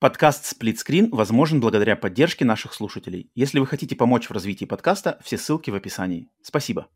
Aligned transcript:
Подкаст 0.00 0.46
«Сплитскрин» 0.46 1.10
возможен 1.10 1.58
благодаря 1.58 1.96
поддержке 1.96 2.44
наших 2.44 2.72
слушателей. 2.72 3.32
Если 3.34 3.58
вы 3.58 3.66
хотите 3.66 3.96
помочь 3.96 4.28
в 4.28 4.30
развитии 4.30 4.64
подкаста, 4.64 5.18
все 5.24 5.36
ссылки 5.36 5.70
в 5.72 5.74
описании. 5.74 6.28
Спасибо. 6.40 6.86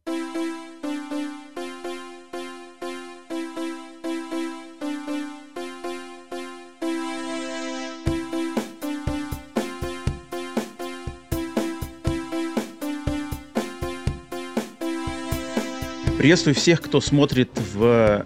Приветствую 16.19 16.55
всех, 16.55 16.81
кто 16.81 17.01
смотрит 17.01 17.51
в 17.75 18.25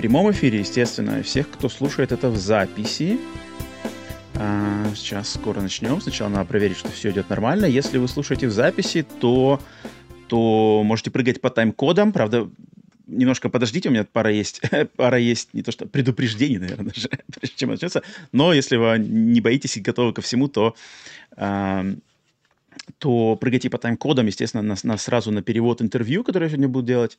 прямом 0.00 0.30
эфире, 0.30 0.60
естественно, 0.60 1.22
всех, 1.22 1.50
кто 1.50 1.68
слушает 1.68 2.10
это 2.10 2.30
в 2.30 2.36
записи. 2.38 3.18
А, 4.34 4.86
сейчас 4.94 5.34
скоро 5.34 5.60
начнем. 5.60 6.00
Сначала 6.00 6.30
надо 6.30 6.46
проверить, 6.46 6.78
что 6.78 6.90
все 6.90 7.10
идет 7.10 7.28
нормально. 7.28 7.66
Если 7.66 7.98
вы 7.98 8.08
слушаете 8.08 8.46
в 8.46 8.50
записи, 8.50 9.06
то, 9.20 9.60
то 10.26 10.80
можете 10.86 11.10
прыгать 11.10 11.42
по 11.42 11.50
тайм-кодам. 11.50 12.12
Правда, 12.12 12.48
немножко 13.06 13.50
подождите, 13.50 13.90
у 13.90 13.92
меня 13.92 14.06
пара 14.10 14.30
есть, 14.30 14.62
пара 14.96 15.18
есть 15.18 15.52
не 15.52 15.62
то 15.62 15.70
что 15.70 15.84
предупреждений, 15.84 16.56
наверное, 16.56 16.94
даже, 16.94 17.10
прежде 17.38 17.56
чем 17.56 17.68
начнется. 17.68 18.02
Но 18.32 18.54
если 18.54 18.76
вы 18.76 18.96
не 18.98 19.42
боитесь 19.42 19.76
и 19.76 19.82
готовы 19.82 20.14
ко 20.14 20.22
всему, 20.22 20.48
то, 20.48 20.74
э, 21.36 21.94
то 22.96 23.36
прыгайте 23.36 23.68
по 23.68 23.76
тайм-кодам, 23.76 24.24
естественно, 24.24 24.62
на, 24.62 24.76
на, 24.82 24.96
сразу 24.96 25.30
на 25.30 25.42
перевод 25.42 25.82
интервью, 25.82 26.24
которое 26.24 26.46
я 26.46 26.50
сегодня 26.52 26.68
буду 26.68 26.86
делать. 26.86 27.18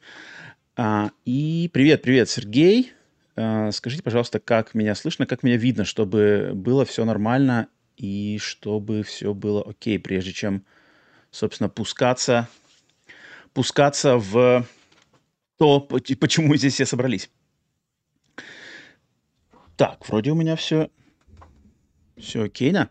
А, 0.77 1.11
и 1.25 1.69
привет, 1.73 2.01
привет, 2.01 2.29
Сергей. 2.29 2.93
А, 3.35 3.71
скажите, 3.71 4.03
пожалуйста, 4.03 4.39
как 4.39 4.73
меня 4.73 4.95
слышно, 4.95 5.25
как 5.25 5.43
меня 5.43 5.57
видно, 5.57 5.83
чтобы 5.83 6.51
было 6.55 6.85
все 6.85 7.03
нормально 7.03 7.67
и 7.97 8.37
чтобы 8.39 9.03
все 9.03 9.33
было 9.33 9.61
окей, 9.63 9.99
прежде 9.99 10.31
чем, 10.31 10.63
собственно, 11.29 11.67
пускаться, 11.67 12.47
пускаться 13.53 14.15
в 14.17 14.65
то, 15.57 15.81
почему 15.81 16.55
здесь 16.55 16.75
все 16.75 16.85
собрались. 16.85 17.29
Так, 19.75 20.07
вроде 20.07 20.31
у 20.31 20.35
меня 20.35 20.55
все, 20.55 20.89
все 22.17 22.43
окей, 22.43 22.71
да? 22.71 22.89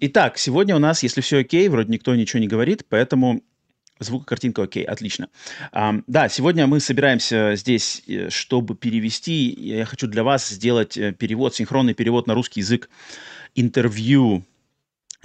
Итак, 0.00 0.38
сегодня 0.38 0.74
у 0.74 0.80
нас, 0.80 1.04
если 1.04 1.20
все 1.20 1.38
окей, 1.38 1.68
вроде 1.68 1.92
никто 1.92 2.14
ничего 2.16 2.40
не 2.40 2.48
говорит, 2.48 2.84
поэтому 2.88 3.42
Звук, 4.00 4.24
картинка, 4.24 4.62
окей, 4.62 4.82
отлично. 4.82 5.28
Um, 5.72 6.02
да, 6.06 6.30
сегодня 6.30 6.66
мы 6.66 6.80
собираемся 6.80 7.54
здесь, 7.54 8.02
э, 8.06 8.30
чтобы 8.30 8.74
перевести. 8.74 9.50
Я 9.50 9.84
хочу 9.84 10.06
для 10.06 10.24
вас 10.24 10.48
сделать 10.48 10.96
э, 10.96 11.12
перевод, 11.12 11.54
синхронный 11.54 11.92
перевод 11.92 12.26
на 12.26 12.32
русский 12.32 12.60
язык 12.60 12.88
интервью 13.54 14.42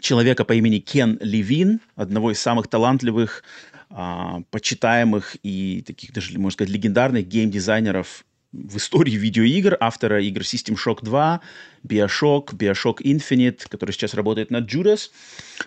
человека 0.02 0.44
по 0.44 0.54
имени 0.54 0.80
Кен 0.80 1.18
Левин, 1.22 1.80
одного 1.96 2.32
из 2.32 2.40
самых 2.40 2.68
талантливых, 2.68 3.44
а, 3.90 4.42
почитаемых 4.52 5.38
и 5.42 5.82
таких 5.86 6.12
даже, 6.12 6.38
можно 6.38 6.52
сказать, 6.52 6.74
легендарных 6.74 7.26
гейм-дизайнеров 7.28 8.26
в 8.56 8.78
истории 8.78 9.16
видеоигр, 9.16 9.78
автора 9.80 10.22
игр 10.22 10.42
System 10.42 10.76
Shock 10.76 11.00
2, 11.02 11.42
Bioshock, 11.84 12.54
Bioshock 12.54 13.02
Infinite, 13.02 13.68
который 13.70 13.92
сейчас 13.92 14.14
работает 14.14 14.52
над 14.52 14.72
Judas. 14.72 15.10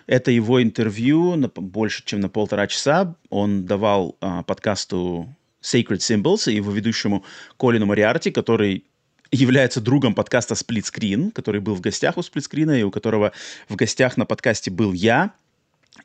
Это 0.06 0.30
его 0.30 0.62
интервью 0.62 1.36
на 1.36 1.48
больше, 1.48 2.02
чем 2.04 2.20
на 2.20 2.28
полтора 2.28 2.66
часа. 2.66 3.14
Он 3.30 3.66
давал 3.66 4.16
а, 4.20 4.42
подкасту 4.42 5.34
Sacred 5.62 5.98
Symbols 5.98 6.50
и 6.50 6.56
его 6.56 6.72
ведущему 6.72 7.24
Колину 7.58 7.86
Мариарти, 7.86 8.30
который 8.30 8.84
является 9.30 9.80
другом 9.80 10.14
подкаста 10.14 10.54
Split 10.54 10.84
Screen, 10.84 11.30
который 11.32 11.60
был 11.60 11.74
в 11.74 11.80
гостях 11.80 12.16
у 12.16 12.20
Split 12.20 12.48
Screen 12.50 12.80
и 12.80 12.82
у 12.82 12.90
которого 12.90 13.32
в 13.68 13.76
гостях 13.76 14.16
на 14.16 14.24
подкасте 14.24 14.70
был 14.70 14.92
я. 14.92 15.32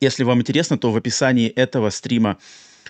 Если 0.02 0.24
вам 0.24 0.42
интересно, 0.42 0.78
то 0.78 0.92
в 0.92 0.98
описании 0.98 1.48
этого 1.48 1.90
стрима 1.90 2.38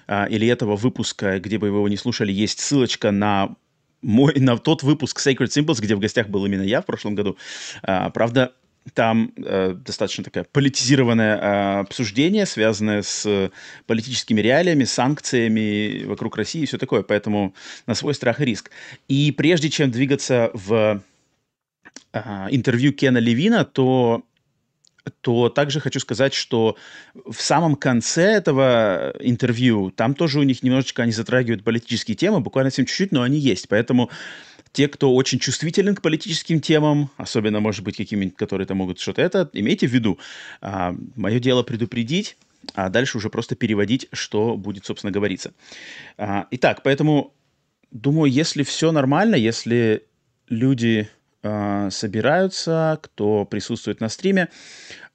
а, 0.07 0.25
или 0.25 0.47
этого 0.47 0.75
выпуска, 0.75 1.39
где 1.39 1.57
бы 1.57 1.69
вы 1.69 1.77
его 1.77 1.89
не 1.89 1.97
слушали, 1.97 2.31
есть 2.31 2.59
ссылочка 2.59 3.11
на 3.11 3.55
мой, 4.03 4.33
на 4.35 4.57
тот 4.57 4.83
выпуск 4.83 5.19
Sacred 5.25 5.47
Symbols, 5.47 5.81
где 5.81 5.95
в 5.95 5.99
гостях 5.99 6.27
был 6.27 6.45
именно 6.45 6.61
я 6.61 6.81
в 6.81 6.85
прошлом 6.85 7.15
году. 7.15 7.37
А, 7.81 8.09
правда, 8.09 8.53
там 8.93 9.31
э, 9.37 9.73
достаточно 9.73 10.23
такое 10.23 10.45
политизированное 10.51 11.37
э, 11.37 11.79
обсуждение, 11.79 12.45
связанное 12.45 13.01
с 13.01 13.51
политическими 13.87 14.41
реалиями, 14.41 14.83
санкциями 14.83 16.03
вокруг 16.03 16.35
России 16.35 16.63
и 16.63 16.65
все 16.65 16.77
такое. 16.77 17.03
Поэтому 17.03 17.53
на 17.87 17.95
свой 17.95 18.13
страх 18.13 18.41
и 18.41 18.45
риск. 18.45 18.71
И 19.07 19.31
прежде 19.31 19.69
чем 19.69 19.89
двигаться 19.89 20.51
в 20.53 21.01
э, 22.11 22.19
интервью 22.51 22.91
Кена 22.91 23.19
Левина, 23.19 23.63
то 23.63 24.23
то 25.21 25.49
также 25.49 25.79
хочу 25.79 25.99
сказать, 25.99 26.33
что 26.33 26.77
в 27.13 27.41
самом 27.41 27.75
конце 27.75 28.23
этого 28.23 29.13
интервью, 29.19 29.91
там 29.91 30.13
тоже 30.13 30.39
у 30.39 30.43
них 30.43 30.63
немножечко 30.63 31.03
они 31.03 31.11
затрагивают 31.11 31.63
политические 31.63 32.15
темы, 32.15 32.39
буквально 32.39 32.69
совсем 32.69 32.85
чуть-чуть, 32.85 33.11
но 33.11 33.21
они 33.21 33.37
есть. 33.37 33.67
Поэтому 33.67 34.09
те, 34.71 34.87
кто 34.87 35.13
очень 35.13 35.39
чувствителен 35.39 35.95
к 35.95 36.01
политическим 36.01 36.59
темам, 36.59 37.09
особенно, 37.17 37.59
может 37.59 37.83
быть, 37.83 37.97
какими-нибудь, 37.97 38.37
которые 38.37 38.65
там 38.65 38.77
могут 38.77 38.99
что-то 38.99 39.21
это, 39.21 39.49
имейте 39.53 39.87
в 39.87 39.91
виду. 39.91 40.17
А, 40.61 40.95
мое 41.15 41.39
дело 41.39 41.63
предупредить, 41.63 42.37
а 42.73 42.89
дальше 42.89 43.17
уже 43.17 43.29
просто 43.29 43.55
переводить, 43.55 44.07
что 44.13 44.57
будет, 44.57 44.85
собственно, 44.85 45.11
говориться. 45.11 45.53
А, 46.17 46.47
итак, 46.49 46.81
поэтому 46.83 47.33
думаю, 47.91 48.31
если 48.31 48.63
все 48.63 48.91
нормально, 48.91 49.35
если 49.35 50.05
люди 50.49 51.09
э, 51.43 51.89
собираются, 51.91 52.99
кто 53.01 53.45
присутствует 53.45 53.99
на 53.99 54.09
стриме. 54.09 54.49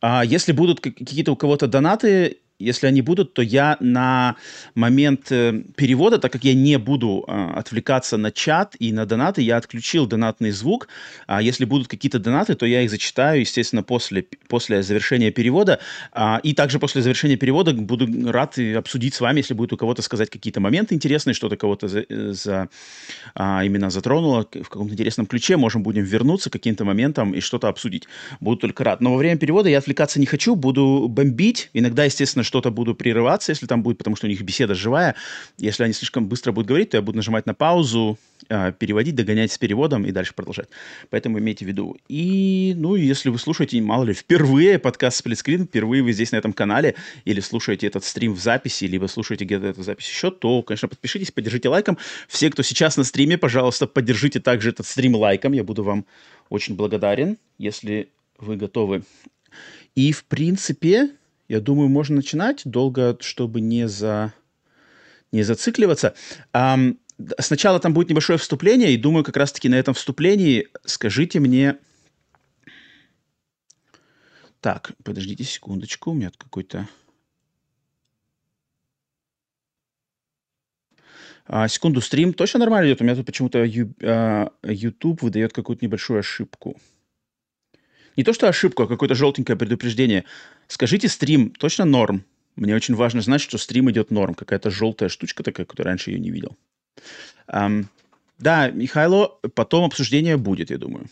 А 0.00 0.24
если 0.24 0.52
будут 0.52 0.80
какие-то 0.80 1.32
у 1.32 1.36
кого-то 1.36 1.66
донаты, 1.66 2.38
если 2.58 2.88
они 2.88 3.02
будут, 3.02 3.34
то 3.34 3.42
я 3.42 3.76
на 3.78 4.36
момент 4.74 5.30
э, 5.30 5.62
перевода, 5.76 6.18
так 6.18 6.32
как 6.32 6.42
я 6.44 6.54
не 6.54 6.76
буду 6.78 7.24
э, 7.26 7.50
отвлекаться 7.54 8.16
на 8.16 8.32
чат 8.32 8.74
и 8.80 8.92
на 8.92 9.06
донаты, 9.06 9.42
я 9.42 9.56
отключил 9.56 10.06
донатный 10.06 10.50
звук. 10.50 10.88
А 11.28 11.40
если 11.40 11.64
будут 11.64 11.86
какие-то 11.86 12.18
донаты, 12.18 12.56
то 12.56 12.66
я 12.66 12.82
их 12.82 12.90
зачитаю, 12.90 13.40
естественно, 13.40 13.84
после, 13.84 14.26
после 14.48 14.82
завершения 14.82 15.30
перевода. 15.30 15.78
А, 16.12 16.40
и 16.42 16.52
также 16.52 16.80
после 16.80 17.00
завершения 17.00 17.36
перевода 17.36 17.72
буду 17.72 18.08
рад 18.30 18.58
обсудить 18.58 19.14
с 19.14 19.20
вами, 19.20 19.38
если 19.38 19.54
будет 19.54 19.72
у 19.72 19.76
кого-то 19.76 20.02
сказать 20.02 20.28
какие-то 20.28 20.58
моменты 20.58 20.96
интересные, 20.96 21.34
что-то 21.34 21.56
кого-то 21.56 21.86
за, 21.86 22.04
за, 22.08 22.68
а, 23.34 23.64
именно 23.64 23.88
затронуло 23.90 24.48
в 24.52 24.68
каком-то 24.68 24.94
интересном 24.94 25.26
ключе. 25.26 25.56
Можем 25.56 25.84
будем 25.84 26.02
вернуться 26.02 26.50
к 26.50 26.54
каким-то 26.54 26.84
моментам 26.84 27.34
и 27.34 27.40
что-то 27.40 27.68
обсудить. 27.68 28.08
Буду 28.40 28.56
только 28.56 28.82
рад. 28.82 29.00
Но 29.00 29.12
во 29.12 29.16
время 29.18 29.38
перевода 29.38 29.68
я 29.68 29.78
отвлекаться 29.78 30.18
не 30.18 30.26
хочу, 30.26 30.56
буду 30.56 31.06
бомбить. 31.08 31.70
Иногда, 31.72 32.04
естественно, 32.04 32.47
что-то 32.48 32.70
буду 32.70 32.94
прерываться, 32.94 33.52
если 33.52 33.66
там 33.66 33.82
будет, 33.82 33.98
потому 33.98 34.16
что 34.16 34.26
у 34.26 34.30
них 34.30 34.40
беседа 34.42 34.74
живая. 34.74 35.14
Если 35.58 35.84
они 35.84 35.92
слишком 35.92 36.26
быстро 36.26 36.50
будут 36.52 36.66
говорить, 36.66 36.90
то 36.90 36.96
я 36.96 37.02
буду 37.02 37.16
нажимать 37.16 37.46
на 37.46 37.54
паузу, 37.54 38.18
а, 38.48 38.72
переводить, 38.72 39.14
догонять 39.14 39.52
с 39.52 39.58
переводом 39.58 40.06
и 40.06 40.10
дальше 40.10 40.32
продолжать. 40.34 40.68
Поэтому 41.10 41.38
имейте 41.38 41.64
в 41.64 41.68
виду. 41.68 41.96
И, 42.08 42.72
ну, 42.76 42.94
если 42.94 43.28
вы 43.28 43.38
слушаете, 43.38 43.80
мало 43.82 44.04
ли, 44.04 44.14
впервые 44.14 44.78
подкаст 44.78 45.18
Сплитскрин, 45.18 45.66
впервые 45.66 46.02
вы 46.02 46.12
здесь 46.12 46.32
на 46.32 46.36
этом 46.36 46.52
канале, 46.52 46.94
или 47.24 47.40
слушаете 47.40 47.86
этот 47.86 48.04
стрим 48.04 48.32
в 48.32 48.40
записи, 48.40 48.84
либо 48.84 49.06
слушаете 49.06 49.44
где-то 49.44 49.66
эту 49.66 49.82
запись 49.82 50.08
еще, 50.08 50.30
то, 50.30 50.62
конечно, 50.62 50.88
подпишитесь, 50.88 51.30
поддержите 51.30 51.68
лайком. 51.68 51.98
Все, 52.26 52.50
кто 52.50 52.62
сейчас 52.62 52.96
на 52.96 53.04
стриме, 53.04 53.36
пожалуйста, 53.36 53.86
поддержите 53.86 54.40
также 54.40 54.70
этот 54.70 54.86
стрим 54.86 55.14
лайком. 55.14 55.52
Я 55.52 55.64
буду 55.64 55.82
вам 55.84 56.06
очень 56.48 56.74
благодарен, 56.74 57.36
если 57.58 58.08
вы 58.38 58.56
готовы. 58.56 59.02
И, 59.94 60.12
в 60.12 60.24
принципе, 60.24 61.10
я 61.48 61.60
думаю, 61.60 61.88
можно 61.88 62.16
начинать 62.16 62.62
долго, 62.64 63.16
чтобы 63.20 63.60
не, 63.60 63.88
за... 63.88 64.34
не 65.32 65.42
зацикливаться. 65.42 66.14
А, 66.52 66.78
сначала 67.38 67.80
там 67.80 67.94
будет 67.94 68.10
небольшое 68.10 68.38
вступление, 68.38 68.92
и 68.92 68.98
думаю, 68.98 69.24
как 69.24 69.36
раз-таки 69.36 69.68
на 69.68 69.76
этом 69.76 69.94
вступлении 69.94 70.68
скажите 70.84 71.40
мне... 71.40 71.78
Так, 74.60 74.92
подождите 75.04 75.44
секундочку, 75.44 76.10
у 76.10 76.14
меня 76.14 76.30
какой-то... 76.36 76.88
А, 81.46 81.66
секунду, 81.66 82.02
стрим 82.02 82.34
точно 82.34 82.60
нормально 82.60 82.88
идет? 82.88 83.00
У 83.00 83.04
меня 83.04 83.16
тут 83.16 83.24
почему-то 83.24 83.64
а, 84.02 84.52
YouTube 84.64 85.22
выдает 85.22 85.54
какую-то 85.54 85.82
небольшую 85.82 86.20
ошибку. 86.20 86.78
Не 88.18 88.24
то, 88.24 88.32
что 88.32 88.48
ошибку, 88.48 88.82
а 88.82 88.88
какое-то 88.88 89.14
желтенькое 89.14 89.56
предупреждение. 89.56 90.24
Скажите, 90.66 91.06
стрим 91.08 91.50
точно 91.50 91.84
норм? 91.84 92.24
Мне 92.56 92.74
очень 92.74 92.96
важно 92.96 93.20
знать, 93.20 93.40
что 93.40 93.58
стрим 93.58 93.88
идет 93.92 94.10
норм. 94.10 94.34
Какая-то 94.34 94.72
желтая 94.72 95.08
штучка 95.08 95.44
такая, 95.44 95.64
которую 95.64 95.92
раньше 95.92 96.10
ее 96.10 96.18
не 96.18 96.30
видел. 96.30 96.56
Um, 97.46 97.84
да, 98.40 98.70
Михайло, 98.70 99.38
потом 99.54 99.84
обсуждение 99.84 100.36
будет, 100.36 100.70
я 100.70 100.78
думаю. 100.78 101.06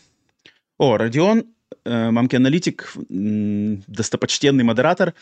О, 0.77 0.97
Родион, 0.97 1.45
э, 1.85 2.11
мамки-аналитик, 2.11 2.91
э, 2.97 3.77
достопочтенный 3.87 4.65
модератор 4.65 5.13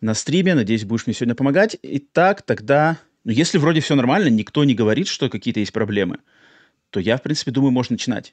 на 0.00 0.14
стриме. 0.14 0.54
Надеюсь, 0.54 0.84
будешь 0.84 1.08
мне 1.08 1.14
сегодня 1.14 1.34
помогать. 1.34 1.76
Итак, 1.82 2.42
тогда... 2.42 2.98
Ну, 3.24 3.32
если 3.32 3.58
вроде 3.58 3.80
все 3.80 3.96
нормально, 3.96 4.28
никто 4.28 4.62
не 4.62 4.76
говорит, 4.76 5.08
что 5.08 5.28
какие-то 5.28 5.58
есть 5.58 5.72
проблемы, 5.72 6.18
то 6.90 7.00
я, 7.00 7.16
в 7.16 7.22
принципе, 7.22 7.50
думаю, 7.50 7.72
можно 7.72 7.94
начинать. 7.94 8.32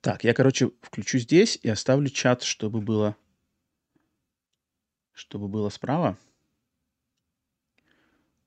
Так, 0.00 0.24
я, 0.24 0.32
короче, 0.32 0.70
включу 0.80 1.18
здесь 1.18 1.58
и 1.62 1.68
оставлю 1.68 2.08
чат, 2.08 2.42
чтобы 2.42 2.80
было, 2.80 3.16
чтобы 5.12 5.48
было 5.48 5.68
справа. 5.68 6.16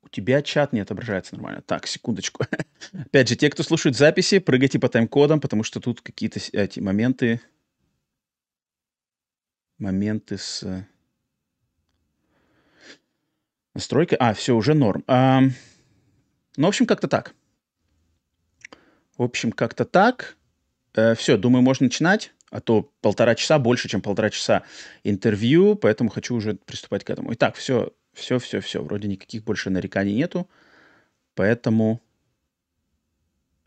У 0.02 0.08
тебя 0.08 0.42
чат 0.42 0.72
не 0.72 0.80
отображается 0.80 1.34
нормально. 1.34 1.62
Так, 1.62 1.86
секундочку. 1.86 2.44
Опять 2.92 3.28
же, 3.28 3.36
те, 3.36 3.50
кто 3.50 3.62
слушает 3.62 3.96
записи, 3.96 4.40
прыгайте 4.40 4.80
по 4.80 4.88
тайм-кодам, 4.88 5.40
потому 5.40 5.62
что 5.62 5.80
тут 5.80 6.00
какие-то 6.00 6.40
эти 6.52 6.80
моменты, 6.80 7.40
моменты 9.78 10.38
с 10.38 10.86
настройкой. 13.74 14.18
А, 14.18 14.34
все, 14.34 14.56
уже 14.56 14.74
норм. 14.74 15.04
А, 15.06 15.40
ну, 16.56 16.66
в 16.66 16.68
общем, 16.68 16.86
как-то 16.86 17.06
так. 17.06 17.34
В 19.16 19.22
общем, 19.22 19.52
как-то 19.52 19.84
так. 19.84 20.36
Э, 20.94 21.14
все, 21.14 21.36
думаю, 21.36 21.62
можно 21.62 21.84
начинать, 21.84 22.32
а 22.50 22.60
то 22.60 22.90
полтора 23.00 23.34
часа, 23.34 23.58
больше, 23.58 23.88
чем 23.88 24.00
полтора 24.00 24.30
часа 24.30 24.62
интервью, 25.02 25.74
поэтому 25.74 26.10
хочу 26.10 26.34
уже 26.34 26.54
приступать 26.54 27.04
к 27.04 27.10
этому. 27.10 27.32
Итак, 27.34 27.56
все, 27.56 27.92
все, 28.12 28.38
все, 28.38 28.60
все, 28.60 28.82
вроде 28.82 29.08
никаких 29.08 29.44
больше 29.44 29.70
нареканий 29.70 30.14
нету, 30.14 30.48
поэтому 31.34 32.00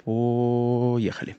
поехали. 0.03 1.35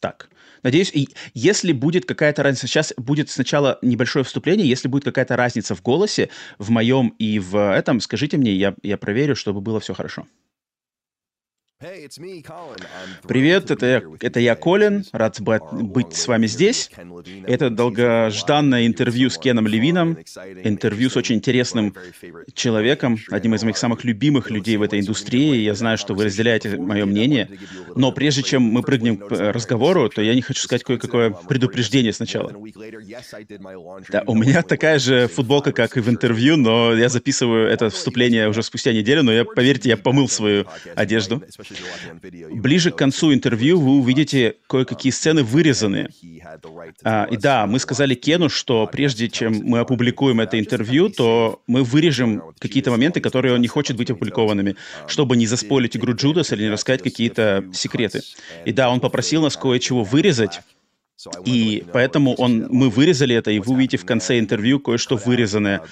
Так, 0.00 0.30
надеюсь, 0.62 0.94
если 1.34 1.72
будет 1.72 2.06
какая-то 2.06 2.42
разница, 2.42 2.66
сейчас 2.66 2.94
будет 2.96 3.28
сначала 3.28 3.78
небольшое 3.82 4.24
вступление, 4.24 4.66
если 4.66 4.88
будет 4.88 5.04
какая-то 5.04 5.36
разница 5.36 5.74
в 5.74 5.82
голосе, 5.82 6.30
в 6.58 6.70
моем 6.70 7.08
и 7.18 7.38
в 7.38 7.74
этом, 7.74 8.00
скажите 8.00 8.38
мне, 8.38 8.54
я, 8.54 8.74
я 8.82 8.96
проверю, 8.96 9.36
чтобы 9.36 9.60
было 9.60 9.78
все 9.78 9.92
хорошо. 9.92 10.26
Привет, 11.80 13.70
это 13.70 13.86
я, 13.86 14.02
это 14.20 14.38
я, 14.38 14.54
Колин. 14.54 15.02
Рад 15.12 15.40
быть 15.40 16.14
с 16.14 16.28
вами 16.28 16.46
здесь. 16.46 16.90
Это 17.46 17.70
долгожданное 17.70 18.86
интервью 18.86 19.30
с 19.30 19.38
Кеном 19.38 19.66
Левином. 19.66 20.18
Интервью 20.62 21.08
с 21.08 21.16
очень 21.16 21.36
интересным 21.36 21.96
человеком, 22.52 23.16
одним 23.30 23.54
из 23.54 23.62
моих 23.62 23.78
самых 23.78 24.04
любимых 24.04 24.50
людей 24.50 24.76
в 24.76 24.82
этой 24.82 25.00
индустрии. 25.00 25.56
Я 25.56 25.74
знаю, 25.74 25.96
что 25.96 26.12
вы 26.12 26.24
разделяете 26.24 26.76
мое 26.76 27.06
мнение. 27.06 27.48
Но 27.96 28.12
прежде 28.12 28.42
чем 28.42 28.62
мы 28.62 28.82
прыгнем 28.82 29.16
к 29.16 29.30
разговору, 29.30 30.10
то 30.10 30.20
я 30.20 30.34
не 30.34 30.42
хочу 30.42 30.60
сказать 30.60 30.84
кое-какое 30.84 31.30
предупреждение 31.30 32.12
сначала. 32.12 32.52
Да, 34.10 34.22
у 34.26 34.34
меня 34.34 34.60
такая 34.62 34.98
же 34.98 35.28
футболка, 35.28 35.72
как 35.72 35.96
и 35.96 36.00
в 36.00 36.10
интервью, 36.10 36.58
но 36.58 36.92
я 36.92 37.08
записываю 37.08 37.68
это 37.68 37.88
вступление 37.88 38.50
уже 38.50 38.62
спустя 38.62 38.92
неделю, 38.92 39.22
но 39.22 39.32
я, 39.32 39.46
поверьте, 39.46 39.88
я 39.88 39.96
помыл 39.96 40.28
свою 40.28 40.66
одежду. 40.94 41.42
Ближе 42.50 42.90
к 42.90 42.96
концу 42.96 43.32
интервью 43.32 43.80
вы 43.80 43.98
увидите 43.98 44.56
кое-какие 44.66 45.12
сцены 45.12 45.42
вырезанные. 45.42 46.10
А, 47.04 47.24
и 47.30 47.36
да, 47.36 47.66
мы 47.66 47.78
сказали 47.78 48.14
Кену, 48.14 48.48
что 48.48 48.86
прежде 48.86 49.28
чем 49.28 49.60
мы 49.64 49.78
опубликуем 49.80 50.40
это 50.40 50.58
интервью, 50.58 51.08
то 51.08 51.62
мы 51.66 51.82
вырежем 51.82 52.42
какие-то 52.58 52.90
моменты, 52.90 53.20
которые 53.20 53.54
он 53.54 53.60
не 53.60 53.68
хочет 53.68 53.96
быть 53.96 54.10
опубликованными, 54.10 54.76
чтобы 55.06 55.36
не 55.36 55.46
заспойлить 55.46 55.96
игру 55.96 56.14
Джудас 56.14 56.52
или 56.52 56.64
не 56.64 56.70
рассказать 56.70 57.02
какие-то 57.02 57.64
секреты. 57.72 58.22
И 58.64 58.72
да, 58.72 58.90
он 58.90 59.00
попросил 59.00 59.42
нас 59.42 59.56
кое-чего 59.56 60.04
вырезать, 60.04 60.60
и 61.44 61.84
поэтому 61.92 62.34
он, 62.34 62.66
мы 62.70 62.88
вырезали 62.88 63.34
это, 63.34 63.50
и 63.50 63.58
вы 63.58 63.74
увидите 63.74 63.96
в 63.96 64.04
конце 64.04 64.38
интервью 64.38 64.80
кое-что 64.80 65.16
вырезанное. 65.16 65.82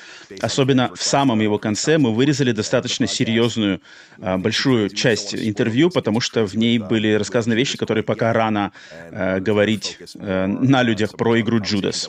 Особенно 0.41 0.95
в 0.95 1.03
самом 1.03 1.41
его 1.41 1.59
конце 1.59 1.99
мы 1.99 2.15
вырезали 2.15 2.53
достаточно 2.53 3.07
серьезную, 3.07 3.81
а, 4.21 4.39
большую 4.39 4.89
часть 4.91 5.35
интервью, 5.35 5.91
потому 5.91 6.21
что 6.21 6.47
в 6.47 6.55
ней 6.55 6.79
были 6.79 7.13
рассказаны 7.15 7.55
вещи, 7.55 7.77
которые 7.77 8.05
пока 8.05 8.33
рано 8.33 8.73
э, 9.11 9.41
говорить 9.41 9.99
э, 10.15 10.47
на 10.47 10.83
людях 10.83 11.17
про 11.17 11.41
игру 11.41 11.61
Джудас. 11.61 12.09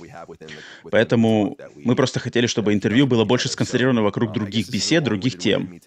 Поэтому 0.90 1.58
мы 1.76 1.96
просто 1.96 2.20
хотели, 2.20 2.48
чтобы 2.48 2.74
интервью 2.74 3.08
было 3.08 3.26
больше 3.26 3.50
сконцентрировано 3.50 4.02
вокруг 4.02 4.32
других 4.32 4.70
бесед, 4.70 5.04
других 5.04 5.38
тем. 5.38 5.80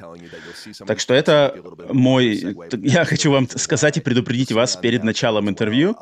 Так 0.87 1.01
что 1.01 1.15
это 1.15 1.57
мой... 1.91 2.57
Я 2.83 3.05
хочу 3.05 3.31
вам 3.31 3.49
сказать 3.49 3.97
и 3.97 4.01
предупредить 4.01 4.53
вас 4.53 4.77
перед 4.77 5.03
началом 5.03 5.49
интервью. 5.49 5.97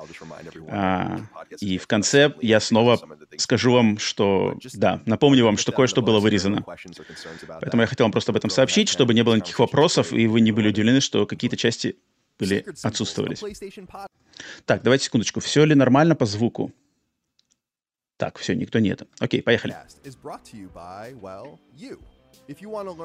И 1.61 1.79
в 1.79 1.87
конце 1.87 2.35
я 2.41 2.61
снова 2.61 3.01
скажу 3.37 3.73
вам, 3.73 3.99
что... 3.99 4.59
Да, 4.75 5.01
напомню 5.07 5.45
вам, 5.45 5.57
что 5.57 5.73
кое-что 5.73 6.03
было 6.03 6.21
вырезано. 6.21 6.63
Поэтому 6.63 7.83
я 7.83 7.87
хотел 7.87 8.05
вам 8.05 8.13
просто 8.13 8.33
об 8.33 8.37
этом 8.37 8.51
сообщить, 8.51 8.89
чтобы 8.89 9.15
не 9.15 9.23
было 9.23 9.35
никаких 9.35 9.59
вопросов, 9.59 10.13
и 10.13 10.27
вы 10.27 10.41
не 10.41 10.53
были 10.53 10.69
удивлены, 10.69 11.01
что 11.01 11.27
какие-то 11.27 11.57
части 11.57 11.97
были 12.39 12.65
отсутствовались. 12.83 13.43
Так, 14.65 14.83
давайте 14.83 15.05
секундочку. 15.05 15.41
Все 15.41 15.65
ли 15.65 15.75
нормально 15.75 16.15
по 16.15 16.27
звуку? 16.27 16.73
Так, 18.17 18.39
все, 18.39 18.55
никто 18.55 18.79
нет. 18.79 19.03
Окей, 19.19 19.43
поехали. 19.43 19.77
If 22.49 22.61
you 22.61 22.71
want 22.71 22.89
to. 22.89 22.97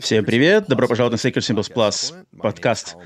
Всем 0.00 0.24
привет, 0.26 0.66
добро 0.68 0.88
пожаловать 0.88 1.24
на 1.24 1.28
Sacred 1.28 1.38
Symbols 1.38 1.72
Plus 1.72 2.14
подкаст 2.38 2.96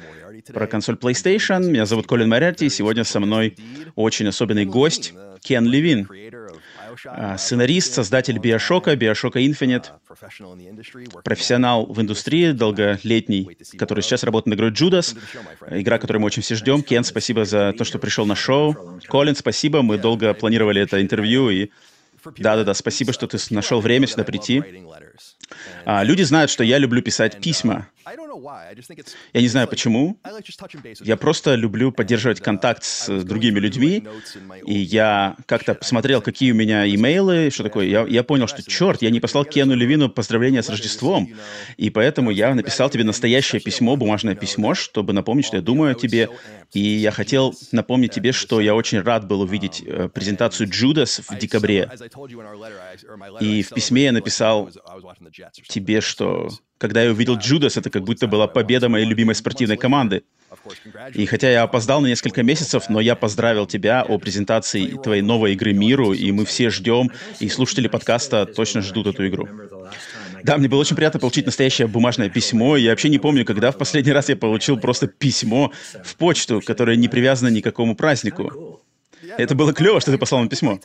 про 0.53 0.67
консоль 0.67 0.97
PlayStation. 0.97 1.62
Меня 1.62 1.87
зовут 1.87 2.09
Колин 2.09 2.29
Морерти, 2.29 2.64
и 2.64 2.69
сегодня 2.69 3.05
со 3.05 3.20
мной 3.20 3.56
очень 3.94 4.26
особенный 4.26 4.64
гость 4.64 5.14
Кен 5.41 5.64
Левин, 5.64 6.09
а, 7.06 7.38
сценарист, 7.38 7.94
создатель 7.94 8.38
Биошока, 8.38 8.97
Биошока 8.97 9.38
Infinite, 9.38 9.87
профессионал 11.23 11.87
в 11.87 12.00
индустрии, 12.00 12.50
долголетний, 12.50 13.56
который 13.79 14.03
сейчас 14.03 14.25
работает 14.25 14.47
над 14.47 14.58
игрой 14.58 14.73
Judas, 14.73 15.17
игра, 15.70 15.99
которую 15.99 16.23
мы 16.23 16.26
очень 16.26 16.43
все 16.43 16.56
ждем. 16.56 16.82
Кен, 16.82 17.05
спасибо 17.05 17.44
за 17.44 17.73
то, 17.73 17.85
что 17.85 18.00
пришел 18.00 18.26
на 18.26 18.35
шоу. 18.35 18.99
Колин, 19.06 19.37
спасибо, 19.37 19.82
мы 19.82 19.97
долго 19.97 20.35
планировали 20.35 20.82
это 20.82 21.00
интервью, 21.00 21.50
и 21.50 21.70
да-да-да, 22.37 22.75
спасибо, 22.75 23.12
что 23.12 23.26
ты 23.26 23.38
нашел 23.50 23.81
время 23.81 24.06
сюда 24.06 24.25
прийти. 24.25 24.62
А, 25.84 26.04
люди 26.04 26.22
знают, 26.22 26.50
что 26.50 26.64
я 26.64 26.78
люблю 26.78 27.02
писать 27.02 27.40
письма. 27.40 27.88
Я 29.32 29.40
не 29.40 29.49
знаю 29.49 29.69
почему. 29.69 30.19
Я 31.00 31.16
просто 31.16 31.54
люблю 31.54 31.93
поддерживать 31.93 32.40
контакт 32.40 32.84
с 32.84 33.22
другими 33.24 33.58
людьми. 33.58 34.05
И 34.67 34.74
я 34.74 35.36
как-то 35.46 35.74
посмотрел, 35.74 36.20
какие 36.22 36.53
у 36.53 36.55
меня 36.55 36.86
имейлы, 36.94 37.50
что 37.50 37.62
такое. 37.62 37.86
Я, 37.86 38.06
я 38.06 38.22
понял, 38.22 38.46
что, 38.46 38.62
черт, 38.62 39.03
я 39.03 39.10
не 39.10 39.20
послал 39.20 39.44
Кену 39.44 39.74
Левину 39.74 40.08
поздравления 40.08 40.62
с 40.62 40.69
Рождеством. 40.69 41.29
И 41.77 41.91
поэтому 41.91 42.31
я 42.31 42.55
написал 42.55 42.91
тебе 42.91 43.05
настоящее 43.05 43.60
письмо, 43.60 43.96
бумажное 43.96 44.34
письмо, 44.34 44.74
чтобы 44.74 45.12
напомнить, 45.12 45.46
что 45.46 45.56
я 45.56 45.62
думаю 45.62 45.93
о 45.93 45.94
тебе. 45.94 46.29
И 46.72 46.81
я 46.81 47.10
хотел 47.10 47.55
напомнить 47.70 48.12
тебе, 48.12 48.32
что 48.32 48.60
я 48.60 48.74
очень 48.74 49.00
рад 49.00 49.27
был 49.27 49.43
увидеть 49.43 49.82
э, 49.84 50.08
презентацию 50.08 50.70
Джудас 50.70 51.20
в 51.29 51.38
декабре. 51.38 51.91
И 53.41 53.62
в 53.62 53.69
письме 53.70 54.05
я 54.05 54.12
написал 54.12 54.70
тебе, 55.69 56.00
что 56.00 56.48
когда 56.82 57.01
я 57.01 57.12
увидел 57.12 57.36
Джудас, 57.36 57.77
это 57.77 57.91
как 57.91 58.03
будто 58.03 58.27
была 58.27 58.48
победа 58.48 58.89
моей 58.89 59.06
любимой 59.06 59.36
спортивной 59.36 59.77
команды. 59.77 60.24
И 61.15 61.27
хотя 61.27 61.48
я 61.48 61.62
опоздал 61.62 62.01
на 62.01 62.08
несколько 62.08 62.43
месяцев, 62.43 62.89
но 62.89 62.98
я 62.98 63.15
поздравил 63.15 63.67
тебя 63.67 64.03
о 64.03 64.19
презентации 64.19 64.89
твоей 65.01 65.22
новой 65.22 65.53
игры 65.53 65.72
миру, 65.72 66.12
и 66.12 66.32
мы 66.32 66.44
все 66.44 66.70
ждем, 66.70 67.12
и 67.39 67.48
слушатели 67.48 67.86
подкаста 67.86 68.46
точно 68.46 68.82
ждут 68.82 69.06
эту 69.06 69.29
игру. 69.29 69.48
Да, 70.43 70.56
мне 70.56 70.69
было 70.69 70.81
очень 70.81 70.96
приятно 70.96 71.20
получить 71.20 71.46
настоящее 71.46 71.86
бумажное 71.86 72.29
письмо. 72.29 72.77
Я 72.77 72.91
вообще 72.91 73.10
не 73.10 73.20
помню, 73.20 73.44
когда 73.44 73.70
в 73.70 73.79
последний 73.79 74.12
раз 74.12 74.29
я 74.29 74.34
получил 74.34 74.77
просто 74.77 75.06
письмо 75.06 75.70
в 76.03 76.17
почту, 76.17 76.60
которое 76.67 76.96
не 76.96 77.06
привязано 77.06 77.48
ни 77.48 77.60
к 77.60 77.65
какому 77.65 77.94
празднику. 77.94 78.81
Это 79.39 79.55
было 79.55 79.72
клево, 79.72 80.01
что 80.01 80.10
ты 80.10 80.19
послал 80.19 80.41
нам 80.41 80.48
письмо. 80.48 80.81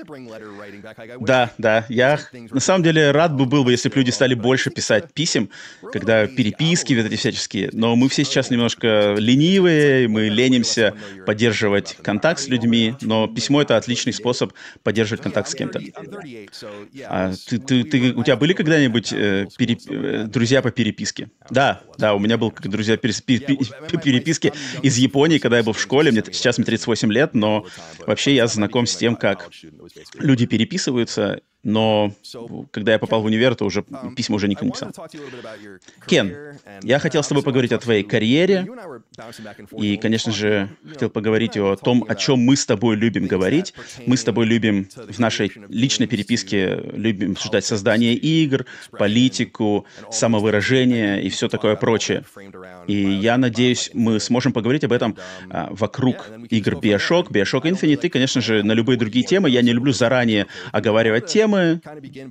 Да, 1.19 1.51
да. 1.57 1.85
Я 1.89 2.19
на 2.51 2.59
самом 2.59 2.83
деле 2.83 3.11
рад 3.11 3.35
бы 3.35 3.45
был 3.45 3.63
бы, 3.63 3.71
если 3.71 3.89
бы 3.89 3.95
люди 3.95 4.11
стали 4.11 4.33
больше 4.33 4.69
писать 4.69 5.13
писем, 5.13 5.49
когда 5.91 6.27
переписки 6.27 6.93
вот 6.93 7.05
эти 7.05 7.15
всяческие. 7.15 7.69
Но 7.73 7.95
мы 7.95 8.09
все 8.09 8.23
сейчас 8.23 8.49
немножко 8.49 9.15
ленивые, 9.17 10.07
мы 10.07 10.29
ленимся 10.29 10.93
поддерживать 11.25 11.97
контакт 12.01 12.39
с 12.39 12.47
людьми, 12.47 12.95
но 13.01 13.27
письмо— 13.27 13.61
это 13.63 13.77
отличный 13.77 14.13
способ 14.13 14.53
поддерживать 14.83 15.21
контакт 15.21 15.49
с 15.49 15.55
кем-то. 15.55 15.81
А 17.05 17.33
ты, 17.47 17.57
ты, 17.59 17.83
ты, 17.83 18.13
у 18.13 18.23
тебя 18.23 18.35
были 18.35 18.53
когда-нибудь 18.53 19.13
э, 19.13 19.47
переп... 19.57 19.79
Э, 19.89 20.23
друзья 20.25 20.61
по 20.61 20.71
переписке? 20.71 21.29
Да, 21.49 21.81
да, 21.97 22.13
у 22.13 22.19
меня 22.19 22.37
был 22.37 22.53
друзья 22.63 22.97
по 22.97 23.01
переписке 23.01 24.53
из 24.81 24.97
Японии, 24.97 25.37
когда 25.37 25.57
я 25.57 25.63
был 25.63 25.73
в 25.73 25.81
школе. 25.81 26.11
Мне, 26.11 26.23
сейчас 26.31 26.57
мне 26.57 26.65
38 26.65 27.11
лет, 27.11 27.33
но 27.33 27.65
вообще 28.05 28.35
я 28.35 28.47
знаком 28.47 28.85
с 28.85 28.95
тем, 28.95 29.15
как 29.15 29.49
люди 30.15 30.45
переписываются, 30.77 31.41
но 31.63 32.13
когда 32.71 32.93
я 32.93 32.99
попал 32.99 33.21
в 33.21 33.25
универ, 33.25 33.55
то 33.55 33.65
уже 33.65 33.83
письма 34.15 34.35
уже 34.35 34.47
никто 34.47 34.65
не 34.65 34.71
писал. 34.71 34.93
Кен, 36.07 36.33
я 36.81 36.99
хотел 36.99 37.23
с 37.23 37.27
тобой 37.27 37.43
поговорить 37.43 37.71
о 37.71 37.77
твоей 37.77 38.03
карьере, 38.03 38.67
и, 39.77 39.97
конечно 39.97 40.31
же, 40.31 40.69
хотел 40.89 41.09
поговорить 41.09 41.57
о 41.57 41.75
том, 41.75 42.05
о 42.07 42.15
чем 42.15 42.39
мы 42.39 42.55
с 42.55 42.65
тобой 42.65 42.95
любим 42.95 43.27
говорить. 43.27 43.73
Мы 44.05 44.15
с 44.15 44.23
тобой 44.23 44.45
любим 44.45 44.87
в 44.95 45.19
нашей 45.19 45.51
личной 45.67 46.07
переписке 46.07 46.79
любим 46.93 47.33
обсуждать 47.33 47.65
создание 47.65 48.13
игр, 48.13 48.65
политику, 48.91 49.85
самовыражение 50.11 51.21
и 51.21 51.29
все 51.29 51.49
такое 51.49 51.75
прочее. 51.75 52.23
И 52.87 52.95
я 52.95 53.37
надеюсь, 53.37 53.91
мы 53.93 54.19
сможем 54.19 54.53
поговорить 54.53 54.83
об 54.83 54.93
этом 54.93 55.17
а, 55.49 55.67
вокруг 55.71 56.29
игр 56.49 56.75
Bioshock, 56.75 57.29
Bioshock 57.29 57.63
Infinite 57.63 58.05
и, 58.05 58.09
конечно 58.09 58.41
же, 58.41 58.63
на 58.63 58.71
любые 58.71 58.97
другие 58.97 59.25
темы. 59.25 59.49
Я 59.49 59.61
не 59.61 59.73
люблю 59.73 59.91
заранее 59.91 60.47
оговаривать 60.71 61.25
темы, 61.25 61.56
темы. 61.57 61.81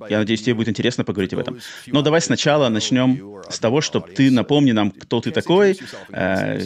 Я 0.08 0.18
надеюсь, 0.18 0.42
тебе 0.42 0.54
будет 0.54 0.68
интересно 0.68 1.04
поговорить 1.04 1.32
об 1.32 1.40
этом. 1.40 1.58
Но 1.86 2.02
давай 2.02 2.20
сначала 2.20 2.68
начнем 2.68 3.42
с 3.48 3.58
того, 3.58 3.80
чтобы 3.80 4.08
ты 4.08 4.30
напомни 4.30 4.72
нам, 4.72 4.90
кто 4.90 5.20
ты 5.20 5.30
такой, 5.30 5.78
э, 6.10 6.60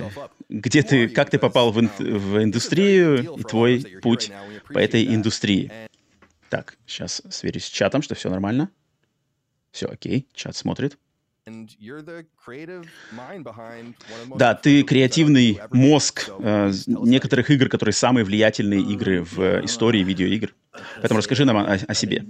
где 0.49 0.83
ты, 0.83 1.09
как 1.09 1.31
ты 1.31 1.39
попал 1.39 1.73
в, 1.73 1.79
ин- 1.81 1.91
в 1.99 2.43
индустрию 2.43 3.35
и 3.37 3.43
твой 3.43 3.85
путь 4.03 4.31
по 4.73 4.79
этой 4.79 5.05
индустрии. 5.15 5.71
Так, 6.49 6.77
сейчас 6.87 7.23
сверюсь 7.31 7.65
с 7.65 7.69
чатом, 7.69 8.03
что 8.03 8.15
все 8.15 8.29
нормально. 8.31 8.71
Все 9.71 9.87
окей, 9.87 10.27
чат 10.35 10.57
смотрит. 10.57 10.99
Да, 14.37 14.55
ты 14.55 14.83
креативный 14.83 15.61
мозг 15.71 16.29
э, 16.39 16.73
некоторых 16.87 17.51
игр, 17.51 17.69
которые 17.69 17.93
самые 17.93 18.25
влиятельные 18.25 18.81
игры 18.81 19.23
в 19.23 19.65
истории 19.65 20.03
видеоигр. 20.03 20.55
Поэтому 20.97 21.19
расскажи 21.19 21.45
нам 21.45 21.57
о, 21.57 21.73
о 21.73 21.95
себе. 21.95 22.25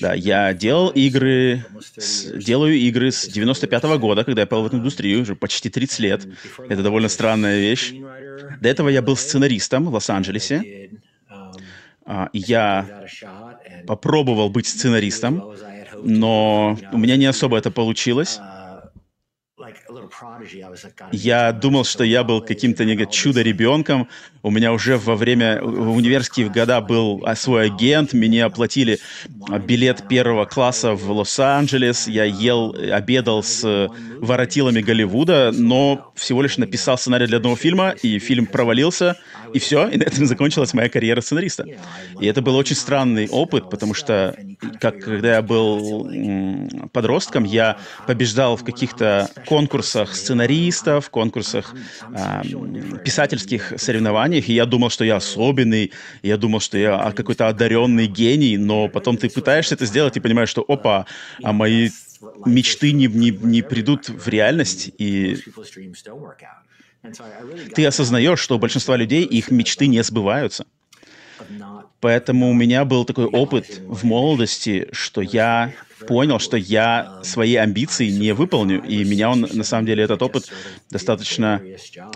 Да, 0.00 0.14
я 0.14 0.52
делал 0.52 0.88
игры, 0.88 1.64
с, 1.96 2.32
делаю 2.32 2.74
игры 2.74 3.12
с 3.12 3.28
95 3.28 3.84
-го 3.84 3.98
года, 3.98 4.24
когда 4.24 4.42
я 4.42 4.46
попал 4.46 4.64
в 4.64 4.66
эту 4.66 4.78
индустрию, 4.78 5.22
уже 5.22 5.36
почти 5.36 5.70
30 5.70 5.98
лет. 6.00 6.28
Это 6.68 6.82
довольно 6.82 7.08
странная 7.08 7.60
вещь. 7.60 7.92
До 8.60 8.68
этого 8.68 8.88
я 8.88 9.00
был 9.00 9.16
сценаристом 9.16 9.84
в 9.86 9.94
Лос-Анджелесе. 9.94 10.90
А, 12.04 12.30
я 12.32 13.04
попробовал 13.86 14.48
быть 14.48 14.66
сценаристом, 14.66 15.42
но 16.02 16.78
у 16.92 16.98
меня 16.98 17.16
не 17.16 17.26
особо 17.26 17.58
это 17.58 17.70
получилось. 17.70 18.40
Я 21.12 21.52
думал, 21.52 21.84
что 21.84 22.04
я 22.04 22.24
был 22.24 22.40
каким-то 22.40 22.84
чудо-ребенком. 23.06 24.08
У 24.42 24.50
меня 24.50 24.72
уже 24.72 24.96
во 24.96 25.16
время 25.16 25.60
в 25.62 25.96
университетских 25.96 26.52
года 26.52 26.80
был 26.80 27.24
свой 27.34 27.66
агент, 27.66 28.12
мне 28.12 28.44
оплатили 28.44 28.98
билет 29.66 30.06
первого 30.08 30.44
класса 30.44 30.92
в 30.92 31.10
Лос-Анджелес. 31.10 32.06
Я 32.06 32.24
ел, 32.24 32.74
обедал 32.92 33.42
с 33.42 33.90
воротилами 34.20 34.80
Голливуда, 34.80 35.50
но 35.52 36.12
всего 36.14 36.42
лишь 36.42 36.58
написал 36.58 36.96
сценарий 36.96 37.26
для 37.26 37.38
одного 37.38 37.56
фильма, 37.56 37.90
и 37.90 38.18
фильм 38.18 38.46
провалился, 38.46 39.16
и 39.52 39.58
все, 39.58 39.88
и 39.88 39.96
на 39.96 40.04
этом 40.04 40.26
закончилась 40.26 40.74
моя 40.74 40.88
карьера 40.88 41.20
сценариста. 41.20 41.66
И 42.20 42.26
это 42.26 42.40
был 42.42 42.56
очень 42.56 42.76
странный 42.76 43.28
опыт, 43.28 43.68
потому 43.70 43.94
что, 43.94 44.36
как 44.80 45.00
когда 45.00 45.36
я 45.36 45.42
был 45.42 46.08
подростком, 46.92 47.44
я 47.44 47.78
побеждал 48.06 48.56
в 48.56 48.64
каких-то 48.64 49.28
конкурсах 49.56 50.14
сценаристов, 50.14 51.08
конкурсах 51.08 51.74
э, 51.74 52.42
писательских 53.04 53.72
соревнованиях, 53.76 54.50
и 54.50 54.52
я 54.52 54.66
думал, 54.66 54.90
что 54.90 55.04
я 55.04 55.16
особенный, 55.16 55.92
я 56.22 56.36
думал, 56.36 56.60
что 56.60 56.76
я 56.76 57.12
какой-то 57.16 57.48
одаренный 57.48 58.06
гений, 58.06 58.58
но 58.58 58.88
потом 58.88 59.16
ты 59.16 59.30
пытаешься 59.30 59.74
это 59.74 59.86
сделать 59.86 60.16
и 60.16 60.20
понимаешь, 60.20 60.50
что 60.50 60.62
опа, 60.68 61.06
а 61.42 61.52
мои 61.52 61.88
мечты 62.44 62.92
не, 62.92 63.06
не, 63.06 63.30
не 63.30 63.62
придут 63.62 64.10
в 64.10 64.28
реальность, 64.28 64.90
и 64.98 65.38
ты 67.74 67.86
осознаешь, 67.86 68.40
что 68.40 68.56
у 68.56 68.58
большинства 68.58 68.96
людей 68.96 69.24
их 69.24 69.50
мечты 69.50 69.86
не 69.86 70.02
сбываются. 70.02 70.66
Поэтому 72.06 72.50
у 72.50 72.52
меня 72.52 72.84
был 72.84 73.04
такой 73.04 73.24
опыт 73.24 73.80
в 73.84 74.04
молодости, 74.04 74.86
что 74.92 75.22
я 75.22 75.72
понял, 76.06 76.38
что 76.38 76.56
я 76.56 77.18
свои 77.24 77.56
амбиции 77.56 78.10
не 78.10 78.30
выполню, 78.30 78.80
и 78.80 79.02
меня 79.02 79.28
он, 79.28 79.40
на 79.40 79.64
самом 79.64 79.86
деле, 79.86 80.04
этот 80.04 80.22
опыт 80.22 80.48
достаточно... 80.88 81.60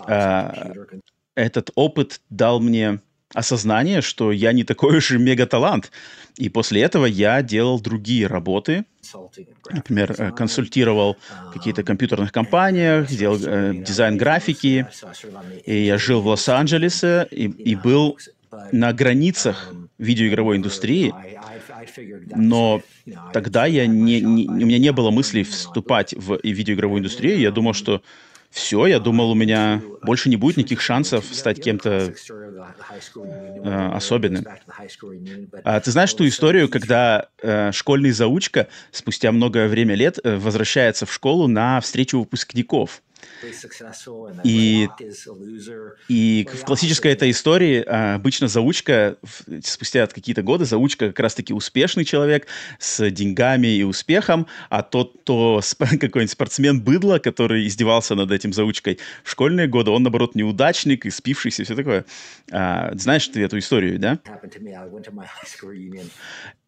Э, 0.07 0.75
этот 1.35 1.73
опыт 1.75 2.21
дал 2.31 2.61
мне 2.61 3.01
осознание, 3.35 4.01
что 4.01 4.31
я 4.31 4.53
не 4.53 4.63
такой 4.63 4.99
уж 4.99 5.11
и 5.11 5.19
мегаталант. 5.19 5.91
И 6.37 6.49
после 6.49 6.83
этого 6.83 7.07
я 7.07 7.43
делал 7.43 7.81
другие 7.81 8.29
работы. 8.29 8.85
Например, 9.73 10.15
э, 10.17 10.31
консультировал 10.31 11.17
в 11.49 11.53
каких-то 11.53 11.83
компьютерных 11.83 12.31
компаниях, 12.31 13.09
делал 13.09 13.41
э, 13.45 13.75
дизайн 13.75 14.17
графики. 14.17 14.87
И 15.67 15.85
я 15.87 15.99
жил 15.99 16.21
в 16.21 16.29
Лос-Анджелесе 16.29 17.27
и, 17.33 17.47
и 17.47 17.75
был 17.75 18.17
на 18.73 18.93
границах 18.93 19.73
видеоигровой 19.99 20.57
индустрии, 20.57 21.13
но 22.35 22.83
тогда 23.33 23.67
я 23.67 23.87
не, 23.87 24.21
не, 24.21 24.49
у 24.49 24.67
меня 24.67 24.79
не 24.79 24.93
было 24.93 25.11
мыслей 25.11 25.45
вступать 25.45 26.15
в 26.15 26.39
видеоигровую 26.43 27.01
индустрию. 27.01 27.39
Я 27.39 27.51
думал, 27.51 27.75
что 27.75 28.03
все, 28.51 28.87
я 28.87 28.99
думал, 28.99 29.31
у 29.31 29.35
меня 29.35 29.81
больше 30.03 30.29
не 30.29 30.35
будет 30.35 30.57
никаких 30.57 30.81
шансов 30.81 31.25
стать 31.31 31.63
кем-то 31.63 32.13
э, 33.15 33.91
особенным. 33.93 34.45
А 35.63 35.79
ты 35.79 35.91
знаешь 35.93 36.13
ту 36.15 36.27
историю, 36.27 36.69
когда 36.69 37.29
э, 37.41 37.71
школьный 37.71 38.11
заучка 38.11 38.67
спустя 38.91 39.31
многое 39.31 39.69
время 39.69 39.95
лет 39.95 40.19
э, 40.25 40.37
возвращается 40.37 41.07
в 41.07 41.13
школу 41.13 41.47
на 41.47 41.81
встречу 41.81 42.19
выпускников? 42.19 43.03
И, 44.45 44.89
и 46.09 46.49
в 46.53 46.65
классической 46.65 47.13
этой 47.13 47.31
истории 47.31 47.83
а, 47.87 48.17
обычно 48.17 48.49
заучка, 48.49 49.17
спустя 49.65 50.07
какие-то 50.07 50.43
годы, 50.43 50.65
заучка 50.65 51.09
как 51.09 51.21
раз-таки 51.21 51.53
успешный 51.53 52.05
человек 52.05 52.47
с 52.79 53.09
деньгами 53.11 53.69
и 53.69 53.83
успехом, 53.83 54.47
а 54.69 54.83
тот, 54.83 55.21
кто 55.23 55.61
какой-нибудь 55.79 56.31
спортсмен 56.31 56.81
быдло, 56.81 57.19
который 57.19 57.67
издевался 57.67 58.15
над 58.15 58.31
этим 58.31 58.53
заучкой 58.53 58.99
в 59.25 59.31
школьные 59.31 59.67
годы, 59.67 59.91
он, 59.91 60.03
наоборот, 60.03 60.35
неудачник, 60.35 61.07
и 61.07 61.11
спившийся, 61.11 61.63
и 61.63 61.65
все 61.65 61.75
такое. 61.75 62.05
А, 62.51 62.93
знаешь 62.95 63.27
ты 63.29 63.43
эту 63.43 63.59
историю, 63.59 63.99
да? 63.99 64.19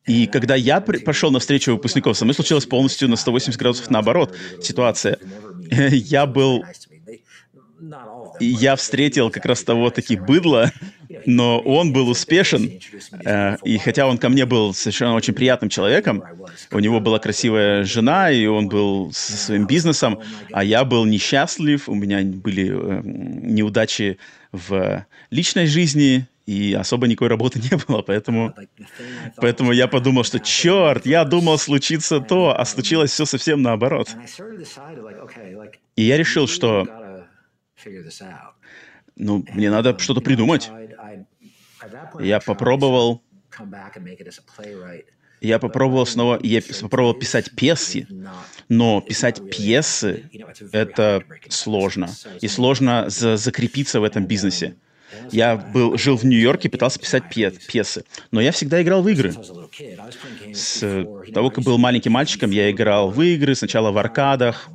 И 0.06 0.26
когда 0.26 0.54
я 0.54 0.80
при- 0.80 0.99
пошел 0.99 1.30
на 1.30 1.38
встречу 1.38 1.73
выпускников, 1.73 2.16
со 2.16 2.25
мной 2.25 2.35
случилось 2.35 2.66
полностью 2.66 3.09
на 3.09 3.16
180 3.16 3.59
градусов 3.59 3.90
наоборот 3.90 4.35
ситуация. 4.61 5.18
Я 5.71 6.26
был... 6.26 6.64
Я 8.40 8.76
встретил 8.76 9.30
как 9.30 9.44
раз 9.44 9.62
того 9.62 9.90
таки 9.90 10.16
быдло, 10.16 10.73
но 11.26 11.59
он 11.59 11.92
был 11.92 12.09
успешен, 12.09 12.80
э, 13.25 13.56
и 13.64 13.78
хотя 13.78 14.06
он 14.06 14.18
ко 14.18 14.28
мне 14.28 14.47
был 14.47 14.73
совершенно 14.73 15.14
очень 15.14 15.35
приятным 15.35 15.68
человеком, 15.68 16.23
у 16.71 16.78
него 16.78 17.00
была 17.00 17.18
красивая 17.18 17.85
жена, 17.85 18.30
и 18.30 18.47
он 18.47 18.68
был 18.68 19.12
со 19.12 19.32
своим 19.32 19.66
бизнесом, 19.66 20.21
а 20.52 20.64
я 20.64 20.85
был 20.85 21.04
несчастлив, 21.04 21.88
у 21.88 21.94
меня 21.94 22.21
были 22.23 22.71
э, 22.71 23.00
неудачи 23.04 24.18
в 24.52 25.06
личной 25.30 25.66
жизни, 25.66 26.26
и 26.52 26.75
особо 26.75 27.06
никакой 27.06 27.28
работы 27.28 27.59
не 27.71 27.76
было, 27.76 28.02
поэтому, 28.02 28.54
поэтому 29.37 29.73
я 29.73 29.88
подумал, 29.88 30.25
что 30.25 30.38
черт, 30.38 31.06
я 31.06 31.25
думал 31.25 31.59
случится 31.59 32.21
то, 32.21 32.59
а 32.59 32.64
случилось 32.64 33.11
все 33.11 33.25
совсем 33.25 33.62
наоборот. 33.62 34.09
И 35.97 36.02
я 36.02 36.16
решил, 36.16 36.47
что 36.47 37.26
ну, 39.16 39.44
мне 39.52 39.71
надо 39.71 39.99
что-то 39.99 40.21
придумать. 40.21 40.71
Я 42.21 42.40
попробовал 42.40 43.23
я 45.40 45.59
попробовал 45.59 46.06
снова, 46.06 46.38
я 46.40 46.62
попробовал 46.80 47.14
писать 47.14 47.50
пьесы, 47.56 48.06
но 48.68 49.00
писать 49.00 49.50
пьесы— 49.50 50.30
это 50.73 51.25
сложно. 51.49 52.09
И 52.40 52.47
сложно 52.47 53.11
за 53.11 53.37
закрепиться 53.37 53.99
в 54.00 54.04
этом 54.04 54.25
бизнесе. 54.26 54.76
Я 55.31 55.57
был, 55.57 55.97
жил 55.97 56.16
в 56.16 56.25
Нью-Йорке, 56.25 56.69
пытался 56.69 56.99
писать 56.99 57.25
пьесы, 57.28 58.04
но 58.31 58.40
я 58.40 58.52
всегда 58.52 58.83
играл 58.83 59.02
в 59.02 59.09
игры. 59.09 59.33
С 60.52 61.07
того, 61.33 61.50
как 61.50 61.64
был 61.64 61.78
маленьким 61.78 62.12
мальчиком, 62.12 62.50
я 62.50 62.71
играл 62.71 63.11
в 63.11 63.21
игры, 63.23 63.54
сначала 63.54 63.90
в 63.90 63.99
аркадах. 63.99 64.69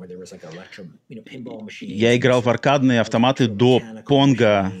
Я 1.80 2.16
играл 2.16 2.40
в 2.40 2.48
аркадные 2.48 3.00
автоматы 3.00 3.46
до 3.48 3.80
Понга, 4.06 4.72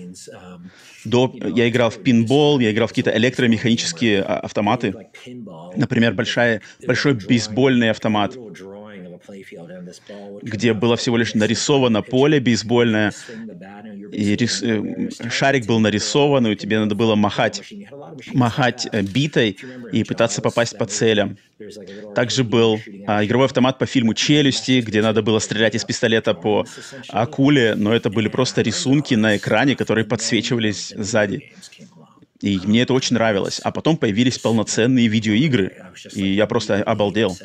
до, 1.04 1.32
я 1.54 1.68
играл 1.68 1.90
в 1.90 2.02
пинбол, 2.02 2.58
я 2.58 2.72
играл 2.72 2.86
в 2.86 2.90
какие-то 2.90 3.16
электромеханические 3.16 4.22
а, 4.22 4.40
автоматы. 4.40 4.94
Например, 5.76 6.12
большая, 6.12 6.60
большой 6.86 7.14
бейсбольный 7.14 7.90
автомат 7.90 8.36
где 10.42 10.72
было 10.72 10.96
всего 10.96 11.16
лишь 11.16 11.34
нарисовано 11.34 12.02
поле 12.02 12.40
бейсбольное, 12.40 13.12
и 14.12 14.36
рис... 14.36 14.62
Э, 14.62 15.10
шарик 15.30 15.66
был 15.66 15.78
нарисован, 15.80 16.46
и 16.46 16.56
тебе 16.56 16.78
надо 16.78 16.94
было 16.94 17.14
махать 17.14 17.62
махать 18.32 18.88
э, 18.90 19.02
битой 19.02 19.56
и 19.92 20.04
пытаться 20.04 20.42
попасть 20.42 20.76
по 20.78 20.86
целям. 20.86 21.36
Также 22.14 22.44
был 22.44 22.80
а, 23.06 23.24
игровой 23.24 23.46
автомат 23.46 23.78
по 23.78 23.86
фильму 23.86 24.14
«Челюсти», 24.14 24.80
где 24.80 25.02
надо 25.02 25.22
было 25.22 25.38
стрелять 25.40 25.74
из 25.74 25.84
пистолета 25.84 26.34
по 26.34 26.64
акуле, 27.08 27.74
но 27.74 27.92
это 27.92 28.10
были 28.10 28.28
просто 28.28 28.62
рисунки 28.62 29.14
на 29.14 29.36
экране, 29.36 29.74
которые 29.74 30.04
подсвечивались 30.04 30.94
сзади. 30.96 31.52
И 32.40 32.60
мне 32.64 32.82
это 32.82 32.94
очень 32.94 33.14
нравилось. 33.14 33.60
А 33.64 33.72
потом 33.72 33.96
появились 33.96 34.38
полноценные 34.38 35.08
видеоигры, 35.08 35.92
и 36.12 36.34
я 36.34 36.46
просто 36.46 36.82
обалдел. 36.82 37.36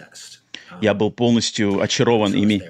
Я 0.81 0.93
был 0.93 1.11
полностью 1.11 1.81
очарован 1.81 2.33
ими. 2.33 2.61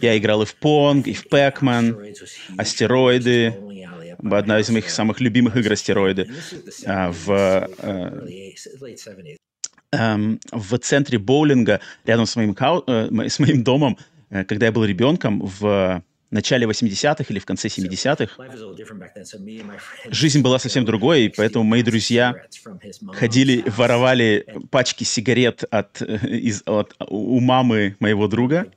Я 0.00 0.18
играл 0.18 0.42
и 0.42 0.46
в 0.46 0.56
Pong, 0.60 1.02
и 1.04 1.14
в 1.14 1.26
Pac-Man, 1.26 2.14
астероиды, 2.58 3.54
одна 4.30 4.60
из 4.60 4.70
моих 4.70 4.90
самых 4.90 5.20
любимых 5.20 5.56
игр 5.56 5.72
астероиды. 5.72 6.28
А, 6.86 7.10
в, 7.12 7.30
э, 7.78 8.26
эм, 9.92 10.40
в 10.50 10.78
центре 10.78 11.18
боулинга, 11.18 11.80
рядом 12.04 12.26
с 12.26 12.36
моим, 12.36 12.56
э, 12.86 13.28
с 13.28 13.38
моим 13.38 13.62
домом, 13.64 13.98
э, 14.30 14.44
когда 14.44 14.66
я 14.66 14.72
был 14.72 14.84
ребенком, 14.84 15.40
в 15.40 16.02
начале 16.32 16.66
80-х 16.66 17.24
или 17.28 17.38
в 17.38 17.44
конце 17.44 17.68
70-х. 17.68 18.36
Жизнь 20.10 20.42
была 20.42 20.58
совсем 20.58 20.84
другой, 20.84 21.24
и 21.24 21.28
поэтому 21.28 21.64
мои 21.64 21.82
друзья 21.82 22.34
ходили, 23.12 23.64
воровали 23.66 24.46
пачки 24.70 25.04
сигарет 25.04 25.64
от, 25.70 26.02
из, 26.02 26.62
от, 26.66 26.94
у 27.08 27.40
мамы 27.40 27.96
моего 28.00 28.28
друга, 28.28 28.72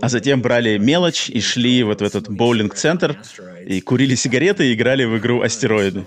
а 0.00 0.08
затем 0.08 0.42
брали 0.42 0.78
мелочь 0.78 1.30
и 1.30 1.40
шли 1.40 1.82
вот 1.82 2.00
в 2.00 2.04
этот 2.04 2.28
боулинг-центр 2.28 3.20
и 3.64 3.80
курили 3.80 4.14
сигареты 4.14 4.70
и 4.70 4.74
играли 4.74 5.04
в 5.04 5.18
игру 5.18 5.42
«Астероиды». 5.42 6.04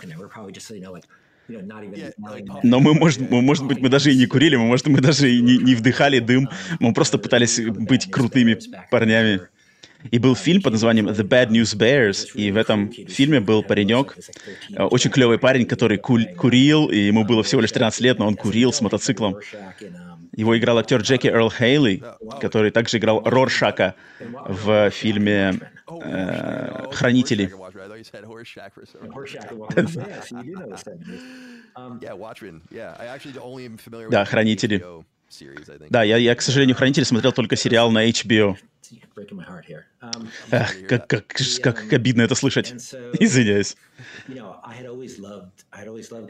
Но 2.63 2.79
мы, 2.79 2.93
может, 2.93 3.29
мы, 3.29 3.41
может 3.41 3.65
быть, 3.65 3.79
мы 3.79 3.89
даже 3.89 4.13
и 4.13 4.17
не 4.17 4.25
курили, 4.25 4.55
мы, 4.55 4.65
может, 4.65 4.87
мы 4.87 5.01
даже 5.01 5.31
и 5.31 5.41
не, 5.41 5.57
не 5.57 5.75
вдыхали 5.75 6.19
дым, 6.19 6.49
мы 6.79 6.93
просто 6.93 7.17
пытались 7.17 7.59
быть 7.59 8.09
крутыми 8.09 8.57
парнями. 8.89 9.41
И 10.09 10.19
был 10.19 10.35
фильм 10.35 10.61
под 10.61 10.73
названием 10.73 11.07
The 11.09 11.27
Bad 11.27 11.49
News 11.49 11.77
Bears, 11.77 12.31
и 12.33 12.51
в 12.51 12.57
этом 12.57 12.91
фильме 12.91 13.39
был 13.39 13.63
паренек, 13.63 14.17
э, 14.75 14.83
очень 14.83 15.11
клевый 15.11 15.37
парень, 15.37 15.65
который 15.65 15.97
курил, 15.97 16.87
и 16.87 16.97
ему 16.97 17.23
было 17.23 17.43
всего 17.43 17.61
лишь 17.61 17.71
13 17.71 18.01
лет, 18.01 18.19
но 18.19 18.27
он 18.27 18.35
курил 18.35 18.73
с 18.73 18.81
мотоциклом. 18.81 19.37
Его 20.35 20.57
играл 20.57 20.77
актер 20.77 21.01
Джеки 21.01 21.27
Эрл 21.27 21.51
Хейли, 21.51 22.01
который 22.39 22.71
также 22.71 22.97
играл 22.97 23.21
Роршака 23.23 23.95
в 24.19 24.89
фильме 24.91 25.59
э, 25.89 26.85
«Хранители». 26.93 27.53
Да, 34.09 34.25
«Хранители». 34.25 34.83
Да, 35.89 36.03
я, 36.03 36.17
я, 36.17 36.35
к 36.35 36.41
сожалению, 36.41 36.75
«Хранители» 36.75 37.03
смотрел 37.03 37.31
только 37.33 37.55
сериал 37.55 37.91
на 37.91 38.09
HBO. 38.09 38.57
Um, 40.01 40.27
Эх, 40.51 40.87
как, 40.87 41.07
как, 41.07 41.27
как 41.27 41.93
обидно 41.93 42.23
это 42.23 42.35
слышать. 42.35 42.71
Извиняюсь. 42.71 43.77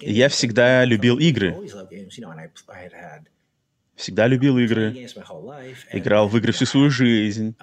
Я 0.02 0.30
всегда 0.30 0.86
любил 0.86 1.18
игры. 1.18 1.56
Всегда 3.96 4.28
любил 4.28 4.58
игры. 4.58 5.08
Играл 5.92 6.28
в 6.28 6.38
игры 6.38 6.52
всю 6.52 6.66
свою 6.66 6.90
жизнь. 6.90 7.56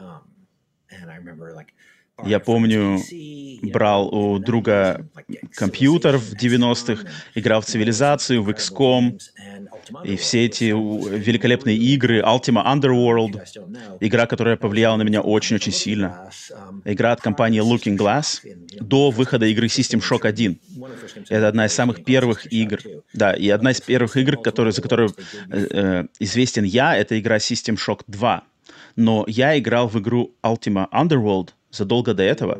Я 2.24 2.40
помню, 2.40 2.98
брал 3.62 4.08
у 4.14 4.38
друга 4.38 5.06
компьютер 5.54 6.18
в 6.18 6.32
90-х, 6.34 7.04
играл 7.34 7.60
в 7.60 7.66
цивилизацию, 7.66 8.42
в 8.42 8.50
XCOM, 8.50 9.18
и 10.04 10.16
все 10.16 10.46
эти 10.46 10.64
великолепные 10.64 11.76
игры, 11.76 12.20
Ultima 12.20 12.64
Underworld, 12.64 13.40
игра, 14.00 14.26
которая 14.26 14.56
повлияла 14.56 14.96
на 14.96 15.02
меня 15.02 15.20
очень-очень 15.20 15.72
сильно. 15.72 16.30
Игра 16.84 17.12
от 17.12 17.20
компании 17.20 17.62
Looking 17.62 17.96
Glass 17.96 18.40
до 18.80 19.10
выхода 19.10 19.46
игры 19.46 19.66
System 19.66 20.00
Shock 20.00 20.26
1. 20.26 20.58
Это 21.28 21.48
одна 21.48 21.66
из 21.66 21.72
самых 21.72 22.04
первых 22.04 22.52
игр. 22.52 22.80
Да, 23.12 23.32
и 23.32 23.48
одна 23.48 23.70
из 23.70 23.80
первых 23.80 24.16
игр, 24.16 24.36
которые, 24.36 24.72
за 24.72 24.82
которую 24.82 25.14
э, 25.50 25.66
э 25.70 26.04
известен 26.20 26.64
я, 26.64 26.96
это 26.96 27.18
игра 27.18 27.36
System 27.36 27.76
Shock 27.76 28.02
2. 28.06 28.42
Но 28.96 29.24
я 29.28 29.58
играл 29.58 29.88
в 29.88 29.98
игру 29.98 30.34
Ultima 30.42 30.88
Underworld 30.90 31.50
задолго 31.70 32.14
до 32.14 32.22
этого. 32.22 32.58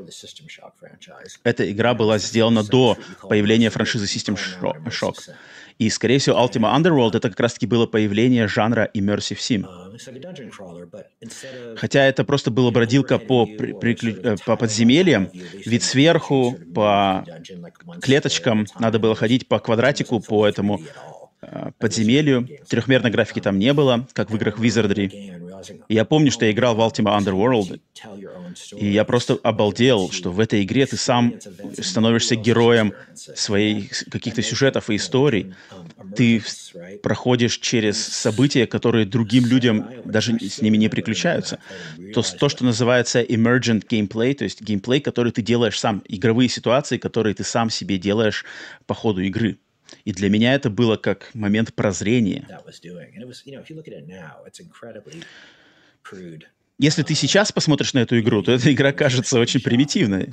Эта 1.45 1.71
игра 1.71 1.95
была 1.95 2.19
сделана 2.19 2.63
до 2.63 2.97
появления 3.29 3.71
франшизы 3.71 4.05
System 4.05 4.39
Shock. 4.87 5.31
И, 5.79 5.91
скорее 5.91 6.19
всего, 6.19 6.37
Ultima 6.37 6.77
Underworld— 6.77 7.11
это 7.17 7.31
как 7.31 7.39
раз-таки 7.39 7.67
было 7.67 7.87
появление 7.87 8.49
жанра 8.49 8.91
Immersive 8.95 9.39
Sim. 9.39 9.65
Хотя 11.77 12.05
это 12.05 12.25
просто 12.25 12.51
была 12.51 12.71
бродилка 12.73 13.19
по, 13.19 13.47
при, 13.47 13.73
при, 13.73 14.37
по 14.45 14.57
подземельям, 14.57 15.31
ведь 15.65 15.85
сверху 15.85 16.59
по 16.75 17.25
клеточкам 18.03 18.67
надо 18.81 18.99
было 18.99 19.15
ходить 19.15 19.47
по 19.47 19.61
квадратику, 19.61 20.21
по 20.21 20.47
этому 20.47 20.81
э, 21.43 21.71
подземелью. 21.79 22.49
Трехмерной 22.69 23.11
графики 23.11 23.41
там 23.41 23.59
не 23.59 23.73
было, 23.73 24.07
как 24.15 24.31
в 24.31 24.37
играх 24.37 24.59
Wizardry. 24.59 25.48
Я 25.89 26.05
помню, 26.05 26.31
что 26.31 26.45
я 26.45 26.53
играл 26.53 26.75
в 26.75 26.81
Ultima 26.81 27.19
Underworld, 27.19 27.81
и 28.77 28.87
я 28.87 29.05
просто 29.05 29.39
обалдел, 29.43 30.11
что 30.11 30.31
в 30.31 30.41
этой 30.41 30.63
игре 30.63 30.87
ты 30.87 30.97
сам 30.97 31.35
становишься 31.81 32.37
героем 32.37 32.95
своих 33.15 34.05
каких-то 34.11 34.43
сюжетов 34.43 34.91
и 34.91 34.97
историй. 34.97 35.51
Ты 36.15 36.43
проходишь 37.03 37.59
через 37.59 37.99
события, 37.99 38.67
которые 38.67 39.07
другим 39.07 39.47
людям 39.47 39.89
даже 40.05 40.39
с 40.39 40.61
ними 40.61 40.77
не 40.77 40.89
приключаются. 40.89 41.59
То, 42.13 42.23
то, 42.23 42.49
что 42.49 42.65
называется 42.65 43.21
emergent 43.23 43.87
gameplay, 43.89 44.35
то 44.35 44.45
есть 44.45 44.61
геймплей, 44.61 45.01
который 45.01 45.33
ты 45.33 45.43
делаешь 45.43 45.79
сам, 45.79 46.03
игровые 46.09 46.49
ситуации, 46.49 46.99
которые 46.99 47.35
ты 47.35 47.45
сам 47.45 47.71
себе 47.71 47.99
делаешь 47.99 48.45
по 48.87 48.95
ходу 48.95 49.23
игры. 49.23 49.59
И 50.09 50.13
для 50.15 50.31
меня 50.31 50.55
это 50.55 50.71
было 50.71 50.97
как 50.97 51.35
момент 51.35 51.75
прозрения. 51.75 52.47
Если 56.79 57.03
ты 57.03 57.15
сейчас 57.17 57.51
посмотришь 57.51 57.93
на 57.93 57.99
эту 58.01 58.21
игру, 58.21 58.41
то 58.43 58.53
эта 58.53 58.73
игра 58.73 58.93
кажется 58.93 59.41
очень 59.41 59.61
примитивной. 59.61 60.33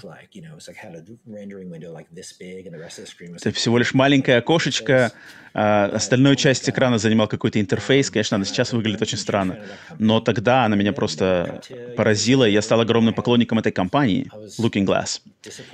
Это 3.35 3.51
всего 3.51 3.77
лишь 3.79 3.95
маленькое 3.95 4.37
окошечко, 4.37 5.11
а 5.55 5.85
остальную 5.85 6.35
часть 6.35 6.69
экрана 6.69 6.99
занимал 6.99 7.27
какой-то 7.27 7.59
интерфейс. 7.59 8.11
Конечно, 8.11 8.35
она 8.35 8.45
сейчас 8.45 8.73
выглядит 8.73 9.01
очень 9.01 9.17
странно. 9.17 9.57
Но 9.97 10.19
тогда 10.19 10.65
она 10.65 10.75
меня 10.75 10.93
просто 10.93 11.61
поразила, 11.97 12.47
и 12.47 12.51
я 12.51 12.61
стал 12.61 12.81
огромным 12.81 13.15
поклонником 13.15 13.57
этой 13.57 13.71
компании, 13.71 14.29
Looking 14.59 14.85
Glass. 14.85 15.21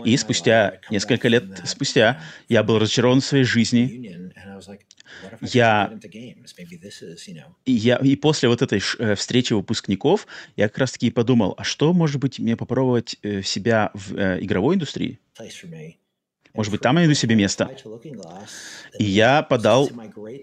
И 0.05 0.15
спустя, 0.15 0.75
несколько 0.89 1.27
лет 1.27 1.43
спустя, 1.65 2.21
я 2.47 2.63
был 2.63 2.79
разочарован 2.79 3.19
в 3.19 3.25
своей 3.25 3.43
жизни, 3.43 4.30
я, 5.41 5.91
я 7.65 7.97
и 7.97 8.15
после 8.15 8.49
вот 8.49 8.61
этой 8.61 8.81
э, 8.99 9.15
встречи 9.15 9.53
выпускников 9.53 10.27
я 10.55 10.67
как 10.67 10.79
раз-таки 10.79 11.11
подумал, 11.11 11.53
а 11.57 11.63
что, 11.63 11.93
может 11.93 12.19
быть, 12.19 12.39
мне 12.39 12.55
попробовать 12.55 13.17
э, 13.23 13.41
себя 13.41 13.91
в 13.93 14.15
э, 14.15 14.39
игровой 14.41 14.75
индустрии? 14.75 15.19
Может 16.53 16.71
быть, 16.71 16.81
там 16.81 16.95
я 16.95 17.01
найду 17.01 17.13
себе 17.13 17.35
место. 17.35 17.69
И 18.99 19.05
я 19.05 19.41
подал 19.41 19.89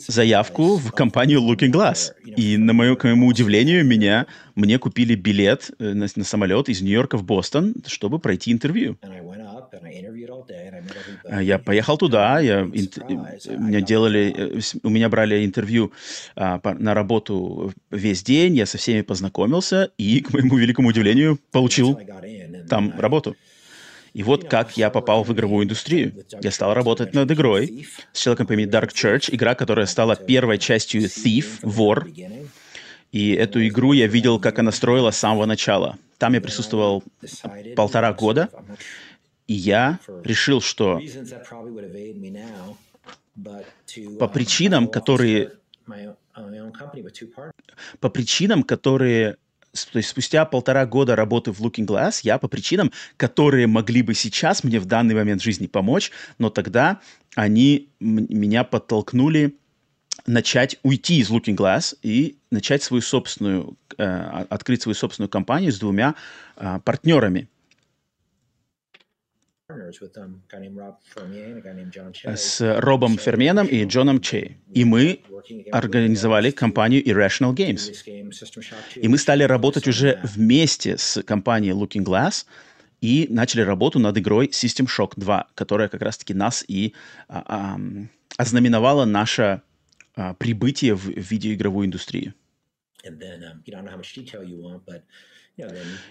заявку 0.07 0.77
в 0.77 0.91
компанию 0.93 1.41
Looking 1.41 1.71
Glass. 1.71 2.13
И 2.25 2.57
на 2.57 2.73
мое, 2.73 2.97
к 2.97 3.05
моему 3.05 3.27
удивлению, 3.27 3.85
меня, 3.85 4.27
мне 4.55 4.79
купили 4.79 5.15
билет 5.15 5.71
на, 5.79 6.07
на 6.15 6.25
самолет 6.25 6.71
из 6.71 6.81
Нью-Йорка 6.81 7.19
в 7.19 7.25
Бостон, 7.25 7.75
чтобы 7.87 8.19
пройти 8.19 8.53
интервью. 8.53 8.97
А, 11.25 11.43
я 11.43 11.59
поехал 11.59 11.99
туда, 11.99 12.41
я, 12.41 12.63
меня 12.63 13.81
делали, 13.81 14.35
э, 14.37 14.61
у 14.83 14.89
меня 14.89 15.09
брали 15.09 15.45
интервью 15.45 15.93
а, 16.37 16.61
на 16.79 16.95
работу 16.95 17.73
весь 17.91 18.23
день, 18.23 18.57
я 18.57 18.67
со 18.67 18.79
всеми 18.79 19.03
познакомился 19.03 19.91
и, 19.99 20.21
к 20.27 20.33
моему 20.33 20.57
великому 20.57 20.89
удивлению, 20.89 21.39
получил 21.51 21.99
там 22.69 22.93
работу. 22.99 23.37
И 24.15 24.23
вот 24.23 24.49
как 24.49 24.77
я 24.77 24.91
попал 24.91 25.23
в 25.23 25.33
игровую 25.33 25.65
индустрию. 25.65 26.13
Я 26.41 26.51
стал 26.51 26.75
работать 26.75 27.15
над 27.15 27.31
игрой 27.31 27.87
с 28.13 28.21
человеком 28.21 28.47
по 28.47 28.55
имени 28.55 28.69
Dark 28.69 28.93
Church, 28.93 29.29
игра, 29.33 29.55
которая 29.55 29.87
стала 29.87 30.17
первой 30.17 30.59
частью 30.59 31.03
Thief, 31.03 31.61
вор. 31.63 32.09
И 33.13 33.33
эту 33.33 33.67
игру 33.67 33.93
я 33.93 34.07
видел, 34.07 34.39
как 34.39 34.59
она 34.59 34.73
строила 34.73 35.11
с 35.11 35.19
самого 35.19 35.47
начала. 35.47 35.99
Там 36.19 36.35
я 36.35 36.41
присутствовал 36.41 37.03
полтора 37.77 38.13
года. 38.13 38.49
И 39.49 39.55
я 39.55 39.99
решил, 40.25 40.61
что 40.61 41.01
по 44.19 44.29
причинам, 44.29 44.89
которые 44.89 45.53
по 48.01 48.11
причинам, 48.11 48.63
которые 48.63 49.37
то 49.93 49.99
есть 49.99 50.09
спустя 50.09 50.45
полтора 50.45 50.87
года 50.87 51.15
работы 51.17 51.53
в 51.53 51.61
Looking 51.61 51.87
Glass 51.87 52.21
я 52.23 52.39
по 52.39 52.49
причинам, 52.49 52.93
которые 53.17 53.67
могли 53.67 54.03
бы 54.03 54.15
сейчас 54.15 54.65
мне 54.65 54.81
в 54.81 54.87
данный 54.87 55.15
момент 55.15 55.43
жизни 55.43 55.67
помочь, 55.67 56.11
но 56.39 56.51
тогда 56.51 57.01
они 57.35 57.89
меня 58.01 58.65
подтолкнули 58.65 59.57
начать 60.27 60.79
уйти 60.83 61.19
из 61.21 61.31
Looking 61.31 61.57
Glass 61.57 61.97
и 62.03 62.39
начать 62.51 62.83
свою 62.83 63.03
собственную, 63.03 63.79
э, 63.97 64.45
открыть 64.51 64.83
свою 64.83 64.95
собственную 64.95 65.31
компанию 65.31 65.73
с 65.73 65.79
двумя 65.79 66.15
э, 66.57 66.81
партнерами. 66.85 67.49
С 72.37 72.81
Робом 72.81 73.19
Ферменом 73.19 73.67
и 73.67 73.85
Джоном 73.85 74.23
Чей. 74.23 74.57
И 74.73 74.87
мы 74.87 75.21
организовали 75.71 76.51
компанию 76.51 77.05
Irrational 77.05 77.55
Games. 77.55 77.93
И 78.97 79.09
мы 79.09 79.19
стали 79.19 79.43
работать 79.43 79.87
уже 79.87 80.21
вместе 80.23 80.97
с 80.97 81.23
компанией 81.23 81.73
Looking 81.73 82.03
Glass 82.03 82.47
и 83.03 83.27
начали 83.29 83.61
работу 83.61 83.99
над 83.99 84.17
игрой 84.17 84.47
System 84.47 84.87
Shock 84.87 85.13
2, 85.17 85.49
которая 85.55 85.89
как 85.89 86.01
раз-таки 86.01 86.33
нас 86.33 86.65
и 86.67 86.95
а, 87.29 87.43
а, 87.47 87.81
ознаменовала 88.39 89.05
наше 89.05 89.61
а, 90.15 90.33
прибытие 90.33 90.95
в 90.95 91.09
видеоигровую 91.09 91.87
индустрию. 91.87 92.33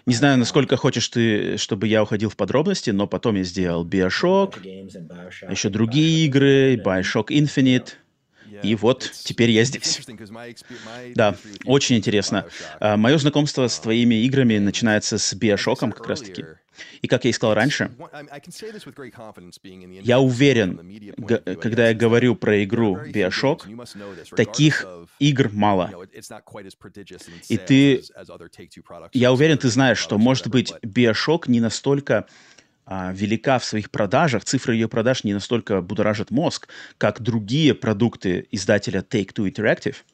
Не 0.05 0.13
знаю, 0.15 0.37
насколько 0.37 0.75
хочешь 0.77 1.07
ты, 1.09 1.57
чтобы 1.57 1.87
я 1.87 2.03
уходил 2.03 2.29
в 2.29 2.35
подробности, 2.35 2.89
но 2.91 3.07
потом 3.07 3.35
я 3.35 3.43
сделал 3.43 3.85
Bioshock, 3.85 4.55
еще 5.49 5.69
другие 5.69 6.25
игры, 6.25 6.75
Bioshock 6.75 7.27
Infinite, 7.29 7.89
и 8.63 8.75
вот 8.75 9.09
теперь 9.23 9.51
я 9.51 9.63
здесь. 9.63 9.99
Да, 11.15 11.35
очень 11.65 11.97
интересно. 11.97 12.45
А, 12.79 12.97
Мое 12.97 13.17
знакомство 13.17 13.67
с 13.67 13.79
твоими 13.79 14.15
играми 14.25 14.57
начинается 14.57 15.17
с 15.17 15.33
Биошоком 15.33 15.91
как 15.91 16.07
раз-таки. 16.07 16.43
И 17.01 17.07
как 17.07 17.23
я 17.23 17.29
и 17.29 17.33
сказал 17.33 17.55
раньше, 17.55 17.91
я 20.03 20.19
уверен, 20.19 21.15
когда 21.59 21.87
я 21.89 21.93
говорю 21.93 22.35
про 22.35 22.63
игру 22.63 22.97
Bioshock, 22.97 24.35
таких 24.35 24.85
игр 25.19 25.49
мало. 25.51 25.91
И 27.49 27.57
ты, 27.57 28.03
я 29.13 29.33
уверен, 29.33 29.57
ты 29.57 29.69
знаешь, 29.69 29.97
что, 29.97 30.17
может 30.17 30.47
быть, 30.47 30.73
Bioshock 30.83 31.43
не 31.47 31.59
настолько 31.59 32.25
а, 32.85 33.11
велика 33.13 33.59
в 33.59 33.65
своих 33.65 33.91
продажах, 33.91 34.45
цифры 34.45 34.73
ее 34.73 34.87
продаж 34.87 35.23
не 35.25 35.33
настолько 35.33 35.81
будоражат 35.81 36.31
мозг, 36.31 36.69
как 36.97 37.21
другие 37.21 37.73
продукты 37.73 38.47
издателя 38.51 39.01
Take-Two 39.01 39.51
Interactive— 39.51 39.97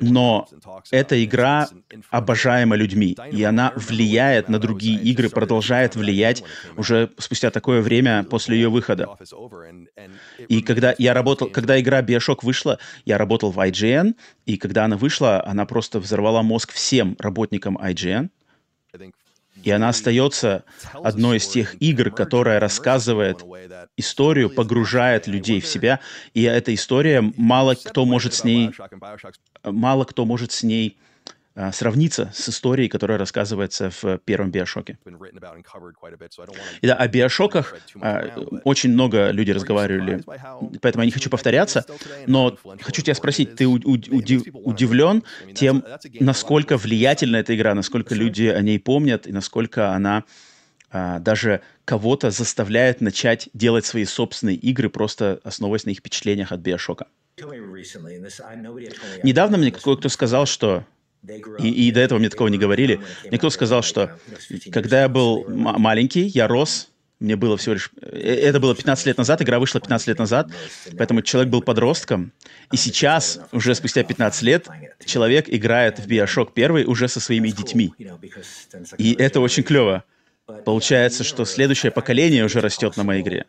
но 0.00 0.48
эта 0.90 1.24
игра 1.24 1.68
обожаема 2.10 2.76
людьми, 2.76 3.16
и 3.32 3.42
она 3.42 3.72
влияет 3.74 4.48
на 4.48 4.58
другие 4.58 5.00
игры, 5.00 5.28
продолжает 5.28 5.96
влиять 5.96 6.44
уже 6.76 7.10
спустя 7.18 7.50
такое 7.50 7.82
время 7.82 8.22
после 8.24 8.56
ее 8.56 8.68
выхода. 8.68 9.08
И 10.48 10.62
когда 10.62 10.94
я 10.98 11.14
работал, 11.14 11.48
когда 11.48 11.80
игра 11.80 12.00
Bioshock 12.02 12.38
вышла, 12.42 12.78
я 13.04 13.18
работал 13.18 13.50
в 13.50 13.58
IGN, 13.58 14.14
и 14.46 14.56
когда 14.56 14.84
она 14.84 14.96
вышла, 14.96 15.44
она 15.44 15.66
просто 15.66 15.98
взорвала 15.98 16.42
мозг 16.42 16.72
всем 16.72 17.16
работникам 17.18 17.76
IGN. 17.76 18.30
И 19.62 19.70
она 19.70 19.90
остается 19.90 20.64
одной 20.92 21.38
из 21.38 21.46
тех 21.46 21.80
игр, 21.80 22.10
которая 22.10 22.60
рассказывает 22.60 23.44
историю, 23.96 24.50
погружает 24.50 25.26
людей 25.26 25.60
в 25.60 25.66
себя. 25.66 26.00
И 26.34 26.42
эта 26.42 26.74
история, 26.74 27.20
мало 27.36 27.74
кто 27.74 28.04
может 28.04 28.34
с 28.34 28.44
ней, 28.44 28.70
мало 29.64 30.04
кто 30.04 30.24
может 30.24 30.52
с 30.52 30.62
ней 30.62 30.98
а, 31.60 31.72
сравниться 31.72 32.32
с 32.34 32.48
историей, 32.48 32.88
которая 32.88 33.18
рассказывается 33.18 33.90
в 33.90 34.16
первом 34.24 34.50
Биошоке. 34.50 34.98
И 36.80 36.86
да, 36.86 36.94
о 36.94 37.06
Биошоках 37.06 37.76
а, 38.00 38.28
очень 38.64 38.92
много 38.92 39.30
людей 39.30 39.54
разговаривали, 39.54 40.22
поэтому 40.80 41.02
я 41.02 41.06
не 41.06 41.12
хочу 41.12 41.28
повторяться, 41.28 41.84
но 42.26 42.56
хочу 42.80 43.02
тебя 43.02 43.14
спросить, 43.14 43.56
ты 43.56 43.66
удивлен 43.66 45.22
тем, 45.54 45.84
насколько 46.18 46.78
влиятельна 46.78 47.36
эта 47.36 47.54
игра, 47.54 47.74
насколько 47.74 48.14
люди 48.14 48.44
о 48.44 48.62
ней 48.62 48.78
помнят 48.78 49.26
и 49.26 49.32
насколько 49.32 49.92
она 49.92 50.24
а, 50.90 51.18
даже 51.18 51.60
кого-то 51.84 52.30
заставляет 52.30 53.02
начать 53.02 53.50
делать 53.52 53.84
свои 53.84 54.06
собственные 54.06 54.56
игры, 54.56 54.88
просто 54.88 55.40
основываясь 55.44 55.84
на 55.84 55.90
их 55.90 55.98
впечатлениях 55.98 56.52
от 56.52 56.60
Биошока. 56.60 57.06
Недавно 59.22 59.58
мне 59.58 59.70
кое-кто 59.72 60.08
сказал, 60.08 60.46
что 60.46 60.86
и, 61.58 61.88
и 61.88 61.92
до 61.92 62.00
этого 62.00 62.18
мне 62.18 62.28
такого 62.28 62.48
не 62.48 62.58
говорили. 62.58 63.00
Мне 63.28 63.38
кто 63.38 63.50
сказал, 63.50 63.82
что 63.82 64.18
когда 64.72 65.02
я 65.02 65.08
был 65.08 65.44
маленький, 65.48 66.22
я 66.22 66.48
рос, 66.48 66.90
мне 67.20 67.36
было 67.36 67.58
всего 67.58 67.74
лишь... 67.74 67.90
Э, 68.00 68.16
это 68.16 68.60
было 68.60 68.74
15 68.74 69.06
лет 69.06 69.18
назад, 69.18 69.42
игра 69.42 69.58
вышла 69.58 69.80
15 69.80 70.08
лет 70.08 70.18
назад, 70.18 70.48
поэтому 70.96 71.20
человек 71.20 71.52
был 71.52 71.60
подростком. 71.60 72.32
И 72.72 72.76
сейчас, 72.76 73.40
уже 73.52 73.74
спустя 73.74 74.02
15 74.02 74.42
лет, 74.42 74.66
человек 75.04 75.44
играет 75.48 75.98
в 75.98 76.08
Bioshock 76.08 76.50
1 76.54 76.88
уже 76.88 77.08
со 77.08 77.20
своими 77.20 77.50
детьми. 77.50 77.92
И 78.96 79.14
это 79.14 79.40
очень 79.40 79.62
клево. 79.62 80.04
Получается, 80.64 81.22
что 81.22 81.44
следующее 81.44 81.92
поколение 81.92 82.44
уже 82.44 82.60
растет 82.60 82.96
на 82.96 83.04
моей 83.04 83.22
игре. 83.22 83.44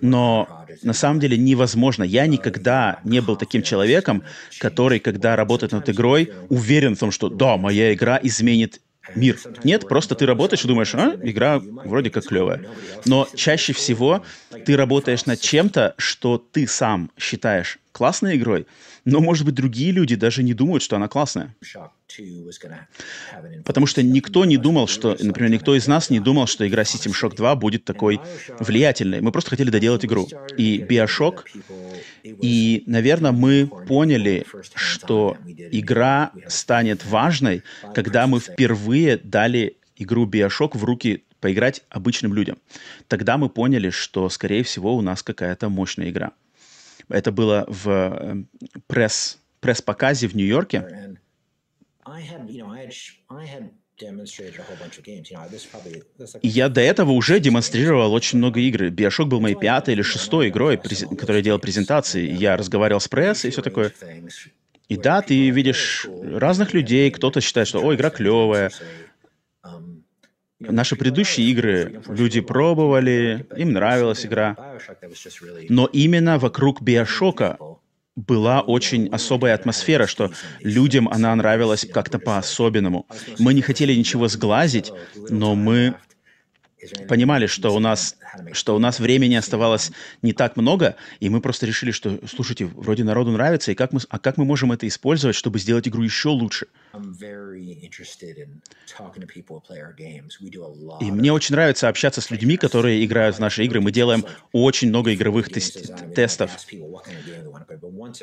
Но 0.00 0.48
на 0.82 0.92
самом 0.92 1.20
деле 1.20 1.36
невозможно. 1.36 2.02
Я 2.04 2.26
никогда 2.26 2.98
не 3.04 3.20
был 3.20 3.36
таким 3.36 3.62
человеком, 3.62 4.24
который, 4.58 5.00
когда 5.00 5.36
работает 5.36 5.72
над 5.72 5.88
игрой, 5.88 6.32
уверен 6.48 6.96
в 6.96 6.98
том, 6.98 7.10
что 7.10 7.28
да, 7.28 7.56
моя 7.56 7.92
игра 7.94 8.18
изменит 8.22 8.80
мир. 9.14 9.38
Нет, 9.62 9.86
просто 9.88 10.14
ты 10.14 10.26
работаешь 10.26 10.64
и 10.64 10.68
думаешь, 10.68 10.94
а, 10.94 11.16
игра 11.22 11.62
вроде 11.82 12.10
как 12.10 12.26
клевая. 12.26 12.62
Но 13.04 13.30
чаще 13.34 13.72
всего 13.72 14.22
ты 14.64 14.76
работаешь 14.76 15.26
над 15.26 15.40
чем-то, 15.40 15.94
что 15.96 16.38
ты 16.38 16.66
сам 16.66 17.10
считаешь 17.18 17.78
классной 17.92 18.36
игрой, 18.36 18.66
но, 19.04 19.20
может 19.20 19.44
быть, 19.46 19.54
другие 19.54 19.92
люди 19.92 20.16
даже 20.16 20.42
не 20.42 20.54
думают, 20.54 20.82
что 20.82 20.96
она 20.96 21.08
классная. 21.08 21.54
Потому 23.64 23.86
что 23.86 24.02
никто 24.02 24.44
не 24.44 24.56
думал, 24.56 24.88
что, 24.88 25.16
например, 25.20 25.50
никто 25.50 25.74
из 25.74 25.86
нас 25.86 26.10
не 26.10 26.20
думал, 26.20 26.46
что 26.46 26.66
игра 26.66 26.82
System 26.82 27.12
Shock 27.12 27.36
2 27.36 27.54
будет 27.56 27.84
такой 27.84 28.20
влиятельной. 28.58 29.20
Мы 29.20 29.32
просто 29.32 29.50
хотели 29.50 29.70
доделать 29.70 30.04
игру. 30.04 30.28
И 30.56 30.78
Bioshock, 30.78 31.44
и, 32.24 32.82
наверное, 32.86 33.32
мы 33.32 33.66
поняли, 33.66 34.46
что 34.74 35.36
игра 35.70 36.32
станет 36.48 37.04
важной, 37.04 37.62
когда 37.94 38.26
мы 38.26 38.40
впервые 38.40 39.18
дали 39.18 39.76
игру 39.96 40.26
Bioshock 40.26 40.76
в 40.76 40.84
руки 40.84 41.24
поиграть 41.40 41.84
обычным 41.90 42.34
людям. 42.34 42.58
Тогда 43.08 43.36
мы 43.36 43.48
поняли, 43.48 43.90
что, 43.90 44.28
скорее 44.28 44.62
всего, 44.62 44.96
у 44.96 45.00
нас 45.00 45.22
какая-то 45.22 45.68
мощная 45.68 46.10
игра. 46.10 46.32
Это 47.08 47.30
было 47.30 47.64
в 47.68 47.88
э, 47.88 48.44
пресс, 48.86 49.38
пресс-показе 49.60 50.28
в 50.28 50.34
Нью-Йорке. 50.34 51.18
Я 56.42 56.68
до 56.68 56.80
этого 56.80 57.12
уже 57.12 57.40
демонстрировал 57.40 58.12
очень 58.12 58.38
много 58.38 58.60
игр. 58.60 58.84
Bioshock 58.84 59.24
был 59.24 59.40
моей 59.40 59.56
пятой 59.56 59.94
или 59.94 60.02
шестой 60.02 60.48
игрой, 60.50 60.76
которой 60.76 61.38
я 61.38 61.42
делал 61.42 61.58
презентации. 61.58 62.30
Я 62.30 62.56
разговаривал 62.56 63.00
с 63.00 63.08
прессой 63.08 63.48
и 63.48 63.50
все 63.50 63.62
такое. 63.62 63.92
И 64.88 64.96
да, 64.96 65.22
ты 65.22 65.50
видишь 65.50 66.06
разных 66.06 66.74
людей. 66.74 67.10
Кто-то 67.10 67.40
считает, 67.40 67.68
что, 67.68 67.80
о, 67.80 67.94
игра 67.94 68.10
клевая. 68.10 68.70
Наши 70.58 70.96
предыдущие 70.96 71.48
игры 71.48 72.02
люди 72.08 72.40
пробовали, 72.40 73.46
им 73.56 73.72
нравилась 73.72 74.24
игра. 74.24 74.78
Но 75.68 75.86
именно 75.86 76.38
вокруг 76.38 76.80
Биошока 76.82 77.58
была 78.16 78.62
очень 78.62 79.08
особая 79.08 79.54
атмосфера, 79.54 80.06
что 80.06 80.30
людям 80.60 81.08
она 81.08 81.34
нравилась 81.36 81.86
как-то 81.90 82.18
по-особенному. 82.18 83.06
Мы 83.38 83.52
не 83.54 83.60
хотели 83.60 83.94
ничего 83.94 84.26
сглазить, 84.28 84.90
но 85.28 85.54
мы 85.54 85.94
понимали, 87.08 87.46
что 87.46 87.74
у 87.74 87.78
нас, 87.78 88.16
что 88.52 88.76
у 88.76 88.78
нас 88.78 89.00
времени 89.00 89.34
оставалось 89.34 89.92
не 90.22 90.32
так 90.32 90.56
много, 90.56 90.96
и 91.20 91.28
мы 91.28 91.40
просто 91.40 91.66
решили, 91.66 91.90
что, 91.90 92.18
слушайте, 92.28 92.66
вроде 92.66 93.04
народу 93.04 93.30
нравится, 93.32 93.72
и 93.72 93.74
как 93.74 93.92
мы, 93.92 94.00
а 94.08 94.18
как 94.18 94.36
мы 94.36 94.44
можем 94.44 94.72
это 94.72 94.86
использовать, 94.86 95.36
чтобы 95.36 95.58
сделать 95.58 95.88
игру 95.88 96.02
еще 96.02 96.28
лучше? 96.28 96.66
И 101.00 101.10
мне 101.10 101.32
очень 101.32 101.54
нравится 101.54 101.88
общаться 101.88 102.20
с 102.20 102.30
людьми, 102.30 102.56
которые 102.56 103.04
играют 103.04 103.36
в 103.36 103.38
наши 103.38 103.64
игры. 103.64 103.80
Мы 103.80 103.92
делаем 103.92 104.24
очень 104.52 104.88
много 104.88 105.14
игровых 105.14 105.48
тест 105.50 105.92
тестов. 106.14 106.50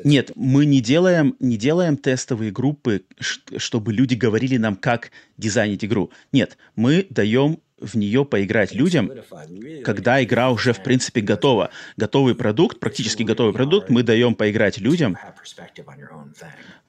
Нет, 0.04 0.32
мы 0.36 0.65
не 0.65 0.82
делаем, 0.82 1.36
не 1.39 1.58
делаем 1.58 1.97
тестовые 1.97 2.52
группы, 2.52 3.04
чтобы 3.19 3.93
люди 3.93 4.15
говорили 4.15 4.58
нам, 4.58 4.76
как 4.76 5.12
дизайнить 5.38 5.86
игру. 5.86 6.12
Нет, 6.32 6.58
мы 6.76 7.06
даем 7.10 7.60
в 7.79 7.95
нее 7.95 8.25
поиграть 8.25 8.73
людям, 8.73 9.12
когда 9.83 10.23
игра 10.23 10.51
уже, 10.51 10.73
в 10.73 10.83
принципе, 10.83 11.21
готова. 11.21 11.69
Готовый 11.97 12.36
продукт, 12.36 12.79
практически 12.79 13.23
готовый 13.23 13.53
продукт, 13.53 13.89
мы 13.89 14.03
даем 14.03 14.36
поиграть 14.36 14.77
людям, 14.77 15.17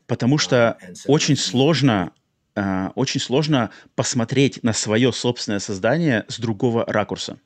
потому 0.06 0.38
что 0.38 0.78
очень 1.06 1.36
сложно 1.36 2.12
э, 2.54 2.88
очень 2.94 3.20
сложно 3.20 3.70
посмотреть 3.94 4.62
на 4.62 4.72
свое 4.72 5.12
собственное 5.12 5.58
создание 5.58 6.24
с 6.28 6.38
другого 6.38 6.84
ракурса. 6.86 7.38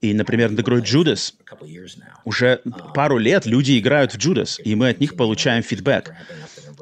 И, 0.00 0.14
например, 0.14 0.50
над 0.50 0.60
игрой 0.60 0.82
Judas 0.82 1.34
уже 2.24 2.60
пару 2.94 3.18
лет 3.18 3.46
люди 3.46 3.78
играют 3.78 4.12
в 4.12 4.18
Judas, 4.18 4.60
и 4.60 4.74
мы 4.74 4.90
от 4.90 5.00
них 5.00 5.16
получаем 5.16 5.62
фидбэк. 5.62 6.12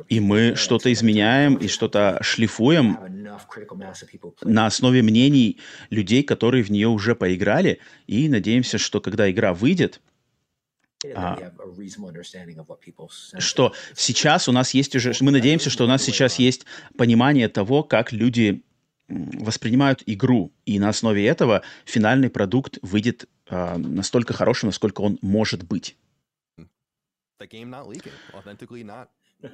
И 0.08 0.20
мы 0.20 0.54
что-то 0.56 0.92
изменяем 0.92 1.54
и 1.56 1.68
что-то 1.68 2.18
шлифуем 2.22 2.98
на 4.42 4.66
основе 4.66 5.02
мнений 5.02 5.60
людей, 5.90 6.22
которые 6.22 6.62
в 6.64 6.70
нее 6.70 6.88
уже 6.88 7.14
поиграли, 7.14 7.80
и 8.06 8.28
надеемся, 8.28 8.78
что 8.78 9.00
когда 9.00 9.30
игра 9.30 9.54
выйдет, 9.54 10.00
а, 11.14 11.52
что 13.38 13.74
сейчас 13.94 14.48
у 14.48 14.52
нас 14.52 14.72
есть 14.72 14.96
уже, 14.96 15.12
мы 15.20 15.32
надеемся, 15.32 15.68
что 15.70 15.84
у 15.84 15.86
нас 15.86 16.02
сейчас 16.02 16.38
есть 16.38 16.64
понимание 16.96 17.48
того, 17.48 17.82
как 17.82 18.12
люди 18.12 18.62
воспринимают 19.08 20.02
игру, 20.06 20.52
и 20.64 20.78
на 20.78 20.88
основе 20.88 21.26
этого 21.26 21.62
финальный 21.84 22.30
продукт 22.30 22.78
выйдет 22.80 23.28
э, 23.50 23.76
настолько 23.76 24.32
хорошим, 24.32 24.68
насколько 24.68 25.02
он 25.02 25.18
может 25.20 25.62
быть. 25.62 25.96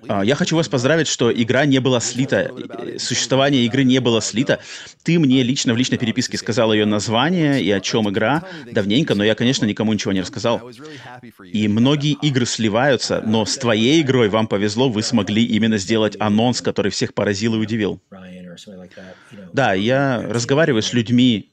А, 0.08 0.24
я 0.24 0.34
хочу 0.34 0.56
вас 0.56 0.68
поздравить, 0.68 1.06
что 1.06 1.32
игра 1.32 1.66
не 1.66 1.78
была 1.78 2.00
слита, 2.00 2.50
существование 2.98 3.64
игры 3.64 3.84
не 3.84 4.00
было 4.00 4.20
слито. 4.20 4.60
Ты 5.02 5.18
мне 5.18 5.42
лично 5.42 5.74
в 5.74 5.76
личной 5.76 5.98
переписке 5.98 6.38
сказал 6.38 6.72
ее 6.72 6.84
название 6.84 7.62
и 7.62 7.70
о 7.70 7.80
чем 7.80 8.08
игра 8.08 8.44
давненько, 8.70 9.14
но 9.14 9.24
я, 9.24 9.34
конечно, 9.34 9.64
никому 9.66 9.92
ничего 9.92 10.12
не 10.12 10.20
рассказал. 10.20 10.70
И 11.52 11.68
многие 11.68 12.12
игры 12.22 12.46
сливаются, 12.46 13.22
но 13.24 13.44
с 13.44 13.56
твоей 13.56 14.02
игрой 14.02 14.28
вам 14.28 14.46
повезло, 14.46 14.88
вы 14.88 15.02
смогли 15.02 15.44
именно 15.44 15.78
сделать 15.78 16.16
анонс, 16.20 16.60
который 16.60 16.90
всех 16.90 17.14
поразил 17.14 17.54
и 17.54 17.58
удивил. 17.58 18.00
Да, 19.52 19.74
я 19.74 20.22
разговариваю 20.22 20.82
с 20.82 20.92
людьми, 20.92 21.50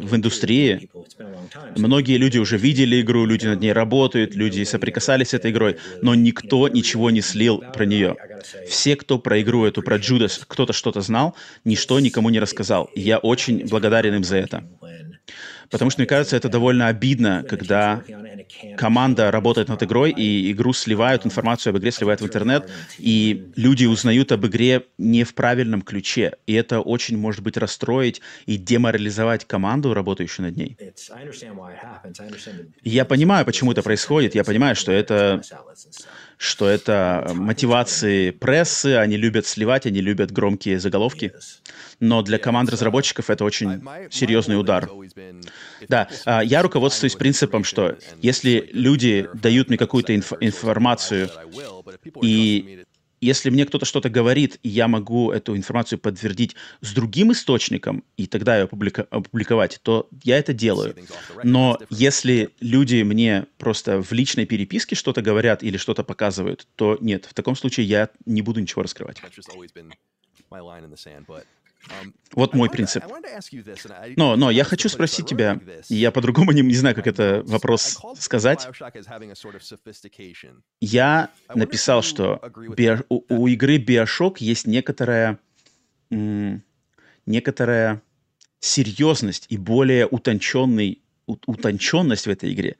в 0.00 0.14
индустрии. 0.16 0.90
Многие 1.76 2.16
люди 2.16 2.38
уже 2.38 2.56
видели 2.56 3.00
игру, 3.00 3.24
люди 3.24 3.46
над 3.46 3.60
ней 3.60 3.72
работают, 3.72 4.34
люди 4.34 4.64
соприкасались 4.64 5.28
с 5.28 5.34
этой 5.34 5.50
игрой, 5.50 5.76
но 6.02 6.14
никто 6.14 6.68
ничего 6.68 7.10
не 7.10 7.20
слил 7.20 7.62
про 7.74 7.84
нее. 7.84 8.16
Все, 8.68 8.96
кто 8.96 9.18
про 9.18 9.40
игру 9.40 9.64
эту, 9.64 9.82
про 9.82 9.96
Джудас, 9.96 10.40
кто-то 10.46 10.72
что-то 10.72 11.00
знал, 11.00 11.36
ничто 11.64 12.00
никому 12.00 12.30
не 12.30 12.40
рассказал. 12.40 12.90
Я 12.94 13.18
очень 13.18 13.66
благодарен 13.66 14.14
им 14.14 14.24
за 14.24 14.36
это. 14.36 14.64
Потому 15.70 15.90
что, 15.90 16.00
мне 16.00 16.06
кажется, 16.06 16.36
это 16.36 16.48
довольно 16.48 16.88
обидно, 16.88 17.44
когда 17.48 18.02
команда 18.76 19.30
работает 19.30 19.68
над 19.68 19.82
игрой, 19.82 20.10
и 20.10 20.50
игру 20.52 20.72
сливают, 20.72 21.24
информацию 21.24 21.70
об 21.70 21.78
игре 21.78 21.92
сливают 21.92 22.20
в 22.20 22.24
интернет, 22.24 22.68
и 22.98 23.50
люди 23.56 23.86
узнают 23.86 24.32
об 24.32 24.46
игре 24.46 24.86
не 24.98 25.24
в 25.24 25.34
правильном 25.34 25.82
ключе. 25.82 26.32
И 26.46 26.54
это 26.54 26.80
очень 26.80 27.16
может 27.16 27.42
быть 27.42 27.56
расстроить 27.56 28.20
и 28.46 28.56
деморализовать 28.56 29.46
команду, 29.46 29.94
работающую 29.94 30.46
над 30.46 30.56
ней. 30.56 30.76
Я 32.82 33.04
понимаю, 33.04 33.44
почему 33.44 33.72
это 33.72 33.82
происходит. 33.82 34.34
Я 34.34 34.44
понимаю, 34.44 34.74
что 34.74 34.92
это 34.92 35.42
что 36.40 36.70
это 36.70 37.32
мотивации 37.34 38.30
прессы, 38.30 38.96
они 38.96 39.18
любят 39.18 39.44
сливать, 39.44 39.84
они 39.84 40.00
любят 40.00 40.30
громкие 40.32 40.80
заголовки. 40.80 41.34
Но 42.00 42.22
для 42.22 42.38
команд 42.38 42.70
разработчиков 42.70 43.28
это 43.28 43.44
очень 43.44 43.82
серьезный 44.10 44.58
удар. 44.58 44.88
Да, 45.88 46.08
а, 46.24 46.42
я 46.44 46.62
руководствуюсь 46.62 47.14
принципом, 47.14 47.64
что 47.64 47.98
если 48.22 48.68
люди 48.72 49.28
дают 49.34 49.68
мне 49.68 49.78
какую-то 49.78 50.12
инф- 50.14 50.36
информацию, 50.40 51.30
и 52.22 52.84
если 53.22 53.50
мне 53.50 53.66
кто-то 53.66 53.84
что-то 53.84 54.08
говорит, 54.08 54.58
и 54.62 54.70
я 54.70 54.88
могу 54.88 55.30
эту 55.30 55.54
информацию 55.54 55.98
подтвердить 55.98 56.56
с 56.80 56.92
другим 56.94 57.32
источником, 57.32 58.02
и 58.16 58.26
тогда 58.26 58.56
ее 58.56 58.64
опублика- 58.64 59.06
опубликовать, 59.10 59.78
то 59.82 60.08
я 60.24 60.38
это 60.38 60.54
делаю. 60.54 60.94
Но 61.44 61.78
если 61.90 62.48
люди 62.60 63.02
мне 63.02 63.46
просто 63.58 64.02
в 64.02 64.10
личной 64.12 64.46
переписке 64.46 64.94
что-то 64.96 65.20
говорят 65.20 65.62
или 65.62 65.76
что-то 65.76 66.02
показывают, 66.02 66.66
то 66.76 66.96
нет, 67.00 67.26
в 67.26 67.34
таком 67.34 67.56
случае 67.56 67.86
я 67.86 68.08
не 68.24 68.40
буду 68.40 68.60
ничего 68.60 68.82
раскрывать. 68.82 69.18
Um, 71.88 72.12
вот 72.34 72.54
мой 72.54 72.70
принцип. 72.70 73.04
Но, 74.16 74.36
но 74.36 74.50
я 74.50 74.64
хочу 74.64 74.88
спросить 74.88 75.26
тебя, 75.26 75.58
я 75.88 76.10
по-другому 76.10 76.52
не, 76.52 76.62
не 76.62 76.74
знаю, 76.74 76.94
как 76.94 77.06
это 77.06 77.42
вопрос 77.46 77.98
сказать. 78.18 78.68
Я 80.80 81.30
написал, 81.54 82.02
что 82.02 82.40
био, 82.76 83.02
у, 83.08 83.24
у 83.28 83.46
игры 83.48 83.78
Bioshock 83.78 84.36
есть 84.38 84.66
некоторая, 84.66 85.38
некоторая 86.10 88.02
серьезность 88.60 89.46
и 89.48 89.56
более 89.56 90.06
утонченный, 90.06 91.02
утонченность 91.26 92.26
в 92.26 92.30
этой 92.30 92.52
игре. 92.52 92.76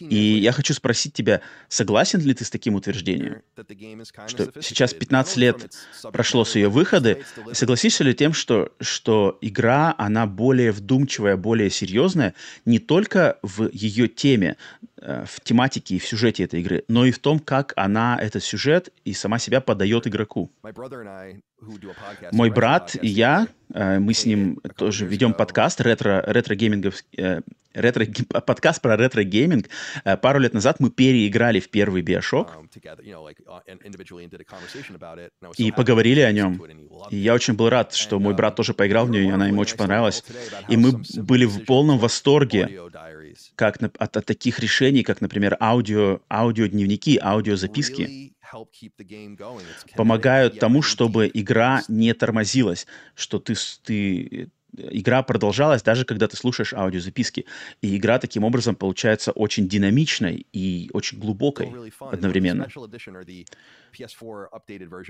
И 0.00 0.38
я 0.38 0.52
хочу 0.52 0.74
спросить 0.74 1.12
тебя, 1.12 1.40
согласен 1.68 2.20
ли 2.20 2.34
ты 2.34 2.44
с 2.44 2.50
таким 2.50 2.74
утверждением, 2.74 3.42
что 4.26 4.50
сейчас 4.60 4.94
15 4.94 5.36
лет 5.36 5.74
прошло 6.12 6.44
с 6.44 6.54
ее 6.56 6.68
выхода, 6.68 7.18
согласишься 7.52 8.04
ли 8.04 8.14
тем, 8.14 8.32
что, 8.32 8.72
что 8.80 9.38
игра, 9.40 9.94
она 9.98 10.26
более 10.26 10.72
вдумчивая, 10.72 11.36
более 11.36 11.70
серьезная, 11.70 12.34
не 12.64 12.78
только 12.78 13.38
в 13.42 13.68
ее 13.72 14.08
теме, 14.08 14.56
в 15.04 15.40
тематике 15.42 15.96
и 15.96 15.98
в 15.98 16.06
сюжете 16.06 16.44
этой 16.44 16.60
игры, 16.60 16.84
но 16.88 17.04
и 17.04 17.10
в 17.10 17.18
том, 17.18 17.38
как 17.38 17.72
она 17.76 18.18
этот 18.20 18.42
сюжет 18.42 18.90
и 19.04 19.12
сама 19.12 19.38
себя 19.38 19.60
подает 19.60 20.06
игроку. 20.06 20.50
Мой 22.32 22.50
брат 22.50 22.96
и 23.00 23.08
я, 23.08 23.48
э, 23.72 23.98
мы 23.98 24.14
с 24.14 24.26
ним 24.26 24.60
тоже 24.76 25.06
ведем 25.06 25.32
подкаст 25.32 25.80
ретро, 25.80 26.22
ретро-геймингов, 26.26 27.02
э, 27.16 27.40
ретро, 27.72 28.06
подкаст 28.40 28.82
про 28.82 28.96
ретро-гейминг. 28.96 29.68
Э, 30.04 30.16
пару 30.16 30.38
лет 30.40 30.54
назад 30.54 30.80
мы 30.80 30.90
переиграли 30.90 31.60
в 31.60 31.70
первый 31.70 32.02
Bioshock 32.02 32.48
um, 32.54 32.68
uh, 35.40 35.54
и 35.56 35.72
поговорили 35.72 36.20
о 36.20 36.32
нем. 36.32 36.62
И 37.10 37.16
я 37.16 37.34
очень 37.34 37.54
был 37.54 37.68
рад, 37.68 37.94
что 37.94 38.18
мой 38.18 38.34
брат 38.34 38.54
uh, 38.54 38.56
тоже 38.56 38.74
поиграл 38.74 39.06
в 39.06 39.10
нее, 39.10 39.26
и 39.26 39.30
она 39.30 39.46
ему 39.48 39.60
очень 39.60 39.76
понравилась. 39.76 40.24
И 40.68 40.76
мы 40.76 41.02
были 41.16 41.44
в 41.44 41.64
полном 41.64 41.98
восторге 41.98 42.80
как, 43.56 43.82
от, 43.82 44.16
от 44.16 44.26
таких 44.26 44.58
решений, 44.58 45.02
как, 45.02 45.20
например, 45.20 45.56
аудио, 45.60 46.20
аудиодневники, 46.30 47.18
аудиозаписки 47.22 48.34
помогают 49.96 50.58
тому, 50.58 50.82
чтобы 50.82 51.30
игра 51.32 51.82
не 51.88 52.12
тормозилась, 52.14 52.86
что 53.14 53.38
ты, 53.38 53.54
ты 53.82 54.48
игра 54.76 55.22
продолжалась 55.22 55.82
даже 55.82 56.04
когда 56.04 56.28
ты 56.28 56.36
слушаешь 56.36 56.72
аудиозаписки. 56.72 57.46
И 57.82 57.96
игра 57.96 58.18
таким 58.18 58.44
образом 58.44 58.74
получается 58.74 59.32
очень 59.32 59.68
динамичной 59.68 60.46
и 60.52 60.90
очень 60.92 61.18
глубокой 61.18 61.72
одновременно. 62.00 62.68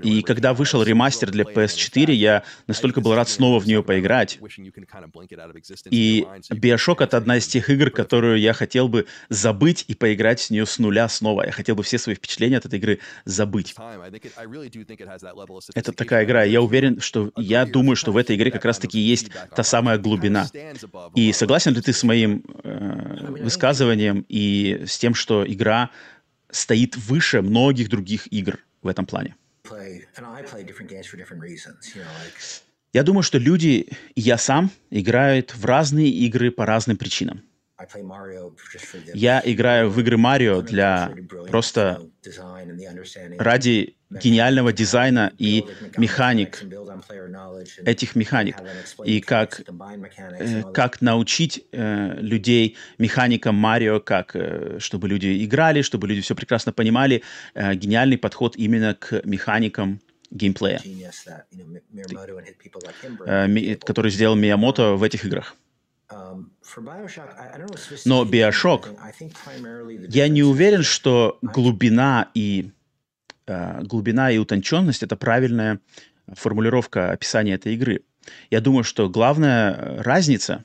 И 0.03 0.21
когда 0.21 0.53
вышел 0.53 0.83
ремастер 0.83 1.31
для 1.31 1.43
PS4, 1.43 2.11
я 2.11 2.43
настолько 2.67 3.01
был 3.01 3.15
рад 3.15 3.29
снова 3.29 3.59
в 3.59 3.65
нее 3.65 3.83
поиграть. 3.83 4.39
И 5.89 6.25
Bioshock— 6.51 6.97
это 7.03 7.17
одна 7.17 7.37
из 7.37 7.47
тех 7.47 7.69
игр, 7.69 7.89
которую 7.89 8.39
я 8.39 8.53
хотел 8.53 8.87
бы 8.87 9.07
забыть 9.29 9.85
и 9.87 9.95
поиграть 9.95 10.39
с 10.39 10.49
нее 10.49 10.65
с 10.65 10.79
нуля 10.79 11.07
снова. 11.09 11.45
Я 11.45 11.51
хотел 11.51 11.75
бы 11.75 11.83
все 11.83 11.97
свои 11.97 12.15
впечатления 12.15 12.57
от 12.57 12.65
этой 12.65 12.79
игры 12.79 12.99
забыть. 13.25 13.75
Это 15.75 15.91
такая 15.91 16.25
игра. 16.25 16.43
Я 16.43 16.61
уверен, 16.61 16.99
что 16.99 17.31
я 17.35 17.65
думаю, 17.65 17.95
что 17.95 18.11
в 18.11 18.17
этой 18.17 18.35
игре 18.35 18.51
как 18.51 18.65
раз-таки 18.65 18.99
есть 18.99 19.29
та 19.55 19.63
самая 19.63 19.97
глубина. 19.97 20.47
И 21.15 21.31
согласен 21.33 21.73
ли 21.73 21.81
ты 21.81 21.93
с 21.93 22.03
моим 22.03 22.43
э, 22.63 23.43
высказыванием 23.43 24.25
и 24.29 24.83
с 24.85 24.97
тем, 24.97 25.13
что 25.13 25.45
игра 25.45 25.89
стоит 26.49 26.95
выше 26.95 27.41
многих 27.41 27.89
других 27.89 28.31
игр 28.31 28.59
в 28.85 28.87
этом 28.87 29.05
плане? 29.05 29.35
Я 32.93 33.03
думаю, 33.03 33.23
что 33.23 33.37
люди, 33.37 33.89
и 34.15 34.21
я 34.21 34.37
сам, 34.37 34.71
играют 34.89 35.53
в 35.53 35.65
разные 35.65 36.09
игры 36.09 36.51
по 36.51 36.65
разным 36.65 36.95
причинам. 36.95 37.41
Я 39.13 39.41
играю 39.43 39.89
в 39.89 39.99
игры 39.99 40.17
Марио 40.17 40.61
для 40.61 41.13
просто 41.49 42.01
ради 43.37 43.97
гениального 44.09 44.71
дизайна 44.71 45.33
и 45.37 45.65
механик, 45.97 46.63
этих 47.83 48.15
механик, 48.15 48.55
и 49.03 49.19
как, 49.19 49.61
э, 50.39 50.63
как 50.73 51.01
научить 51.01 51.65
э, 51.71 52.15
людей 52.19 52.77
механикам 52.97 53.55
Марио, 53.55 53.99
как, 53.99 54.35
э, 54.35 54.77
чтобы 54.79 55.09
люди 55.09 55.43
играли, 55.43 55.81
чтобы 55.81 56.07
люди 56.07 56.21
все 56.21 56.33
прекрасно 56.35 56.71
понимали. 56.71 57.23
Э, 57.55 57.75
гениальный 57.75 58.17
подход 58.17 58.55
именно 58.55 58.95
к 58.95 59.21
механикам 59.25 59.99
геймплея, 60.31 60.81
э, 63.25 63.75
который 63.75 64.11
сделал 64.11 64.35
Миямото 64.35 64.95
в 64.95 65.03
этих 65.03 65.25
играх. 65.25 65.55
Но 68.05 68.23
Bioshock, 68.23 68.95
я 70.09 70.27
не 70.27 70.43
уверен, 70.43 70.83
что 70.83 71.39
глубина 71.41 72.29
и 72.33 72.71
э, 73.47 73.81
глубина 73.83 74.31
и 74.31 74.37
утонченность 74.37 75.01
это 75.03 75.15
правильная 75.15 75.79
формулировка 76.27 77.11
описания 77.11 77.55
этой 77.55 77.73
игры. 77.73 78.03
Я 78.49 78.61
думаю, 78.61 78.83
что 78.83 79.09
главная 79.09 80.01
разница 80.03 80.63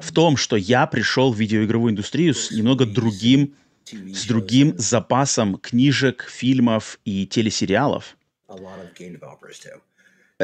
в 0.00 0.12
том, 0.12 0.36
что 0.36 0.56
я 0.56 0.86
пришел 0.86 1.32
в 1.32 1.38
видеоигровую 1.38 1.92
индустрию 1.92 2.34
с 2.34 2.50
немного 2.50 2.86
другим, 2.86 3.56
с 3.90 4.26
другим 4.26 4.78
запасом 4.78 5.58
книжек, 5.58 6.26
фильмов 6.28 7.00
и 7.04 7.26
телесериалов, 7.26 8.16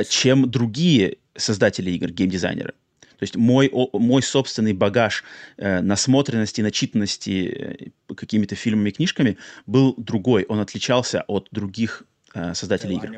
чем 0.08 0.50
другие 0.50 1.18
создатели 1.38 1.90
игр, 1.90 2.10
геймдизайнеры. 2.10 2.74
То 3.18 3.22
есть 3.22 3.36
мой, 3.36 3.70
о, 3.72 3.98
мой 3.98 4.22
собственный 4.22 4.74
багаж 4.74 5.24
э, 5.56 5.80
насмотренности, 5.80 6.60
начитанности 6.60 7.90
э, 8.08 8.14
какими-то 8.14 8.54
фильмами 8.54 8.90
и 8.90 8.92
книжками 8.92 9.38
был 9.66 9.94
другой. 9.96 10.44
Он 10.48 10.60
отличался 10.60 11.24
от 11.26 11.48
других 11.50 12.04
э, 12.34 12.54
создателей 12.54 12.96
игр. 12.96 13.10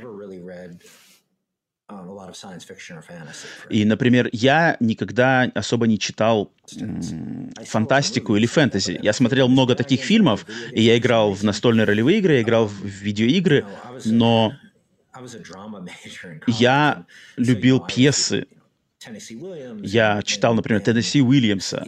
Um, 1.90 2.18
и, 3.70 3.86
например, 3.86 4.28
я 4.32 4.76
никогда 4.78 5.50
особо 5.54 5.86
не 5.86 5.98
читал 5.98 6.52
м, 6.78 7.50
фантастику 7.64 8.36
или 8.36 8.44
фэнтези. 8.44 9.00
Я 9.02 9.14
смотрел 9.14 9.48
много 9.48 9.74
таких 9.74 10.02
фильмов, 10.02 10.44
и 10.70 10.82
я 10.82 10.98
играл 10.98 11.32
в 11.32 11.42
настольные 11.44 11.86
ролевые 11.86 12.18
игры, 12.18 12.34
я 12.34 12.42
играл 12.42 12.66
в 12.66 12.84
видеоигры, 12.84 13.64
но 14.04 14.52
я 16.46 17.06
любил 17.36 17.80
пьесы. 17.80 18.46
Я 19.82 20.22
читал, 20.22 20.54
например, 20.54 20.80
Теннесси 20.82 21.22
Уильямса, 21.22 21.84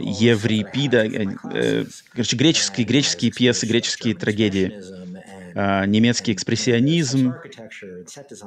Еврипида, 0.00 1.06
э, 1.06 1.26
э, 1.54 1.84
короче, 2.12 2.36
греческие, 2.36 2.86
греческие 2.86 3.32
пьесы, 3.32 3.66
греческие 3.66 4.14
трагедии, 4.14 4.82
немецкий 5.86 6.32
экспрессионизм, 6.32 7.34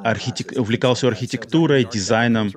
архитек... 0.04 0.54
увлекался 0.54 1.08
архитектурой, 1.08 1.84
дизайном. 1.84 2.54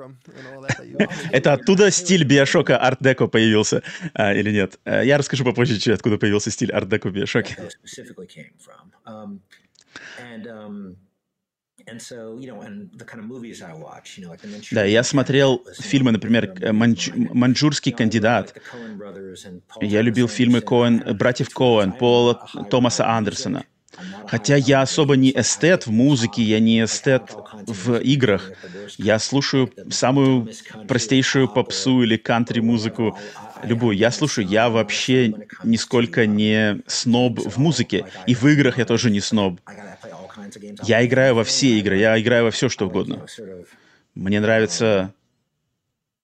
Это 1.33 1.55
оттуда 1.55 1.91
стиль 1.91 2.25
биошока 2.25 2.79
арт-деко 2.79 3.27
появился, 3.27 3.83
или 4.15 4.53
нет? 4.53 4.79
Я 4.85 5.19
расскажу 5.19 5.45
попозже, 5.45 5.93
откуда 5.93 6.19
появился 6.19 6.51
стиль 6.51 6.71
арт-деко 6.71 7.09
в 7.09 7.13
биошоке. 7.13 7.57
Да, 14.73 14.85
я 14.85 15.03
смотрел 15.03 15.63
фильмы, 15.79 16.13
например, 16.13 16.73
Манч... 16.73 17.11
«Маньчжурский 17.15 17.93
кандидат». 17.93 18.57
Я 19.81 20.03
любил 20.03 20.29
фильмы 20.29 20.63
Коэн, 20.63 21.17
братьев 21.17 21.51
Коэн, 21.51 21.93
Пола 21.93 22.49
Томаса 22.71 23.09
Андерсона. 23.09 23.65
Хотя 24.27 24.57
я 24.57 24.83
особо 24.83 25.17
не 25.17 25.31
эстет 25.31 25.87
в 25.87 25.91
музыке, 25.91 26.43
я 26.43 26.61
не 26.61 26.85
эстет 26.85 27.35
в 27.67 27.97
играх. 27.99 28.51
Я 28.99 29.19
слушаю 29.19 29.73
самую 29.91 30.51
простейшую 30.89 31.49
попсу 31.49 32.03
или 32.03 32.17
кантри-музыку, 32.17 33.19
любую. 33.63 33.97
Я 33.97 34.11
слушаю, 34.11 34.47
я 34.47 34.69
вообще 34.69 35.35
нисколько 35.65 36.27
не 36.27 36.83
сноб 36.87 37.39
в 37.41 37.59
музыке. 37.59 38.07
И 38.27 38.35
в 38.35 38.47
играх 38.47 38.79
я 38.79 38.85
тоже 38.85 39.11
не 39.11 39.21
сноб. 39.21 39.61
Я 40.83 41.05
играю 41.05 41.35
во 41.35 41.45
все 41.45 41.79
игры, 41.79 41.99
я 41.99 42.21
играю 42.21 42.45
во 42.45 42.51
все, 42.51 42.69
что 42.69 42.87
угодно. 42.87 43.27
Мне 44.15 44.41
нравится... 44.41 45.13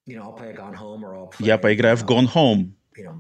Я 0.07 1.59
поиграю 1.59 1.97
в 1.97 2.05
Gone 2.05 2.29
Home, 2.35 2.73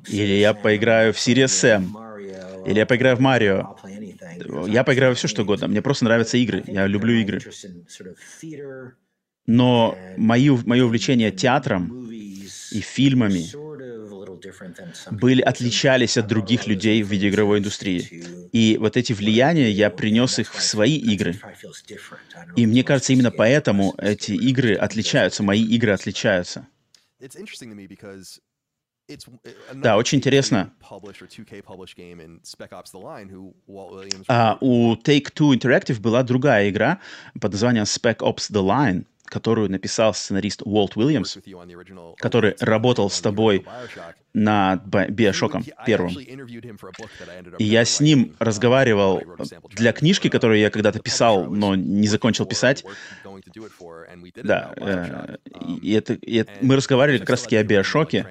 или 0.08 0.34
я 0.34 0.52
поиграю 0.54 1.12
в 1.12 1.16
Serious 1.16 1.46
Sam, 1.46 2.66
или 2.66 2.78
я 2.78 2.86
поиграю 2.86 3.16
в 3.16 3.20
Марио. 3.20 3.76
Я 4.66 4.82
поиграю 4.84 5.12
во 5.12 5.14
все, 5.14 5.28
что 5.28 5.42
угодно. 5.42 5.68
Мне 5.68 5.80
просто 5.82 6.04
нравятся 6.04 6.36
игры. 6.38 6.64
Я 6.66 6.86
люблю 6.86 7.14
игры. 7.14 7.40
Но 9.46 9.96
мое, 10.16 10.58
мое 10.66 10.84
увлечение 10.84 11.30
театром 11.30 12.08
и 12.10 12.80
фильмами 12.80 13.46
были, 15.10 15.42
отличались 15.42 16.16
от 16.16 16.26
других 16.26 16.66
людей 16.66 17.02
в 17.02 17.08
видеоигровой 17.08 17.58
индустрии. 17.58 18.48
И 18.52 18.76
вот 18.78 18.96
эти 18.96 19.12
влияния, 19.12 19.70
я 19.70 19.90
принес 19.90 20.38
их 20.38 20.52
в 20.52 20.62
свои 20.62 20.96
игры. 20.96 21.38
И 22.56 22.66
мне 22.66 22.84
кажется, 22.84 23.12
именно 23.12 23.30
поэтому 23.30 23.94
эти 23.98 24.32
игры 24.32 24.74
отличаются, 24.74 25.42
мои 25.42 25.64
игры 25.64 25.92
отличаются. 25.92 26.66
Да, 29.74 29.96
очень 29.96 30.18
интересно. 30.18 30.72
А, 34.28 34.58
у 34.60 34.94
Take-Two 34.94 35.54
Interactive 35.54 36.00
была 36.00 36.22
другая 36.22 36.70
игра 36.70 37.00
под 37.40 37.52
названием 37.52 37.84
Spec 37.84 38.18
Ops 38.18 38.50
The 38.50 38.62
Line, 38.62 39.06
которую 39.24 39.70
написал 39.70 40.12
сценарист 40.14 40.62
Уолт 40.62 40.96
Уильямс, 40.96 41.38
который 42.18 42.54
работал 42.60 43.08
с 43.08 43.20
тобой 43.20 43.64
над 44.34 44.84
Биошоком 44.86 45.64
первым. 45.86 46.16
И 47.58 47.64
я 47.64 47.84
с 47.84 48.00
ним 48.00 48.34
разговаривал 48.38 49.22
для 49.70 49.92
книжки, 49.92 50.28
которую 50.28 50.58
я 50.58 50.70
когда-то 50.70 51.00
писал, 51.00 51.46
но 51.46 51.74
не 51.74 52.06
закончил 52.08 52.46
писать. 52.46 52.84
Да, 54.42 54.72
э, 54.76 55.36
и 55.82 55.92
это, 55.92 56.14
и 56.14 56.36
это, 56.36 56.52
мы 56.60 56.76
разговаривали 56.76 57.18
как 57.18 57.30
раз-таки 57.30 57.56
о 57.56 57.64
Биошоке 57.64 58.26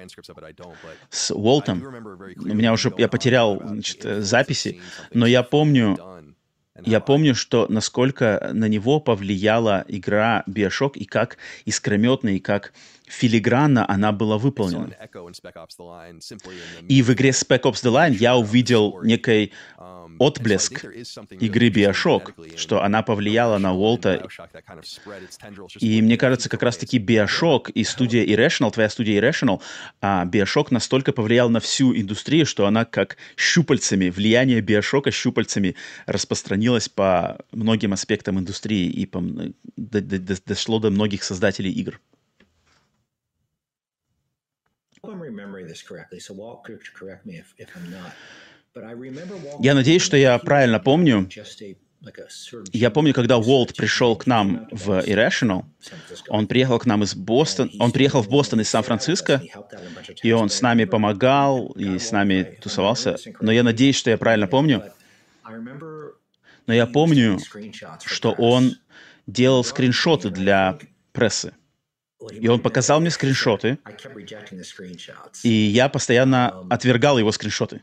с 1.10 1.32
Уолтом. 1.32 1.82
У 2.36 2.54
меня 2.54 2.72
уже, 2.72 2.92
я 2.98 3.08
потерял 3.08 3.60
значит, 3.64 4.02
записи, 4.02 4.80
но 5.12 5.26
я 5.26 5.42
помню, 5.42 5.98
я 6.80 7.00
помню, 7.00 7.34
что 7.34 7.66
насколько 7.68 8.50
на 8.52 8.66
него 8.66 8.98
повлияла 8.98 9.84
игра 9.88 10.42
Bioshock 10.48 10.92
и 10.94 11.04
как 11.04 11.36
искрометно 11.66 12.30
и 12.30 12.40
как 12.40 12.72
филигранно 13.06 13.88
она 13.88 14.12
была 14.12 14.38
выполнена. 14.38 14.90
И 16.88 17.02
в 17.02 17.12
игре 17.12 17.30
Spec 17.30 17.62
Ops 17.62 17.82
The 17.82 17.92
Line 17.92 18.14
я 18.14 18.36
увидел 18.36 19.02
некий 19.02 19.52
отблеск 20.18 20.84
игры 21.40 21.68
Bioshock, 21.68 22.56
что 22.56 22.82
она 22.82 23.02
повлияла 23.02 23.58
на 23.58 23.74
Уолта. 23.74 24.26
И 25.80 26.02
мне 26.02 26.16
кажется, 26.16 26.48
как 26.48 26.62
раз-таки 26.62 26.98
Bioshock 26.98 27.70
и 27.72 27.84
студия 27.84 28.24
Irrational, 28.24 28.70
твоя 28.70 28.88
студия 28.88 29.20
Irrational, 29.20 29.60
а 30.00 30.24
Bioshock 30.24 30.68
настолько 30.70 31.12
повлиял 31.12 31.48
на 31.50 31.60
всю 31.60 31.94
индустрию, 31.96 32.46
что 32.46 32.66
она 32.66 32.84
как 32.84 33.16
щупальцами, 33.36 34.10
влияние 34.10 34.60
Bioshock 34.60 35.10
щупальцами 35.10 35.74
распространилось 36.06 36.88
по 36.88 37.38
многим 37.52 37.92
аспектам 37.92 38.38
индустрии 38.38 38.88
и 38.88 39.06
по, 39.06 39.20
до, 39.76 40.00
до, 40.00 40.36
дошло 40.46 40.78
до 40.78 40.90
многих 40.90 41.24
создателей 41.24 41.72
игр. 41.72 42.00
Я 49.58 49.74
надеюсь, 49.74 50.02
что 50.02 50.16
я 50.16 50.38
правильно 50.38 50.78
помню. 50.78 51.28
Я 52.72 52.90
помню, 52.90 53.12
когда 53.12 53.38
Уолт 53.38 53.74
пришел 53.74 54.14
к 54.14 54.26
нам 54.26 54.68
в 54.70 55.00
Irrational, 55.00 55.64
он 56.28 56.46
приехал 56.46 56.78
к 56.78 56.86
нам 56.86 57.02
из 57.02 57.16
Бостона, 57.16 57.70
он 57.80 57.90
приехал 57.90 58.22
в 58.22 58.28
Бостон 58.28 58.60
из 58.60 58.68
Сан-Франциско, 58.68 59.42
и 60.22 60.30
он 60.30 60.48
с 60.48 60.62
нами 60.62 60.84
помогал, 60.84 61.72
и 61.72 61.98
с 61.98 62.12
нами 62.12 62.58
тусовался. 62.60 63.16
Но 63.40 63.50
я 63.50 63.64
надеюсь, 63.64 63.96
что 63.96 64.10
я 64.10 64.18
правильно 64.18 64.46
помню. 64.46 64.84
Но 66.66 66.74
я 66.74 66.86
помню, 66.86 67.38
что 68.04 68.30
он 68.32 68.76
делал 69.26 69.64
скриншоты 69.64 70.30
для 70.30 70.78
прессы. 71.12 71.54
И 72.30 72.48
он 72.48 72.60
показал 72.60 73.00
мне 73.00 73.10
скриншоты, 73.10 73.78
и 75.42 75.48
я 75.48 75.88
постоянно 75.88 76.66
отвергал 76.70 77.18
его 77.18 77.32
скриншоты. 77.32 77.82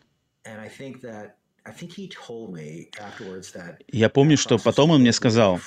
Я 3.91 4.09
помню, 4.09 4.37
что 4.37 4.57
потом 4.57 4.91
он 4.91 5.01
мне 5.01 5.13
сказал, 5.13 5.59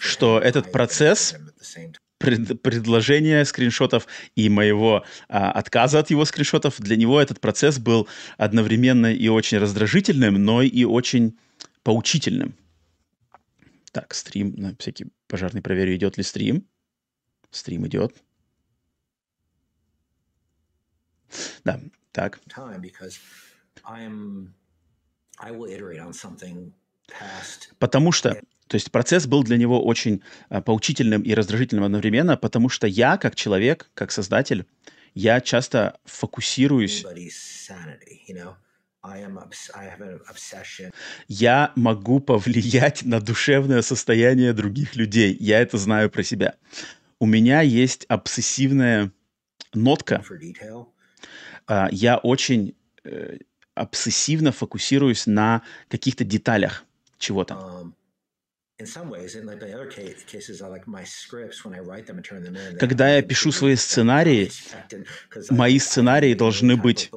что 0.00 0.40
этот 0.40 0.72
процесс 0.72 1.36
пред, 2.18 2.62
предложения 2.62 3.44
скриншотов 3.44 4.06
и 4.34 4.48
моего 4.48 5.04
а, 5.28 5.52
отказа 5.52 5.98
от 5.98 6.10
его 6.10 6.24
скриншотов, 6.24 6.80
для 6.80 6.96
него 6.96 7.20
этот 7.20 7.40
процесс 7.40 7.78
был 7.78 8.08
одновременно 8.38 9.12
и 9.12 9.28
очень 9.28 9.58
раздражительным, 9.58 10.42
но 10.42 10.62
и 10.62 10.84
очень 10.84 11.38
поучительным. 11.82 12.54
Так, 13.92 14.14
стрим, 14.14 14.54
на 14.56 14.74
всякий 14.78 15.06
пожарный 15.28 15.60
проверю, 15.60 15.94
идет 15.94 16.16
ли 16.16 16.22
стрим. 16.22 16.66
Стрим 17.52 17.86
идет. 17.86 18.16
Да, 21.64 21.80
так. 22.10 22.40
Потому 27.78 28.10
что, 28.10 28.40
то 28.68 28.74
есть 28.74 28.90
процесс 28.90 29.26
был 29.26 29.44
для 29.44 29.58
него 29.58 29.84
очень 29.84 30.22
а, 30.48 30.62
поучительным 30.62 31.22
и 31.22 31.34
раздражительным 31.34 31.84
одновременно, 31.84 32.36
потому 32.36 32.68
что 32.68 32.86
я, 32.86 33.18
как 33.18 33.34
человек, 33.34 33.90
как 33.94 34.12
создатель, 34.12 34.66
я 35.14 35.40
часто 35.40 35.98
фокусируюсь 36.04 37.04
я 41.28 41.72
могу 41.74 42.20
повлиять 42.20 43.02
на 43.02 43.20
душевное 43.20 43.82
состояние 43.82 44.52
других 44.52 44.94
людей. 44.94 45.36
Я 45.40 45.60
это 45.60 45.76
знаю 45.76 46.08
про 46.08 46.22
себя. 46.22 46.54
У 47.22 47.26
меня 47.26 47.60
есть 47.60 48.04
обсессивная 48.08 49.12
нотка. 49.72 50.24
А, 51.68 51.88
я 51.92 52.18
очень 52.18 52.74
э, 53.04 53.38
обсессивно 53.76 54.50
фокусируюсь 54.50 55.28
на 55.28 55.62
каких-то 55.88 56.24
деталях 56.24 56.84
чего-то. 57.18 57.54
Um, 57.54 57.92
Когда 62.80 63.14
я 63.14 63.22
пишу 63.22 63.52
свои 63.52 63.76
сценарии, 63.76 64.50
мои 65.50 65.78
сценарии 65.78 66.34
должны 66.34 66.76
быть 66.76 67.08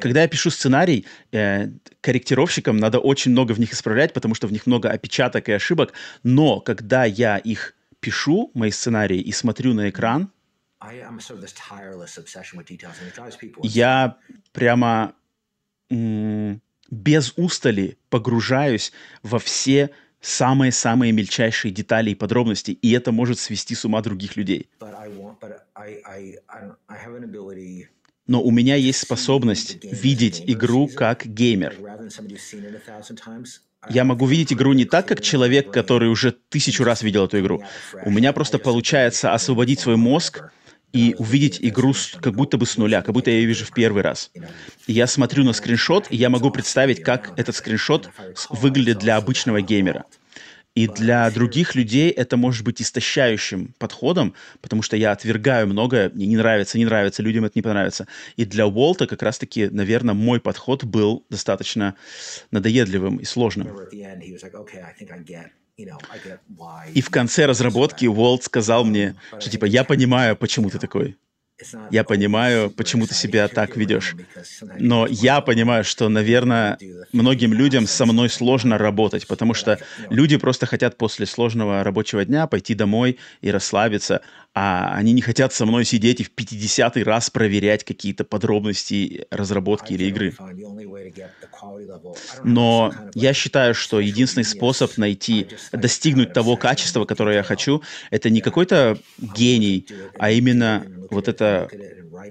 когда 0.00 0.22
я 0.22 0.28
пишу 0.28 0.50
сценарий, 0.50 1.06
э, 1.32 1.68
корректировщикам 2.00 2.76
надо 2.76 2.98
очень 2.98 3.32
много 3.32 3.52
в 3.52 3.60
них 3.60 3.72
исправлять, 3.72 4.12
потому 4.12 4.34
что 4.34 4.46
в 4.46 4.52
них 4.52 4.66
много 4.66 4.90
опечаток 4.90 5.48
и 5.48 5.52
ошибок. 5.52 5.92
Но 6.22 6.60
когда 6.60 7.04
я 7.04 7.38
их 7.38 7.74
пишу, 8.00 8.50
мои 8.54 8.70
сценарии, 8.70 9.18
и 9.18 9.32
смотрю 9.32 9.74
на 9.74 9.88
экран, 9.90 10.30
я 13.62 14.16
прямо 14.52 15.14
без 15.90 17.32
устали 17.36 17.98
погружаюсь 18.10 18.92
во 19.22 19.38
все 19.38 19.90
самые-самые 20.20 21.12
мельчайшие 21.12 21.72
детали 21.72 22.10
и 22.10 22.14
подробности, 22.14 22.70
и 22.70 22.92
это 22.92 23.12
может 23.12 23.38
свести 23.38 23.74
с 23.74 23.84
ума 23.84 24.00
других 24.00 24.36
людей 24.36 24.68
но 28.26 28.42
у 28.42 28.50
меня 28.50 28.76
есть 28.76 29.00
способность 29.00 29.78
видеть 29.82 30.42
игру 30.46 30.88
как 30.88 31.26
геймер. 31.26 31.74
Я 33.90 34.04
могу 34.04 34.26
видеть 34.26 34.52
игру 34.52 34.72
не 34.72 34.86
так, 34.86 35.06
как 35.06 35.20
человек, 35.20 35.70
который 35.70 36.08
уже 36.08 36.32
тысячу 36.32 36.84
раз 36.84 37.02
видел 37.02 37.26
эту 37.26 37.38
игру. 37.40 37.62
У 38.04 38.10
меня 38.10 38.32
просто 38.32 38.58
получается 38.58 39.34
освободить 39.34 39.80
свой 39.80 39.96
мозг 39.96 40.42
и 40.92 41.14
увидеть 41.18 41.58
игру 41.60 41.92
как 42.20 42.34
будто 42.34 42.56
бы 42.56 42.66
с 42.66 42.78
нуля, 42.78 43.02
как 43.02 43.12
будто 43.14 43.30
я 43.30 43.38
ее 43.38 43.46
вижу 43.46 43.66
в 43.66 43.72
первый 43.72 44.02
раз. 44.02 44.30
И 44.86 44.92
я 44.92 45.06
смотрю 45.06 45.44
на 45.44 45.52
скриншот, 45.52 46.06
и 46.10 46.16
я 46.16 46.30
могу 46.30 46.50
представить, 46.50 47.02
как 47.02 47.38
этот 47.38 47.56
скриншот 47.56 48.10
выглядит 48.48 48.98
для 48.98 49.16
обычного 49.16 49.60
геймера. 49.60 50.04
И 50.74 50.88
для 50.88 51.30
других 51.30 51.76
людей 51.76 52.10
это 52.10 52.36
может 52.36 52.64
быть 52.64 52.82
истощающим 52.82 53.74
подходом, 53.78 54.34
потому 54.60 54.82
что 54.82 54.96
я 54.96 55.12
отвергаю 55.12 55.68
многое, 55.68 56.10
мне 56.10 56.26
не 56.26 56.36
нравится, 56.36 56.78
не 56.78 56.84
нравится, 56.84 57.22
людям 57.22 57.44
это 57.44 57.52
не 57.54 57.62
понравится. 57.62 58.08
И 58.36 58.44
для 58.44 58.66
Уолта 58.66 59.06
как 59.06 59.22
раз-таки, 59.22 59.68
наверное, 59.68 60.14
мой 60.14 60.40
подход 60.40 60.82
был 60.82 61.24
достаточно 61.30 61.94
надоедливым 62.50 63.18
и 63.18 63.24
сложным. 63.24 63.68
И 66.92 67.00
в 67.00 67.10
конце 67.10 67.46
разработки 67.46 68.06
Уолт 68.06 68.44
сказал 68.44 68.84
мне, 68.84 69.14
что 69.38 69.50
типа 69.50 69.64
я 69.64 69.84
понимаю, 69.84 70.36
почему 70.36 70.70
ты 70.70 70.78
такой. 70.78 71.16
Я 71.90 72.02
понимаю, 72.02 72.70
почему 72.70 73.06
ты 73.06 73.14
себя 73.14 73.46
так 73.46 73.76
ведешь. 73.76 74.16
Но 74.78 75.06
я 75.06 75.40
понимаю, 75.40 75.84
что, 75.84 76.08
наверное, 76.08 76.78
многим 77.12 77.52
людям 77.52 77.86
со 77.86 78.06
мной 78.06 78.28
сложно 78.28 78.76
работать, 78.76 79.26
потому 79.28 79.54
что 79.54 79.78
люди 80.10 80.36
просто 80.36 80.66
хотят 80.66 80.96
после 80.96 81.26
сложного 81.26 81.84
рабочего 81.84 82.24
дня 82.24 82.48
пойти 82.48 82.74
домой 82.74 83.18
и 83.40 83.50
расслабиться, 83.50 84.20
а 84.52 84.94
они 84.94 85.12
не 85.12 85.20
хотят 85.20 85.52
со 85.52 85.66
мной 85.66 85.84
сидеть 85.84 86.20
и 86.20 86.24
в 86.24 86.30
50-й 86.32 87.02
раз 87.02 87.30
проверять 87.30 87.84
какие-то 87.84 88.24
подробности 88.24 89.26
разработки 89.30 89.92
или 89.92 90.04
игры. 90.04 90.34
Но 92.44 92.92
я 93.14 93.32
считаю, 93.32 93.74
что 93.74 94.00
единственный 94.00 94.44
способ 94.44 94.96
найти, 94.96 95.48
достигнуть 95.72 96.32
того 96.32 96.56
качества, 96.56 97.04
которое 97.04 97.36
я 97.36 97.42
хочу, 97.42 97.82
это 98.10 98.30
не 98.30 98.40
какой-то 98.40 98.98
гений, 99.18 99.86
а 100.18 100.30
именно 100.30 100.86
вот 101.14 101.28
это 101.28 101.68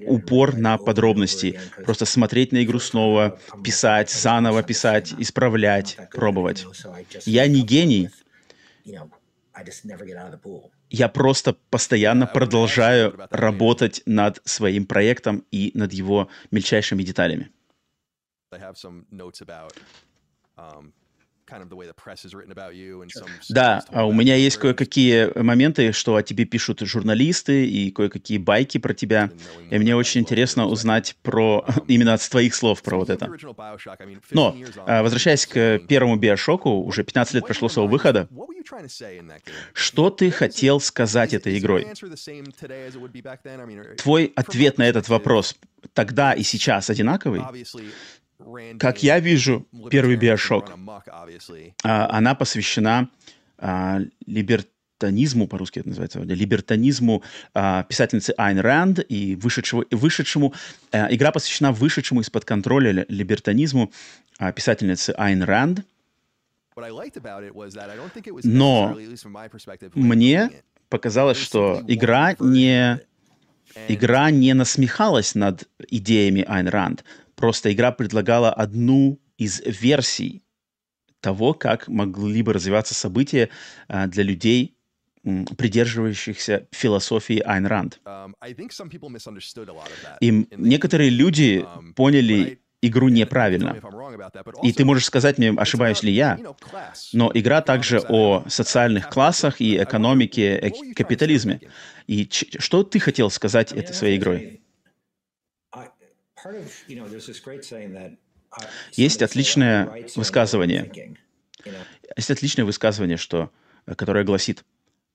упор 0.05 0.55
на 0.55 0.77
подробности. 0.77 1.59
Просто 1.83 2.05
смотреть 2.05 2.51
на 2.51 2.63
игру 2.63 2.79
снова, 2.79 3.39
писать, 3.63 4.09
заново 4.09 4.63
писать, 4.63 5.13
исправлять, 5.17 5.97
пробовать. 6.11 6.65
Я 7.25 7.47
не 7.47 7.61
гений. 7.61 8.09
Я 10.89 11.09
просто 11.09 11.57
постоянно 11.69 12.27
продолжаю 12.27 13.19
работать 13.29 14.03
над 14.05 14.41
своим 14.45 14.85
проектом 14.85 15.45
и 15.51 15.71
над 15.73 15.93
его 15.93 16.29
мельчайшими 16.51 17.03
деталями. 17.03 17.49
Да, 23.49 23.83
а 23.89 24.05
у 24.05 24.13
меня 24.13 24.35
есть 24.35 24.57
кое-какие 24.57 25.37
моменты, 25.37 25.91
что 25.91 26.15
о 26.15 26.23
тебе 26.23 26.45
пишут 26.45 26.79
журналисты 26.81 27.65
и 27.65 27.91
кое-какие 27.91 28.37
байки 28.37 28.77
про 28.77 28.93
тебя. 28.93 29.31
И 29.69 29.77
мне 29.77 29.95
очень 29.95 30.21
интересно 30.21 30.65
узнать 30.65 31.15
про 31.21 31.65
um, 31.67 31.85
именно 31.87 32.17
с 32.17 32.29
твоих 32.29 32.55
слов 32.55 32.81
про 32.81 32.97
вот 32.97 33.09
это. 33.09 33.31
Но, 34.31 34.55
а, 34.87 35.03
возвращаясь 35.03 35.45
к 35.45 35.79
первому 35.87 36.15
Биошоку, 36.15 36.69
уже 36.69 37.03
15 37.03 37.35
лет 37.35 37.45
прошло 37.45 37.69
с 37.69 37.77
его 37.77 37.87
выхода, 37.87 38.27
что 39.73 40.09
ты 40.09 40.31
хотел 40.31 40.79
сказать 40.79 41.33
этой 41.33 41.57
игрой? 41.57 41.87
Твой 43.97 44.31
ответ 44.35 44.77
на 44.77 44.83
этот 44.83 45.09
вопрос 45.09 45.55
тогда 45.93 46.33
и 46.33 46.43
сейчас 46.43 46.89
одинаковый? 46.89 47.41
Как 48.79 49.03
я 49.03 49.19
вижу, 49.19 49.67
первый 49.89 50.15
биошок, 50.15 50.71
а, 51.83 52.17
она 52.17 52.35
посвящена 52.35 53.09
а, 53.57 53.99
либертанизму, 54.25 55.47
по-русски 55.47 55.79
это 55.79 55.89
называется, 55.89 56.19
либертанизму 56.19 57.23
а, 57.53 57.83
писательницы 57.83 58.33
Айн 58.37 58.59
Рэнд 58.59 59.05
и 59.07 59.35
вышедшему, 59.35 59.85
вышедшему 59.91 60.53
игра 60.91 61.31
посвящена 61.31 61.71
вышедшему 61.71 62.21
из-под 62.21 62.45
контроля 62.45 63.05
либертанизму 63.07 63.91
писательницы 64.55 65.13
Айн 65.17 65.43
Рэнд. 65.43 65.85
Но 68.43 68.97
мне 69.93 70.51
показалось, 70.89 71.37
что 71.37 71.83
игра 71.87 72.35
не, 72.39 72.99
игра 73.87 74.31
не 74.31 74.53
насмехалась 74.53 75.35
над 75.35 75.67
идеями 75.89 76.43
Айн 76.47 76.67
Рэнд, 76.67 77.03
Просто 77.35 77.73
игра 77.73 77.91
предлагала 77.91 78.51
одну 78.51 79.19
из 79.37 79.61
версий 79.61 80.43
того, 81.19 81.53
как 81.53 81.87
могли 81.87 82.41
бы 82.41 82.53
развиваться 82.53 82.93
события 82.93 83.49
а, 83.87 84.07
для 84.07 84.23
людей, 84.23 84.77
придерживающихся 85.23 86.67
философии 86.71 87.39
Айн 87.39 87.65
Ранд. 87.65 88.01
Um, 88.05 88.33
И 90.19 90.47
некоторые 90.57 91.09
люди 91.09 91.63
um, 91.63 91.93
поняли 91.93 92.59
игру 92.81 93.07
неправильно. 93.07 93.79
И 94.61 94.73
ты 94.73 94.83
можешь 94.83 95.05
сказать 95.05 95.37
мне, 95.37 95.51
ошибаюсь 95.51 96.03
ли 96.03 96.11
я, 96.11 96.37
но 97.13 97.31
игра 97.33 97.61
также 97.61 97.99
о 98.01 98.43
социальных 98.47 99.09
классах 99.09 99.61
и 99.61 99.77
экономике, 99.81 100.57
э, 100.57 100.93
капитализме. 100.93 101.61
И 102.07 102.29
что 102.29 102.83
ты 102.83 102.99
хотел 102.99 103.29
сказать 103.29 103.71
этой 103.71 103.93
своей 103.93 104.17
игрой? 104.17 104.62
Есть 108.93 109.21
отличное 109.21 109.89
высказывание. 110.15 111.15
Есть 112.17 112.31
отличное 112.31 112.65
высказывание, 112.65 113.17
что, 113.17 113.51
э, 113.85 113.95
которое 113.95 114.23
гласит, 114.23 114.63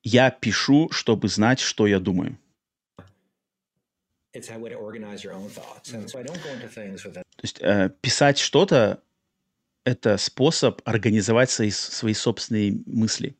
я 0.03 0.31
пишу, 0.31 0.89
чтобы 0.91 1.29
знать, 1.29 1.61
что 1.61 1.87
я 1.87 2.01
думаю. 2.01 2.39
То 7.37 7.43
есть 7.43 7.59
э, 7.61 7.91
писать 8.01 8.39
что-то— 8.39 9.03
это 9.85 10.16
способ 10.16 10.81
организовать 10.85 11.51
свои, 11.51 11.70
свои 11.70 12.14
собственные 12.14 12.81
мысли. 12.87 13.37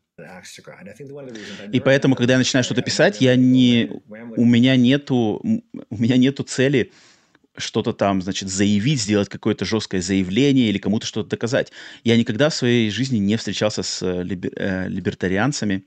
И 1.73 1.81
поэтому, 1.81 2.17
когда 2.17 2.33
я 2.35 2.39
начинаю 2.39 2.65
что-то 2.65 2.83
писать, 2.83 3.21
я 3.21 3.37
не, 3.37 3.91
у 4.37 4.45
меня 4.45 4.77
нету, 4.77 5.41
у 5.43 5.97
меня 5.97 6.17
нету 6.17 6.43
цели 6.43 6.93
что-то 7.59 7.93
там, 7.93 8.23
значит, 8.23 8.49
заявить, 8.49 9.01
сделать 9.01 9.29
какое-то 9.29 9.65
жесткое 9.65 10.01
заявление 10.01 10.69
или 10.69 10.79
кому-то 10.79 11.07
что-то 11.07 11.31
доказать. 11.31 11.73
Я 12.05 12.17
никогда 12.17 12.49
в 12.49 12.55
своей 12.55 12.91
жизни 12.91 13.19
не 13.19 13.37
встречался 13.37 13.83
с 13.83 14.03
э, 14.03 14.23
либер, 14.23 14.51
э, 14.57 14.89
либертарианцами. 14.89 15.85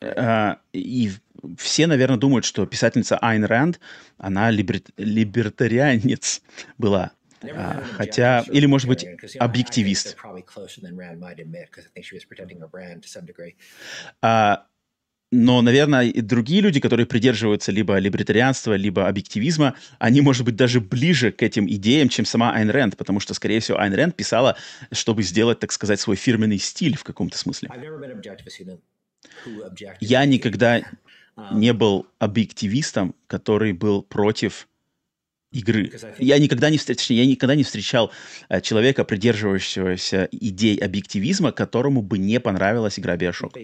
Uh, 0.00 0.56
и 0.72 1.10
все, 1.58 1.86
наверное, 1.86 2.16
думают, 2.16 2.44
что 2.44 2.66
писательница 2.66 3.18
Айн 3.18 3.44
Рэнд, 3.44 3.80
она 4.18 4.50
либер- 4.50 4.92
либертарианец 4.96 6.42
была. 6.78 7.12
А, 7.50 7.82
хотя, 7.96 8.44
или, 8.50 8.66
может 8.66 8.88
быть, 8.88 9.06
объективист. 9.38 10.16
А, 14.20 14.66
но, 15.32 15.62
наверное, 15.62 16.04
и 16.04 16.20
другие 16.20 16.60
люди, 16.60 16.78
которые 16.78 17.06
придерживаются 17.06 17.72
либо 17.72 17.96
либертарианства, 17.96 18.74
либо 18.74 19.08
объективизма, 19.08 19.74
они, 19.98 20.20
может 20.20 20.44
быть, 20.44 20.56
даже 20.56 20.80
ближе 20.80 21.32
к 21.32 21.42
этим 21.42 21.66
идеям, 21.68 22.10
чем 22.10 22.26
сама 22.26 22.52
Айн 22.52 22.68
Рэнд, 22.68 22.98
потому 22.98 23.18
что, 23.18 23.32
скорее 23.32 23.60
всего, 23.60 23.80
Айн 23.80 23.94
Рэнд 23.94 24.14
писала, 24.14 24.56
чтобы 24.92 25.22
сделать, 25.22 25.58
так 25.58 25.72
сказать, 25.72 25.98
свой 25.98 26.16
фирменный 26.16 26.58
стиль 26.58 26.98
в 26.98 27.02
каком-то 27.02 27.38
смысле. 27.38 27.70
Я 30.00 30.24
никогда 30.26 30.82
не 31.50 31.72
был 31.72 32.06
объективистом, 32.18 33.14
который 33.26 33.72
был 33.72 34.02
против 34.02 34.68
игры. 35.52 35.92
Я 36.18 36.38
никогда 36.38 36.70
не, 36.70 36.78
встреч, 36.78 37.10
я 37.10 37.26
никогда 37.26 37.54
не 37.54 37.62
встречал 37.62 38.10
э, 38.48 38.60
человека, 38.60 39.04
придерживающегося 39.04 40.28
идей 40.32 40.78
объективизма, 40.78 41.52
которому 41.52 42.02
бы 42.02 42.18
не 42.18 42.40
понравилась 42.40 42.98
игра 42.98 43.16
Bioshock. 43.16 43.56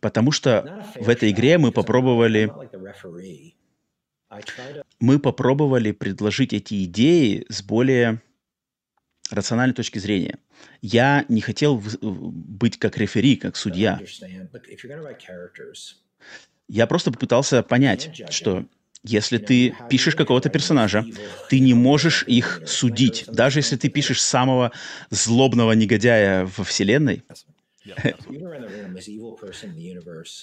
Потому 0.00 0.30
что 0.30 0.84
в 0.96 1.08
этой 1.08 1.30
игре 1.30 1.58
мы 1.58 1.72
попробовали... 1.72 2.50
Мы 4.98 5.18
попробовали 5.20 5.92
предложить 5.92 6.52
эти 6.52 6.84
идеи 6.84 7.44
с 7.48 7.62
более 7.62 8.20
рациональной 9.30 9.74
точки 9.74 9.98
зрения. 9.98 10.38
Я 10.82 11.24
не 11.28 11.40
хотел 11.40 11.82
быть 12.00 12.78
как 12.78 12.96
рефери, 12.98 13.36
как 13.36 13.56
судья. 13.56 14.00
Я 16.68 16.86
просто 16.86 17.12
попытался 17.12 17.62
понять, 17.62 18.22
что 18.30 18.66
если 19.04 19.38
ты 19.38 19.76
пишешь 19.88 20.16
какого-то 20.16 20.48
персонажа, 20.48 21.04
ты 21.48 21.60
не 21.60 21.74
можешь 21.74 22.24
их 22.26 22.62
судить. 22.66 23.24
Даже 23.28 23.60
если 23.60 23.76
ты 23.76 23.88
пишешь 23.88 24.22
самого 24.22 24.72
злобного 25.10 25.72
негодяя 25.72 26.50
во 26.56 26.64
вселенной, 26.64 27.22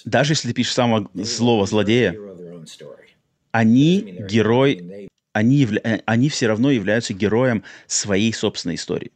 даже 0.04 0.32
если 0.32 0.48
ты 0.48 0.54
пишешь 0.54 0.74
самого 0.74 1.10
злого 1.14 1.66
злодея, 1.66 2.16
они 3.50 4.00
герой, 4.30 5.10
они, 5.32 5.56
явля... 5.56 5.80
Э, 5.82 6.00
они 6.06 6.28
все 6.28 6.46
равно 6.46 6.70
являются 6.70 7.12
героем 7.14 7.64
своей 7.86 8.32
собственной 8.32 8.76
истории. 8.76 9.10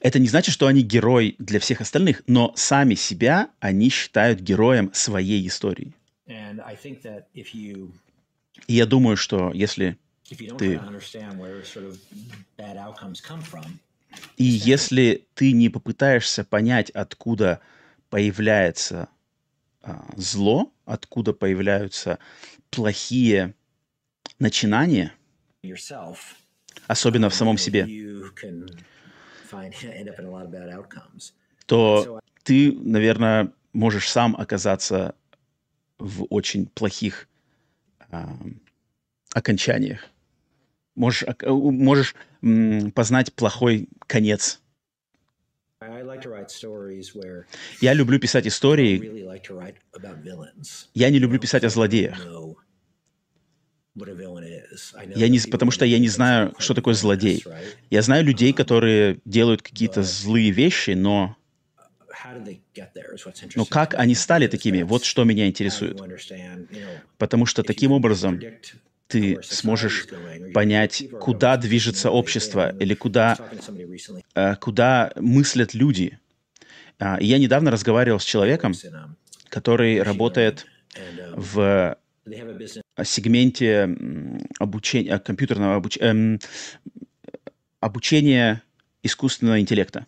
Это 0.00 0.18
не 0.18 0.28
значит, 0.28 0.54
что 0.54 0.66
они 0.66 0.82
герой 0.82 1.36
для 1.38 1.60
всех 1.60 1.80
остальных, 1.80 2.22
но 2.26 2.52
сами 2.56 2.94
себя 2.94 3.50
они 3.60 3.88
считают 3.90 4.40
героем 4.40 4.90
своей 4.92 5.46
истории. 5.46 5.94
И 8.66 8.74
я 8.74 8.86
думаю, 8.86 9.16
что 9.16 9.52
если 9.52 9.98
ты... 10.58 10.80
И 14.36 14.44
если 14.44 15.26
ты 15.34 15.52
не 15.52 15.68
попытаешься 15.68 16.44
понять, 16.44 16.90
откуда 16.90 17.60
появляется 18.10 19.08
а, 19.82 20.06
зло, 20.16 20.72
откуда 20.84 21.32
появляются 21.32 22.18
плохие 22.70 23.54
начинания, 24.38 25.12
особенно 26.86 27.28
в 27.28 27.34
самом 27.34 27.58
себе, 27.58 27.86
то 31.66 32.20
ты, 32.44 32.72
наверное, 32.72 33.52
можешь 33.72 34.08
сам 34.08 34.36
оказаться 34.36 35.14
в 35.98 36.26
очень 36.30 36.66
плохих 36.66 37.28
э, 38.10 38.26
окончаниях. 39.32 40.08
Можешь, 40.94 41.24
можешь 41.42 42.14
м, 42.42 42.92
познать 42.92 43.32
плохой 43.34 43.88
конец. 44.06 44.60
Я 47.80 47.92
люблю 47.94 48.18
писать 48.18 48.46
истории. 48.46 49.26
Я 50.94 51.10
не 51.10 51.18
люблю 51.18 51.38
писать 51.38 51.64
о 51.64 51.68
злодеях. 51.68 52.26
Я 55.14 55.28
не, 55.28 55.38
потому 55.50 55.70
что 55.70 55.84
я 55.84 55.98
не 55.98 56.08
знаю, 56.08 56.54
что 56.58 56.74
такое 56.74 56.94
злодей. 56.94 57.44
Я 57.90 58.02
знаю 58.02 58.24
людей, 58.24 58.52
которые 58.52 59.20
делают 59.24 59.62
какие-то 59.62 60.02
злые 60.02 60.50
вещи, 60.50 60.90
но 60.92 61.36
но 63.54 63.64
как 63.64 63.94
они 63.94 64.14
стали 64.14 64.46
такими? 64.46 64.82
Вот 64.82 65.04
что 65.04 65.24
меня 65.24 65.46
интересует. 65.46 66.00
Потому 67.18 67.46
что 67.46 67.62
таким 67.62 67.92
образом 67.92 68.40
ты 69.06 69.38
сможешь 69.42 70.06
понять, 70.52 71.04
куда 71.20 71.56
движется 71.56 72.10
общество 72.10 72.74
или 72.78 72.94
куда, 72.94 73.38
э, 74.34 74.56
куда 74.56 75.12
мыслят 75.16 75.74
люди. 75.74 76.18
А, 76.98 77.18
я 77.20 77.38
недавно 77.38 77.70
разговаривал 77.70 78.18
с 78.18 78.24
человеком, 78.24 78.72
который 79.48 80.02
работает 80.02 80.66
в 81.32 81.98
сегменте 83.04 83.88
обучения, 84.58 85.18
компьютерного 85.18 85.76
обуч... 85.76 85.98
эм, 86.00 86.38
обучения 87.80 88.62
искусственного 89.02 89.60
интеллекта. 89.60 90.06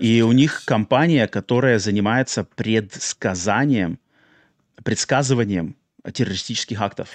И 0.00 0.22
у 0.22 0.32
них 0.32 0.64
компания, 0.64 1.28
которая 1.28 1.78
занимается 1.78 2.44
предсказанием, 2.44 4.00
предсказыванием 4.82 5.76
террористических 6.12 6.80
актов. 6.80 7.10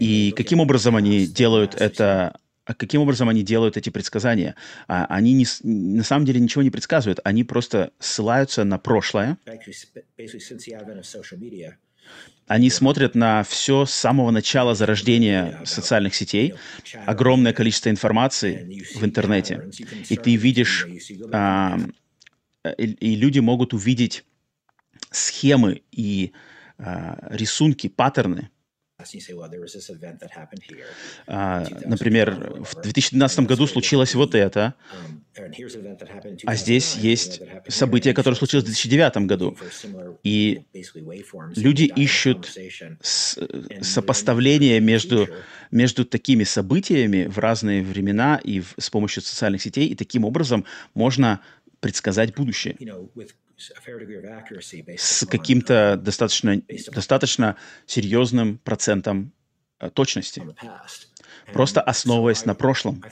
И 0.00 0.32
каким 0.36 0.60
образом 0.60 0.96
они 0.96 1.26
делают 1.26 1.74
это? 1.74 2.38
Каким 2.64 3.00
образом 3.00 3.28
они 3.28 3.42
делают 3.42 3.76
эти 3.76 3.90
предсказания? 3.90 4.54
А, 4.86 5.06
они 5.06 5.32
не, 5.32 5.46
на 5.64 6.04
самом 6.04 6.24
деле 6.24 6.38
ничего 6.38 6.62
не 6.62 6.70
предсказывают, 6.70 7.18
они 7.24 7.42
просто 7.42 7.92
ссылаются 7.98 8.62
на 8.62 8.78
прошлое. 8.78 9.38
Они 12.46 12.68
смотрят 12.68 13.14
на 13.14 13.44
все 13.44 13.84
с 13.84 13.92
самого 13.92 14.32
начала 14.32 14.74
зарождения 14.74 15.60
социальных 15.64 16.16
сетей, 16.16 16.54
огромное 17.06 17.52
количество 17.52 17.90
информации 17.90 18.82
в 18.96 19.04
интернете, 19.04 19.70
и 20.08 20.16
ты 20.16 20.34
видишь, 20.34 20.88
а, 21.32 21.78
и, 22.76 22.86
и 22.86 23.14
люди 23.14 23.38
могут 23.38 23.72
увидеть 23.72 24.24
схемы 25.12 25.82
и 25.92 26.32
а, 26.78 27.18
рисунки, 27.30 27.88
паттерны, 27.88 28.50
а, 31.26 31.66
например, 31.84 32.62
в 32.62 32.80
2012 32.80 33.40
году 33.40 33.66
случилось 33.66 34.14
вот 34.14 34.34
это, 34.34 34.74
а 36.46 36.56
здесь 36.56 36.96
есть 36.96 37.40
событие, 37.68 38.14
которое 38.14 38.36
случилось 38.36 38.64
в 38.64 38.66
2009 38.66 39.26
году. 39.26 39.56
И 40.22 40.62
люди 41.56 41.84
ищут 41.84 42.50
сопоставление 43.00 44.80
между, 44.80 45.28
между 45.70 46.04
такими 46.04 46.44
событиями 46.44 47.26
в 47.26 47.38
разные 47.38 47.82
времена 47.82 48.40
и 48.42 48.60
в, 48.60 48.74
с 48.78 48.90
помощью 48.90 49.22
социальных 49.22 49.62
сетей, 49.62 49.88
и 49.88 49.94
таким 49.94 50.24
образом 50.24 50.64
можно 50.94 51.40
предсказать 51.80 52.34
будущее 52.34 52.76
с 54.96 55.26
каким-то 55.26 56.00
достаточно, 56.02 56.62
достаточно 56.92 57.56
серьезным 57.86 58.58
процентом 58.58 59.32
э, 59.78 59.90
точности, 59.90 60.42
просто 61.52 61.80
основываясь 61.80 62.44
на 62.44 62.54
прошлом. 62.54 63.02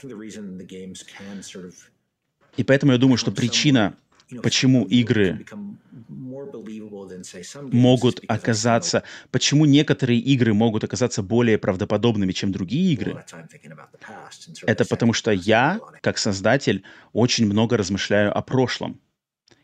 И 2.56 2.64
поэтому 2.64 2.92
я 2.92 2.98
думаю, 2.98 3.18
что 3.18 3.30
причина, 3.30 3.94
почему 4.42 4.84
игры 4.84 5.44
могут 7.70 8.20
оказаться, 8.26 9.02
почему 9.30 9.66
некоторые 9.66 10.18
игры 10.18 10.54
могут 10.54 10.82
оказаться 10.84 11.22
более 11.22 11.58
правдоподобными, 11.58 12.32
чем 12.32 12.52
другие 12.52 12.94
игры, 12.94 13.24
это 14.66 14.84
потому 14.86 15.12
что 15.12 15.30
я, 15.30 15.80
как 16.00 16.18
создатель, 16.18 16.82
очень 17.12 17.46
много 17.46 17.76
размышляю 17.76 18.36
о 18.36 18.42
прошлом 18.42 19.00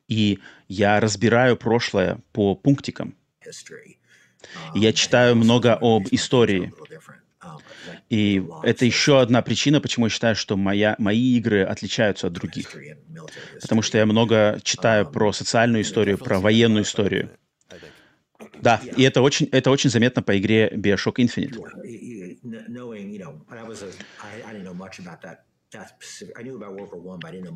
и 0.08 0.38
я 0.68 1.00
разбираю 1.00 1.56
прошлое 1.56 2.18
по 2.32 2.54
пунктикам. 2.54 3.14
Я 4.74 4.92
читаю 4.92 5.36
много 5.36 5.78
об 5.80 6.06
истории. 6.10 6.72
И 8.10 8.42
это 8.62 8.84
еще 8.84 9.20
одна 9.20 9.42
причина, 9.42 9.80
почему 9.80 10.06
я 10.06 10.10
считаю, 10.10 10.36
что 10.36 10.56
моя, 10.56 10.94
мои 10.98 11.36
игры 11.36 11.62
отличаются 11.62 12.26
от 12.26 12.32
других. 12.32 12.74
Потому 13.60 13.82
что 13.82 13.98
я 13.98 14.06
много 14.06 14.60
читаю 14.62 15.06
про 15.06 15.32
социальную 15.32 15.82
историю, 15.82 16.18
про 16.18 16.38
военную 16.38 16.84
историю. 16.84 17.30
Да, 18.60 18.80
и 18.96 19.02
это 19.02 19.20
очень, 19.20 19.46
это 19.52 19.70
очень 19.70 19.90
заметно 19.90 20.22
по 20.22 20.38
игре 20.38 20.70
Bioshock 20.74 21.16
Infinite. 21.16 21.58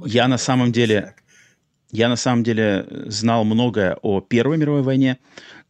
Я 0.07 0.29
на 0.29 0.39
самом 0.39 0.73
деле 0.73 1.15
я 1.91 2.09
на 2.09 2.17
самом 2.17 2.43
деле 2.43 2.87
знал 3.07 3.45
многое 3.45 3.97
о 4.03 4.21
Первой 4.21 4.59
мировой 4.59 4.83
войне, 4.83 5.19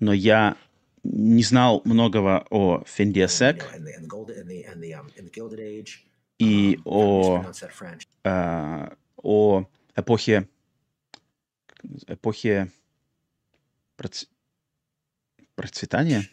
но 0.01 0.13
я 0.13 0.57
не 1.05 1.43
знал 1.43 1.83
многого 1.85 2.47
о 2.51 2.83
Фендиасек 2.87 3.67
и 6.39 6.79
о, 6.85 7.45
э, 8.25 8.89
о 9.17 9.65
эпохе, 9.97 10.49
эпохе 12.07 12.71
проц... 15.59 15.71
процветания. 15.71 16.25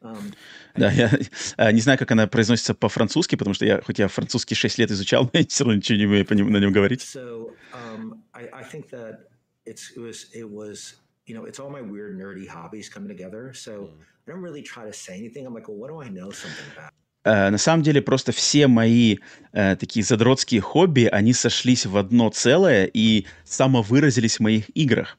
Um, 0.00 0.34
да, 0.76 0.92
я 0.92 1.10
э, 1.56 1.72
не 1.72 1.80
знаю, 1.80 1.98
как 1.98 2.10
она 2.12 2.26
произносится 2.26 2.74
по-французски, 2.74 3.36
потому 3.36 3.54
что 3.54 3.64
я, 3.64 3.80
хоть 3.80 3.98
я 3.98 4.08
французский 4.08 4.54
6 4.54 4.78
лет 4.78 4.90
изучал, 4.90 5.24
но 5.32 5.40
я 5.40 5.46
все 5.46 5.64
равно 5.64 5.76
ничего 5.76 5.98
не 5.98 6.06
умею 6.06 6.26
по 6.26 6.34
нем, 6.34 6.50
на 6.52 6.58
нем 6.58 6.72
говорить. 6.72 7.02
So, 7.02 7.54
um, 7.72 8.22
I, 8.32 8.48
I 8.52 8.62
think 8.62 8.90
that 8.90 9.28
it's, 9.64 9.90
it 9.96 10.00
was, 10.00 10.26
it 10.32 10.48
was, 10.48 10.94
you 11.26 11.34
know, 11.34 11.44
it's 11.46 11.58
all 11.58 11.70
my 11.70 11.82
weird 11.82 12.16
nerdy 12.18 12.46
hobbies 12.46 12.88
coming 12.88 13.08
together. 13.08 13.52
So. 13.54 13.90
I 14.28 14.32
don't 14.32 14.42
really 14.42 14.62
try 14.62 14.84
to 14.84 14.92
say 14.92 15.16
anything. 15.16 15.46
I'm 15.46 15.54
like, 15.54 15.68
well, 15.68 15.78
what 15.78 15.88
do 15.88 16.02
I 16.02 16.10
know 16.10 16.30
something 16.30 16.66
about? 16.76 16.92
Uh, 17.24 17.50
на 17.50 17.58
самом 17.58 17.82
деле 17.82 18.00
просто 18.00 18.32
все 18.32 18.68
мои 18.68 19.16
uh, 19.52 19.76
такие 19.76 20.04
задротские 20.04 20.60
хобби, 20.60 21.08
они 21.10 21.32
сошлись 21.32 21.84
в 21.86 21.96
одно 21.96 22.30
целое 22.30 22.84
и 22.84 23.26
самовыразились 23.44 24.36
в 24.36 24.40
моих 24.40 24.70
играх. 24.76 25.18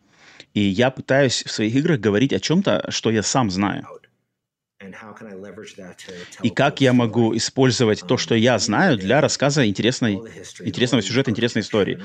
И 0.53 0.61
я 0.61 0.89
пытаюсь 0.91 1.43
в 1.43 1.51
своих 1.51 1.75
играх 1.75 1.99
говорить 1.99 2.33
о 2.33 2.39
чем-то, 2.39 2.85
что 2.89 3.11
я 3.11 3.23
сам 3.23 3.49
знаю. 3.51 3.87
И 6.41 6.49
как 6.49 6.79
я 6.79 6.93
могу 6.93 7.35
использовать 7.35 8.01
то, 8.07 8.15
что 8.15 8.33
я 8.33 8.57
знаю, 8.59 8.97
для 8.97 9.19
рассказа 9.19 9.67
интересной, 9.67 10.21
интересного 10.61 11.01
сюжета, 11.01 11.31
интересной 11.31 11.63
истории. 11.63 11.99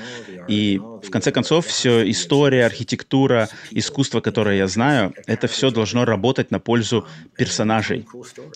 И 0.49 0.79
в 0.79 1.09
конце 1.11 1.31
концов, 1.31 1.67
все 1.67 2.11
история, 2.11 2.67
архитектура, 2.67 3.49
искусство, 3.71 4.21
которое 4.21 4.57
я 4.57 4.67
знаю, 4.67 5.15
это 5.27 5.47
все 5.47 5.71
должно 5.71 6.05
работать 6.05 6.51
на 6.51 6.59
пользу 6.59 7.07
персонажей. 7.37 8.07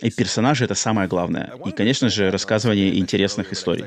И 0.02 0.10
персонажи— 0.10 0.64
это 0.66 0.74
самое 0.74 1.06
главное. 1.06 1.52
И, 1.64 1.70
конечно 1.70 2.08
же, 2.08 2.32
рассказывание 2.32 2.98
интересных 2.98 3.52
историй. 3.52 3.84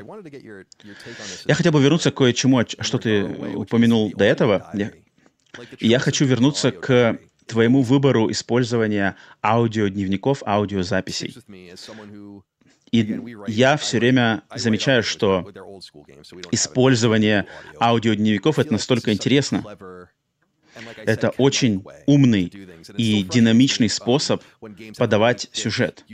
Я 1.44 1.54
хотел 1.54 1.72
бы 1.72 1.82
вернуться 1.82 2.10
к 2.10 2.14
кое-чему, 2.14 2.62
что 2.66 2.96
ты 2.96 3.22
упомянул 3.54 4.10
до 4.16 4.24
этого. 4.24 4.72
Я 5.80 5.98
хочу 5.98 6.24
вернуться 6.24 6.72
к 6.72 7.18
твоему 7.46 7.82
выбору 7.82 8.30
использования 8.30 9.16
аудиодневников, 9.42 10.42
аудиозаписей. 10.46 11.36
И 12.90 13.20
я 13.48 13.76
все 13.78 13.98
время 13.98 14.42
замечаю, 14.54 15.02
что 15.02 15.50
использование 16.50 17.46
аудиодневников— 17.80 18.58
это 18.60 18.72
настолько 18.72 19.12
интересно, 19.12 19.64
это 20.96 21.30
очень 21.38 21.84
умный 22.06 22.52
и 22.96 23.22
динамичный 23.22 23.88
способ 23.88 24.42
подавать 24.96 25.48
сюжет. 25.52 26.04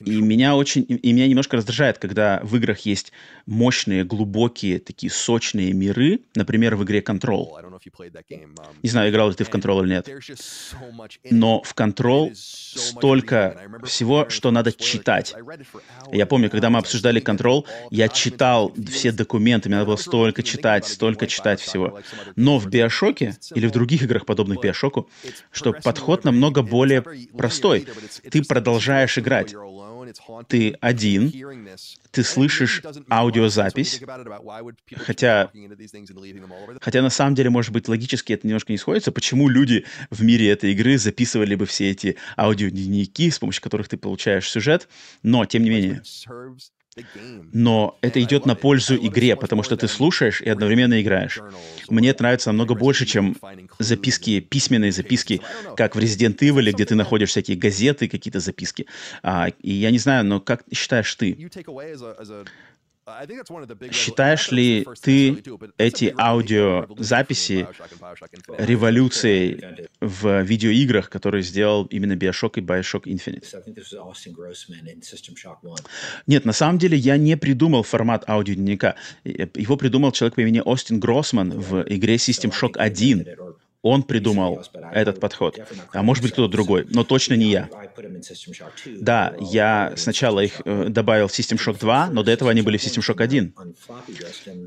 И 0.00 0.20
меня 0.20 0.56
очень, 0.56 0.86
и 0.88 1.12
меня 1.12 1.28
немножко 1.28 1.56
раздражает, 1.56 1.98
когда 1.98 2.40
в 2.42 2.56
играх 2.56 2.80
есть 2.80 3.12
мощные, 3.46 4.04
глубокие, 4.04 4.78
такие 4.78 5.10
сочные 5.10 5.72
миры, 5.72 6.20
например, 6.34 6.76
в 6.76 6.84
игре 6.84 7.00
Control. 7.00 7.48
Не 8.82 8.88
знаю, 8.88 9.10
играл 9.10 9.28
ли 9.28 9.34
ты 9.34 9.44
в 9.44 9.50
Control 9.50 9.84
или 9.84 9.90
нет. 9.90 10.08
Но 11.30 11.62
в 11.62 11.74
Control 11.74 12.32
столько 12.34 13.60
всего, 13.84 14.28
что 14.28 14.50
надо 14.50 14.72
читать. 14.72 15.34
Я 16.12 16.26
помню, 16.26 16.50
когда 16.50 16.70
мы 16.70 16.78
обсуждали 16.78 17.22
Control, 17.22 17.64
я 17.90 18.08
читал 18.08 18.72
все 18.90 19.12
документы, 19.12 19.68
мне 19.68 19.76
надо 19.76 19.86
было 19.88 19.96
столько 19.96 20.42
читать, 20.42 20.86
столько 20.86 21.26
читать 21.26 21.60
всего. 21.60 22.00
Но 22.36 22.58
в 22.58 22.68
Bioshock 22.68 22.93
Биошоке 22.94 23.36
или 23.54 23.66
в 23.66 23.72
других 23.72 24.02
играх, 24.02 24.26
подобных 24.26 24.60
Биошоку, 24.60 25.08
что 25.50 25.72
подход 25.72 26.24
намного 26.24 26.62
более 26.62 27.02
простой. 27.36 27.86
Ты 28.30 28.42
продолжаешь 28.44 29.18
играть. 29.18 29.54
Ты 30.48 30.76
один, 30.80 31.32
ты 32.10 32.22
слышишь 32.22 32.82
аудиозапись, 33.10 34.02
хотя, 34.96 35.50
хотя 36.80 37.02
на 37.02 37.10
самом 37.10 37.34
деле, 37.34 37.50
может 37.50 37.72
быть, 37.72 37.88
логически 37.88 38.34
это 38.34 38.46
немножко 38.46 38.72
не 38.72 38.78
сходится, 38.78 39.12
почему 39.12 39.48
люди 39.48 39.86
в 40.10 40.22
мире 40.22 40.50
этой 40.50 40.72
игры 40.72 40.98
записывали 40.98 41.54
бы 41.54 41.64
все 41.64 41.90
эти 41.90 42.16
аудиодневники, 42.36 43.30
с 43.30 43.38
помощью 43.38 43.62
которых 43.62 43.88
ты 43.88 43.96
получаешь 43.96 44.48
сюжет, 44.48 44.88
но, 45.22 45.46
тем 45.46 45.62
не 45.64 45.70
менее, 45.70 46.02
но 47.52 47.98
это 48.00 48.22
идет 48.22 48.46
на 48.46 48.54
пользу 48.54 48.96
игре, 48.96 49.36
потому 49.36 49.62
что 49.62 49.76
ты 49.76 49.88
слушаешь 49.88 50.40
и 50.40 50.48
одновременно 50.48 51.00
играешь. 51.00 51.40
Мне 51.88 52.10
это 52.10 52.22
нравится 52.22 52.50
намного 52.50 52.74
больше, 52.74 53.06
чем 53.06 53.36
записки, 53.78 54.40
письменные 54.40 54.92
записки, 54.92 55.40
как 55.76 55.96
в 55.96 55.98
Resident 55.98 56.38
Evil, 56.38 56.70
где 56.72 56.84
ты 56.84 56.94
находишь 56.94 57.30
всякие 57.30 57.56
газеты, 57.56 58.08
какие-то 58.08 58.40
записки. 58.40 58.86
А, 59.22 59.48
и 59.60 59.72
я 59.72 59.90
не 59.90 59.98
знаю, 59.98 60.24
но 60.24 60.40
как 60.40 60.64
считаешь 60.72 61.14
ты? 61.14 61.50
Считаешь 63.92 64.50
ли 64.50 64.86
ты 65.02 65.42
эти 65.76 66.14
аудиозаписи 66.18 67.66
революцией 68.58 69.88
в 70.00 70.42
видеоиграх, 70.42 71.10
которые 71.10 71.42
сделал 71.42 71.84
именно 71.86 72.14
Bioshock 72.14 72.52
и 72.56 72.60
Bioshock 72.60 73.04
Infinite? 73.04 73.44
Нет, 76.26 76.44
на 76.46 76.52
самом 76.52 76.78
деле 76.78 76.96
я 76.96 77.18
не 77.18 77.36
придумал 77.36 77.82
формат 77.82 78.28
аудиодневника. 78.28 78.96
Его 79.24 79.76
придумал 79.76 80.12
человек 80.12 80.36
по 80.36 80.40
имени 80.40 80.62
Остин 80.64 80.98
Гроссман 80.98 81.50
в 81.50 81.82
игре 81.82 82.14
System 82.14 82.52
Shock 82.52 82.78
1 82.78 83.26
он 83.84 84.02
придумал 84.02 84.64
этот 84.92 85.20
подход. 85.20 85.58
А 85.92 86.02
может 86.02 86.22
быть, 86.22 86.32
кто-то 86.32 86.50
другой, 86.50 86.86
но 86.88 87.04
точно 87.04 87.34
не 87.34 87.50
я. 87.50 87.68
Да, 88.86 89.34
я 89.38 89.92
сначала 89.96 90.40
их 90.40 90.62
э, 90.64 90.86
добавил 90.88 91.28
в 91.28 91.38
System 91.38 91.58
Shock 91.58 91.78
2, 91.80 92.08
но 92.10 92.22
до 92.22 92.32
этого 92.32 92.50
они 92.50 92.62
были 92.62 92.78
в 92.78 92.82
System 92.82 93.02
Shock 93.06 93.22
1. 93.22 93.54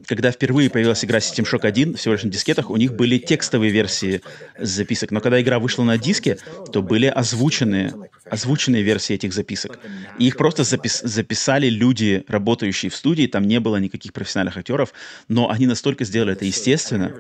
Когда 0.06 0.30
впервые 0.32 0.70
появилась 0.70 1.04
игра 1.04 1.18
System 1.18 1.52
Shock 1.52 1.66
1, 1.66 1.96
всего 1.96 2.14
лишь 2.14 2.24
на 2.24 2.30
дискетах, 2.30 2.70
у 2.70 2.78
них 2.78 2.96
были 2.96 3.18
текстовые 3.18 3.72
версии 3.72 4.22
записок. 4.60 5.10
Но 5.10 5.20
когда 5.20 5.42
игра 5.42 5.58
вышла 5.58 5.84
на 5.84 5.98
диске, 5.98 6.38
то 6.72 6.84
были 6.84 7.08
озвученные, 7.08 7.94
озвученные 8.30 8.84
версии 8.84 9.14
этих 9.14 9.34
записок. 9.34 9.80
И 10.20 10.28
их 10.28 10.38
просто 10.38 10.64
запис 10.64 11.02
записали 11.02 11.70
люди, 11.70 12.24
работающие 12.28 12.90
в 12.90 12.96
студии, 12.96 13.28
там 13.28 13.44
не 13.44 13.60
было 13.60 13.78
никаких 13.78 14.14
профессиональных 14.14 14.58
актеров, 14.58 14.94
но 15.28 15.50
они 15.50 15.68
настолько 15.68 16.06
сделали 16.06 16.34
это 16.34 16.46
естественно, 16.46 17.18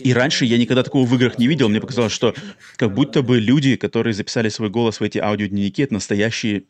и 0.00 0.12
раньше 0.12 0.44
я 0.44 0.58
никогда 0.58 0.82
такого 0.82 1.04
в 1.04 1.14
играх 1.14 1.38
не 1.38 1.46
видел. 1.46 1.68
Мне 1.68 1.80
показалось, 1.80 2.12
что 2.12 2.34
как 2.76 2.94
будто 2.94 3.22
бы 3.22 3.38
люди, 3.38 3.76
которые 3.76 4.14
записали 4.14 4.48
свой 4.48 4.70
голос 4.70 5.00
в 5.00 5.02
эти 5.02 5.18
аудиодневники, 5.18 5.82
это 5.82 5.94
настоящие 5.94 6.64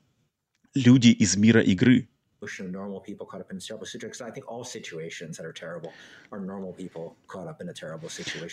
люди 0.74 1.08
из 1.08 1.36
мира 1.36 1.60
игры. 1.60 2.08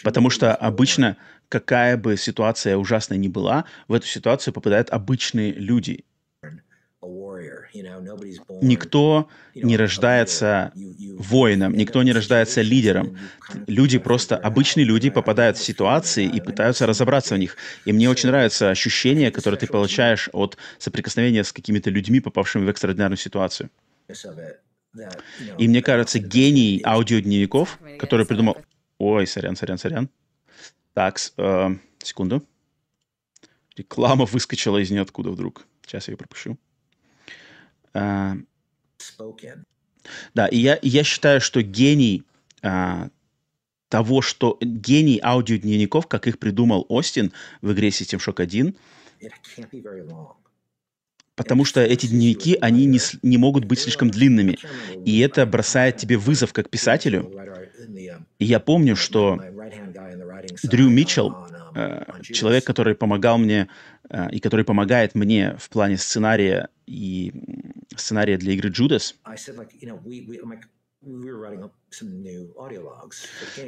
Потому 0.03 0.29
что 0.29 0.55
обычно, 0.55 1.17
какая 1.49 1.97
бы 1.97 2.17
ситуация 2.17 2.77
ужасная 2.77 3.17
ни 3.17 3.27
была, 3.27 3.65
в 3.87 3.93
эту 3.93 4.07
ситуацию 4.07 4.53
попадают 4.53 4.89
обычные 4.89 5.51
люди. 5.51 6.05
Никто 8.61 9.29
не 9.53 9.77
рождается 9.77 10.71
воином, 11.17 11.73
никто 11.73 12.03
не 12.03 12.13
рождается 12.13 12.61
лидером. 12.61 13.17
Люди 13.67 13.97
просто, 13.97 14.37
обычные 14.37 14.85
люди 14.85 15.09
попадают 15.09 15.57
в 15.57 15.63
ситуации 15.63 16.25
и 16.25 16.41
пытаются 16.41 16.85
разобраться 16.85 17.35
в 17.35 17.37
них. 17.37 17.57
И 17.85 17.93
мне 17.93 18.09
очень 18.09 18.29
нравится 18.29 18.69
ощущение, 18.69 19.31
которое 19.31 19.57
ты 19.57 19.67
получаешь 19.67 20.29
от 20.33 20.57
соприкосновения 20.77 21.43
с 21.43 21.51
какими-то 21.51 21.89
людьми, 21.89 22.19
попавшими 22.19 22.65
в 22.65 22.69
экстраординарную 22.69 23.17
ситуацию. 23.17 23.69
И 25.57 25.67
мне 25.67 25.81
кажется, 25.81 26.19
гений 26.19 26.81
аудиодневников, 26.85 27.79
который 27.99 28.25
придумал... 28.25 28.57
Ой, 28.97 29.27
сорян, 29.27 29.55
сорян, 29.55 29.77
сорян. 29.77 30.09
Так, 30.93 31.19
э, 31.37 31.69
секунду. 32.01 32.41
Реклама 33.75 34.25
выскочила 34.25 34.77
из 34.77 34.89
ниоткуда 34.89 35.31
вдруг. 35.31 35.65
Сейчас 35.85 36.07
я 36.07 36.13
ее 36.13 36.17
пропущу. 36.17 36.57
А, 37.95 38.35
да, 40.33 40.47
и 40.47 40.57
я, 40.57 40.77
я 40.81 41.03
считаю, 41.03 41.41
что 41.41 41.61
гений 41.61 42.23
а, 42.61 43.09
того, 43.89 44.21
что 44.21 44.57
гений 44.61 45.19
аудиодневников, 45.23 46.07
как 46.07 46.27
их 46.27 46.37
придумал 46.37 46.85
Остин 46.89 47.31
в 47.61 47.71
игре 47.71 47.89
System 47.89 48.19
Shock 48.19 48.41
1, 48.41 48.75
потому 51.35 51.63
что 51.63 51.81
эти 51.81 52.07
дневники, 52.07 52.57
они 52.59 52.85
не, 52.85 52.99
не 53.21 53.37
могут 53.37 53.65
быть 53.65 53.79
слишком 53.79 54.09
длинными. 54.09 54.57
И 55.05 55.19
это 55.19 55.45
бросает 55.45 55.97
тебе 55.97 56.17
вызов 56.17 56.51
как 56.51 56.69
писателю. 56.69 57.31
И 58.39 58.45
я 58.45 58.59
помню, 58.59 58.95
что 58.95 59.39
Дрю 60.63 60.89
Митчелл, 60.89 61.47
э, 61.75 62.03
человек, 62.23 62.65
который 62.65 62.95
помогал 62.95 63.37
мне 63.37 63.67
э, 64.09 64.29
и 64.31 64.39
который 64.39 64.65
помогает 64.65 65.15
мне 65.15 65.55
в 65.59 65.69
плане 65.69 65.97
сценария 65.97 66.69
и 66.85 67.31
сценария 67.97 68.37
для 68.37 68.53
игры 68.53 68.69
Judas, 68.69 69.15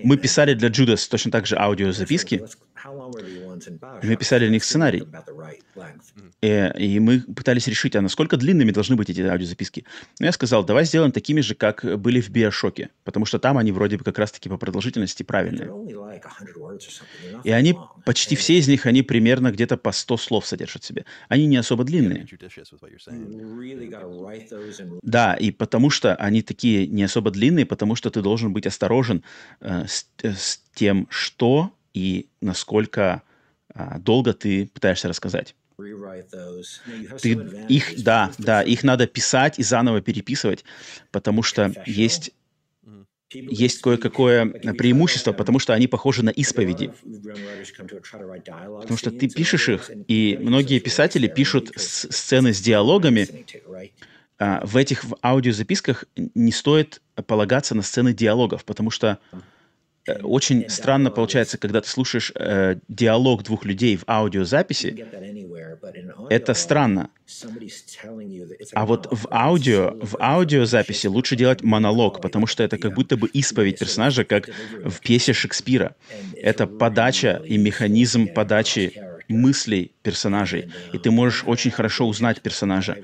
Мы 0.04 0.18
писали 0.18 0.54
для 0.54 0.70
Judas 0.70 1.08
точно 1.10 1.32
так 1.32 1.46
же 1.48 1.56
I 1.56 1.60
said, 1.60 1.62
okay, 1.62 1.66
аудиозаписки, 1.66 2.36
и 2.36 2.40
мы 2.40 2.48
Bioshock? 3.80 4.18
писали 4.18 4.40
для 4.46 4.50
них 4.52 4.64
сценарий. 4.64 5.00
about 5.02 5.26
the 5.26 5.36
right 5.36 5.62
length. 5.76 6.14
Э, 6.42 6.78
И 6.80 7.00
мы 7.00 7.20
пытались 7.22 7.68
решить, 7.68 7.96
а 7.96 8.02
насколько 8.02 8.38
длинными 8.38 8.72
должны 8.72 8.96
быть 8.96 9.10
эти 9.10 9.22
аудиозаписки. 9.22 9.86
Но 10.20 10.26
я 10.28 10.32
сказал, 10.32 10.64
давай 10.66 10.86
сделаем 10.86 11.12
такими 11.12 11.42
же, 11.42 11.56
как 11.56 11.84
были 12.00 12.22
в 12.22 12.30
Биошоке, 12.30 12.90
потому 13.04 13.26
что 13.26 13.40
там 13.40 13.58
они 13.58 13.72
вроде 13.72 13.98
бы 13.98 14.04
как 14.04 14.20
раз-таки 14.20 14.50
по 14.50 14.58
продолжительности 14.58 15.24
правильные. 15.24 15.68
only 15.70 15.94
like 15.94 16.22
100 16.24 16.60
words 16.60 16.78
or 16.80 16.92
something. 16.92 17.08
They're 17.24 17.36
not 17.38 17.42
И 17.46 17.52
они, 17.52 17.72
long. 17.74 17.88
почти 18.06 18.36
And 18.36 18.40
все 18.40 18.58
из 18.58 18.68
них, 18.68 18.86
они 18.86 19.02
примерно 19.04 19.52
где-то 19.52 19.78
по 19.78 19.92
100 19.92 20.18
слов 20.18 20.46
содержат 20.46 20.84
в 20.84 20.86
себе. 20.86 21.06
Они 21.30 21.46
не 21.48 21.58
особо 21.58 21.84
длинные. 21.84 22.28
Да, 25.02 25.34
и 25.34 25.52
потому 25.52 25.90
что 25.90 26.16
они 26.16 26.42
такие 26.42 26.88
не 26.88 27.04
особо 27.04 27.32
длинные, 27.32 27.66
потому 27.66 27.96
что 27.96 28.07
ты 28.10 28.22
должен 28.22 28.54
быть 28.54 28.68
осторожен 28.68 29.24
э, 29.62 29.86
с, 29.88 30.08
э, 30.24 30.34
с 30.34 30.62
тем, 30.74 31.08
что 31.10 31.72
и 31.94 32.28
насколько 32.42 33.24
а, 33.74 34.00
долго 34.00 34.34
ты 34.34 34.68
пытаешься 34.68 35.08
рассказать. 35.08 35.56
Ты 37.22 37.32
их, 37.70 38.04
да, 38.04 38.32
да, 38.40 38.64
их 38.64 38.84
надо 38.84 39.06
писать 39.06 39.60
и 39.60 39.64
заново 39.64 40.02
переписывать, 40.02 40.66
потому 41.12 41.44
что 41.44 41.72
есть, 41.86 42.32
есть 43.32 43.82
кое-какое 43.82 44.46
to 44.46 44.74
преимущество, 44.74 45.34
потому 45.34 45.60
что 45.60 45.74
они 45.74 45.88
похожи 45.88 46.24
на 46.26 46.32
исповеди. 46.32 46.92
Потому 48.82 48.98
что 48.98 49.12
ты 49.12 49.30
пишешь 49.30 49.70
их, 49.70 49.92
и 50.08 50.38
многие 50.42 50.80
писатели 50.80 51.28
пишут 51.28 51.72
сцены 51.76 52.54
с 52.54 52.60
диалогами. 52.60 53.46
А, 54.40 54.62
В 54.66 54.78
этих 54.78 55.04
в 55.04 55.16
аудиозаписках 55.24 56.06
не 56.16 56.52
стоит 56.52 57.02
полагаться 57.26 57.74
на 57.74 57.82
сцены 57.82 58.14
диалогов, 58.14 58.66
потому 58.66 58.92
что 58.92 59.18
э, 60.06 60.22
очень 60.22 60.70
странно 60.70 61.10
получается, 61.10 61.58
когда 61.58 61.82
ты 61.82 61.90
слушаешь 61.90 62.32
э, 62.36 62.76
диалог 62.88 63.44
двух 63.44 63.66
людей 63.66 63.98
в 63.98 64.04
аудиозаписи. 64.08 65.06
Это 66.30 66.54
странно. 66.54 67.10
А 68.74 68.86
вот 68.86 69.08
в 69.10 69.28
аудио, 69.32 69.98
в 70.00 70.18
аудиозаписи 70.22 71.08
лучше 71.08 71.36
делать 71.36 71.64
монолог, 71.64 72.22
потому 72.22 72.46
что 72.46 72.62
это 72.62 72.78
как 72.78 72.94
будто 72.94 73.18
бы 73.18 73.28
исповедь 73.30 73.80
персонажа, 73.80 74.24
как 74.24 74.50
в 74.84 75.00
пьесе 75.00 75.34
Шекспира. 75.34 75.96
Это 76.36 76.68
подача 76.68 77.42
и 77.44 77.58
механизм 77.58 78.28
подачи 78.28 79.02
мыслей 79.28 79.94
персонажей. 80.04 80.72
И 80.94 81.00
ты 81.00 81.12
можешь 81.12 81.44
that 81.44 81.50
очень 81.50 81.72
хорошо 81.72 82.08
узнать 82.08 82.42
персонажа 82.42 82.98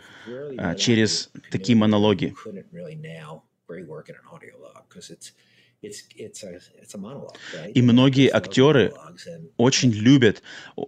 А, 0.57 0.75
через 0.75 1.31
такие 1.51 1.77
монологи. 1.77 2.33
И 7.73 7.81
многие 7.81 8.29
актеры 8.29 8.93
очень 9.57 9.91
любят, 9.91 10.41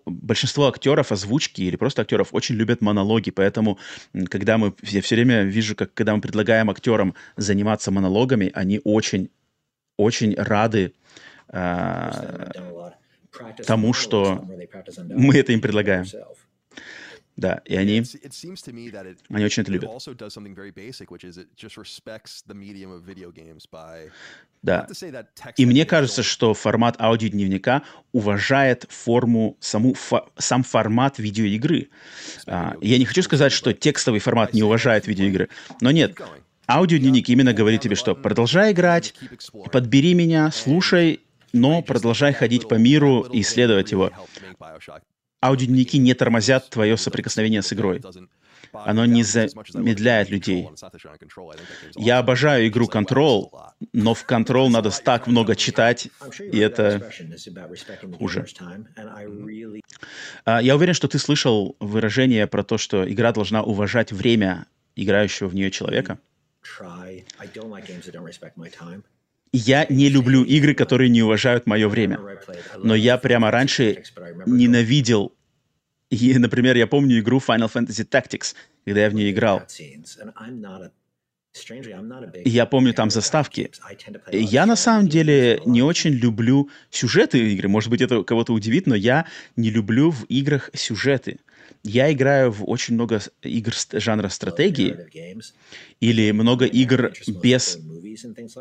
большинство 0.06 0.68
актеров 0.68 1.12
озвучки 1.12 1.62
или 1.62 1.76
просто 1.76 2.02
актеров 2.02 2.30
очень 2.34 2.56
любят 2.56 2.82
монологи, 2.82 3.30
поэтому 3.32 3.78
когда 4.30 4.58
мы, 4.58 4.74
я 4.84 5.02
все 5.02 5.16
время 5.16 5.44
вижу, 5.44 5.76
как 5.76 5.94
когда 5.94 6.16
мы 6.16 6.22
предлагаем 6.22 6.70
актерам 6.70 7.14
заниматься 7.36 7.92
монологами, 7.92 8.52
они 8.54 8.80
очень, 8.86 9.30
очень 9.98 10.34
рады 10.36 10.94
practice 13.36 13.64
тому, 13.66 13.94
что 13.94 14.46
мы 15.10 15.38
это 15.38 15.52
им 15.52 15.62
предлагаем. 15.62 16.06
Да, 17.38 17.62
и 17.66 17.76
они, 17.76 18.02
они 19.30 19.44
очень 19.46 19.64
это 19.64 19.72
любят. 19.72 19.90
Да. 24.62 24.88
И 25.58 25.66
мне 25.66 25.86
кажется, 25.86 26.24
что 26.24 26.54
формат 26.54 27.00
аудиодневника 27.00 27.84
уважает 28.14 28.86
форму, 28.90 29.58
саму, 29.60 29.92
фо- 29.94 30.28
сам 30.38 30.64
формат 30.64 31.20
видеоигры. 31.20 31.90
А, 32.48 32.76
я 32.82 32.98
не 32.98 33.06
хочу 33.06 33.22
сказать, 33.22 33.52
что 33.52 33.74
текстовый 33.74 34.20
формат 34.22 34.54
не 34.54 34.64
уважает 34.64 35.06
видеоигры, 35.08 35.50
но 35.82 35.92
нет. 35.92 36.18
Аудиодневник 36.68 37.30
именно 37.30 37.54
говорит 37.54 37.82
тебе, 37.82 37.96
что 37.96 38.16
продолжай 38.16 38.72
играть, 38.72 39.14
подбери 39.72 40.14
меня, 40.16 40.50
слушай, 40.52 41.20
но 41.54 41.82
продолжай 41.84 42.34
ходить 42.34 42.68
по 42.68 42.76
миру 42.76 43.22
и 43.22 43.42
исследовать 43.42 43.92
его. 43.92 44.10
Аудиодневники 45.46 45.98
не 45.98 46.14
тормозят 46.14 46.70
твое 46.70 46.98
соприкосновение 46.98 47.62
с 47.62 47.72
игрой. 47.72 48.02
Оно 48.74 49.06
не 49.06 49.24
замедляет 49.24 50.30
людей. 50.30 50.68
Я 51.96 52.20
обожаю 52.20 52.68
игру 52.68 52.88
Control, 52.88 53.50
но 53.94 54.14
в 54.14 54.26
Control 54.26 54.70
надо 54.70 54.92
так 54.92 55.28
много 55.28 55.56
читать, 55.56 56.10
и 56.52 56.58
это... 56.58 57.10
хуже. 58.18 58.46
А, 60.46 60.62
Я 60.62 60.76
уверен, 60.76 60.94
что 60.94 61.08
ты 61.08 61.20
слышал 61.20 61.76
выражение 61.80 62.48
про 62.48 62.64
то, 62.64 62.78
что 62.78 63.10
игра 63.10 63.32
должна 63.32 63.64
уважать 63.64 64.12
время 64.12 64.66
играющего 64.96 65.48
в 65.48 65.56
нее 65.56 65.72
человека. 65.72 66.20
Я 69.52 69.86
не 69.88 70.10
люблю 70.10 70.44
игры, 70.44 70.74
которые 70.74 71.10
не 71.10 71.24
уважают 71.24 71.66
мое 71.66 71.88
время. 71.88 72.20
Но 72.78 72.96
я 72.96 73.18
прямо 73.18 73.52
раньше 73.52 74.04
ненавидел... 74.46 75.35
И, 76.16 76.38
например, 76.38 76.78
я 76.78 76.88
помню 76.88 77.20
игру 77.20 77.42
Final 77.46 77.72
Fantasy 77.72 78.08
Tactics, 78.08 78.56
когда 78.86 79.02
я 79.02 79.10
в 79.10 79.14
нее 79.14 79.32
играл. 79.32 79.64
я 82.46 82.66
помню 82.66 82.94
там 82.94 83.10
заставки. 83.10 83.72
Я 84.32 84.66
на 84.66 84.76
самом 84.76 85.08
деле 85.08 85.62
не 85.66 85.82
очень 85.82 86.12
люблю 86.12 86.70
сюжеты 86.90 87.54
игры. 87.54 87.68
Может 87.70 87.90
быть, 87.90 88.02
это 88.02 88.24
кого-то 88.24 88.54
удивит, 88.54 88.88
но 88.88 88.96
я 88.96 89.26
не 89.56 89.70
люблю 89.70 90.12
в 90.12 90.24
играх 90.26 90.70
сюжеты. 90.74 91.40
Я 91.84 92.12
играю 92.12 92.52
в 92.52 92.68
очень 92.68 92.96
много 92.96 93.22
игр 93.42 93.74
жанра 93.94 94.30
стратегии 94.30 94.98
или 96.00 96.32
много 96.32 96.66
игр 96.66 97.14
без 97.28 97.80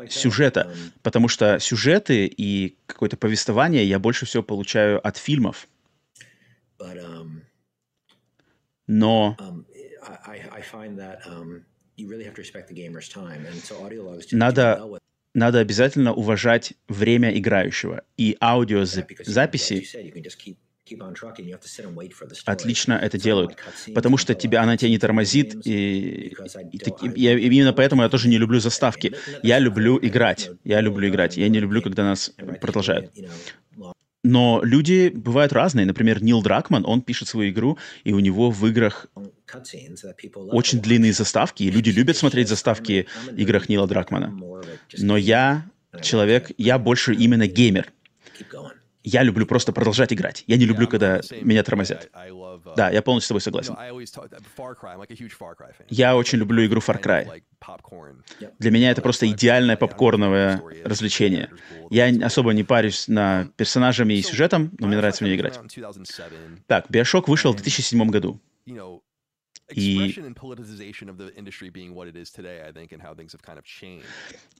сюжета, 0.09 0.73
потому 1.01 1.27
что 1.27 1.59
сюжеты 1.59 2.27
и 2.27 2.75
какое-то 2.85 3.17
повествование 3.17 3.85
я 3.85 3.99
больше 3.99 4.25
всего 4.25 4.43
получаю 4.43 5.05
от 5.05 5.17
фильмов. 5.17 5.67
but 6.77 6.97
um, 6.97 7.41
Но 8.87 9.35
um, 9.39 9.65
um, 11.25 11.61
Надо 14.31 14.99
надо 15.33 15.59
обязательно 15.59 16.13
уважать 16.13 16.73
время 16.87 17.37
играющего. 17.37 18.03
И 18.17 18.37
аудиозаписи 18.39 19.85
отлично 22.45 22.93
это 22.93 23.17
делают, 23.17 23.57
потому 23.93 24.17
что 24.17 24.35
тебя, 24.35 24.61
она 24.61 24.77
тебя 24.77 24.89
не 24.89 24.99
тормозит, 24.99 25.65
и, 25.65 26.35
и 26.71 26.79
я- 27.15 27.33
don't 27.33 27.39
именно 27.39 27.73
поэтому 27.73 28.03
я 28.03 28.09
тоже 28.09 28.29
не 28.29 28.37
люблю 28.37 28.59
заставки. 28.59 29.15
Я 29.41 29.59
люблю 29.59 29.97
играть, 30.01 30.51
я 30.63 30.81
люблю 30.81 31.09
играть, 31.09 31.37
я 31.37 31.49
не 31.49 31.59
люблю, 31.59 31.81
когда 31.81 32.03
нас 32.03 32.31
продолжают. 32.61 33.13
game, 33.15 33.25
you 33.25 33.27
know, 33.27 33.83
long 33.83 33.93
Но 34.25 34.61
люди 34.63 35.11
бывают 35.13 35.53
разные. 35.53 35.85
Например, 35.85 36.21
Нил 36.23 36.41
Дракман, 36.41 36.83
он 36.85 37.03
пишет 37.03 37.27
свою 37.27 37.51
игру, 37.51 37.77
и 38.03 38.11
у 38.11 38.19
него 38.19 38.49
в 38.49 38.65
играх 38.65 39.05
очень 40.33 40.81
длинные 40.81 41.13
заставки, 41.13 41.61
и 41.61 41.69
люди 41.69 41.91
любят 41.91 42.17
смотреть 42.17 42.49
заставки 42.49 43.05
в 43.29 43.35
играх. 43.37 43.69
Нила 43.69 43.87
Дракмана. 43.87 44.33
Но 44.97 45.17
я 45.17 45.65
человек, 46.01 46.51
я 46.57 46.79
больше 46.79 47.13
именно 47.13 47.45
геймер. 47.45 47.91
Я 49.05 49.21
люблю 49.23 49.45
просто 49.45 49.71
продолжать 49.71 50.11
играть. 50.11 50.43
Я 50.47 50.57
не 50.57 50.65
люблю, 50.65 50.87
когда 50.87 51.21
меня 51.41 51.63
тормозят. 51.63 52.09
Да, 52.75 52.89
я 52.89 53.01
полностью 53.01 53.39
с 53.39 53.43
тобой 53.43 53.61
согласен. 53.63 53.75
Я 55.89 56.15
очень 56.15 56.39
люблю 56.39 56.65
игру 56.65 56.81
Far 56.81 57.01
Cry. 57.01 57.43
Для 58.59 58.71
меня 58.71 58.91
это 58.91 59.01
просто 59.01 59.27
идеальное 59.29 59.77
попкорновое 59.77 60.61
развлечение. 60.83 61.51
Я 61.89 62.11
особо 62.25 62.53
не 62.53 62.63
парюсь 62.63 63.07
на 63.07 63.47
персонажами 63.55 64.15
и 64.15 64.21
сюжетом, 64.21 64.71
но 64.79 64.87
мне 64.87 64.97
нравится 64.97 65.23
в 65.23 65.27
нее 65.27 65.37
играть. 65.37 65.59
Так, 66.67 66.89
Bioshock 66.89 67.25
вышел 67.27 67.51
в 67.53 67.55
2007 67.55 68.09
году. 68.09 68.41
И-. 69.73 70.13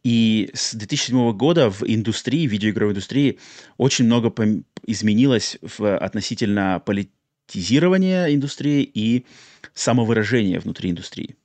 И 0.04 0.50
с 0.54 0.74
2007 0.74 1.32
года 1.38 1.70
в 1.70 1.84
индустрии, 1.84 2.48
видеоигровой 2.48 2.94
индустрии, 2.94 3.40
очень 3.78 4.06
много 4.06 4.34
изменилось 4.88 5.58
в 5.62 5.98
относительно 5.98 6.82
политизирования 6.84 8.34
индустрии 8.34 8.84
и 8.84 9.26
самовыражения 9.74 10.60
внутри 10.60 10.90
индустрии. 10.90 11.36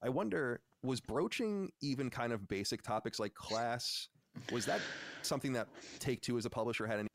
I 0.00 0.10
wonder, 0.10 0.60
was 0.84 1.00
broaching 1.00 1.70
even 1.80 2.10
kind 2.10 2.32
of 2.32 2.46
basic 2.46 2.82
topics 2.82 3.18
like 3.18 3.34
class? 3.34 4.08
Was 4.52 4.66
that 4.66 4.80
something 5.22 5.52
that 5.54 5.66
Take 5.98 6.20
Two 6.20 6.36
as 6.36 6.44
a 6.44 6.50
publisher 6.50 6.86
had 6.86 6.98
any? 7.00 7.08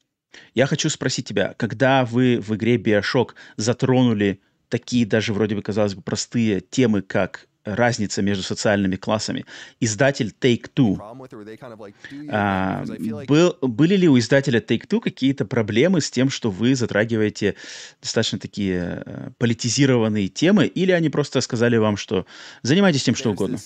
Я 0.54 0.66
хочу 0.66 0.90
спросить 0.90 1.28
тебя, 1.28 1.54
когда 1.56 2.06
вы 2.06 2.40
в 2.40 2.56
игре 2.56 2.78
Bioshock 2.78 3.36
затронули 3.58 4.42
такие 4.70 5.06
даже 5.06 5.34
вроде 5.34 5.56
бы, 5.56 5.62
казалось 5.62 5.96
бы, 5.96 6.02
простые 6.02 6.62
темы, 6.62 7.02
как 7.02 7.48
разница 7.66 8.22
между 8.22 8.42
социальными 8.44 8.96
классами. 8.96 9.46
Издатель 9.80 10.34
Take-Two. 10.40 10.96
а, 12.32 12.84
был- 13.28 13.58
были 13.62 13.96
ли 13.96 14.08
у 14.08 14.18
издателя 14.18 14.60
Take-Two 14.60 15.02
какие-то 15.02 15.46
проблемы 15.46 16.02
с 16.02 16.10
тем, 16.10 16.30
что 16.30 16.50
вы 16.50 16.74
затрагиваете 16.76 17.56
достаточно 18.02 18.40
такие 18.40 19.04
э, 19.06 19.30
политизированные 19.38 20.30
темы, 20.30 20.66
или 20.66 20.92
они 20.92 21.10
просто 21.10 21.42
сказали 21.42 21.78
вам, 21.78 21.98
что 21.98 22.26
занимайтесь 22.64 23.04
тем, 23.04 23.16
что 23.16 23.32
угодно? 23.32 23.58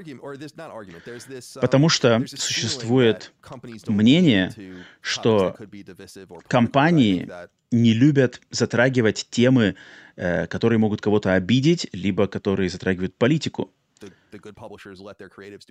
Um, 0.00 1.60
Потому 1.60 1.88
что 1.88 2.24
существует 2.26 3.32
мнение, 3.86 4.52
что 5.00 5.56
компании 6.48 7.30
не 7.70 7.92
любят 7.92 8.40
затрагивать 8.50 9.26
темы, 9.30 9.74
э, 10.16 10.46
которые 10.46 10.78
могут 10.78 11.00
кого-то 11.00 11.34
обидеть, 11.34 11.88
либо 11.92 12.26
которые 12.26 12.68
затрагивают 12.68 13.16
политику. 13.16 13.72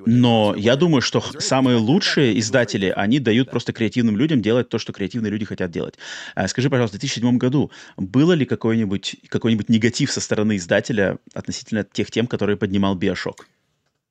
Но 0.05 0.55
я 0.57 0.76
думаю, 0.76 1.01
что 1.01 1.21
самые 1.39 1.78
лучшие 1.78 2.39
издатели, 2.39 2.93
они 2.95 3.19
дают 3.19 3.51
просто 3.51 3.74
креативным 3.74 4.17
людям 4.17 4.41
делать 4.41 4.69
то, 4.69 4.80
что 4.80 4.93
креативные 4.93 5.32
люди 5.32 5.45
хотят 5.45 5.71
делать. 5.71 5.95
А 6.36 6.47
Скажи, 6.47 6.69
пожалуйста, 6.69 6.97
в 6.97 6.99
2007 6.99 7.38
году 7.38 7.71
было 7.97 8.34
ли 8.34 8.45
какой-нибудь 8.45 9.17
какой 9.30 9.55
негатив 9.67 10.11
со 10.11 10.21
стороны 10.21 10.57
издателя 10.57 11.17
относительно 11.34 11.84
тех 11.84 12.09
тем, 12.11 12.28
которые 12.28 12.57
поднимал 12.57 12.95
Биошок? 12.95 13.47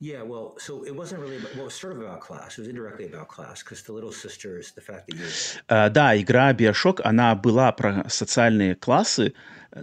Yeah, 0.03 0.25
well, 0.25 0.55
so 0.59 0.83
it 0.83 0.97
wasn't 0.97 1.21
really, 1.21 1.37
about, 1.37 1.53
well, 1.55 1.63
it 1.63 1.67
was 1.67 1.75
sort 1.75 1.93
of 1.93 2.01
about 2.03 2.21
class. 2.21 2.59
It 2.59 2.63
was 2.63 2.69
indirectly 2.69 3.07
about 3.07 3.29
class 3.29 3.63
because 3.63 3.83
the 3.85 3.93
little 3.93 4.11
sisters, 4.11 4.73
the 4.73 4.81
fact 4.81 5.07
that 5.07 5.15
you, 5.15 5.27
А, 5.69 5.89
Да, 5.91 6.21
игра 6.21 6.53
Биошок, 6.53 7.01
она 7.05 7.37
была 7.37 7.71
про 7.71 8.05
социальные 8.09 8.75
классы, 8.75 9.33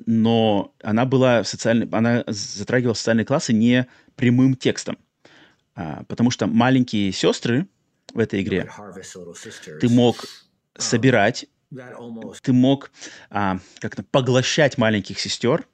но 0.06 0.74
она 0.84 1.06
была 1.06 1.46
социальной, 1.46 1.88
она 1.94 2.26
затрагивала 2.28 2.96
социальные 2.96 3.24
классы 3.24 3.54
не 3.54 3.88
прямым 4.18 4.56
текстом. 4.56 4.98
А, 5.74 6.04
Потому 6.10 6.32
что 6.32 6.48
маленькие 6.48 7.14
сестры 7.14 7.66
в 8.14 8.20
этой 8.20 8.42
игре, 8.42 8.70
ты 9.80 9.88
мог 9.88 10.26
собирать 10.78 11.46
that 11.72 11.96
almost 11.98 12.40
ты 12.42 12.52
мог 12.52 12.92
а, 13.30 13.60
как-то 13.80 14.04
поглощать 14.04 14.78
маленьких 14.78 15.18
сестер, 15.18 15.66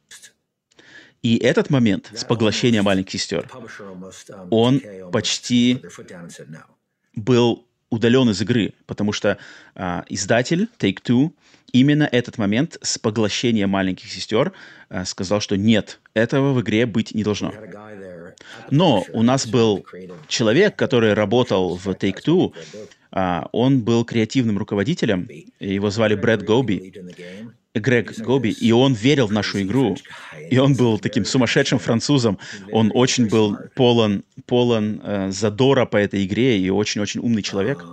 и 1.25 1.37
этот 1.37 1.71
момент 1.71 2.11
с 2.13 2.23
поглощением 2.23 2.83
маленьких 2.83 3.19
сестер 3.19 3.49
um, 3.51 4.47
Он 4.51 4.79
почти 5.11 5.81
был 7.15 7.65
удален 7.89 8.29
из 8.29 8.41
игры, 8.43 8.73
потому 8.85 9.11
что 9.11 9.39
а, 9.73 10.05
издатель 10.07 10.69
Take-Two 10.77 11.31
именно 11.71 12.07
этот 12.11 12.37
момент 12.37 12.77
с 12.83 12.99
поглощением 12.99 13.71
маленьких 13.71 14.11
сестер 14.11 14.53
а, 14.89 15.03
сказал, 15.03 15.39
что 15.39 15.57
нет, 15.57 15.99
этого 16.13 16.53
в 16.53 16.61
игре 16.61 16.85
быть 16.85 17.15
не 17.15 17.23
должно. 17.23 17.51
Но 18.69 19.03
у 19.11 19.23
нас 19.23 19.47
был 19.47 19.83
человек, 20.27 20.75
который 20.75 21.13
работал 21.13 21.75
в 21.75 21.87
Brad 21.87 22.13
Gobi. 22.23 22.53
а, 23.09 23.49
он 23.51 23.81
был 23.81 24.05
креативным 24.05 24.59
руководителем, 24.59 25.27
его 25.59 25.89
звали 25.89 26.13
Брэд 26.13 26.43
Гоби, 26.43 26.93
Грег 27.79 28.17
Гоби, 28.19 28.49
и 28.49 28.71
он 28.71 28.93
верил 28.93 29.27
в 29.27 29.31
нашу 29.31 29.61
игру. 29.61 29.95
И 30.49 30.57
он 30.57 30.75
был 30.75 30.99
таким 30.99 31.25
сумасшедшим 31.25 31.79
французом. 31.79 32.39
Он 32.71 32.91
очень 32.93 33.27
был 33.27 33.57
полон, 33.75 34.23
полон 34.45 35.01
э, 35.03 35.31
задора 35.31 35.85
по 35.85 35.97
этой 35.97 36.25
игре 36.25 36.57
и 36.59 36.69
очень-очень 36.69 37.21
умный 37.21 37.41
человек. 37.41 37.83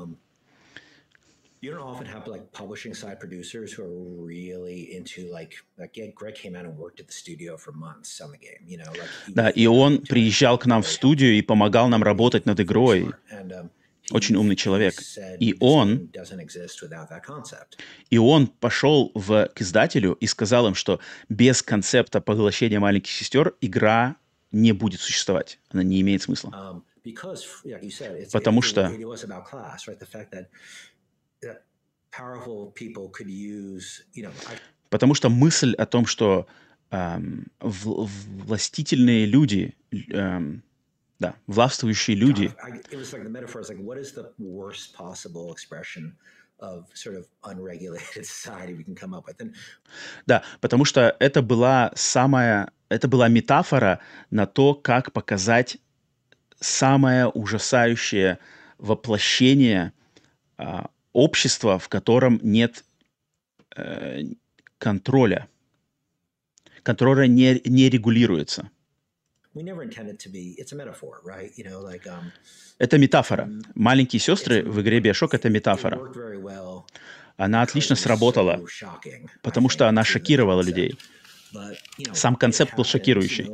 You 1.64 1.70
don't 1.70 1.82
often 1.86 2.08
have 2.08 2.26
like 2.26 2.50
publishing 2.52 2.92
side 2.92 3.20
producers 3.20 3.72
who 3.72 3.84
are 3.84 4.26
really 4.26 4.96
into 4.98 5.30
like 5.30 5.62
like 5.78 5.96
yeah, 5.96 6.10
Greg 6.12 6.34
came 6.34 6.56
out 6.56 6.64
and 6.64 6.76
worked 6.76 6.98
at 6.98 7.06
the 7.06 7.12
studio 7.12 7.56
for 7.56 7.70
months 7.72 8.20
on 8.20 8.32
the 8.32 8.38
game. 8.38 8.62
You 8.66 8.78
know, 8.78 8.90
like 8.90 9.08
he- 9.28 9.32
Да, 9.32 9.48
и 9.48 9.66
он 9.66 9.98
приезжал 9.98 10.58
к 10.58 10.66
нам 10.66 10.82
в 10.82 10.88
студию 10.88 11.38
и 11.38 11.40
помогал 11.42 11.88
нам 11.88 12.02
работать 12.02 12.46
над 12.46 12.58
игрой. 12.58 13.12
And, 13.30 13.52
um, 13.52 13.70
Очень 14.11 14.36
умный 14.36 14.57
человек. 14.57 14.94
И 15.38 15.55
он-. 15.61 16.09
И 18.11 18.18
он 18.18 18.46
пошел 18.48 19.11
в, 19.14 19.48
к 19.55 19.61
издателю 19.62 20.14
и 20.14 20.26
сказал 20.26 20.66
им, 20.66 20.74
что 20.74 21.00
без 21.28 21.62
концепта 21.62 22.20
поглощения 22.20 22.80
маленьких 22.80 23.12
сестер 23.12 23.55
игра 23.61 24.16
не 24.50 24.72
будет 24.72 25.00
существовать. 25.00 25.59
Она 25.70 25.82
не 25.82 26.00
имеет 26.00 26.22
смысла. 26.22 26.50
Um, 26.50 26.82
Потому 28.32 28.61
что- 28.62 28.82
Потому 34.90 35.14
что 35.14 35.30
мысль 35.30 35.74
о 35.74 35.86
том, 35.86 36.07
что 36.07 36.46
эм, 36.90 37.46
властительные 37.61 39.24
люди, 39.26 39.74
эм, 39.90 40.62
да, 41.22 41.34
властвующие 41.46 42.16
люди, 42.16 42.52
Да, 50.26 50.44
потому 50.60 50.84
что 50.84 51.16
это 51.18 51.42
была 51.42 51.92
самая, 51.96 52.70
это 52.88 53.08
была 53.08 53.28
метафора 53.28 53.98
на 54.30 54.46
то, 54.46 54.74
как 54.74 55.12
показать 55.12 55.78
самое 56.60 57.26
ужасающее 57.26 58.38
воплощение 58.78 59.92
а, 60.56 60.90
общества, 61.12 61.78
в 61.78 61.88
котором 61.88 62.38
нет 62.42 62.84
э, 63.76 64.22
контроля. 64.78 65.48
Контроля 66.82 67.26
не, 67.26 67.60
не 67.64 67.88
регулируется. 67.88 68.70
Это 72.78 72.98
метафора. 72.98 73.50
Маленькие 73.74 74.20
сестры 74.20 74.62
в 74.62 74.80
игре 74.80 75.00
Биошок— 75.00 75.34
это 75.34 75.50
метафора. 75.50 76.00
Она 77.36 77.62
отлично 77.62 77.96
сработала, 77.96 78.64
потому 79.42 79.68
что 79.68 79.88
она 79.88 80.05
шокировала 80.05 80.62
людей. 80.62 80.98
Сам 82.12 82.36
концепт 82.36 82.74
был 82.76 82.84
шокирующий. 82.84 83.48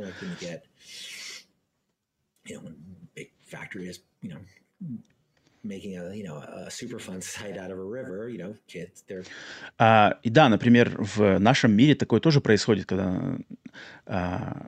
А, 9.77 10.19
и 10.23 10.29
да, 10.29 10.47
например, 10.47 10.95
в 10.97 11.37
нашем 11.39 11.73
мире 11.73 11.95
такое 11.95 12.21
тоже 12.21 12.39
происходит, 12.39 12.85
когда 12.85 13.37
а, 14.05 14.67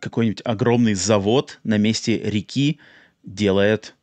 какой-нибудь 0.00 0.42
огромный 0.44 0.94
завод 0.94 1.60
на 1.64 1.78
месте 1.78 2.18
реки 2.18 2.78
делает 3.22 3.94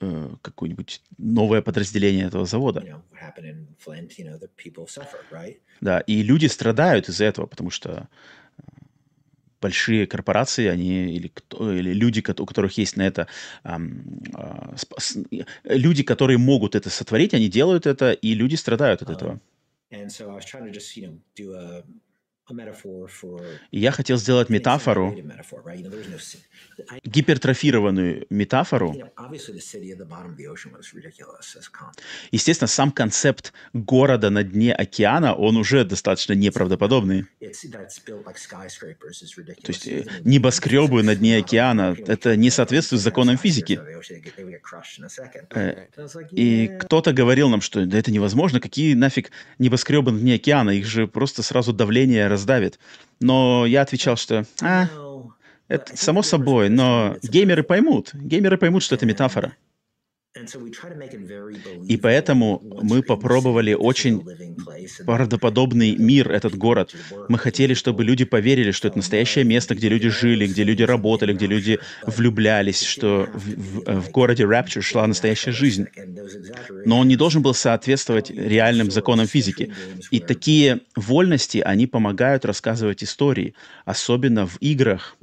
э, 0.00 0.30
какое-нибудь 0.42 1.02
новое 1.18 1.62
подразделение 1.62 2.26
этого 2.26 2.46
завода. 2.46 2.80
Да, 5.80 6.00
и 6.00 6.22
люди 6.22 6.46
страдают 6.46 7.08
из-за 7.08 7.24
этого, 7.24 7.46
потому 7.46 7.70
что 7.70 8.08
э, 8.58 8.62
большие 9.60 10.06
корпорации, 10.06 10.66
они 10.66 11.14
или, 11.14 11.28
кто, 11.28 11.72
или 11.72 11.92
люди, 11.92 12.22
у 12.40 12.46
которых 12.46 12.78
есть 12.78 12.96
на 12.96 13.02
это 13.02 13.26
ам, 13.62 14.02
а, 14.34 14.74
сп- 14.74 14.94
с- 14.98 15.18
люди, 15.64 16.02
которые 16.02 16.38
могут 16.38 16.74
это 16.74 16.90
сотворить, 16.90 17.34
они 17.34 17.48
делают 17.48 17.86
это, 17.86 18.12
и 18.12 18.34
люди 18.34 18.56
страдают 18.56 19.02
от 19.02 19.10
этого. 19.10 19.40
And 19.90 20.06
so 20.06 20.30
I 20.30 20.36
was 20.36 20.44
trying 20.46 20.64
to 20.64 20.72
just, 20.72 20.96
you 20.96 21.06
know, 21.06 21.18
do 21.36 21.52
a, 21.54 21.84
я 23.70 23.92
хотел 23.92 24.16
сделать 24.16 24.48
метафору, 24.48 25.14
гипертрофированную 27.04 28.26
метафору. 28.30 28.96
Естественно, 32.32 32.68
сам 32.68 32.90
концепт 32.90 33.52
города 33.72 34.30
на 34.30 34.42
дне 34.42 34.74
океана, 34.74 35.34
он 35.34 35.56
уже 35.56 35.84
достаточно 35.84 36.32
неправдоподобный. 36.32 37.26
То 37.38 37.46
есть 39.68 39.86
э, 39.86 40.04
небоскребы 40.24 41.02
на 41.02 41.14
дне 41.14 41.38
океана, 41.38 41.96
это 42.06 42.36
не 42.36 42.50
соответствует 42.50 43.02
законам 43.02 43.38
физики. 43.38 43.78
Э, 45.50 45.86
И 46.32 46.66
кто-то 46.80 47.12
говорил 47.12 47.48
нам, 47.48 47.60
что 47.60 47.86
да 47.86 47.98
это 47.98 48.10
невозможно, 48.10 48.60
какие 48.60 48.94
нафиг 48.94 49.30
небоскребы 49.58 50.10
на 50.10 50.18
дне 50.18 50.34
океана, 50.34 50.70
их 50.70 50.86
же 50.86 51.06
просто 51.06 51.42
сразу 51.42 51.72
давление 51.72 52.32
раздавит. 52.42 52.78
Но 53.20 53.64
я 53.66 53.82
отвечал, 53.82 54.16
что 54.16 54.44
а, 54.60 54.82
I 54.82 54.88
это 55.68 55.96
само 55.96 56.22
собой, 56.22 56.68
но 56.68 57.16
геймеры 57.22 57.62
поймут, 57.62 58.10
геймеры 58.12 58.58
поймут, 58.58 58.82
что 58.82 58.94
это 58.94 59.06
метафора. 59.06 59.56
И 61.88 61.96
поэтому 61.98 62.62
мы 62.82 63.02
попробовали 63.02 63.74
очень 63.74 64.24
правдоподобный 65.04 65.94
мир, 65.96 66.32
этот 66.32 66.56
город. 66.56 66.94
Мы 67.28 67.36
хотели, 67.36 67.74
чтобы 67.74 68.02
люди 68.02 68.24
поверили, 68.24 68.70
что 68.70 68.88
это 68.88 68.96
настоящее 68.96 69.44
место, 69.44 69.74
где 69.74 69.90
люди 69.90 70.08
жили, 70.08 70.46
где 70.46 70.64
люди 70.64 70.84
работали, 70.84 71.34
где 71.34 71.46
люди 71.46 71.80
влюблялись, 72.06 72.82
что 72.82 73.28
в, 73.34 73.84
в, 73.84 74.00
в 74.00 74.10
городе 74.10 74.44
Rapture 74.44 74.80
шла 74.80 75.06
настоящая 75.06 75.52
жизнь. 75.52 75.86
Но 76.86 77.00
он 77.00 77.08
не 77.08 77.16
должен 77.16 77.42
был 77.42 77.52
соответствовать 77.52 78.30
реальным 78.30 78.90
законам 78.90 79.26
физики. 79.26 79.74
И 80.10 80.18
такие 80.18 80.80
вольности, 80.96 81.58
они 81.58 81.86
помогают 81.86 82.46
рассказывать 82.46 83.04
истории, 83.04 83.54
особенно 83.84 84.46
в 84.46 84.56
играх, 84.60 85.14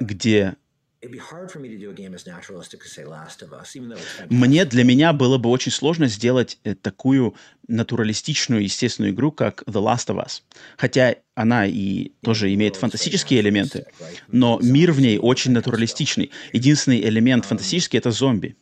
где 0.00 0.56
мне, 4.28 4.64
для 4.66 4.84
меня 4.84 5.12
было 5.14 5.38
бы 5.38 5.48
очень 5.48 5.72
сложно 5.72 6.08
сделать 6.08 6.58
э, 6.64 6.74
такую 6.74 7.34
натуралистичную, 7.68 8.62
естественную 8.62 9.14
игру, 9.14 9.32
как 9.32 9.62
The 9.62 9.82
Last 9.82 10.08
of 10.08 10.22
Us. 10.22 10.42
Хотя 10.76 11.16
она 11.34 11.66
и 11.66 12.10
тоже 12.20 12.52
имеет 12.52 12.76
фантастические 12.76 13.40
элементы, 13.40 13.86
но 14.28 14.58
мир 14.62 14.92
в 14.92 15.00
ней 15.00 15.18
очень 15.18 15.52
натуралистичный. 15.52 16.30
Единственный 16.52 17.00
элемент 17.00 17.44
um, 17.44 17.48
фантастический— 17.48 17.98
это 18.00 18.10
зомби. 18.10 18.56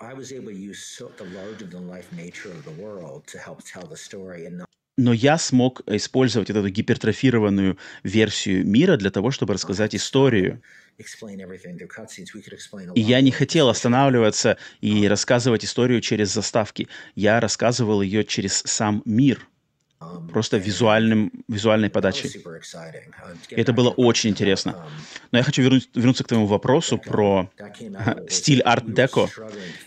I 0.00 0.14
was 0.14 0.32
able 0.32 0.50
to 0.50 0.58
use 0.58 1.00
the 1.16 1.24
larger-than-life 1.24 2.10
nature 2.12 2.50
of 2.50 2.64
the 2.64 2.72
world 2.82 3.24
to 3.28 3.38
help 3.38 3.62
tell 3.62 3.86
the 3.86 3.96
story 3.96 4.46
and 4.46 4.58
not 4.58 4.71
но 4.96 5.12
я 5.12 5.38
смог 5.38 5.82
использовать 5.86 6.50
эту 6.50 6.68
гипертрофированную 6.68 7.78
версию 8.02 8.66
мира 8.66 8.96
для 8.96 9.10
того, 9.10 9.30
чтобы 9.30 9.54
рассказать 9.54 9.94
историю. 9.94 10.62
И 12.94 13.00
я 13.00 13.20
не 13.20 13.30
хотел 13.30 13.68
останавливаться 13.68 14.58
и 14.80 15.08
рассказывать 15.08 15.64
историю 15.64 16.00
через 16.00 16.32
заставки. 16.32 16.88
Я 17.14 17.40
рассказывал 17.40 18.02
ее 18.02 18.24
через 18.24 18.62
сам 18.66 19.02
мир 19.04 19.48
просто 20.32 20.56
визуальным, 20.56 21.30
визуальной 21.48 21.90
подачей. 21.90 22.42
И 23.50 23.60
это 23.60 23.72
было 23.72 23.90
очень 23.90 24.30
интересно. 24.30 24.74
Но 25.30 25.38
я 25.38 25.44
хочу 25.44 25.62
вернуть, 25.62 25.88
вернуться 25.94 26.24
к 26.24 26.28
твоему 26.28 26.46
вопросу 26.46 26.98
про 26.98 27.50
стиль 28.28 28.62
арт-деко. 28.62 29.28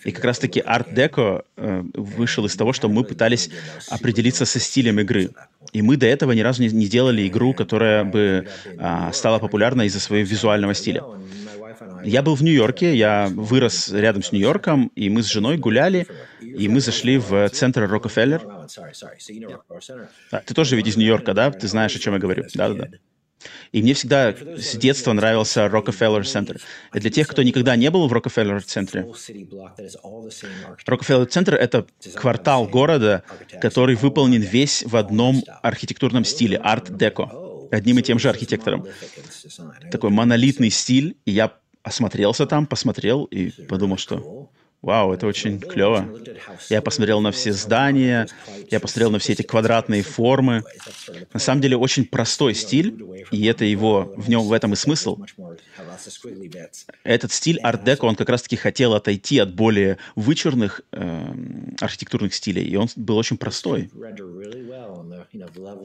И 0.04 0.12
как 0.12 0.26
раз-таки 0.26 0.60
арт-деко 0.60 1.44
э, 1.58 1.84
вышел 1.94 2.46
из 2.46 2.56
того, 2.56 2.74
что 2.74 2.90
мы 2.90 3.04
пытались 3.04 3.50
определиться 3.90 4.46
со 4.46 4.60
стилем 4.60 5.00
игры. 5.00 5.32
И 5.74 5.82
мы 5.82 5.98
до 5.98 6.06
этого 6.06 6.32
ни 6.32 6.42
разу 6.42 6.62
не, 6.62 6.70
не 6.70 6.88
делали 6.88 7.28
игру, 7.28 7.54
которая 7.54 8.04
бы 8.04 8.48
а, 8.78 9.12
стала 9.12 9.40
популярной 9.40 9.88
из-за 9.88 10.00
своего 10.00 10.28
визуального 10.28 10.74
стиля. 10.74 11.04
Я 12.06 12.22
был 12.22 12.36
в 12.36 12.44
Нью-Йорке, 12.44 12.96
я 12.96 13.30
вырос 13.34 13.90
рядом 13.92 14.24
с 14.24 14.32
Нью-Йорком, 14.32 14.92
и 14.96 15.10
мы 15.10 15.24
с 15.24 15.28
женой 15.28 15.58
гуляли, 15.58 16.08
и 16.42 16.68
мы 16.68 16.80
зашли 16.80 17.18
в 17.18 17.50
центр 17.50 17.90
Рокфеллер. 17.90 18.42
А, 20.32 20.40
ты 20.46 20.54
тоже 20.54 20.76
ведь 20.76 20.88
из 20.88 20.98
Нью-Йорка, 20.98 21.34
да? 21.34 21.52
Ты 21.52 21.68
знаешь, 21.68 21.96
о 21.96 22.00
чем 22.00 22.14
я 22.14 22.20
говорю. 22.20 22.46
Да-да-да. 22.54 22.90
И 23.72 23.82
мне 23.82 23.94
всегда 23.94 24.34
с 24.34 24.76
детства 24.76 25.14
нравился 25.14 25.66
Rockefeller 25.66 26.22
Center. 26.22 26.60
И 26.94 27.00
для 27.00 27.10
тех, 27.10 27.28
кто 27.28 27.44
никогда 27.44 27.76
не 27.76 27.90
был 27.90 28.08
в 28.08 28.14
Rockefeller 28.14 28.60
центре, 28.62 29.02
Rockefeller 30.88 31.28
Center— 31.28 31.56
это 31.58 31.86
квартал 32.16 32.68
города, 32.68 33.24
который 33.62 33.96
выполнен 33.96 34.42
весь 34.42 34.84
в 34.84 34.96
одном 34.96 35.44
архитектурном 35.62 36.26
стиле, 36.26 36.58
арт-деко, 36.58 37.30
одним 37.72 38.00
и 38.00 38.02
тем 38.02 38.20
же 38.20 38.30
архитектором. 38.30 38.88
Такой 39.92 40.10
монолитный 40.10 40.70
стиль, 40.70 41.18
и 41.26 41.32
я 41.32 41.52
осмотрелся 41.86 42.46
там, 42.48 42.66
посмотрел 42.66 43.26
и 43.26 43.52
подумал, 43.68 43.98
что 43.98 44.50
Вау, 44.86 45.14
это 45.14 45.26
очень 45.26 45.60
клево. 45.60 46.08
Я 46.70 46.80
посмотрел 46.80 47.20
на 47.20 47.32
все 47.32 47.52
здания, 47.54 48.28
я 48.70 48.80
посмотрел 48.80 49.10
на 49.10 49.18
все 49.18 49.34
эти 49.34 49.42
квадратные 49.42 50.04
формы. 50.04 50.64
На 51.34 51.40
самом 51.40 51.62
деле 51.62 51.76
очень 51.76 52.06
простой 52.06 52.54
стиль, 52.54 52.96
и 53.32 53.46
это 53.48 53.66
его, 53.66 54.14
в 54.16 54.30
нем 54.30 54.44
в 54.44 54.54
этом 54.54 54.74
и 54.74 54.76
смысл. 54.76 55.18
Этот 57.04 57.32
стиль 57.32 57.60
арт-деко, 57.62 58.06
он 58.06 58.16
как 58.16 58.30
раз-таки 58.30 58.58
хотел 58.58 58.94
отойти 58.94 59.40
от 59.40 59.56
более 59.56 59.98
вычурных 60.16 60.82
э, 60.92 61.34
архитектурных 61.80 62.36
стилей, 62.36 62.66
и 62.66 62.76
он 62.76 62.88
был 62.96 63.18
очень 63.18 63.38
простой. 63.38 63.90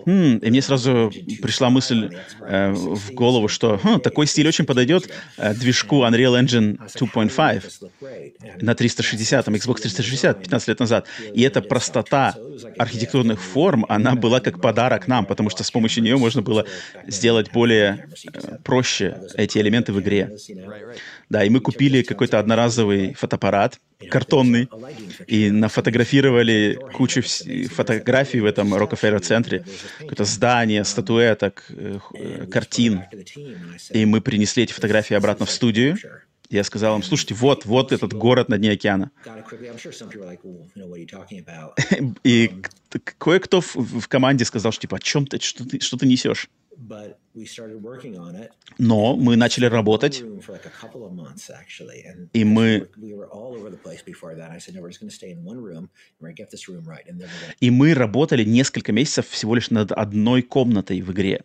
Хм, 0.07 0.37
и 0.37 0.51
мне 0.51 0.61
сразу 0.61 1.11
пришла 1.41 1.71
мысль 1.71 2.11
э, 2.41 2.73
в 2.73 3.13
голову, 3.13 3.49
что 3.49 3.81
хм, 3.83 4.01
такой 4.01 4.27
стиль 4.27 4.47
очень 4.47 4.67
подойдет 4.67 5.11
э, 5.39 5.55
движку 5.55 6.05
Unreal 6.05 6.39
Engine 6.39 6.79
2.5 6.87 8.61
на 8.61 8.75
3 8.75 8.90
360, 8.95 9.45
там, 9.45 9.55
Xbox 9.55 9.81
360 9.81 10.43
15 10.43 10.69
лет 10.69 10.81
назад. 10.81 11.07
И 11.35 11.43
эта 11.43 11.63
простота 11.63 12.35
архитектурных 12.79 13.41
форм, 13.41 13.87
она 13.89 14.15
была 14.15 14.41
как 14.41 14.61
подарок 14.61 15.09
нам, 15.09 15.27
потому 15.27 15.51
что 15.51 15.65
с 15.65 15.71
помощью 15.71 16.03
нее 16.03 16.17
можно 16.17 16.43
было 16.43 16.67
сделать 17.07 17.53
более 17.53 18.09
э, 18.33 18.59
проще 18.65 19.19
эти 19.35 19.59
элементы 19.59 19.93
в 19.93 20.01
игре. 20.01 20.37
Да, 21.29 21.45
и 21.45 21.51
мы 21.51 21.61
купили 21.61 22.03
какой-то 22.03 22.39
одноразовый 22.39 23.15
фотоаппарат, 23.15 23.81
картонный, 24.11 24.69
и 25.27 25.51
нафотографировали 25.51 26.79
кучу 26.95 27.23
фотографий 27.23 28.41
в 28.41 28.47
этом 28.47 28.75
Рокфеллер-центре, 28.75 29.65
какое-то 29.99 30.25
здание, 30.25 30.85
статуэток, 30.85 31.65
э, 31.69 31.99
э, 32.15 32.47
картин. 32.47 33.03
И 33.91 34.05
мы 34.07 34.21
принесли 34.21 34.65
эти 34.65 34.73
фотографии 34.73 35.15
обратно 35.15 35.47
в 35.47 35.51
студию, 35.51 35.97
я 36.51 36.65
сказал 36.65 36.97
им, 36.97 37.03
слушайте, 37.03 37.35
вот, 37.35 37.65
вот 37.65 37.93
этот 37.93 38.13
город 38.13 38.49
на 38.49 38.59
дне 38.59 38.73
океана. 38.73 39.11
И 42.25 42.51
кое-кто 43.19 43.61
в, 43.61 43.77
в 43.77 44.09
команде 44.09 44.45
сказал, 44.45 44.73
что 44.73 44.83
типа, 44.83 44.97
о 44.97 45.01
чем 45.01 45.27
ты, 45.27 45.41
что 45.41 45.65
ты, 45.65 45.81
что 45.81 45.97
ты 45.97 46.07
несешь? 46.07 46.49
Но 48.79 49.15
мы 49.15 49.37
начали 49.37 49.67
работать, 49.67 50.23
и 52.33 52.45
мы... 52.45 52.89
И 57.61 57.71
мы 57.71 57.95
работали 57.95 58.45
несколько 58.45 58.93
месяцев 58.93 59.29
всего 59.29 59.55
лишь 59.55 59.71
над 59.71 59.93
одной 59.93 60.43
комнатой 60.43 61.03
в 61.03 61.13
игре. 61.13 61.45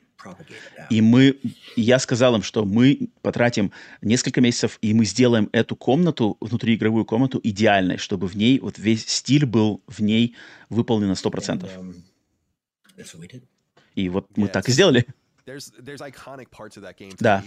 И 0.90 1.02
мы, 1.02 1.40
я 1.76 2.00
сказал 2.00 2.36
им, 2.36 2.42
что 2.42 2.66
мы 2.66 3.10
потратим 3.22 3.72
несколько 4.02 4.42
месяцев, 4.42 4.78
и 4.82 4.94
мы 4.94 5.06
сделаем 5.06 5.50
эту 5.52 5.76
комнату, 5.76 6.38
внутриигровую 6.40 7.06
комнату, 7.06 7.40
идеальной, 7.44 7.98
чтобы 7.98 8.28
в 8.28 8.36
ней, 8.36 8.60
вот 8.60 8.80
весь 8.80 9.08
стиль 9.08 9.46
был 9.46 9.84
в 9.88 10.02
ней 10.02 10.36
выполнен 10.70 11.08
на 11.08 11.14
100%. 11.14 11.62
And, 11.62 11.94
um, 12.98 13.44
и 13.96 14.10
вот 14.10 14.38
мы 14.38 14.48
так 14.48 14.68
и 14.70 14.72
сделали. 14.72 15.06
Да. 17.20 17.44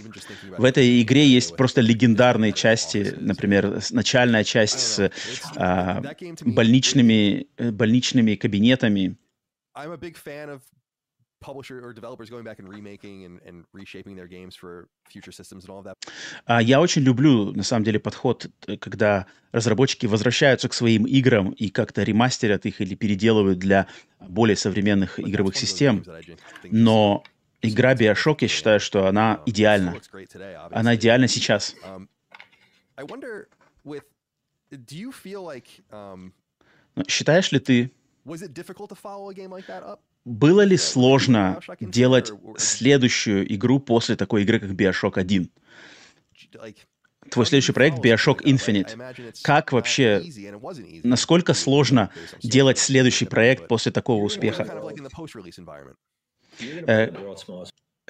В 0.57 0.63
этой 0.63 1.01
игре 1.01 1.27
есть 1.27 1.57
просто 1.57 1.81
легендарные 1.81 2.53
части, 2.53 3.13
например, 3.19 3.81
начальная 3.91 4.45
часть 4.45 4.79
с 4.79 5.11
а, 5.57 6.01
больничными, 6.41 7.47
э, 7.57 7.71
больничными 7.71 8.35
кабинетами 8.35 9.17
я 16.61 16.81
очень 16.81 17.01
люблю, 17.01 17.51
на 17.53 17.63
самом 17.63 17.83
деле, 17.83 17.99
подход, 17.99 18.47
э, 18.67 18.77
когда 18.77 19.25
разработчики 19.51 20.05
возвращаются 20.05 20.69
к 20.69 20.73
своим 20.73 21.05
играм 21.05 21.51
и 21.51 21.69
как-то 21.69 22.03
ремастерят 22.03 22.65
их 22.65 22.81
или 22.81 22.95
переделывают 22.95 23.59
для 23.59 23.87
более 24.19 24.55
современных 24.55 25.19
игровых 25.19 25.55
систем. 25.55 26.03
Но 26.63 27.23
игра 27.61 27.95
Bioshock, 27.95 28.37
я 28.41 28.47
считаю, 28.47 28.79
что 28.79 29.07
она 29.07 29.41
идеальна. 29.45 29.99
Она 30.71 30.95
идеальна 30.95 31.27
сейчас. 31.27 31.75
Считаешь 37.07 37.51
ли 37.51 37.59
ты, 37.59 37.91
было 40.25 40.61
ли 40.61 40.77
сложно 40.77 41.59
делать 41.79 42.31
следующую 42.57 43.51
игру 43.55 43.79
после 43.79 44.15
такой 44.15 44.43
игры, 44.43 44.59
как 44.59 44.71
Bioshock 44.71 45.17
1? 45.17 45.49
Твой 47.29 47.45
следующий 47.45 47.73
проект 47.73 47.99
Bioshock 47.99 48.41
Infinite. 48.43 49.33
Как 49.43 49.71
вообще, 49.71 50.23
насколько 51.03 51.53
сложно 51.53 52.11
делать 52.41 52.79
следующий 52.79 53.25
проект 53.25 53.67
после 53.67 53.91
такого 53.91 54.23
успеха? 54.23 54.65
Э, 56.87 57.11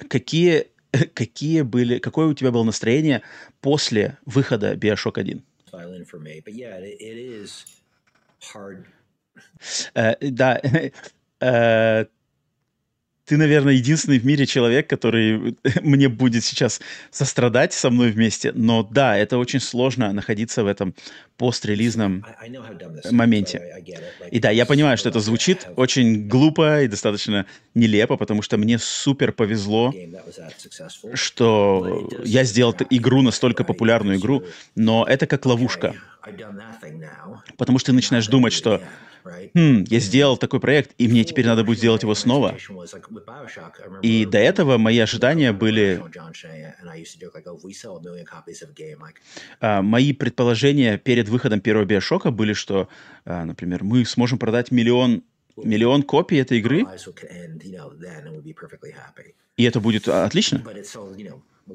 какие, 0.08 0.68
какие 1.14 1.62
были, 1.62 1.98
какое 1.98 2.26
у 2.26 2.34
тебя 2.34 2.50
было 2.50 2.64
настроение 2.64 3.22
после 3.60 4.18
выхода 4.24 4.74
Bioshock 4.74 5.18
1? 5.18 5.42
Э, 9.94 10.16
да, 10.20 10.60
Э, 11.40 12.06
ты, 13.30 13.36
наверное, 13.36 13.74
единственный 13.74 14.18
в 14.18 14.26
мире 14.26 14.44
человек, 14.44 14.90
который 14.90 15.56
мне 15.82 16.08
будет 16.08 16.42
сейчас 16.42 16.80
сострадать 17.12 17.72
со 17.72 17.88
мной 17.88 18.10
вместе. 18.10 18.50
Но 18.56 18.82
да, 18.82 19.16
это 19.16 19.38
очень 19.38 19.60
сложно 19.60 20.12
находиться 20.12 20.64
в 20.64 20.66
этом 20.66 20.96
пострелизном 21.36 22.26
моменте. 23.12 23.84
И 24.32 24.40
да, 24.40 24.50
я 24.50 24.66
понимаю, 24.66 24.98
что 24.98 25.08
это 25.08 25.20
звучит 25.20 25.68
очень 25.76 26.26
глупо 26.26 26.82
и 26.82 26.88
достаточно 26.88 27.46
нелепо, 27.72 28.16
потому 28.16 28.42
что 28.42 28.56
мне 28.56 28.80
супер 28.80 29.30
повезло, 29.30 29.94
что 31.14 32.10
я 32.24 32.42
сделал 32.42 32.74
игру, 32.90 33.22
настолько 33.22 33.62
популярную 33.62 34.18
игру, 34.18 34.42
но 34.74 35.06
это 35.08 35.28
как 35.28 35.46
ловушка. 35.46 35.94
Потому 37.56 37.78
что 37.78 37.86
ты 37.86 37.92
начинаешь 37.92 38.26
думать, 38.26 38.52
что 38.52 38.82
хм, 39.54 39.84
я 39.88 40.00
сделал 40.00 40.36
такой 40.36 40.60
проект, 40.60 40.92
и 40.98 41.08
мне 41.08 41.24
теперь 41.24 41.46
надо 41.46 41.64
будет 41.64 41.78
сделать 41.78 42.02
его 42.02 42.14
снова. 42.14 42.56
И 44.02 44.24
до 44.24 44.38
этого 44.38 44.78
мои 44.78 44.98
ожидания 44.98 45.52
были... 45.52 46.02
А, 49.60 49.82
мои 49.82 50.12
предположения 50.12 50.98
перед 50.98 51.28
выходом 51.28 51.60
первого 51.60 51.84
Биошока 51.84 52.30
были, 52.30 52.52
что, 52.52 52.88
а, 53.24 53.44
например, 53.44 53.84
мы 53.84 54.04
сможем 54.04 54.38
продать 54.38 54.70
миллион 54.70 55.22
миллион 55.56 56.02
копий 56.02 56.36
этой 56.36 56.58
игры, 56.58 56.86
и 59.56 59.64
это 59.64 59.80
будет 59.80 60.08
отлично. 60.08 60.64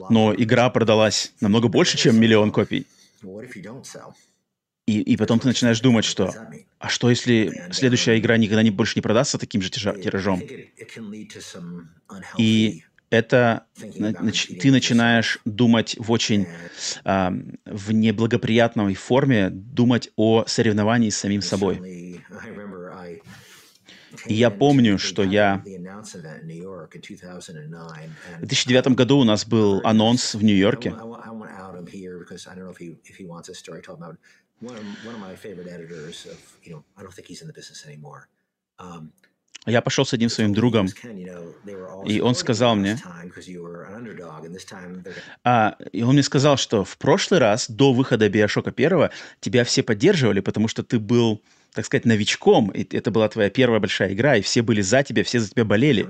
Но 0.10 0.34
игра 0.36 0.70
продалась 0.70 1.34
намного 1.39 1.68
больше, 1.68 1.98
чем 1.98 2.20
миллион 2.20 2.52
копий. 2.52 2.88
И, 4.86 5.01
и 5.01 5.17
потом 5.17 5.39
ты 5.39 5.47
начинаешь 5.47 5.79
думать, 5.79 6.05
что 6.05 6.31
а 6.77 6.89
что 6.89 7.09
если 7.09 7.69
следующая 7.71 8.19
игра 8.19 8.38
никогда 8.38 8.61
не, 8.61 8.69
больше 8.69 8.93
не 8.95 9.01
продастся 9.01 9.39
таким 9.39 9.61
же 9.61 9.71
тиражом? 9.71 10.41
И 12.38 12.83
это 13.09 13.65
ты 13.75 14.71
начинаешь 14.71 15.39
думать 15.45 15.95
в 15.97 16.11
очень 16.11 16.45
э, 17.03 17.29
в 17.65 17.91
неблагоприятной 17.91 18.93
форме, 18.93 19.49
думать 19.49 20.11
о 20.15 20.45
соревновании 20.45 21.09
с 21.09 21.17
самим 21.17 21.41
собой. 21.41 22.21
И 24.27 24.33
я 24.33 24.49
помню, 24.49 24.97
что 24.97 25.23
я... 25.23 25.63
В 28.39 28.45
2009 28.45 28.88
году 28.89 29.17
у 29.19 29.23
нас 29.23 29.45
был 29.45 29.81
анонс 29.83 30.36
в 30.36 30.43
Нью-Йорке 30.43 30.93
one 34.62 34.76
of, 34.76 35.06
one 35.06 35.16
of 35.16 35.22
my 35.22 35.36
favorite 35.36 35.68
editors 35.68 36.26
of, 36.26 36.38
you 36.64 36.72
know, 36.74 36.84
I 36.97 37.01
don't 37.03 37.14
think 37.14 37.28
he's 37.28 37.41
in 37.41 37.47
the 37.47 37.53
business 37.53 37.86
anymore. 37.86 38.28
Я 39.66 39.82
пошел 39.82 40.06
с 40.06 40.14
одним 40.14 40.30
своим 40.30 40.53
другом, 40.53 40.88
и 42.06 42.20
он 42.20 42.36
сказал 42.36 42.76
мне, 42.76 42.99
а, 45.43 45.76
и 45.91 46.03
он 46.03 46.14
мне 46.14 46.22
сказал, 46.22 46.58
что 46.58 46.84
в 46.84 46.97
прошлый 46.99 47.39
раз, 47.39 47.68
до 47.68 47.91
выхода 47.91 48.30
Биошока 48.30 48.72
первого, 48.72 49.10
тебя 49.39 49.64
все 49.64 49.82
поддерживали, 49.82 50.41
потому 50.41 50.68
что 50.68 50.84
ты 50.84 50.99
был, 50.99 51.41
так 51.74 51.84
сказать, 51.86 52.06
новичком, 52.06 52.70
и 52.70 52.84
это 52.95 53.10
была 53.10 53.28
твоя 53.28 53.49
первая 53.49 53.80
большая 53.80 54.14
игра, 54.14 54.36
и 54.36 54.41
все 54.41 54.62
были 54.62 54.82
за 54.82 55.01
тебя, 55.01 55.24
все 55.24 55.39
за 55.39 55.49
тебя 55.49 55.66
болели. 55.66 56.08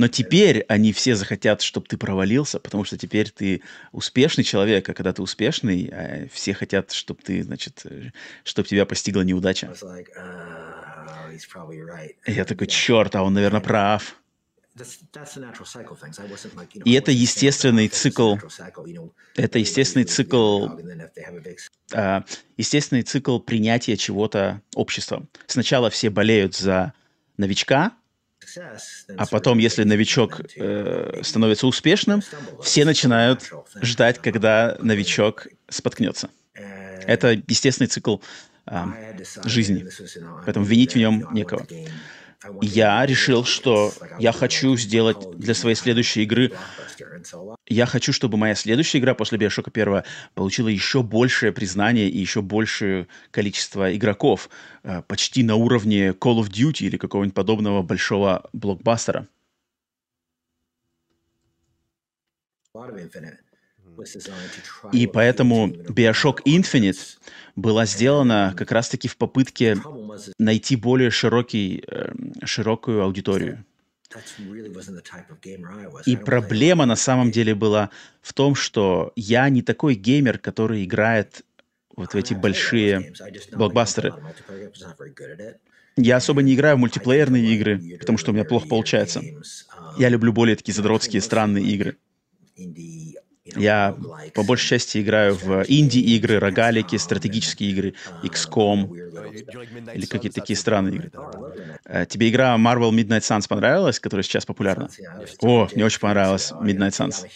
Но 0.00 0.08
теперь 0.08 0.64
они 0.66 0.94
все 0.94 1.14
захотят, 1.14 1.60
чтобы 1.60 1.86
ты 1.86 1.98
провалился, 1.98 2.58
потому 2.58 2.84
что 2.84 2.96
теперь 2.96 3.28
ты 3.28 3.60
успешный 3.92 4.44
человек, 4.44 4.88
а 4.88 4.94
когда 4.94 5.12
ты 5.12 5.20
успешный, 5.20 5.90
а, 5.92 6.26
все 6.32 6.54
хотят, 6.54 6.92
чтобы 6.92 7.20
ты, 7.22 7.42
значит, 7.42 7.82
э, 7.84 8.12
чтобы 8.42 8.66
тебя 8.66 8.86
постигла 8.86 9.20
неудача. 9.20 9.66
Oh, 9.66 10.08
я 12.26 12.44
такой, 12.46 12.66
черт, 12.66 13.14
а 13.14 13.22
он, 13.22 13.34
наверное, 13.34 13.60
прав. 13.60 14.16
И 16.86 16.92
это 16.94 17.12
естественный 17.12 17.88
цикл. 17.88 18.36
Это 19.36 19.58
естественный 19.58 20.04
цикл. 20.06 20.66
Uh, 21.92 22.24
естественный 22.56 23.02
цикл 23.02 23.38
принятия 23.38 23.98
чего-то 23.98 24.62
обществом. 24.74 25.28
Сначала 25.46 25.90
все 25.90 26.08
болеют 26.08 26.56
за 26.56 26.94
новичка, 27.36 27.92
а 29.16 29.26
потом, 29.26 29.58
если 29.58 29.84
новичок 29.84 30.40
э, 30.56 31.20
становится 31.22 31.66
успешным, 31.66 32.22
все 32.62 32.84
начинают 32.84 33.50
ждать, 33.82 34.18
когда 34.18 34.76
новичок 34.80 35.48
споткнется. 35.68 36.30
Это 36.54 37.40
естественный 37.46 37.88
цикл 37.88 38.18
э, 38.66 38.84
жизни. 39.44 39.86
Поэтому 40.44 40.66
винить 40.66 40.94
в 40.94 40.98
нем 40.98 41.28
некого 41.32 41.66
я 42.62 43.04
решил, 43.04 43.44
что 43.44 43.92
я 44.18 44.32
хочу 44.32 44.76
сделать 44.76 45.18
для 45.36 45.54
своей 45.54 45.76
следующей 45.76 46.22
игры... 46.22 46.52
Я 47.66 47.86
хочу, 47.86 48.12
чтобы 48.12 48.38
моя 48.38 48.54
следующая 48.54 48.98
игра 48.98 49.14
после 49.14 49.38
Биошока 49.38 49.70
1 49.72 50.02
получила 50.34 50.68
еще 50.68 51.02
большее 51.02 51.52
признание 51.52 52.08
и 52.08 52.18
еще 52.18 52.42
большее 52.42 53.08
количество 53.30 53.94
игроков, 53.94 54.48
э, 54.82 55.02
почти 55.02 55.42
на 55.42 55.56
уровне 55.56 56.08
Call 56.08 56.40
of 56.40 56.48
Duty 56.48 56.86
или 56.86 56.96
какого-нибудь 56.96 57.34
подобного 57.34 57.82
большого 57.82 58.48
блокбастера. 58.52 59.28
И 64.92 65.06
поэтому 65.06 65.68
Bioshock 65.68 66.38
Infinite 66.46 67.18
была 67.56 67.86
сделана 67.86 68.54
как 68.56 68.72
раз-таки 68.72 69.08
в 69.08 69.16
попытке 69.16 69.76
найти 70.38 70.76
более 70.76 71.10
широкий, 71.10 71.84
э, 71.86 72.12
широкую 72.44 73.02
аудиторию. 73.02 73.64
И 76.06 76.16
проблема 76.16 76.86
на 76.86 76.96
самом 76.96 77.30
деле 77.30 77.54
была 77.54 77.90
в 78.22 78.32
том, 78.32 78.54
что 78.54 79.12
я 79.14 79.48
не 79.48 79.62
такой 79.62 79.94
геймер, 79.94 80.38
который 80.38 80.84
играет 80.84 81.44
вот 81.96 82.14
в 82.14 82.16
эти 82.16 82.34
большие 82.34 83.12
блокбастеры. 83.52 84.14
Я 85.96 86.16
особо 86.16 86.42
не 86.42 86.54
играю 86.54 86.76
в 86.76 86.80
мультиплеерные 86.80 87.54
игры, 87.54 87.98
потому 87.98 88.18
что 88.18 88.30
у 88.30 88.34
меня 88.34 88.44
плохо 88.44 88.66
получается. 88.68 89.22
Я 89.98 90.08
люблю 90.08 90.32
более 90.32 90.56
такие 90.56 90.74
задротские, 90.74 91.20
странные 91.20 91.64
игры. 91.64 91.96
Я 93.56 93.96
по 94.34 94.42
большей 94.42 94.68
части 94.68 95.00
играю 95.00 95.34
в 95.34 95.64
инди-игры, 95.66 96.38
рогалики, 96.38 96.96
стратегические 96.96 97.70
игры, 97.70 97.94
XCOM 98.22 99.94
или 99.94 100.06
какие-то 100.06 100.40
такие 100.40 100.56
странные 100.56 100.96
игры. 100.96 101.12
Э, 101.84 102.06
тебе 102.06 102.30
игра 102.30 102.56
Marvel 102.56 102.90
Midnight 102.90 103.20
Suns 103.20 103.48
понравилась, 103.48 104.00
которая 104.00 104.22
сейчас 104.22 104.46
популярна? 104.46 104.88
О, 105.40 105.68
мне 105.74 105.84
очень 105.84 106.00
понравилась 106.00 106.52
Midnight 106.52 106.90
Suns. 106.90 107.26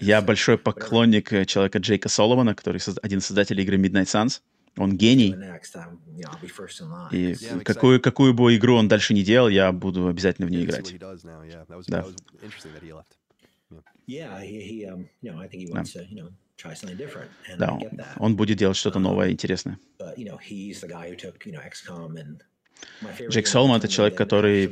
Я 0.00 0.20
большой 0.20 0.58
поклонник 0.58 1.32
э, 1.32 1.44
человека 1.44 1.78
Джейка 1.78 2.08
Соломона, 2.08 2.54
который 2.54 2.80
один 3.02 3.18
из 3.18 3.26
создателей 3.26 3.64
игры 3.64 3.76
Midnight 3.76 4.06
Suns. 4.06 4.40
Он 4.76 4.96
гений. 4.96 5.34
И 7.10 7.34
какую, 7.64 8.00
какую 8.00 8.32
бы 8.34 8.54
игру 8.56 8.76
он 8.76 8.88
дальше 8.88 9.12
не 9.12 9.24
делал, 9.24 9.48
я 9.48 9.72
буду 9.72 10.06
обязательно 10.06 10.46
в 10.46 10.50
ней 10.50 10.64
играть. 10.64 10.94
Да. 11.88 12.06
Да, 17.92 18.14
он 18.16 18.36
будет 18.36 18.58
делать 18.58 18.76
что-то 18.76 18.98
новое, 18.98 19.30
интересное. 19.30 19.78
But, 19.98 20.16
you 20.16 20.24
know, 20.26 20.38
he's 20.38 20.80
the 20.80 20.88
guy 20.88 21.08
who 21.10 21.16
took, 21.16 21.44
you 21.46 21.52
know, 21.52 21.60
XCOM 21.60 22.16
and 22.16 22.42
Джек 23.28 23.46
Соломон— 23.46 23.78
это 23.78 23.88
человек, 23.88 24.16
который 24.16 24.66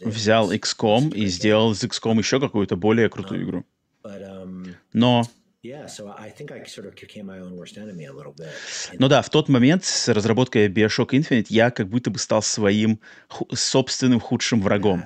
взял 0.00 0.52
XCOM 0.52 1.14
и 1.14 1.26
сделал 1.26 1.72
из 1.72 1.82
XCOM 1.82 2.18
еще 2.18 2.40
какую-то 2.40 2.76
более 2.76 3.08
крутую 3.08 3.44
игру. 3.44 3.64
Но 4.92 5.24
ну 8.98 9.08
да, 9.08 9.20
в 9.20 9.28
тот 9.28 9.48
момент 9.48 9.84
с 9.84 10.08
разработкой 10.08 10.68
Bioshock 10.68 11.10
Infinite 11.10 11.46
я 11.50 11.70
как 11.70 11.88
будто 11.88 12.10
бы 12.10 12.18
стал 12.18 12.42
своим 12.42 12.98
собственным 13.52 14.20
худшим 14.20 14.62
врагом. 14.62 15.04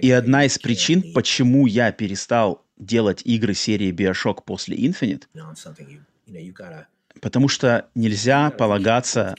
И 0.00 0.10
одна 0.10 0.44
из 0.44 0.58
причин, 0.58 1.12
почему 1.12 1.66
я 1.66 1.92
перестал 1.92 2.64
делать 2.76 3.22
игры 3.24 3.54
серии 3.54 3.92
Bioshock 3.92 4.42
после 4.44 4.76
Infinite, 4.76 5.24
потому 7.20 7.48
что 7.48 7.88
нельзя 7.94 8.50
полагаться 8.50 9.34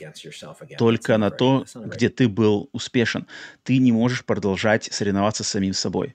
только 0.78 1.18
на 1.18 1.30
то, 1.30 1.66
где 1.74 2.08
ты 2.08 2.28
был 2.28 2.70
успешен. 2.72 3.26
Ты 3.62 3.78
не 3.78 3.92
можешь 3.92 4.24
продолжать 4.24 4.88
соревноваться 4.92 5.44
с 5.44 5.48
самим 5.48 5.74
собой. 5.74 6.14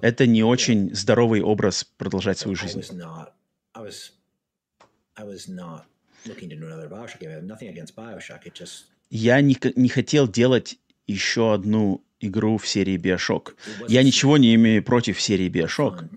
Это 0.00 0.26
не 0.26 0.42
очень 0.42 0.94
здоровый 0.94 1.42
образ 1.42 1.84
продолжать 1.84 2.38
свою 2.38 2.56
жизнь 2.56 2.82
я 9.12 9.42
не, 9.42 9.56
не 9.76 9.90
хотел 9.90 10.26
делать 10.26 10.78
еще 11.06 11.52
одну 11.52 12.02
игру 12.18 12.56
в 12.56 12.66
серии 12.66 12.96
Bioshock. 12.96 13.54
Я 13.88 14.02
ничего 14.02 14.38
не 14.38 14.54
имею 14.54 14.82
против 14.82 15.20
серии 15.20 15.50
Bioshock, 15.50 16.08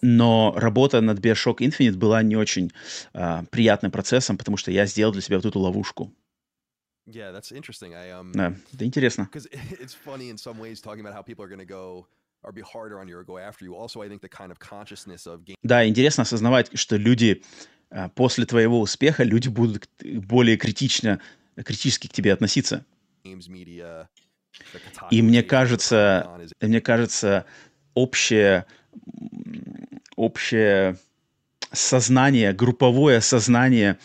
но 0.00 0.54
работа 0.56 1.00
над 1.02 1.18
Bioshock 1.18 1.58
Infinite 1.58 1.96
была 1.96 2.22
не 2.22 2.36
очень 2.36 2.72
а, 3.12 3.44
приятным 3.50 3.90
процессом, 3.90 4.38
потому 4.38 4.56
что 4.56 4.70
я 4.70 4.86
сделал 4.86 5.12
для 5.12 5.20
себя 5.20 5.36
вот 5.36 5.44
эту 5.44 5.58
ловушку. 5.58 6.14
Yeah, 7.06 7.32
that's 7.32 7.52
interesting. 7.52 7.94
I 7.94 8.10
um 8.10 8.32
Да, 8.32 8.54
это 8.72 8.84
интересно. 8.84 9.28
it's 9.32 9.94
funny 9.94 10.30
in 10.30 10.36
some 10.36 10.58
ways 10.58 10.80
talking 10.80 11.00
about 11.00 11.14
how 11.14 11.22
people 11.22 11.42
are 11.44 11.48
going 11.48 11.58
to 11.58 11.66
go 11.66 12.06
or 12.42 12.52
be 12.52 12.62
harder 12.62 13.00
on 13.00 13.08
you 13.08 13.16
or 13.18 13.24
go 13.24 13.38
after 13.38 13.64
you. 13.64 13.74
Also, 13.74 14.02
I 14.02 14.08
think 14.08 14.20
the 14.20 14.28
kind 14.28 14.50
of 14.50 14.58
consciousness 14.58 15.26
of 15.26 15.44
game 15.44 15.56
Да, 15.62 15.86
интересно 15.86 16.22
осознавать, 16.22 16.78
что 16.78 16.96
люди 16.96 17.42
а, 17.42 17.77
после 18.14 18.46
твоего 18.46 18.80
успеха, 18.80 19.24
люди 19.24 19.48
будут 19.48 19.88
более 20.02 20.56
критично, 20.56 21.20
критически 21.56 22.06
к 22.08 22.12
тебе 22.12 22.32
относиться. 22.32 22.84
И 25.10 25.22
мне 25.22 25.42
кажется, 25.42 26.48
мне 26.60 26.80
кажется, 26.80 27.46
общее, 27.94 28.66
общее 30.16 30.98
сознание, 31.72 32.52
групповое 32.52 33.20
сознание 33.20 33.98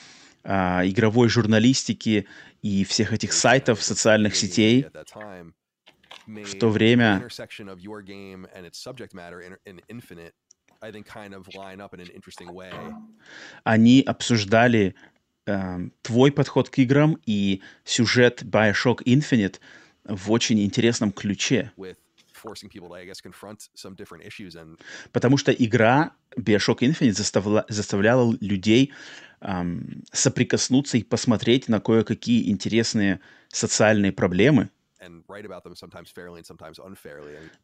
а, 0.44 0.82
игровой 0.86 1.30
журналистики 1.30 2.28
и 2.62 2.84
всех 2.84 3.14
этих 3.14 3.34
сайтов, 3.34 3.82
социальных 3.82 4.36
сетей 4.36 4.88
в 6.26 6.60
то 6.60 6.70
время 6.70 7.28
они 13.64 14.02
обсуждали 14.02 14.96
эм, 15.46 15.94
твой 16.02 16.32
подход 16.32 16.70
к 16.70 16.78
играм 16.80 17.18
и 17.26 17.62
сюжет 17.84 18.44
Bioshock 18.44 19.04
Infinite 19.06 19.60
в 20.04 20.32
очень 20.32 20.62
интересном 20.62 21.12
ключе. 21.12 21.72
Потому 25.12 25.38
что 25.38 25.52
игра 25.52 26.12
Bioshock 26.38 26.80
Infinite 26.80 27.12
заставла- 27.14 27.66
заставляла 27.70 28.36
людей 28.42 28.92
ам, 29.40 30.04
соприкоснуться 30.12 30.98
и 30.98 31.04
посмотреть 31.04 31.70
на 31.70 31.80
кое-какие 31.80 32.50
интересные 32.50 33.20
социальные 33.50 34.12
проблемы. 34.12 34.70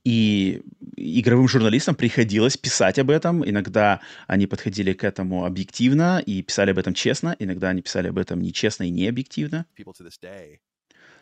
И 0.03 0.61
игровым 0.95 1.47
журналистам 1.47 1.95
приходилось 1.95 2.57
писать 2.57 2.99
об 2.99 3.09
этом. 3.09 3.47
Иногда 3.47 4.01
они 4.27 4.47
подходили 4.47 4.93
к 4.93 5.03
этому 5.03 5.45
объективно 5.45 6.19
и 6.25 6.41
писали 6.41 6.71
об 6.71 6.77
этом 6.77 6.93
честно. 6.93 7.35
Иногда 7.39 7.69
они 7.69 7.81
писали 7.81 8.09
об 8.09 8.17
этом 8.17 8.41
нечестно 8.41 8.83
и 8.83 8.89
необъективно. 8.89 9.65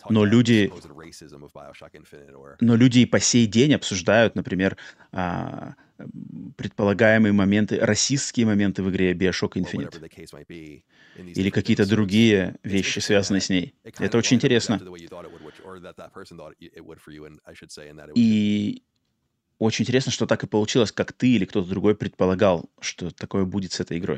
Но 0.10 0.24
люди- 0.32 0.68
Но 2.62 2.76
люди 2.76 3.00
и 3.00 3.06
по 3.06 3.20
сей 3.20 3.46
день 3.48 3.74
обсуждают, 3.74 4.36
например, 4.36 4.78
а, 5.12 5.74
предполагаемые 6.56 7.34
моменты, 7.34 7.80
расистские 7.80 8.46
моменты 8.46 8.84
в 8.84 8.90
игре 8.90 9.14
Bioshock 9.14 9.54
Infinite. 9.56 9.86
Или 11.42 11.50
какие-то 11.50 11.84
другие 11.96 12.56
вещи, 12.64 13.00
связанные 13.00 13.42
с 13.42 13.50
ней. 13.50 13.74
Это 14.06 14.18
очень 14.18 14.36
интересно. 14.38 14.74
И 18.16 18.84
очень 19.60 19.84
интересно, 19.84 20.12
что 20.12 20.28
так 20.28 20.44
и 20.44 20.48
получилось, 20.48 20.92
как 20.92 21.14
ты 21.14 21.30
или 21.36 21.46
кто-то 21.46 21.68
другой 21.70 21.96
предполагал, 21.96 22.70
что 22.80 23.10
такое 23.12 23.46
будет 23.46 23.72
с 23.74 23.80
этой 23.80 23.98
игрой. 23.98 24.18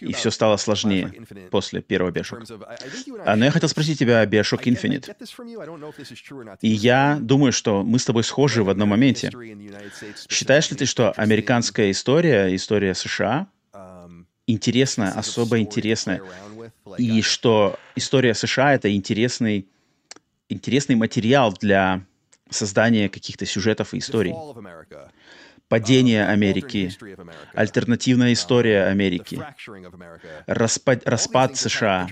И 0.00 0.12
все 0.12 0.30
стало 0.30 0.56
сложнее 0.56 1.12
после 1.50 1.80
первого 1.80 2.10
Bioshock. 2.10 3.22
А, 3.24 3.36
но 3.36 3.44
я 3.44 3.50
хотел 3.50 3.68
спросить 3.68 3.98
тебя 3.98 4.20
о 4.20 4.26
Bioshock 4.26 4.64
Infinite. 4.64 5.14
not. 6.44 6.58
И 6.60 6.68
я 6.68 7.18
думаю, 7.20 7.52
что 7.52 7.84
мы 7.84 7.98
с 7.98 8.04
тобой 8.04 8.24
схожи 8.24 8.64
в 8.64 8.68
одном 8.68 8.88
моменте. 8.88 9.30
Считаешь 10.28 10.70
ли 10.70 10.76
ты, 10.76 10.86
что 10.86 11.12
американская 11.12 11.90
история, 11.92 12.54
история 12.54 12.94
США, 12.94 13.46
um, 13.72 14.24
интересная, 14.46 15.12
особо 15.12 15.60
интересная, 15.60 16.20
и 16.98 17.22
что 17.22 17.78
история 17.94 18.34
США— 18.34 18.74
это 18.74 18.92
интересный, 18.92 19.68
интересный 20.48 20.96
материал 20.96 21.52
для 21.52 22.04
создания 22.50 23.08
каких-то 23.08 23.46
сюжетов 23.46 23.94
и 23.94 23.98
историй. 23.98 24.34
Падение 25.74 26.22
um, 26.22 26.28
Америки, 26.28 26.92
альтернативная 27.52 28.32
история 28.32 28.84
Америки, 28.84 29.40
распад, 30.46 31.02
распад 31.04 31.56
США. 31.56 32.08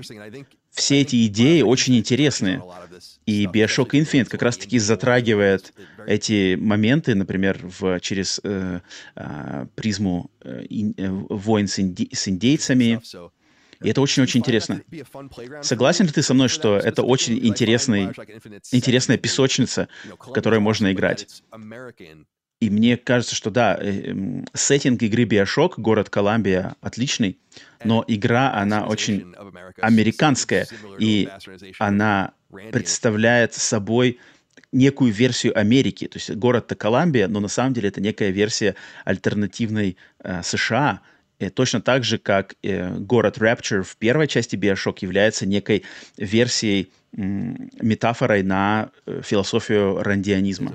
Все 0.73 1.03
эти 1.03 1.27
идеи 1.29 1.63
очень 1.63 1.97
this 2.01 3.21
И 3.25 3.47
Bioshock 3.47 3.91
Infinite 3.91 4.25
как 4.25 4.43
раз-таки 4.43 4.81
затрагивает 4.81 5.73
эти 6.09 6.57
моменты, 6.57 7.15
например, 7.15 7.61
в, 7.63 8.01
через 8.01 8.41
э, 8.43 8.81
а, 9.15 9.67
призму 9.77 10.29
э, 10.41 10.65
э, 10.97 11.09
войн 11.09 11.69
с, 11.69 11.79
инди- 11.79 12.13
с 12.13 12.27
индейцами. 12.27 13.01
И 13.81 13.89
это 13.89 14.01
очень-очень 14.01 14.41
интересно. 14.41 14.83
Согласен 15.63 16.07
ли 16.07 16.11
ты 16.11 16.23
со 16.23 16.35
мной, 16.35 16.49
что 16.49 16.79
это 16.79 17.05
очень 17.05 17.39
интересный, 17.47 18.07
интересная 18.73 19.19
песочница, 19.19 19.87
в 20.19 20.33
которой 20.33 20.59
можно 20.59 20.93
играть? 20.93 21.45
И 22.63 22.71
мне 22.71 22.97
кажется, 22.97 23.35
что 23.35 23.51
да, 23.51 23.77
э, 23.77 24.11
м, 24.11 24.47
сеттинг 24.55 25.03
игры 25.03 25.25
Bioshock, 25.25 25.73
город 25.79 26.11
Колумбия, 26.11 26.77
отличный, 26.81 27.37
но 27.83 28.05
игра, 28.07 28.55
она 28.55 28.87
очень 28.87 29.35
американская, 29.81 30.69
и 31.01 31.29
она 31.81 32.35
представляет 32.71 33.53
собой 33.55 34.21
некую 34.71 35.13
версию 35.13 35.59
Америки. 35.59 36.07
То 36.07 36.19
есть 36.19 36.31
город-то 36.31 36.77
Колумбия, 36.77 37.27
но 37.27 37.41
на 37.41 37.49
самом 37.49 37.73
деле 37.73 37.89
это 37.89 38.01
некая 38.01 38.31
версия 38.31 38.77
альтернативной 39.05 39.97
э, 40.23 40.43
США. 40.45 41.01
Э, 41.43 41.51
точно 41.51 41.81
так 41.81 42.05
же, 42.05 42.19
как 42.19 42.55
э, 42.63 42.97
город 42.99 43.39
Rapture 43.39 43.83
в 43.83 43.97
первой 43.97 44.29
части 44.29 44.57
Bioshock 44.57 44.99
является 45.01 45.45
некой 45.45 45.83
версией, 46.17 46.93
м, 47.17 47.71
метафорой 47.81 48.43
на 48.43 48.91
э, 49.07 49.21
философию 49.25 50.03
рандианизма. 50.03 50.71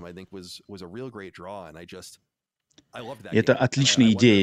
Это 3.32 3.54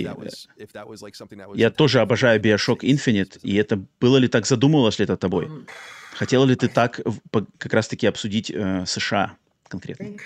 that 0.05 0.87
was 0.89 1.57
Я 1.57 1.71
тоже 1.71 2.01
обожаю 2.01 2.41
Bioshock 2.41 2.81
States 2.81 2.95
Infinite, 2.95 3.41
и 3.43 3.55
это 3.57 3.85
было 4.01 4.17
ли 4.17 4.29
так, 4.29 4.47
задумывалось 4.47 4.99
ли 4.99 5.05
это 5.05 5.17
тобой? 5.17 5.51
Хотела 6.13 6.45
ли 6.45 6.55
ты 6.57 6.69
так 6.69 7.01
как 7.59 7.73
раз-таки 7.75 8.07
обсудить 8.07 8.51
э, 8.51 8.85
США 8.87 9.37
конкретно? 9.69 10.17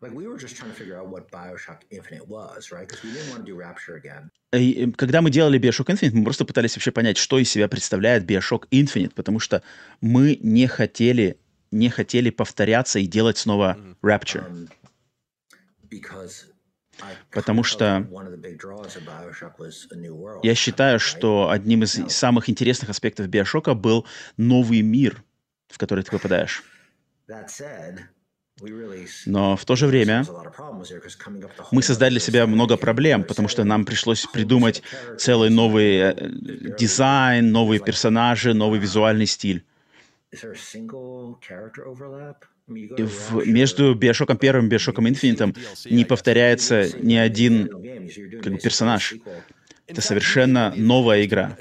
Think 0.00 0.12
like 0.12 0.16
we 0.16 0.26
were 0.26 0.38
just 0.38 0.56
trying 0.56 0.70
to 0.70 0.76
figure 0.76 0.98
out 0.98 1.08
what 1.08 1.30
Bioshock 1.30 1.82
Infinite 1.90 2.28
was, 2.28 2.72
right? 2.72 2.88
Because 2.88 3.02
we 3.02 3.12
didn't 3.12 3.30
want 3.30 3.44
to 3.44 3.52
do 3.52 3.56
Rapture 3.56 3.96
again. 3.96 4.30
И, 4.52 4.86
э, 4.86 4.92
когда 4.96 5.20
мы 5.20 5.30
делали 5.30 5.58
Bioshock 5.58 5.90
Infinite, 5.90 6.12
мы 6.14 6.24
просто 6.24 6.44
пытались 6.44 6.76
вообще 6.76 6.90
понять, 6.90 7.16
что 7.16 7.38
из 7.38 7.50
себя 7.50 7.68
представляет 7.68 8.24
Bioshock 8.24 8.66
Infinite, 8.70 9.14
потому 9.14 9.38
что 9.38 9.62
мы 10.00 10.38
не 10.42 10.66
хотели, 10.66 11.38
не 11.70 11.88
хотели 11.88 12.30
повторяться 12.30 12.98
и 12.98 13.06
делать 13.06 13.38
снова 13.38 13.76
Rapture. 14.02 14.48
Um, 14.48 14.68
because 15.88 16.46
I 17.02 17.14
Потому 17.30 17.62
что 17.62 17.84
felt 17.84 18.04
that 18.04 18.10
one 18.10 18.26
of 18.26 18.32
the 18.32 18.36
big 18.36 18.58
draws 18.58 18.96
of 18.96 19.04
Bioshock 19.04 19.58
was 19.58 19.86
a 19.90 19.96
new 19.96 20.14
world. 20.14 20.40
Я 20.42 20.54
считаю, 20.54 20.98
что 20.98 21.50
одним 21.50 21.84
из 21.84 21.92
самых 22.12 22.50
интересных 22.50 22.90
аспектов 22.90 23.28
Биошока 23.28 23.74
был 23.74 24.06
новый 24.36 24.82
мир, 24.82 25.22
в 25.68 25.78
который 25.78 26.04
ты 26.04 26.10
попадаешь. 26.10 26.62
Но 29.26 29.56
в 29.56 29.64
то 29.64 29.76
же 29.76 29.86
время 29.86 30.24
мы 31.70 31.82
создали 31.82 32.10
для 32.12 32.20
себя 32.20 32.46
много 32.46 32.76
проблем, 32.76 33.24
потому 33.24 33.48
что 33.48 33.64
нам 33.64 33.84
пришлось 33.84 34.26
придумать 34.26 34.82
целый 35.18 35.50
новый 35.50 35.96
э, 35.98 36.14
дизайн, 36.78 37.50
новые 37.52 37.80
персонажи, 37.80 38.54
новый 38.54 38.78
визуальный 38.80 39.26
стиль. 39.26 39.64
В- 42.68 43.46
между 43.46 43.94
Биошоком 43.94 44.36
первым 44.38 44.66
и 44.66 44.68
Биошоком 44.68 45.08
Инфинитом 45.08 45.54
не 45.90 46.04
повторяется 46.04 46.88
ни 46.96 47.16
один 47.16 47.68
как 48.42 48.52
бы, 48.52 48.58
персонаж. 48.58 49.14
Это 49.90 50.00
совершенно 50.00 50.72
новая 50.76 51.24
игра. 51.24 51.56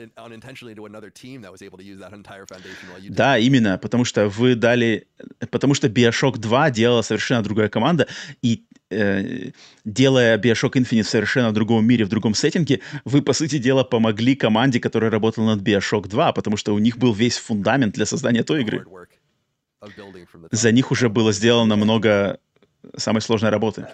Да, 3.09 3.37
именно, 3.37 3.77
потому 3.77 4.05
что 4.05 4.29
вы 4.29 4.55
дали... 4.55 5.07
Потому 5.49 5.73
что 5.73 5.87
Bioshock 5.87 6.37
2 6.37 6.71
делала 6.71 7.01
совершенно 7.01 7.43
другая 7.43 7.69
команда, 7.69 8.07
и 8.41 8.63
э, 8.89 9.51
делая 9.85 10.37
Bioshock 10.37 10.73
Infinite 10.73 11.03
в 11.03 11.09
совершенно 11.09 11.51
другом 11.51 11.85
мире, 11.85 12.05
в 12.05 12.09
другом 12.09 12.33
сеттинге, 12.33 12.81
вы, 13.05 13.21
по 13.21 13.33
сути 13.33 13.57
дела, 13.57 13.83
помогли 13.83 14.35
команде, 14.35 14.79
которая 14.79 15.09
работала 15.09 15.55
над 15.55 15.61
Bioshock 15.61 16.07
2, 16.07 16.33
потому 16.33 16.57
что 16.57 16.73
у 16.73 16.79
них 16.79 16.97
был 16.97 17.13
весь 17.13 17.37
фундамент 17.37 17.95
для 17.95 18.05
создания 18.05 18.43
той 18.43 18.61
игры. 18.61 18.85
За 20.51 20.71
них 20.71 20.91
уже 20.91 21.09
было 21.09 21.31
сделано 21.31 21.75
много 21.77 22.39
самой 22.95 23.21
сложной 23.21 23.51
работы. 23.51 23.87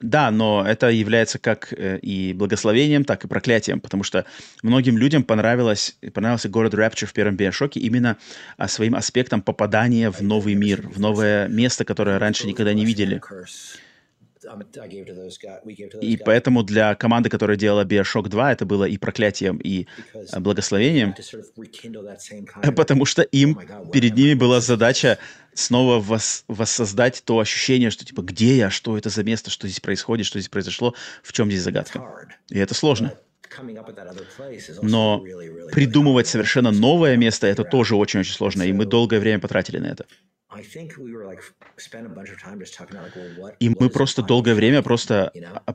Да, 0.00 0.30
но 0.30 0.64
это 0.66 0.88
является 0.90 1.38
как 1.38 1.72
э, 1.72 1.98
и 1.98 2.32
благословением, 2.32 3.04
так 3.04 3.24
и 3.24 3.28
проклятием, 3.28 3.80
потому 3.80 4.02
что 4.02 4.26
многим 4.62 4.98
людям 4.98 5.22
понравилось, 5.22 5.96
понравился 6.12 6.48
город 6.48 6.74
Rapture 6.74 7.06
в 7.06 7.12
первом 7.12 7.36
Биошоке 7.36 7.80
именно 7.80 8.18
а, 8.56 8.68
своим 8.68 8.96
аспектом 8.96 9.42
попадания 9.42 10.10
в 10.10 10.20
новый 10.20 10.54
мир, 10.54 10.88
в 10.88 10.98
новое 10.98 11.48
место, 11.48 11.84
которое 11.84 12.18
раньше 12.18 12.46
никогда 12.46 12.72
не 12.74 12.84
видели. 12.84 13.22
И 16.00 16.16
поэтому 16.16 16.62
для 16.62 16.94
команды, 16.94 17.28
которая 17.28 17.56
делала 17.56 17.84
Bioshock 17.84 18.28
2, 18.28 18.52
это 18.52 18.66
было 18.66 18.84
и 18.84 18.98
проклятием, 18.98 19.58
и 19.58 19.86
а, 20.32 20.40
благословением, 20.40 21.14
потому 22.76 23.04
что 23.04 23.22
им 23.22 23.58
перед 23.92 24.14
ними 24.14 24.34
была 24.34 24.60
задача 24.60 25.18
снова 25.54 26.00
вос- 26.00 26.44
воссоздать 26.48 27.22
то 27.24 27.38
ощущение, 27.38 27.90
что 27.90 28.04
типа 28.04 28.22
где 28.22 28.56
я, 28.56 28.70
что 28.70 28.96
это 28.96 29.10
за 29.10 29.22
место, 29.24 29.50
что 29.50 29.66
здесь 29.68 29.80
происходит, 29.80 30.26
что 30.26 30.38
здесь 30.38 30.48
произошло, 30.48 30.94
в 31.22 31.32
чем 31.32 31.50
здесь 31.50 31.62
загадка. 31.62 32.02
И 32.48 32.58
это 32.58 32.74
сложно. 32.74 33.14
Но 34.80 35.22
придумывать 35.72 36.26
совершенно 36.26 36.70
новое 36.70 37.16
место, 37.16 37.46
это 37.46 37.64
тоже 37.64 37.96
очень-очень 37.96 38.32
сложно, 38.32 38.62
и 38.62 38.72
мы 38.72 38.86
долгое 38.86 39.20
время 39.20 39.40
потратили 39.40 39.78
на 39.78 39.86
это. 39.86 40.06
И 43.58 43.68
мы 43.68 43.88
просто 43.90 44.22
долгое 44.22 44.54
время 44.54 44.82
просто 44.82 45.32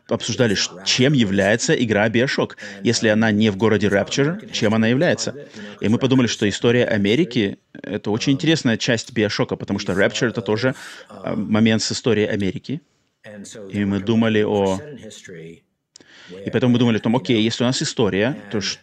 обсуждали, 0.08 0.56
чем 0.86 1.14
является 1.14 1.74
игра 1.74 2.08
Bioshock. 2.10 2.52
Если 2.84 3.08
она 3.08 3.32
не 3.32 3.50
в 3.50 3.58
городе 3.58 3.88
Rapture, 3.88 4.52
чем 4.52 4.74
она 4.74 4.88
является? 4.88 5.36
И 5.82 5.90
мы 5.90 5.98
подумали, 5.98 6.28
что 6.28 6.48
история 6.48 6.86
Америки— 6.86 7.58
это 7.74 8.12
очень 8.12 8.34
интересная 8.34 8.78
часть 8.78 9.12
Биошока, 9.14 9.56
потому 9.56 9.80
что 9.80 9.94
Rapture— 9.94 10.28
это 10.30 10.42
тоже 10.42 10.76
а, 11.10 11.36
момент 11.36 11.82
с 11.82 11.92
историей 11.92 12.28
Америки. 12.28 12.82
И 13.70 13.84
мы 13.86 14.00
думали 14.00 14.44
о... 14.44 14.80
И 16.46 16.50
поэтому 16.52 16.74
мы 16.74 16.80
думали 16.80 16.98
о 16.98 17.00
том, 17.00 17.16
окей, 17.16 17.42
если 17.42 17.64
у 17.64 17.68
нас 17.68 17.82
история, 17.82 18.36
то 18.52 18.60
в- 18.60 18.80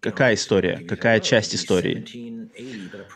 какая 0.00 0.34
история, 0.34 0.78
какая 0.88 1.20
часть 1.20 1.54
истории? 1.54 2.04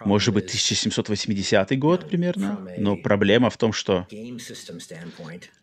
Может 0.05 0.35
быть, 0.35 0.45
1780 0.45 1.79
год 1.79 2.09
примерно? 2.09 2.67
Но 2.77 2.97
проблема 2.97 3.51
в 3.51 3.57
том, 3.57 3.73
что 3.73 4.07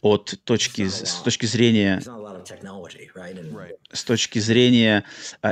от 0.02 0.40
точки, 0.44 0.88
с 0.88 1.22
точки 1.24 1.46
зрения 1.46 2.02
с 3.92 4.04
точки 4.04 4.40
зрения 4.40 5.04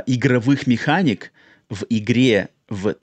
игровых 0.06 0.66
механик 0.66 1.32
в 1.68 1.84
игре 1.88 2.50
в, 2.68 2.94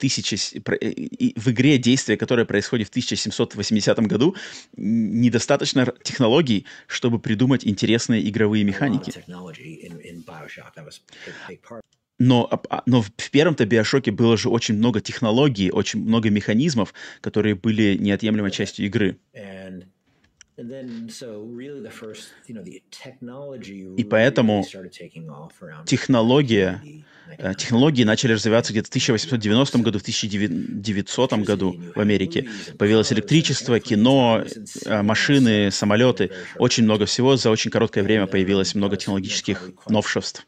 про- 0.64 0.76
э, 0.76 0.92
в 1.36 1.50
игре 1.50 1.78
действия, 1.78 2.16
которое 2.16 2.44
происходит 2.44 2.88
в 2.88 2.90
1780 2.90 3.98
году, 4.06 4.36
недостаточно 4.76 5.92
технологий, 6.02 6.66
чтобы 6.86 7.18
придумать 7.18 7.66
интересные 7.66 8.28
игровые 8.28 8.64
механики. 8.64 9.10
Но, 12.18 12.48
а- 12.50 12.60
а- 12.70 12.82
но 12.86 13.02
в 13.02 13.10
в 13.16 13.30
первом-то 13.30 13.66
Биошоке 13.66 14.10
было 14.10 14.36
же 14.38 14.48
очень 14.48 14.76
много 14.76 15.00
технологий, 15.00 15.70
очень 15.70 16.00
много 16.02 16.30
механизмов, 16.30 16.94
которые 17.20 17.54
были 17.54 17.96
неотъемлемой 17.98 18.50
частью 18.50 18.86
игры. 18.86 19.18
And 19.34 19.84
И 23.96 24.04
поэтому 24.04 24.64
Технология, 25.84 26.80
1990. 26.80 27.50
э, 27.50 27.54
технологии 27.54 28.04
начали 28.04 28.32
развиваться 28.32 28.72
где-то 28.72 28.86
в 28.86 28.90
1890 28.90 29.78
году, 29.78 29.98
в 29.98 30.02
1900 30.02 31.32
году 31.44 31.76
в 31.94 32.00
Америке. 32.00 32.48
Появилось 32.78 33.12
электричество, 33.12 33.78
кино, 33.80 34.44
э, 34.86 35.02
машины, 35.02 35.70
самолеты. 35.70 36.30
Очень 36.58 36.84
много 36.84 37.04
всего. 37.04 37.36
За 37.36 37.50
очень 37.50 37.70
короткое 37.70 38.02
время 38.02 38.26
появилось 38.26 38.74
много 38.74 38.96
технологических 38.96 39.70
новшеств. 39.88 40.46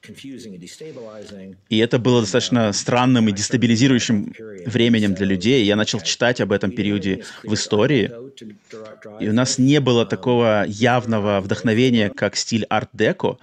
И 1.68 1.78
это 1.78 1.98
было 1.98 2.20
достаточно 2.22 2.72
странным 2.72 3.28
и 3.28 3.32
дестабилизирующим 3.32 4.32
временем 4.66 5.14
для 5.14 5.26
людей. 5.26 5.64
Я 5.64 5.76
начал 5.76 6.00
читать 6.00 6.40
об 6.40 6.52
этом 6.52 6.70
периоде 6.70 7.24
в 7.42 7.52
истории. 7.52 8.10
И 9.20 9.28
у 9.28 9.32
нас 9.32 9.58
не 9.58 9.80
было 9.80 9.97
такого 10.04 10.64
явного 10.66 11.40
вдохновения, 11.40 12.10
как 12.10 12.36
стиль 12.36 12.64
арт-деко, 12.64 13.38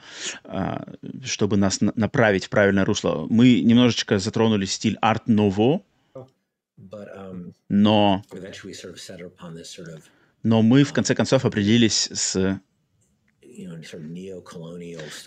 чтобы 1.23 1.57
нас 1.57 1.81
на- 1.81 1.93
направить 1.95 2.45
в 2.45 2.49
правильное 2.49 2.85
русло. 2.85 3.27
Мы 3.29 3.61
немножечко 3.61 4.19
затронули 4.19 4.65
стиль 4.65 4.97
арт-ново, 5.01 5.81
um, 6.77 7.53
но, 7.69 8.23
но 10.43 10.61
мы 10.61 10.83
в 10.83 10.93
конце 10.93 11.15
концов 11.15 11.45
определились 11.45 12.09
с 12.11 12.59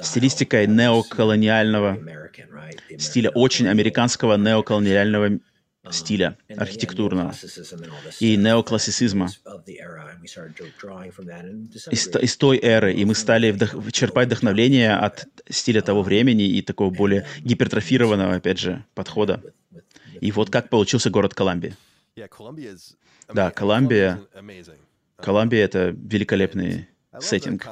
стилистикой 0.03 0.67
неоколониального 0.67 1.99
стиля, 2.99 3.31
очень 3.31 3.69
американского 3.69 4.37
неоколониального 4.37 5.39
стиля, 5.93 6.37
yeah, 6.49 6.57
архитектурного. 6.57 7.35
и 8.21 8.37
неоклассицизма. 8.37 9.29
из, 11.91 12.09
из 12.17 12.37
той 12.37 12.59
эры, 12.63 12.93
и 12.95 13.05
мы 13.05 13.15
стали 13.15 13.51
вдох- 13.53 13.91
черпать 13.93 14.27
вдохновение 14.29 14.95
от 14.95 15.27
стиля 15.49 15.81
того 15.83 16.03
времени 16.03 16.47
и 16.49 16.63
такого 16.63 16.91
более 16.91 17.27
гипертрофированного, 17.41 18.37
опять 18.37 18.59
же, 18.59 18.85
подхода. 18.95 19.43
И 20.21 20.33
вот 20.33 20.51
как 20.51 20.69
получился 20.69 21.11
город 21.11 21.35
Колумбия. 21.35 21.77
Да, 23.33 23.51
Колумбия- 23.51 24.19
amazing. 24.35 24.79
Колумбия— 25.17 25.65
это 25.65 25.89
великолепный 25.97 26.89
сеттинг. 27.21 27.67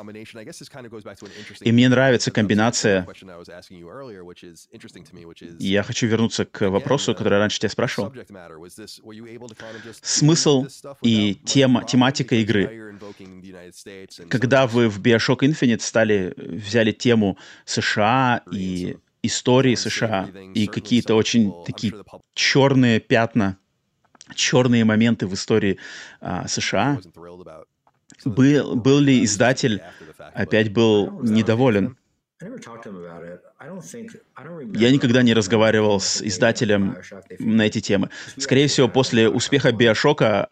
И 1.61 1.73
мне 1.73 1.89
нравится 1.89 2.31
комбинация. 2.31 3.07
я 5.59 5.83
хочу 5.83 6.07
вернуться 6.07 6.45
к 6.45 6.69
вопросу, 6.71 7.15
который 7.15 7.35
я 7.35 7.39
раньше 7.41 7.59
тебя 7.59 7.69
спрашивал. 7.69 8.13
Смысл 10.03 10.67
и 11.03 11.35
тема- 11.45 11.85
тематика 11.85 12.35
игры. 12.37 12.97
Когда 14.29 14.67
вы 14.67 14.89
в 14.89 15.01
Bioshock 15.01 15.41
Infinite 15.41 15.81
стали, 15.81 16.35
взяли 16.37 16.93
тему 16.93 17.39
США 17.65 18.43
и 18.51 18.97
истории 19.23 19.75
США, 19.75 20.29
и 20.55 20.67
какие-то 20.67 21.15
очень 21.15 21.53
такие 21.65 21.93
черные 22.35 23.01
пятна, 23.01 23.59
черные 24.35 24.85
моменты 24.85 25.27
в 25.27 25.35
истории 25.35 25.79
а, 26.21 26.47
США, 26.49 27.01
был, 28.27 28.77
был 28.77 29.01
ли 29.01 29.25
издатель 29.25 29.83
опять 30.35 30.73
был 30.73 31.23
недоволен? 31.23 31.97
Я 34.75 34.91
никогда 34.91 35.23
не 35.23 35.33
разговаривал 35.33 36.01
с 36.01 36.21
издателем 36.21 36.99
на 37.39 37.63
эти 37.63 37.81
темы. 37.81 38.11
Скорее 38.37 38.67
всего, 38.67 38.89
после 38.89 39.31
успеха 39.31 39.73
Биошока 39.73 40.49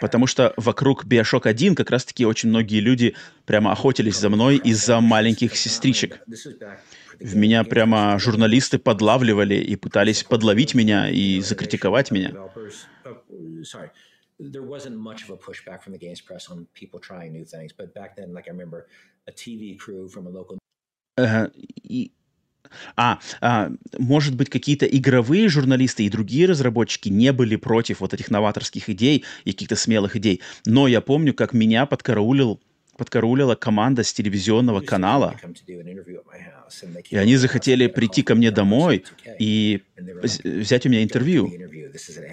Потому 0.00 0.26
что 0.26 0.54
вокруг 0.56 1.04
Bioshock 1.04 1.48
1 1.48 1.74
как 1.74 1.90
раз-таки 1.90 2.24
очень 2.26 2.48
многие 2.48 2.80
люди 2.80 3.14
прямо 3.44 3.72
охотились 3.72 4.18
за 4.18 4.28
мной 4.28 4.56
из-за 4.56 5.00
маленьких 5.00 5.56
сестричек. 5.56 6.20
В 7.20 7.36
меня 7.36 7.64
прямо 7.64 8.18
журналисты 8.18 8.78
подлавливали 8.78 9.54
и 9.56 9.76
пытались 9.76 10.22
подловить 10.22 10.74
меня 10.74 11.10
и 11.10 11.40
закритиковать 11.40 12.10
меня. 12.10 12.32
Uh, 14.38 14.50
there 14.52 14.62
wasn't 14.62 14.96
much 14.98 15.22
of 15.24 15.30
a 15.30 15.36
pushback 15.36 15.82
from 15.82 15.92
the 15.92 15.98
games 15.98 16.20
press 16.20 16.50
on 16.50 16.66
people 16.74 17.00
trying 17.00 17.32
new 17.32 17.44
things. 17.44 17.72
But 17.72 17.94
back 17.94 18.16
then, 18.16 18.34
like 18.34 18.46
I 18.46 18.50
remember 18.50 18.86
a 19.26 19.32
TV 19.32 19.78
crew 19.78 20.08
from 20.08 20.26
a 20.26 20.30
local 20.30 20.58
Э, 21.18 21.48
и- 21.82 22.12
А, 22.96 23.20
а, 23.40 23.70
может 23.96 24.34
быть, 24.34 24.50
какие-то 24.50 24.86
игровые 24.86 25.48
журналисты 25.48 26.04
и 26.04 26.10
другие 26.10 26.46
разработчики 26.46 27.08
не 27.08 27.32
были 27.32 27.56
против 27.56 28.00
вот 28.00 28.12
этих 28.12 28.30
новаторских 28.30 28.90
идей 28.90 29.24
и 29.44 29.52
каких-то 29.52 29.76
смелых 29.76 30.16
идей. 30.16 30.42
Но 30.66 30.88
я 30.88 31.00
помню, 31.00 31.32
как 31.32 31.52
меня 31.54 31.86
подкараулил, 31.86 32.60
подкараулила 32.96 33.54
команда 33.54 34.02
с 34.02 34.12
телевизионного 34.12 34.80
канала, 34.80 35.36
и 37.10 37.16
они 37.16 37.36
захотели 37.36 37.86
прийти 37.86 38.22
ко 38.22 38.34
мне 38.34 38.50
домой 38.50 39.04
Ambush 39.24 39.24
2K, 39.24 39.36
и 39.38 39.82
взять 40.44 40.86
у 40.86 40.88
меня 40.88 41.00
"Don't 41.00 41.02
do 41.02 41.04
интервью. 41.04 41.52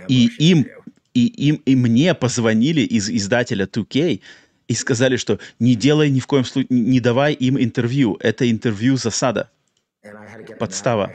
И 0.07 0.30
им, 0.40 0.61
interview." 0.61 0.84
и 1.14 1.27
им, 1.48 1.61
и 1.65 1.76
мне 1.76 2.14
позвонили 2.14 2.81
из 2.81 3.10
издателя 3.10 3.65
2K 3.65 4.22
и 4.68 4.73
сказали, 4.73 5.18
что 5.18 5.40
не 5.60 5.76
делай 5.76 6.10
ни 6.10 6.19
в 6.19 6.27
коем 6.27 6.45
случае, 6.45 6.68
не 6.69 6.99
давай 6.99 7.34
им 7.34 7.61
интервью. 7.61 8.18
Это 8.19 8.49
интервью 8.49 8.98
засада. 8.98 9.52
Подстава. 10.60 11.14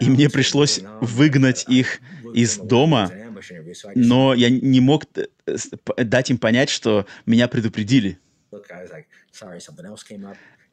И 0.00 0.10
мне 0.10 0.28
пришлось 0.28 0.80
выгнать 1.00 1.64
их 1.68 2.00
из 2.34 2.56
дома, 2.58 3.10
но 3.94 4.34
я 4.34 4.50
не 4.50 4.80
мог 4.80 5.04
э, 5.14 5.56
дать 6.04 6.30
им 6.30 6.38
понять, 6.38 6.70
что 6.70 7.06
меня 7.26 7.48
предупредили. 7.48 8.18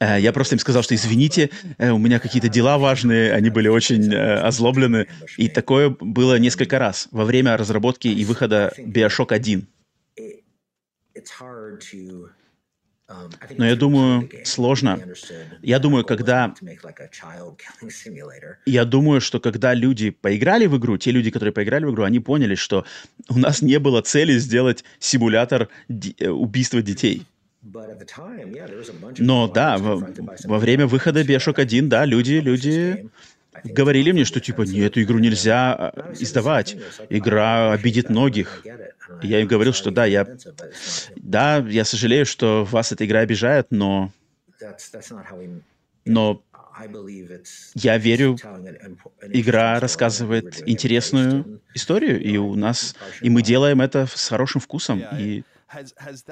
Э, 0.00 0.20
Я 0.20 0.32
просто 0.32 0.54
им 0.54 0.58
сказал, 0.58 0.82
что 0.82 0.94
извините, 0.94 1.50
э, 1.78 1.90
у 1.90 1.98
меня 1.98 2.20
какие-то 2.20 2.48
дела 2.48 2.78
важные, 2.78 3.32
они 3.32 3.50
были 3.50 3.68
очень 3.68 4.12
э, 4.12 4.40
озлоблены. 4.40 5.06
И 5.36 5.48
такое 5.48 5.96
было 6.00 6.38
несколько 6.38 6.78
раз 6.78 7.08
во 7.10 7.24
время 7.24 7.56
разработки 7.56 8.08
и 8.08 8.24
выхода 8.24 8.72
Bioshock 8.78 9.32
1. 9.32 9.66
It, 10.16 10.42
it's 11.14 11.30
hard 11.40 11.80
to. 11.92 12.30
Um, 13.10 13.30
Но 13.56 13.64
я 13.64 13.74
думаю, 13.74 14.28
сложно. 14.44 15.00
Я 15.62 15.78
думаю, 15.78 16.04
когда. 16.04 16.54
Я 18.66 18.84
думаю, 18.84 19.22
что 19.22 19.40
когда 19.40 19.72
люди 19.72 20.10
поиграли 20.10 20.66
в 20.66 20.76
игру, 20.76 20.98
те 20.98 21.10
люди, 21.10 21.30
которые 21.30 21.54
поиграли 21.54 21.86
в 21.86 21.92
игру, 21.92 22.04
они 22.04 22.20
поняли, 22.20 22.54
что 22.54 22.84
у 23.30 23.38
нас 23.38 23.62
не 23.62 23.78
было 23.78 24.02
цели 24.02 24.36
сделать 24.36 24.84
симулятор 24.98 25.70
убийства 25.88 26.82
детей. 26.82 27.26
Но 29.18 29.48
да, 29.48 29.78
во, 29.78 29.96
во 30.44 30.58
время 30.58 30.86
выхода 30.86 31.22
Bioshock 31.22 31.60
1, 31.60 31.88
да, 31.88 32.04
люди, 32.04 32.34
"Publish 32.34 32.42
this 32.42 32.44
люди 32.44 33.10
говорили 33.64 34.12
мне, 34.12 34.24
что 34.24 34.40
типа, 34.40 34.62
нет, 34.62 34.92
эту 34.92 35.02
игру 35.02 35.18
uh, 35.18 35.22
нельзя 35.22 35.74
а, 35.74 36.12
издавать. 36.18 36.76
Игра 37.08 37.72
обидит 37.72 38.10
многих. 38.10 38.64
И 39.22 39.26
Я 39.26 39.40
им 39.40 39.48
говорил, 39.48 39.72
что 39.72 39.90
да, 39.90 40.04
я, 40.04 40.26
да, 41.16 41.56
я 41.58 41.84
сожалею, 41.84 42.26
что 42.26 42.64
вас 42.64 42.92
эта 42.92 43.06
игра 43.06 43.20
обижает, 43.20 43.68
но, 43.70 44.12
но 46.04 46.42
я 47.74 47.98
верю, 47.98 48.36
игра 49.22 49.80
рассказывает 49.80 50.62
интересную 50.68 51.60
историю, 51.74 52.22
и 52.22 52.36
у 52.36 52.54
нас, 52.54 52.94
и 53.20 53.30
мы 53.30 53.42
делаем 53.42 53.80
это 53.80 54.06
с 54.06 54.28
хорошим 54.28 54.60
вкусом, 54.60 55.02
и 55.18 55.42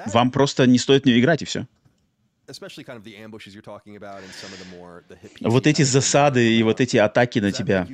вам 0.07 0.31
просто 0.31 0.65
не 0.65 0.77
стоит 0.77 1.03
в 1.03 1.05
нее 1.05 1.19
играть, 1.19 1.41
и 1.41 1.45
все. 1.45 1.67
Вот 5.41 5.67
эти 5.67 5.81
засады 5.81 6.53
и 6.53 6.63
вот 6.63 6.79
эти 6.79 6.95
атаки 6.95 7.39
на 7.39 7.51
тебя, 7.51 7.81
talking 7.81 7.87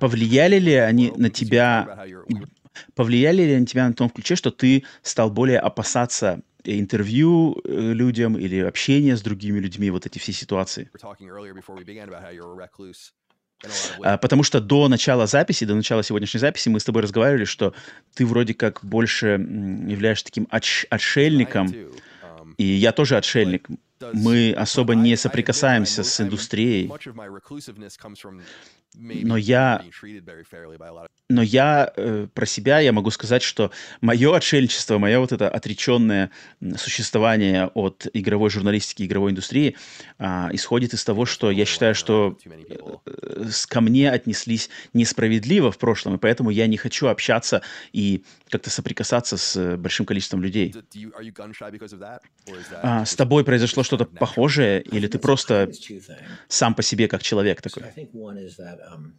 повлияли 0.00 0.58
ли 0.58 0.74
они 0.74 1.12
на 1.16 1.30
тебя, 1.30 2.04
повлияли 2.96 3.42
ли 3.42 3.52
они 3.52 3.60
на 3.60 3.66
тебя 3.66 3.86
на 3.86 3.94
том 3.94 4.10
ключе, 4.10 4.34
что 4.34 4.50
ты 4.50 4.84
стал 5.02 5.30
более 5.30 5.60
опасаться 5.60 6.42
интервью 6.64 7.60
э, 7.64 7.92
людям 7.92 8.36
или 8.36 8.58
общения 8.58 9.16
с 9.16 9.22
другими 9.22 9.58
людьми, 9.58 9.90
вот 9.90 10.06
эти 10.06 10.18
все 10.18 10.32
ситуации? 10.32 10.90
А. 14.02 14.18
Потому 14.18 14.42
что 14.42 14.60
до 14.60 14.88
начала 14.88 15.26
записи, 15.26 15.64
до 15.64 15.74
начала 15.74 16.02
сегодняшней 16.02 16.40
записи 16.40 16.68
мы 16.68 16.80
с 16.80 16.84
тобой 16.84 17.02
разговаривали, 17.02 17.44
что 17.44 17.74
ты 18.14 18.24
вроде 18.24 18.54
как 18.54 18.84
больше 18.84 19.26
являешься 19.28 20.24
таким 20.24 20.44
отш- 20.44 20.86
отшельником. 20.90 21.66
Um, 21.68 22.54
и 22.56 22.64
я 22.64 22.92
тоже 22.92 23.16
отшельник. 23.16 23.68
Мы 24.12 24.52
особо 24.56 24.94
не 24.94 25.16
соприкасаемся 25.16 26.04
с 26.04 26.20
индустрией. 26.20 26.88
Но 28.94 29.36
я 29.36 29.80
Но 31.28 31.42
я 31.42 31.92
э, 31.94 32.26
про 32.32 32.46
себя 32.46 32.80
я 32.80 32.92
могу 32.92 33.10
сказать, 33.10 33.42
что 33.42 33.70
мое 34.00 34.34
отшельничество, 34.34 34.96
мое 34.98 35.18
вот 35.20 35.30
это 35.30 35.48
отреченное 35.48 36.30
существование 36.76 37.66
от 37.74 38.06
игровой 38.14 38.48
журналистики, 38.50 39.02
игровой 39.02 39.32
индустрии 39.32 39.76
а, 40.18 40.48
исходит 40.52 40.94
из 40.94 41.04
того, 41.04 41.26
что 41.26 41.50
я 41.50 41.64
считаю, 41.66 41.94
что 41.94 42.36
э, 43.06 43.44
с- 43.50 43.66
ко 43.66 43.80
мне 43.82 44.10
отнеслись 44.10 44.70
несправедливо 44.94 45.70
в 45.70 45.76
прошлом, 45.78 46.14
и 46.14 46.18
поэтому 46.18 46.48
я 46.50 46.66
не 46.66 46.78
хочу 46.78 47.08
общаться 47.08 47.60
и 47.92 48.24
как-то 48.48 48.70
соприкасаться 48.70 49.36
с 49.36 49.54
э, 49.56 49.76
большим 49.76 50.06
количеством 50.06 50.42
людей. 50.42 50.74
А, 52.82 53.04
с 53.04 53.14
тобой 53.14 53.44
произошло 53.44 53.82
что-то 53.82 54.06
похожее, 54.06 54.80
или 54.80 55.06
ты 55.06 55.18
просто 55.18 55.70
сам 56.48 56.74
по 56.74 56.82
себе 56.82 57.06
как 57.06 57.22
человек 57.22 57.60
такой? 57.60 57.82
Um, 58.78 59.18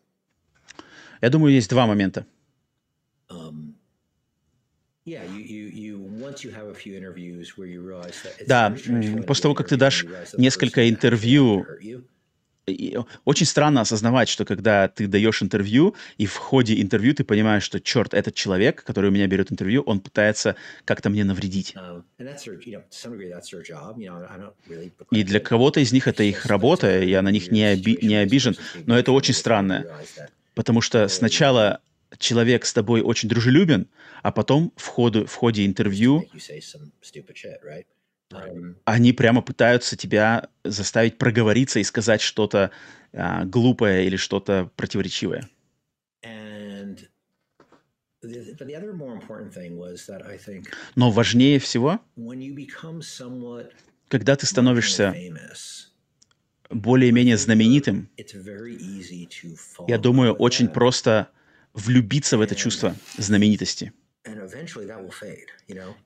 Я 1.21 1.29
думаю, 1.29 1.53
есть 1.53 1.69
два 1.69 1.85
момента. 1.85 2.25
um, 3.29 3.73
Да, 8.47 8.75
после 9.25 9.41
того, 9.41 9.55
как 9.55 9.67
ты 9.67 9.77
дашь 9.77 10.05
несколько 10.37 10.89
интервью. 10.89 11.65
И 12.71 12.97
очень 13.25 13.45
странно 13.45 13.81
осознавать, 13.81 14.29
что 14.29 14.45
когда 14.45 14.87
ты 14.87 15.07
даешь 15.07 15.41
интервью, 15.41 15.95
и 16.17 16.25
в 16.25 16.35
ходе 16.35 16.81
интервью 16.81 17.13
ты 17.13 17.23
понимаешь, 17.23 17.63
что, 17.63 17.79
черт, 17.79 18.13
этот 18.13 18.35
человек, 18.35 18.83
который 18.83 19.09
у 19.09 19.13
меня 19.13 19.27
берет 19.27 19.51
интервью, 19.51 19.83
он 19.85 19.99
пытается 19.99 20.55
как-то 20.85 21.09
мне 21.09 21.23
навредить. 21.23 21.75
Really. 24.67 24.91
И 25.11 25.23
для 25.23 25.39
кого-то 25.39 25.79
из 25.79 25.91
них 25.91 26.07
это 26.07 26.23
их 26.23 26.45
работа, 26.45 27.01
я 27.03 27.21
на 27.21 27.29
них 27.31 27.51
не, 27.51 27.63
оби- 27.73 27.99
не 28.01 28.15
обижен, 28.15 28.55
но 28.85 28.97
это 28.97 29.11
очень 29.11 29.33
странно, 29.33 29.85
потому 30.55 30.81
что 30.81 31.07
сначала 31.07 31.79
человек 32.17 32.65
с 32.65 32.73
тобой 32.73 33.01
очень 33.01 33.29
дружелюбен, 33.29 33.87
а 34.23 34.31
потом 34.31 34.73
в 34.75 34.87
ходе, 34.87 35.25
в 35.25 35.35
ходе 35.35 35.65
интервью 35.65 36.25
они 38.85 39.13
прямо 39.13 39.41
пытаются 39.41 39.95
тебя 39.95 40.49
заставить 40.63 41.17
проговориться 41.17 41.79
и 41.79 41.83
сказать 41.83 42.21
что-то 42.21 42.71
а, 43.13 43.45
глупое 43.45 44.05
или 44.05 44.15
что-то 44.17 44.71
противоречивое. 44.75 45.49
Но 50.95 51.11
важнее 51.11 51.59
всего, 51.59 51.99
когда 54.09 54.35
ты 54.35 54.45
становишься 54.45 55.15
более-менее 56.69 57.37
знаменитым, 57.37 58.09
я 59.87 59.97
думаю, 59.97 60.33
очень 60.33 60.67
просто 60.67 61.29
влюбиться 61.73 62.37
в 62.37 62.41
это 62.41 62.55
чувство 62.55 62.95
знаменитости. 63.17 63.93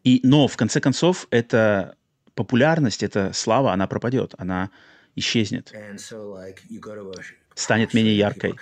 И, 0.04 0.22
но, 0.24 0.48
в 0.48 0.56
конце 0.56 0.80
концов, 0.80 1.28
эта 1.32 1.98
популярность, 2.36 3.04
эта 3.04 3.32
слава, 3.34 3.74
она 3.74 3.88
пропадет, 3.88 4.34
она 4.38 4.72
исчезнет. 5.16 5.76
Станет 7.56 7.94
менее 7.94 8.16
яркой. 8.18 8.62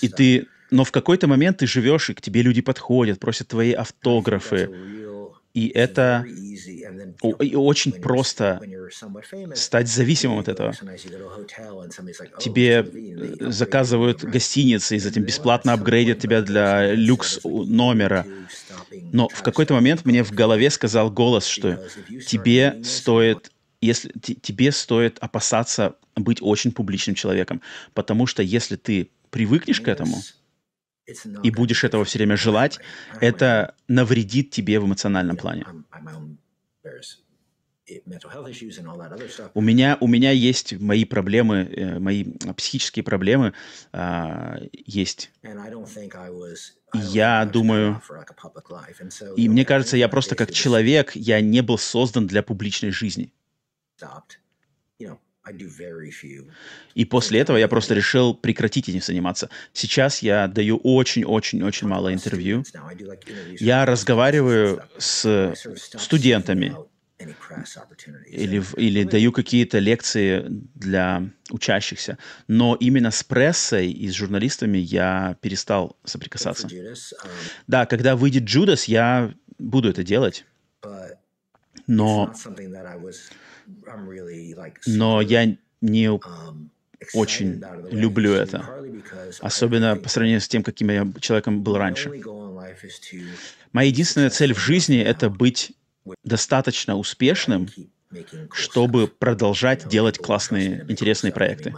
И 0.00 0.08
ты, 0.08 0.50
но 0.70 0.84
в 0.84 0.92
какой-то 0.92 1.26
момент 1.26 1.58
ты 1.58 1.66
живешь, 1.66 2.10
и 2.10 2.14
к 2.14 2.20
тебе 2.20 2.42
люди 2.42 2.62
подходят, 2.62 3.20
просят 3.20 3.48
твои 3.48 3.72
автографы. 3.72 4.70
И 5.54 5.68
это 5.68 6.28
очень 7.54 7.92
просто 7.92 8.66
стать 9.52 9.88
зависимым 9.88 10.38
от 10.40 10.48
этого. 10.48 10.78
"Oh, 12.18 12.30
Тебе 12.38 12.92
э, 13.16 13.34
заказывают 13.50 14.22
you, 14.22 14.26
right?" 14.26 14.30
гостиницы, 14.30 14.96
и 14.96 14.98
затем 14.98 15.24
бесплатно 15.24 15.72
апгрейдят 15.72 16.18
тебя 16.18 16.42
для 16.42 16.92
люкс 16.94 17.40
номера. 17.44 18.28
Но 19.12 19.30
в 19.32 19.42
какой-то 19.42 19.74
момент 19.74 20.04
мне 20.04 20.22
в 20.24 20.32
голове 20.32 20.70
сказал 20.70 21.10
голос, 21.10 21.46
что 21.46 21.80
тебе 22.24 22.78
стоит, 22.82 23.50
если 23.80 24.12
те- 24.22 24.34
тебе 24.34 24.72
стоит 24.72 25.18
опасаться 25.20 25.96
быть 26.16 26.38
очень 26.42 26.72
публичным 26.72 27.14
человеком, 27.14 27.62
потому 27.94 28.26
что 28.26 28.42
если 28.42 28.76
ты 28.76 29.10
привыкнешь 29.30 29.80
к 29.80 29.88
этому 29.88 30.26
и 31.42 31.50
будешь 31.50 31.84
этого 31.84 32.04
все 32.04 32.18
время 32.18 32.36
желать, 32.36 32.78
это 33.20 33.74
навредит 33.88 34.50
тебе 34.50 34.78
в 34.80 34.86
эмоциональном 34.86 35.36
плане. 35.42 35.64
У 39.54 39.60
меня, 39.60 39.98
у 40.00 40.06
меня 40.06 40.30
есть 40.30 40.78
мои 40.80 41.04
проблемы, 41.04 41.56
э, 41.76 41.98
мои 41.98 42.24
психические 42.56 43.02
проблемы 43.02 43.52
а, 43.92 44.58
есть. 44.72 45.30
И 46.94 46.98
я 46.98 47.44
думаю- 47.52 47.94
И 49.36 49.48
мне 49.48 49.64
кажется, 49.64 49.96
я 49.96 50.08
просто 50.08 50.36
как 50.36 50.48
человек, 50.54 51.16
я 51.16 51.40
не 51.40 51.62
был 51.62 51.78
создан 51.78 52.26
для 52.28 52.42
публичной 52.44 52.90
жизни. 52.92 53.32
И 56.94 57.04
после 57.04 57.40
этого 57.40 57.56
я 57.56 57.68
просто 57.68 57.94
решил 57.94 58.34
прекратить 58.34 58.88
этим 58.88 59.00
заниматься. 59.00 59.48
Сейчас 59.72 60.20
я 60.22 60.48
даю 60.48 60.76
очень-очень-очень 60.76 61.88
мало 61.88 62.12
интервью. 62.12 62.64
Я 63.58 63.86
разговариваю 63.86 64.82
с 64.98 65.54
студентами 65.98 66.76
или, 68.26 68.62
или 68.76 69.04
даю 69.04 69.32
какие-то 69.32 69.78
лекции 69.78 70.44
для 70.48 71.28
учащихся. 71.50 72.18
Но 72.48 72.76
именно 72.76 73.10
с 73.10 73.22
прессой 73.22 73.90
и 73.90 74.08
с 74.08 74.14
журналистами 74.14 74.78
я 74.78 75.36
перестал 75.40 75.98
соприкасаться. 76.04 76.68
Да, 77.66 77.86
когда 77.86 78.16
выйдет 78.16 78.44
Джудас, 78.44 78.84
я 78.84 79.34
буду 79.58 79.90
это 79.90 80.02
делать. 80.02 80.44
Но, 81.86 82.32
но 84.86 85.20
я 85.20 85.56
не 85.80 86.10
очень 87.14 87.62
люблю 87.90 88.32
это. 88.32 88.68
Особенно 89.40 89.96
по 89.96 90.08
сравнению 90.08 90.40
с 90.40 90.48
тем, 90.48 90.62
каким 90.62 90.90
я 90.90 91.06
человеком 91.20 91.62
был 91.62 91.76
раньше. 91.76 92.10
Моя 93.72 93.88
единственная 93.88 94.30
цель 94.30 94.52
в 94.52 94.58
жизни— 94.58 94.98
это 95.00 95.30
быть 95.30 95.72
достаточно 96.24 96.96
успешным, 96.96 97.68
чтобы 98.52 99.06
продолжать 99.06 99.88
делать 99.88 100.18
классные, 100.18 100.84
интересные 100.88 101.32
проекты. 101.32 101.74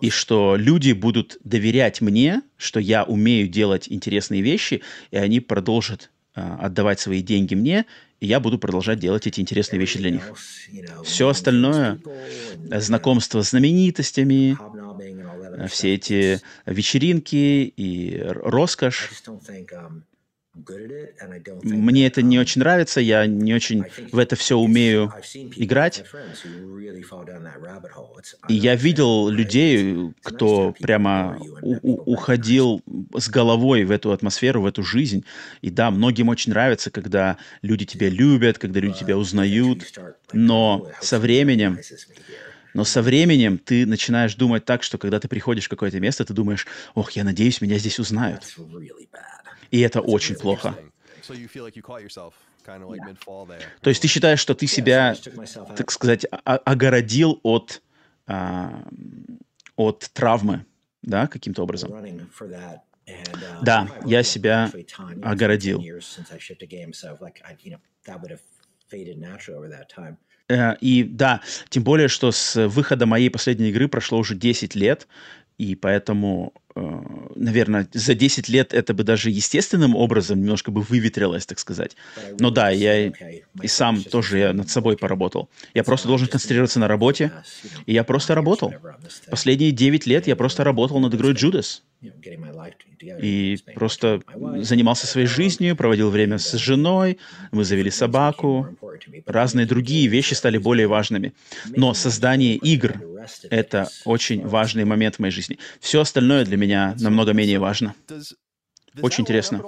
И 0.00 0.10
что 0.10 0.56
люди 0.56 0.92
будут 0.92 1.38
доверять 1.42 2.00
мне, 2.00 2.42
что 2.56 2.78
я 2.78 3.04
умею 3.04 3.48
делать 3.48 3.86
интересные 3.88 4.42
вещи, 4.42 4.82
и 5.10 5.16
они 5.16 5.40
продолжат 5.40 6.10
а, 6.34 6.58
отдавать 6.66 7.00
свои 7.00 7.20
деньги 7.20 7.54
мне, 7.54 7.84
и 8.20 8.26
я 8.26 8.40
буду 8.40 8.58
продолжать 8.58 8.98
делать 8.98 9.26
эти 9.26 9.40
интересные 9.40 9.80
вещи 9.80 9.98
для 9.98 10.10
них. 10.10 10.32
Все 11.02 11.28
остальное, 11.28 12.00
знакомство 12.70 13.42
с 13.42 13.50
знаменитостями, 13.50 14.58
все 15.68 15.94
эти 15.94 16.42
вечеринки 16.66 17.72
и 17.76 18.20
роскошь, 18.22 19.10
мне 21.62 22.06
это 22.06 22.22
не 22.22 22.38
очень 22.38 22.60
нравится, 22.60 23.00
я 23.00 23.26
не 23.26 23.54
очень 23.54 23.84
в 24.12 24.18
это 24.18 24.36
все 24.36 24.56
умею 24.56 25.12
играть. 25.56 26.04
И 28.48 28.54
я 28.54 28.74
видел 28.74 29.28
людей, 29.28 30.12
кто 30.22 30.74
прямо 30.78 31.38
уходил 31.62 32.82
с 33.16 33.28
головой 33.28 33.84
в 33.84 33.90
эту 33.90 34.12
атмосферу, 34.12 34.62
в 34.62 34.66
эту 34.66 34.82
жизнь. 34.82 35.24
И 35.62 35.70
да, 35.70 35.90
многим 35.90 36.28
очень 36.28 36.52
нравится, 36.52 36.90
когда 36.90 37.38
люди 37.62 37.84
тебя 37.84 38.08
любят, 38.08 38.58
когда 38.58 38.80
люди 38.80 38.98
тебя 38.98 39.16
узнают. 39.16 39.92
Но 40.32 40.90
со 41.00 41.18
временем 41.18 41.78
но 42.78 42.84
со 42.84 43.02
временем 43.02 43.58
ты 43.58 43.84
начинаешь 43.86 44.36
думать 44.36 44.64
так, 44.64 44.84
что 44.84 44.98
когда 44.98 45.18
ты 45.18 45.26
приходишь 45.26 45.64
в 45.64 45.68
какое-то 45.68 45.98
место, 45.98 46.24
ты 46.24 46.32
думаешь, 46.32 46.64
ох, 46.94 47.10
я 47.10 47.24
надеюсь, 47.24 47.60
меня 47.60 47.76
здесь 47.76 47.98
узнают. 47.98 48.56
И 49.72 49.80
это 49.80 50.00
очень 50.00 50.36
плохо. 50.36 50.76
То 53.80 53.90
есть 53.90 54.00
ты 54.00 54.06
считаешь, 54.06 54.38
что 54.38 54.54
ты 54.54 54.68
себя, 54.68 55.16
так 55.76 55.90
сказать, 55.90 56.24
огородил 56.44 57.40
от, 57.42 57.82
а, 58.28 58.84
от 59.74 60.08
травмы, 60.12 60.64
да, 61.02 61.26
каким-то 61.26 61.64
образом? 61.64 61.90
Да, 63.60 63.88
я 64.04 64.22
себя 64.22 64.70
огородил. 65.24 65.82
Э, 70.48 70.76
и 70.80 71.04
да, 71.04 71.40
тем 71.68 71.84
более, 71.84 72.08
что 72.08 72.32
с 72.32 72.68
выхода 72.68 73.06
моей 73.06 73.30
последней 73.30 73.68
игры 73.70 73.88
прошло 73.88 74.18
уже 74.18 74.34
10 74.34 74.74
лет, 74.74 75.06
и 75.58 75.74
поэтому, 75.74 76.52
э, 76.76 76.80
наверное, 77.34 77.88
за 77.92 78.14
10 78.14 78.48
лет 78.48 78.72
это 78.72 78.94
бы 78.94 79.02
даже 79.02 79.28
естественным 79.28 79.96
образом 79.96 80.40
немножко 80.40 80.70
бы 80.70 80.82
выветрилось, 80.82 81.46
так 81.46 81.58
сказать. 81.58 81.96
Но 82.38 82.50
да, 82.50 82.70
я 82.70 83.08
и 83.08 83.66
сам 83.66 84.04
тоже 84.04 84.38
я 84.38 84.52
над 84.52 84.70
собой 84.70 84.96
поработал. 84.96 85.48
Я 85.74 85.82
просто 85.82 86.06
должен 86.06 86.28
концентрироваться 86.28 86.78
на 86.78 86.86
работе, 86.86 87.32
и 87.86 87.92
я 87.92 88.04
просто 88.04 88.36
работал. 88.36 88.72
Последние 89.28 89.72
9 89.72 90.06
лет 90.06 90.28
я 90.28 90.36
просто 90.36 90.62
работал 90.62 91.00
над 91.00 91.12
игрой 91.14 91.32
Judas. 91.32 91.82
И 93.20 93.58
просто 93.74 94.22
занимался 94.58 95.08
своей 95.08 95.26
жизнью, 95.26 95.74
проводил 95.74 96.10
время 96.10 96.38
с 96.38 96.52
женой, 96.56 97.18
мы 97.50 97.64
завели 97.64 97.90
собаку, 97.90 98.68
разные 99.26 99.66
другие 99.66 100.06
вещи 100.06 100.34
стали 100.34 100.58
более 100.58 100.86
важными. 100.86 101.32
Но 101.74 101.94
создание 101.94 102.54
игр— 102.54 103.02
это 103.50 103.88
очень 104.04 104.46
важный 104.46 104.84
момент 104.84 105.16
в 105.16 105.18
моей 105.20 105.32
жизни. 105.32 105.58
Все 105.80 106.00
остальное 106.00 106.44
для 106.44 106.56
меня 106.56 106.96
намного 107.00 107.32
менее 107.32 107.58
важно. 107.58 107.94
Очень 109.02 109.22
интересно. 109.22 109.62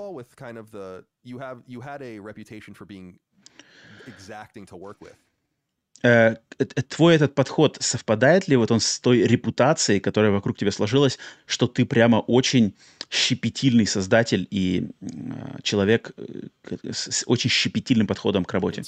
Э, 6.02 6.36
твой 6.88 7.14
этот 7.14 7.34
подход 7.34 7.76
совпадает 7.80 8.48
ли 8.48 8.56
вот 8.56 8.70
он 8.70 8.80
с 8.80 9.00
той 9.00 9.22
репутацией, 9.22 10.00
которая 10.00 10.30
вокруг 10.30 10.56
тебя 10.56 10.70
сложилась, 10.70 11.18
что 11.46 11.66
ты 11.66 11.84
прямо 11.84 12.16
очень 12.16 12.74
щепетильный 13.10 13.86
создатель 13.86 14.46
и 14.50 14.90
э, 15.00 15.62
человек 15.62 16.12
э, 16.16 16.92
с 16.92 17.24
очень 17.26 17.50
щепетильным 17.50 18.06
подходом 18.06 18.44
к 18.44 18.52
работе? 18.52 18.82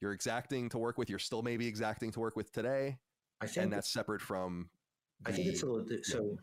you're 0.00 0.12
exacting 0.12 0.68
to 0.70 0.78
work 0.78 0.96
with, 0.98 1.08
you're 1.10 1.18
still 1.18 1.42
maybe 1.42 1.66
exacting 1.66 2.10
to 2.12 2.20
work 2.20 2.36
with 2.36 2.50
today, 2.52 2.98
and 3.56 3.72
that's 3.72 3.90
separate 3.90 4.20
from. 4.20 4.70
I 5.26 5.32
think 5.32 5.48
it's 5.48 5.62
a 5.62 5.66
little 5.66 5.84
so. 6.02 6.38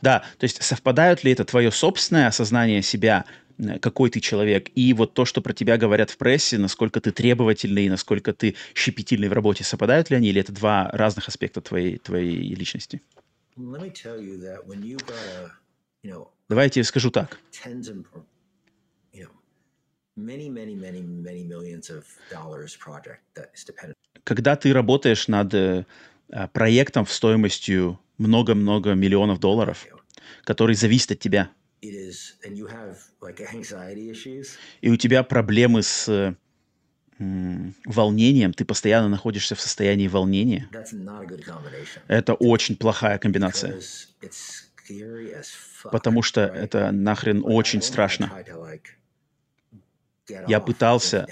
Да, 0.00 0.24
то 0.38 0.44
есть 0.44 0.62
совпадают 0.62 1.24
ли 1.24 1.32
это 1.32 1.44
твое 1.44 1.70
собственное 1.70 2.28
осознание 2.28 2.82
себя, 2.82 3.24
э, 3.58 3.78
какой 3.78 4.10
ты 4.10 4.20
человек, 4.20 4.68
и 4.74 4.92
вот 4.92 5.14
то, 5.14 5.24
что 5.24 5.40
про 5.40 5.52
тебя 5.52 5.76
говорят 5.76 6.10
в 6.10 6.16
прессе, 6.16 6.58
насколько 6.58 7.00
ты 7.00 7.12
требовательный, 7.12 7.88
насколько 7.88 8.32
ты 8.32 8.54
щепетильный 8.74 9.28
в 9.28 9.32
работе, 9.32 9.64
совпадают 9.64 10.10
ли 10.10 10.16
они, 10.16 10.28
или 10.28 10.40
это 10.40 10.52
два 10.52 10.90
разных 10.92 11.28
аспекта 11.28 11.60
твоей, 11.60 11.98
твоей 11.98 12.54
личности? 12.54 13.02
Давайте 16.48 16.82
скажу 16.84 17.10
так. 17.10 17.38
Когда 24.24 24.56
ты 24.56 24.72
работаешь 24.72 25.28
над 25.28 25.54
э, 25.54 25.84
проектом 26.52 27.04
в 27.04 27.12
стоимостью 27.12 27.98
много-много 28.18 28.94
миллионов 28.94 29.40
долларов, 29.40 29.86
который 30.44 30.74
зависит 30.74 31.12
от 31.12 31.18
тебя. 31.20 31.50
И 34.80 34.90
у 34.90 34.96
тебя 34.96 35.22
проблемы 35.22 35.82
с 35.82 36.36
волнением, 37.18 38.52
ты 38.52 38.64
постоянно 38.64 39.08
находишься 39.08 39.54
в 39.54 39.60
состоянии 39.60 40.08
волнения. 40.08 40.68
Это 42.06 42.34
очень 42.34 42.76
плохая 42.76 43.18
комбинация. 43.18 43.80
Потому 45.84 46.22
что 46.22 46.40
это 46.40 46.90
нахрен 46.92 47.42
очень 47.44 47.82
страшно. 47.82 48.32
Я 50.46 50.60
пытался 50.60 51.26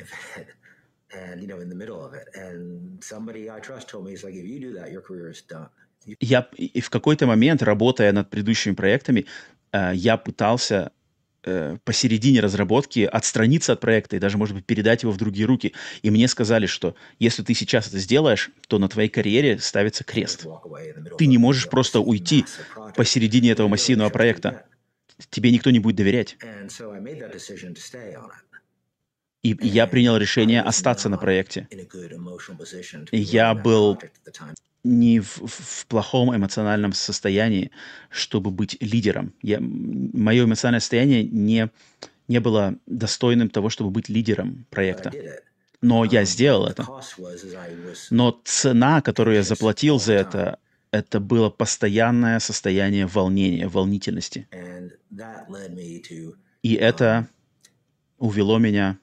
я 6.20 6.48
и 6.56 6.80
в 6.80 6.90
какой-то 6.90 7.26
момент, 7.26 7.62
работая 7.62 8.12
над 8.12 8.30
предыдущими 8.30 8.74
проектами, 8.74 9.26
э, 9.72 9.92
я 9.94 10.16
пытался 10.16 10.92
э, 11.42 11.78
посередине 11.84 12.40
разработки 12.40 13.00
отстраниться 13.00 13.72
от 13.72 13.80
проекта 13.80 14.16
и 14.16 14.18
даже, 14.18 14.38
может 14.38 14.54
быть, 14.54 14.66
передать 14.66 15.02
его 15.02 15.12
в 15.12 15.16
другие 15.16 15.46
руки. 15.46 15.74
И 16.02 16.10
мне 16.10 16.28
сказали, 16.28 16.66
что 16.66 16.94
если 17.18 17.42
ты 17.42 17.54
сейчас 17.54 17.88
это 17.88 17.98
сделаешь, 17.98 18.50
то 18.68 18.78
на 18.78 18.88
твоей 18.88 19.08
карьере 19.08 19.58
ставится 19.58 20.04
крест. 20.04 20.46
Ты 21.18 21.26
не 21.26 21.38
можешь 21.38 21.68
просто 21.68 22.00
уйти 22.00 22.44
посередине 22.94 23.50
этого 23.50 23.68
массивного 23.68 24.10
проекта. 24.10 24.64
Тебе 25.30 25.50
никто 25.50 25.70
не 25.70 25.78
будет 25.78 25.96
доверять. 25.96 26.36
И 29.42 29.56
я 29.62 29.86
принял 29.86 30.16
решение 30.16 30.60
остаться 30.60 31.08
на 31.08 31.18
проекте. 31.18 31.68
И 33.12 33.18
я 33.18 33.54
был 33.54 33.98
не 34.86 35.20
в, 35.20 35.42
в 35.46 35.86
плохом 35.86 36.34
эмоциональном 36.34 36.92
состоянии, 36.92 37.70
чтобы 38.08 38.50
быть 38.50 38.76
лидером. 38.80 39.34
Я, 39.42 39.58
мое 39.60 40.44
эмоциональное 40.44 40.80
состояние 40.80 41.24
не, 41.24 41.70
не 42.28 42.40
было 42.40 42.76
достойным 42.86 43.50
того, 43.50 43.68
чтобы 43.68 43.90
быть 43.90 44.08
лидером 44.08 44.66
проекта. 44.70 45.12
Но 45.82 46.04
я 46.04 46.24
сделал 46.24 46.66
это. 46.66 46.86
Но 48.10 48.40
цена, 48.44 49.02
которую 49.02 49.36
я 49.36 49.42
заплатил 49.42 49.98
за 49.98 50.14
это, 50.14 50.58
это 50.90 51.20
было 51.20 51.50
постоянное 51.50 52.38
состояние 52.38 53.06
волнения, 53.06 53.68
волнительности. 53.68 54.48
И 56.62 56.74
это 56.74 57.28
увело 58.18 58.58
меня 58.58 58.98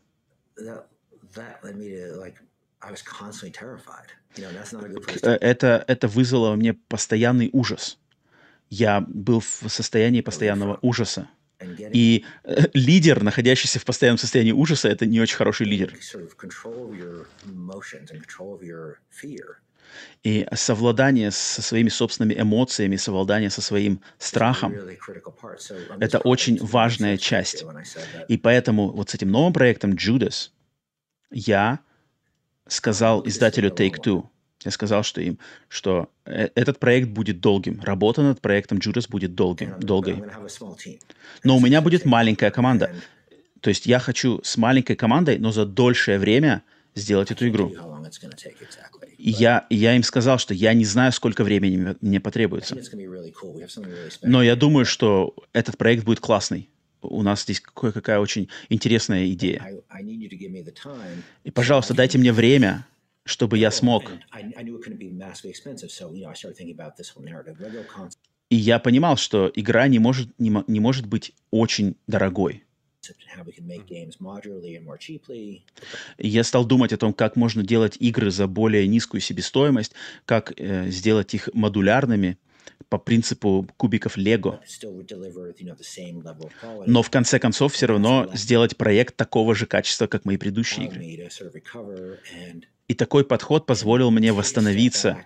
это, 5.22 5.84
это 5.88 6.08
вызвало 6.08 6.50
во 6.50 6.56
мне 6.56 6.74
постоянный 6.74 7.50
ужас. 7.54 8.00
Я 8.70 9.02
был 9.02 9.40
в 9.40 9.70
состоянии 9.70 10.22
постоянного 10.22 10.80
ужаса. 10.82 11.30
И 11.94 12.26
э, 12.44 12.66
лидер, 12.74 13.24
находящийся 13.24 13.80
в 13.80 13.86
постоянном 13.86 14.18
состоянии 14.18 14.52
ужаса, 14.52 14.90
это 14.90 15.06
не 15.06 15.22
очень 15.22 15.38
хороший 15.38 15.66
лидер. 15.66 15.94
И 20.24 20.48
совладание 20.54 21.32
со 21.32 21.62
своими 21.62 21.90
собственными 21.90 22.40
эмоциями, 22.40 22.96
совладание 22.96 23.50
со 23.50 23.62
своим 23.62 24.02
страхом— 24.18 24.74
это 26.00 26.20
очень 26.20 26.58
важная 26.64 27.18
часть. 27.18 27.64
И 28.28 28.38
поэтому 28.38 28.92
вот 28.92 29.10
с 29.10 29.16
этим 29.16 29.30
новым 29.30 29.54
проектом 29.54 29.92
Judas 29.92 30.50
я 31.32 31.80
сказал 32.68 33.26
издателю 33.28 33.70
Take-Two, 33.70 34.24
Я 34.66 34.72
сказал, 34.72 35.04
что 35.04 35.20
им, 35.22 35.40
что 35.68 36.10
э, 36.26 36.50
этот 36.56 36.80
проект 36.80 37.10
будет 37.10 37.42
долгим. 37.42 37.82
Работа 37.82 38.22
над 38.22 38.40
проектом 38.42 38.78
Judas 38.78 39.08
будет 39.10 39.36
долгим, 39.36 39.80
долгой. 39.80 40.24
Но 41.44 41.58
у 41.58 41.60
меня 41.60 41.82
будет 41.82 42.06
маленькая 42.06 42.52
команда. 42.52 42.96
То 43.60 43.70
есть 43.70 43.86
я 43.86 44.00
хочу 44.00 44.42
с 44.44 44.58
маленькой 44.58 44.96
командой, 44.96 45.38
но 45.38 45.52
за 45.52 45.66
дольшее 45.66 46.18
время 46.20 46.64
сделать 46.96 47.32
эту 47.32 47.48
игру. 47.48 47.74
И 49.18 49.30
я, 49.30 49.66
я 49.70 49.96
им 49.96 50.04
сказал, 50.04 50.38
что 50.38 50.54
я 50.54 50.74
не 50.74 50.86
знаю, 50.86 51.12
сколько 51.12 51.44
времени 51.44 51.96
мне- 52.02 52.20
потребуется. 52.20 52.76
Но 54.22 54.44
я 54.44 54.56
думаю, 54.56 54.86
что 54.86 55.34
этот 55.54 55.78
проект 55.78 56.04
будет 56.04 56.20
классный. 56.20 56.70
У 57.04 57.22
нас 57.22 57.44
здесь 57.44 57.60
кое-какая 57.60 58.20
очень 58.20 58.50
интересная 58.70 59.28
идея. 59.32 59.62
И, 61.44 61.52
пожалуйста, 61.52 61.94
дайте 61.94 62.18
мне 62.18 62.32
время, 62.32 62.86
чтобы 63.26 63.58
я 63.58 63.70
Oh, 63.70 63.72
смог. 63.72 64.12
И 68.50 68.56
я 68.56 68.80
понимал, 68.80 69.18
что 69.18 69.52
игра 69.54 69.88
не 69.88 70.00
может, 70.00 70.30
не, 70.40 70.64
не 70.68 70.80
может 70.80 71.08
быть 71.08 71.34
очень 71.52 71.96
дорогой. 72.08 72.64
я 76.18 76.44
стал 76.44 76.66
думать 76.66 76.94
о 76.94 76.98
том, 76.98 77.14
как 77.14 77.36
можно 77.36 77.64
делать 77.64 77.98
игры 78.00 78.32
за 78.32 78.48
более 78.48 78.88
низкую 78.88 79.22
себестоимость, 79.22 79.94
как 80.26 80.54
э, 80.58 80.90
сделать 80.90 81.34
их 81.34 81.50
модулярными 81.54 82.38
по 82.90 82.98
принципу 82.98 83.68
кубиков 83.78 84.18
Лего. 84.18 84.60
Но 86.86 87.02
в 87.02 87.10
конце 87.10 87.40
концов 87.40 87.74
все 87.74 87.86
равно 87.86 88.30
сделать 88.34 88.78
проект 88.78 89.16
такого 89.16 89.56
же 89.56 89.66
качества, 89.66 90.08
как 90.08 90.26
мои 90.26 90.38
предыдущие 90.38 90.88
игры. 90.88 91.30
И 92.90 92.96
такой 92.96 93.26
подход 93.26 93.66
позволил 93.66 94.12
мне 94.12 94.34
восстановиться, 94.34 95.18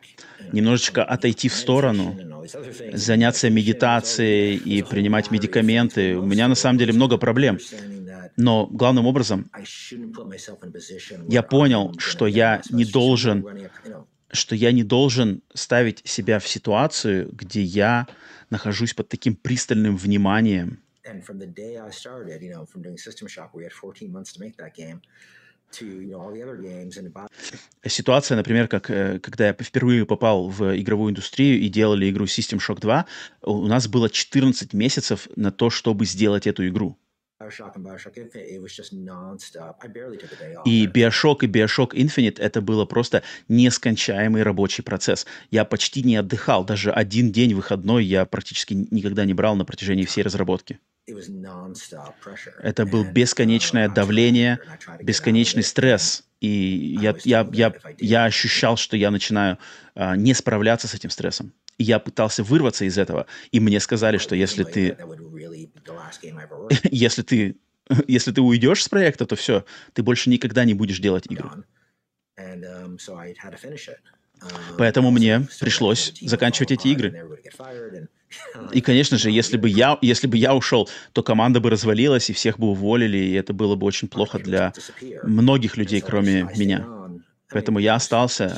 немножечко 0.52 1.04
отойти 1.04 1.50
в 1.50 1.56
сторону, 1.56 2.46
заняться 2.94 3.50
медитацией 3.50 4.56
и 4.56 4.84
принимать 4.84 5.32
медикаменты. 5.32 6.18
У 6.18 6.26
меня 6.26 6.48
на 6.48 6.56
самом 6.56 6.78
деле 6.78 6.94
много 6.94 7.18
проблем. 7.18 7.58
Но 8.38 8.68
главным 8.68 9.08
образом, 9.08 9.50
Я 11.28 11.42
понял, 11.42 11.94
что 11.98 12.28
я 12.28 12.62
не 12.70 12.86
должен 12.86 13.44
что 14.32 14.56
я 14.56 14.72
не 14.72 14.84
должен 14.84 15.42
ставить 15.54 16.02
себя 16.08 16.40
в 16.40 16.48
ситуацию, 16.48 17.30
где 17.32 17.62
я 17.62 18.08
нахожусь 18.50 18.94
под 18.94 19.10
таким 19.10 19.36
пристальным 19.36 19.98
вниманием. 19.98 20.80
and 21.08 21.24
from 21.24 21.40
the 21.40 21.48
day 21.48 21.78
I 21.78 21.90
started, 21.90 22.42
you 22.42 22.52
know, 22.54 22.66
from 22.66 22.82
doing 22.82 22.98
System 22.98 23.28
Shock, 23.28 23.50
we 23.54 23.64
had 23.64 23.74
14 23.74 24.12
months 24.12 24.34
to 24.34 24.40
make 24.40 24.58
that 24.58 24.74
game, 24.76 25.02
to 25.72 25.86
you 25.86 26.12
know 26.12 26.22
all 26.22 26.32
the 26.32 26.44
other 26.44 26.58
games, 26.58 26.98
and 26.98 27.08
about 27.08 27.30
Ситуация, 27.86 28.36
например, 28.36 28.68
как 28.68 28.90
э, 28.90 29.20
когда 29.20 29.48
я 29.48 29.54
впервые 29.54 30.06
попал 30.06 30.50
в 30.50 30.78
игровую 30.78 31.12
индустрию 31.12 31.60
и 31.60 31.70
делали 31.70 32.10
игру 32.10 32.26
System 32.26 32.60
Shock 32.60 32.80
2, 32.82 33.06
у 33.44 33.68
нас 33.68 33.88
было 33.88 34.10
14 34.10 34.74
месяцев 34.74 35.28
на 35.36 35.52
то, 35.52 35.70
чтобы 35.70 36.06
сделать 36.06 36.48
эту 36.48 36.68
игру. 36.68 36.98
И 40.66 40.88
Bioshock 40.88 41.38
и 41.42 41.48
Bioshock 41.48 41.92
Infinite 41.92 42.40
это 42.40 42.62
было 42.62 42.86
просто 42.86 43.22
нескончаемый 43.48 44.42
рабочий 44.42 44.82
процесс. 44.82 45.28
Я 45.52 45.64
почти 45.64 46.02
не 46.02 46.16
отдыхал, 46.16 46.66
даже 46.66 46.92
один 46.92 47.32
день 47.32 47.54
выходной 47.54 48.06
я 48.06 48.26
практически 48.26 48.74
никогда 48.74 49.24
не 49.26 49.36
брал 49.36 49.56
на 49.56 49.66
протяжении 49.66 50.06
всей 50.06 50.24
разработки. 50.24 50.80
Это 52.64 52.86
был 52.86 53.06
бесконечное 53.06 53.88
uh, 53.88 53.94
давление, 53.94 54.60
бесконечный 55.02 55.64
стресс. 55.64 56.24
И 56.42 56.98
я, 57.00 57.16
я, 57.24 57.48
я, 57.52 57.74
я 57.98 58.26
ощущал, 58.26 58.78
что 58.78 58.98
я 58.98 59.10
начинаю 59.10 59.58
а, 59.96 60.16
не 60.16 60.34
справляться 60.34 60.88
с 60.88 60.94
этим 60.94 61.10
стрессом. 61.10 61.54
И 61.78 61.84
я 61.84 62.00
пытался 62.00 62.44
вырваться 62.44 62.86
из 62.86 62.98
этого. 62.98 63.28
И 63.52 63.60
мне 63.60 63.80
сказали, 63.80 64.18
что 64.18 64.36
если 64.36 64.64
ты, 64.64 64.98
если 66.92 67.22
ты, 67.22 67.58
если 68.08 68.32
ты 68.32 68.42
уйдешь 68.42 68.84
с 68.84 68.90
проекта, 68.90 69.26
то 69.26 69.36
все, 69.36 69.66
ты 69.94 70.04
больше 70.04 70.30
никогда 70.30 70.66
не 70.66 70.74
будешь 70.74 71.00
делать 71.00 71.28
and 72.38 72.64
um. 72.64 72.98
Um, 74.40 74.78
Поэтому 74.78 75.10
мне 75.10 75.48
пришлось 75.60 76.14
заканчивать 76.22 76.72
эти 76.72 76.90
игры. 76.90 77.40
И, 78.72 78.82
конечно 78.82 79.18
же, 79.18 79.32
если 79.32 79.58
бы 79.58 79.70
я, 79.70 79.98
если 80.02 80.28
бы 80.28 80.38
я 80.38 80.54
ушел, 80.54 80.90
то 81.14 81.24
команда 81.24 81.60
бы 81.60 81.70
развалилась, 81.70 82.30
и 82.30 82.34
всех 82.34 82.60
бы 82.60 82.68
уволили, 82.68 83.18
и 83.18 83.34
это 83.34 83.54
было 83.54 83.76
бы 83.76 83.88
очень 83.88 84.10
плохо 84.10 84.38
для 84.38 84.74
многих 85.24 85.78
людей, 85.78 86.02
кроме 86.02 86.44
меня. 86.56 86.86
Поэтому 87.50 87.80
я 87.80 87.96
остался, 87.96 88.58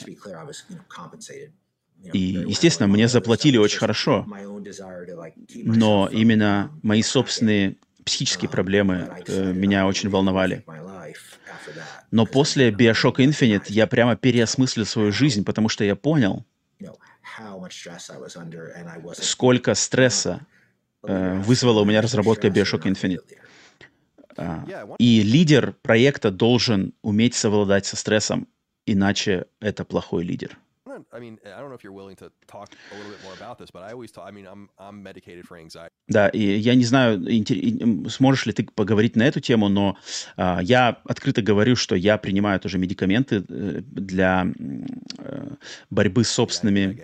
и, 2.13 2.19
естественно, 2.47 2.87
мне 2.87 3.07
заплатили 3.07 3.57
очень 3.57 3.79
хорошо, 3.79 4.25
но 5.55 6.09
именно 6.11 6.71
мои 6.81 7.01
собственные 7.01 7.75
психические 8.05 8.49
проблемы 8.49 9.09
э, 9.27 9.53
меня 9.53 9.85
очень 9.85 10.09
волновали. 10.09 10.65
Но 12.11 12.25
после 12.25 12.71
Bioshock 12.71 13.17
Infinite 13.17 13.65
я 13.67 13.85
прямо 13.85 14.15
переосмыслил 14.15 14.85
свою 14.85 15.11
жизнь, 15.11 15.43
потому 15.43 15.69
что 15.69 15.83
я 15.83 15.95
понял, 15.95 16.45
сколько 19.13 19.75
стресса 19.75 20.41
э, 21.03 21.39
вызвала 21.39 21.81
у 21.81 21.85
меня 21.85 22.01
разработка 22.01 22.47
Bioshock 22.47 22.83
Infinite. 22.83 23.23
А, 24.37 24.65
И 24.97 25.21
лидер 25.21 25.73
проекта 25.81 26.31
должен 26.31 26.93
уметь 27.01 27.35
совладать 27.35 27.85
со 27.85 27.95
стрессом, 27.95 28.47
иначе 28.85 29.45
это 29.59 29.83
плохой 29.83 30.23
лидер. 30.23 30.57
Not- 30.99 31.17
I 31.17 31.19
mean, 31.19 31.39
I 31.45 31.59
don't 31.59 31.69
know 31.69 31.75
if 31.75 31.83
you're 31.83 31.93
willing 31.93 32.17
to 32.17 32.31
talk 32.47 32.69
a 32.91 32.95
little 32.95 33.11
bit 33.11 33.23
more 33.23 33.33
about 33.33 33.57
this, 33.57 33.71
but 33.71 33.83
I 33.83 33.93
always 33.93 34.11
talk. 34.11 34.25
I 34.27 34.31
mean, 34.31 34.45
I'm 34.45 34.69
I'm 34.77 35.01
medicated 35.03 35.45
for 35.47 35.57
anxiety. 35.57 35.93
Да, 36.07 36.27
и 36.29 36.39
я 36.39 36.75
не 36.75 36.85
знаю, 36.85 37.23
сможешь 38.09 38.47
ли 38.47 38.53
ты 38.53 38.63
поговорить 38.63 39.15
на 39.15 39.23
эту 39.23 39.39
тему, 39.41 39.69
но 39.69 39.95
а, 40.37 40.59
я 40.61 40.97
открыто 41.05 41.43
говорю, 41.43 41.75
что 41.75 41.95
я 41.95 42.17
принимаю 42.17 42.59
тоже 42.59 42.79
медикаменты 42.79 43.45
э, 43.47 43.81
для 43.81 44.47
э, 45.19 45.55
борьбы 45.91 46.23
с 46.23 46.29
собственными 46.29 46.99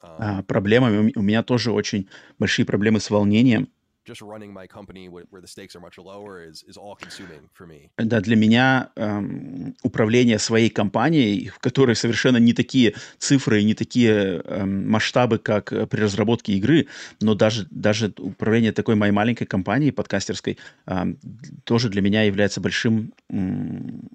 а, 0.00 0.42
проблемами. 0.44 1.12
У 1.16 1.22
меня 1.22 1.42
тоже 1.42 1.72
очень 1.72 2.08
большие 2.38 2.64
проблемы 2.64 3.00
с 3.00 3.10
волнением. 3.10 3.68
Just 4.08 4.22
running 4.22 4.52
my 4.52 4.66
company 4.66 5.08
where, 5.08 5.24
the 5.40 5.46
stakes 5.46 5.76
are 5.76 5.80
much 5.88 5.98
lower 5.98 6.34
is 6.50 6.64
is 6.70 6.76
all 6.76 6.96
consuming 7.04 7.42
for 7.56 7.66
me. 7.66 7.90
Да, 7.98 8.20
для 8.20 8.36
меня 8.36 8.90
эм, 8.96 9.74
управление 9.82 10.38
своей 10.38 10.70
компанией, 10.70 11.48
в 11.48 11.58
которой 11.58 11.94
совершенно 11.94 12.38
не 12.38 12.52
такие 12.52 12.94
цифры 13.18 13.60
и 13.60 13.64
не 13.64 13.74
такие 13.74 14.42
эм, 14.44 14.90
масштабы, 14.90 15.38
как 15.38 15.72
э, 15.72 15.86
при 15.86 16.00
разработке 16.00 16.52
игры, 16.54 16.86
но 17.20 17.34
даже, 17.34 17.66
даже 17.70 18.12
управление 18.18 18.72
такой 18.72 18.94
моей 18.94 19.12
маленькой 19.12 19.46
компанией 19.46 19.92
подкастерской 19.92 20.58
эм, 20.86 21.18
тоже 21.64 21.88
для 21.88 22.02
меня 22.02 22.22
является 22.22 22.60
большим 22.60 23.12
м, 23.30 24.08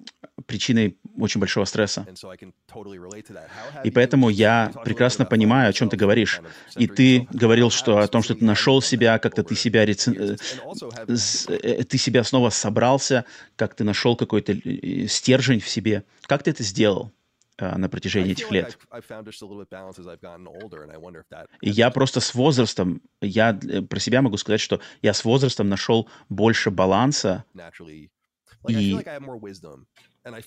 причиной 0.48 0.98
очень 1.18 1.40
большого 1.40 1.66
стресса. 1.66 2.06
И 3.84 3.92
поэтому 3.92 4.30
я 4.30 4.72
прекрасно 4.84 5.26
понимаю, 5.26 5.70
о 5.70 5.74
чем 5.74 5.90
ты 5.90 5.96
говоришь. 5.98 6.42
И 6.76 6.88
ты 6.88 7.28
говорил, 7.32 7.70
что 7.70 7.98
о 8.00 8.08
том, 8.08 8.24
что 8.24 8.34
ты 8.36 8.44
нашел 8.46 8.82
себя, 8.82 9.20
как-то 9.20 9.44
ты 9.44 9.56
себя 9.56 9.86
рецен- 9.86 10.16
э, 10.18 11.16
с- 11.16 11.48
э, 11.50 11.84
ты 11.84 11.98
себя 11.98 12.24
снова 12.24 12.50
собрался, 12.50 13.26
как 13.56 13.76
ты 13.76 13.84
нашел 13.84 14.16
какой-то 14.16 14.54
э, 14.54 15.08
стержень 15.08 15.60
в 15.60 15.70
себе. 15.70 16.04
Как 16.24 16.42
ты 16.44 16.50
это 16.52 16.64
сделал 16.64 17.12
э, 17.60 17.78
на 17.78 17.88
протяжении 17.88 18.32
этих 18.32 18.50
лет? 18.52 18.78
И 21.62 21.70
я 21.70 21.92
просто 21.92 22.20
с 22.22 22.34
возрастом, 22.34 23.02
я 23.22 23.52
э, 23.62 23.82
про 23.84 24.00
себя 24.00 24.24
могу 24.24 24.38
сказать, 24.38 24.62
что 24.62 24.82
я 25.04 25.14
с 25.14 25.24
возрастом 25.24 25.70
нашел 25.70 26.10
больше 26.30 26.72
баланса. 26.72 27.44
И 28.68 28.96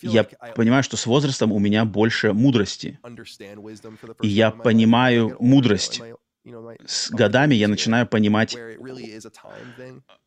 Я 0.03 0.24
понимаю, 0.55 0.82
что 0.82 0.97
с 0.97 1.07
возрастом 1.07 1.53
у 1.53 1.59
меня 1.59 1.85
больше 1.85 2.32
мудрости. 2.32 2.98
И 4.23 4.28
я 4.28 4.51
понимаю 4.51 5.36
мудрость. 5.40 6.01
С 6.86 7.11
годами 7.11 7.57
я 7.57 7.66
начинаю 7.66 8.07
понимать 8.07 8.57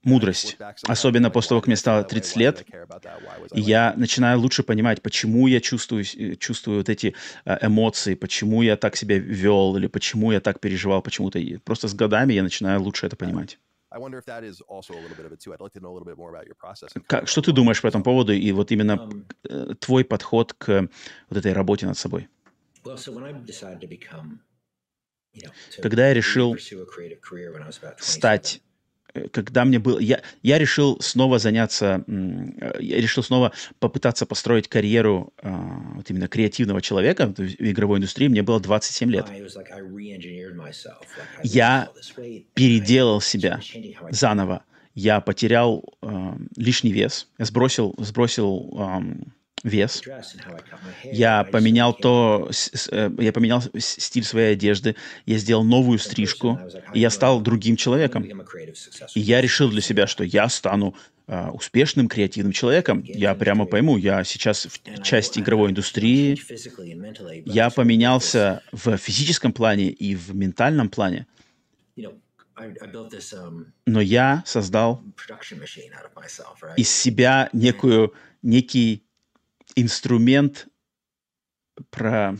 мудрость. 0.03 0.57
Особенно 0.83 1.29
после 1.29 1.49
того, 1.49 1.61
как 1.61 1.67
мне 1.67 1.77
стало 1.77 2.01
that 2.01 2.07
way? 2.07 2.09
30 2.09 2.35
Why 2.35 2.39
did 2.39 2.39
лет. 2.39 2.65
Я 3.53 3.93
начинаю 3.95 4.39
лучше 4.39 4.63
понимать, 4.63 5.01
почему 5.01 5.47
я 5.47 5.61
чувствую, 5.61 6.03
э, 6.03 6.35
чувствую 6.35 6.79
вот 6.79 6.89
эти 6.89 7.15
э, 7.45 7.67
эмоции, 7.67 8.15
почему 8.15 8.61
я 8.61 8.75
так 8.75 8.97
себя 8.97 9.17
вел, 9.17 9.77
или 9.77 9.87
почему 9.87 10.33
я 10.33 10.41
так 10.41 10.59
переживал 10.59 11.01
почему-то. 11.01 11.39
Просто 11.63 11.87
с 11.87 11.93
годами 11.93 12.33
я 12.33 12.43
начинаю 12.43 12.81
лучше 12.81 13.05
это 13.05 13.15
понимать. 13.15 13.57
I 13.91 13.97
wonder 13.97 14.17
if 14.19 14.25
that 14.25 14.43
is 14.43 14.61
also 14.61 14.93
a 14.93 14.99
little 15.01 15.17
bit 15.17 15.25
of 15.25 15.31
it 15.31 15.39
too. 15.39 15.51
I'd 15.53 15.61
like 15.61 15.73
to 15.73 15.79
know 15.79 15.89
a 15.89 15.95
little 15.95 16.05
bit 16.05 16.17
more 16.17 16.29
about 16.29 16.45
your 16.45 16.55
process. 16.55 16.91
and 16.95 17.03
kind 17.07 17.21
Как, 17.21 17.27
что 17.27 17.41
ты 17.41 17.51
думаешь 17.51 17.81
по 17.81 17.87
этому 17.87 18.03
поводу 18.03 18.33
и 18.33 18.51
вот 18.51 18.71
именно 18.71 18.97
Um, 18.99 19.25
э, 19.49 19.73
твой 19.79 20.03
подход 20.03 20.53
к 20.53 20.87
вот 21.29 21.37
этой 21.37 21.53
работе 21.53 21.85
над 21.87 21.97
собой? 21.97 22.27
well, 22.85 22.97
so 22.97 23.11
when 23.11 23.23
I 23.23 23.31
decided 23.33 23.81
to 23.81 23.87
become, 23.87 24.39
you 25.33 25.43
know, 25.43 25.51
to 25.75 25.81
Когда 25.81 26.07
я 26.07 26.13
решил 26.13 26.53
pursue 26.53 26.81
a 26.81 26.85
creative 26.85 27.19
career 27.21 27.51
when 27.51 27.61
I 27.63 27.67
was 27.67 27.77
about 27.77 27.97
27, 27.97 28.19
стать 28.19 28.55
э, 28.57 28.59
когда 29.31 29.65
мне 29.65 29.79
было... 29.79 29.99
Я, 29.99 30.21
я 30.43 30.57
решил 30.57 30.99
снова 31.01 31.39
заняться... 31.39 32.03
Э, 32.07 32.77
я 32.79 32.97
решил 32.97 33.23
снова 33.23 33.51
попытаться 33.79 34.25
построить 34.25 34.67
карьеру 34.67 35.33
э, 35.41 35.49
вот 35.95 36.09
именно 36.09 36.27
креативного 36.27 36.81
человека 36.81 37.33
в 37.35 37.39
игровой 37.41 37.97
индустрии. 37.97 38.27
Мне 38.27 38.43
было 38.43 38.59
27 38.59 39.11
лет. 39.11 39.25
Я 41.43 41.89
переделал 42.53 43.21
себя 43.21 43.59
заново. 44.11 44.63
Я 44.95 45.21
потерял 45.21 45.83
э, 46.01 46.33
лишний 46.57 46.91
вес. 46.91 47.27
Я 47.37 47.45
сбросил, 47.45 47.95
сбросил 47.99 48.75
э, 48.77 48.99
вес. 49.63 50.01
Я 51.03 51.43
поменял 51.43 51.93
то, 51.93 52.49
э, 52.91 53.11
я 53.19 53.33
поменял 53.33 53.63
стиль 53.77 54.23
своей 54.23 54.53
одежды, 54.53 54.95
я 55.25 55.37
сделал 55.37 55.63
новую 55.63 55.99
стрижку, 55.99 56.59
и 56.93 56.99
я 56.99 57.09
стал 57.09 57.41
другим 57.41 57.75
человеком. 57.75 58.23
И 59.15 59.19
я 59.19 59.41
решил 59.41 59.69
для 59.69 59.81
себя, 59.81 60.07
что 60.07 60.23
я 60.23 60.49
стану 60.49 60.95
uh, 61.27 61.51
успешным 61.51 62.07
креативным 62.07 62.53
человеком. 62.53 63.03
Я 63.03 63.35
прямо 63.35 63.65
пойму, 63.65 63.97
я 63.97 64.23
сейчас 64.23 64.65
в 64.65 65.03
части 65.03 65.39
игровой 65.39 65.71
индустрии, 65.71 66.41
я 67.45 67.69
поменялся 67.69 68.63
в 68.71 68.97
физическом 68.97 69.53
плане 69.53 69.89
и 69.89 70.15
в 70.15 70.35
ментальном 70.35 70.89
плане. 70.89 71.27
Um, 72.59 73.65
Но 73.85 74.01
я 74.01 74.43
создал 74.45 75.01
из 76.75 76.91
себя 76.91 77.49
некую, 77.53 78.13
некий 78.41 79.05
инструмент 79.81 80.67
про... 81.89 82.37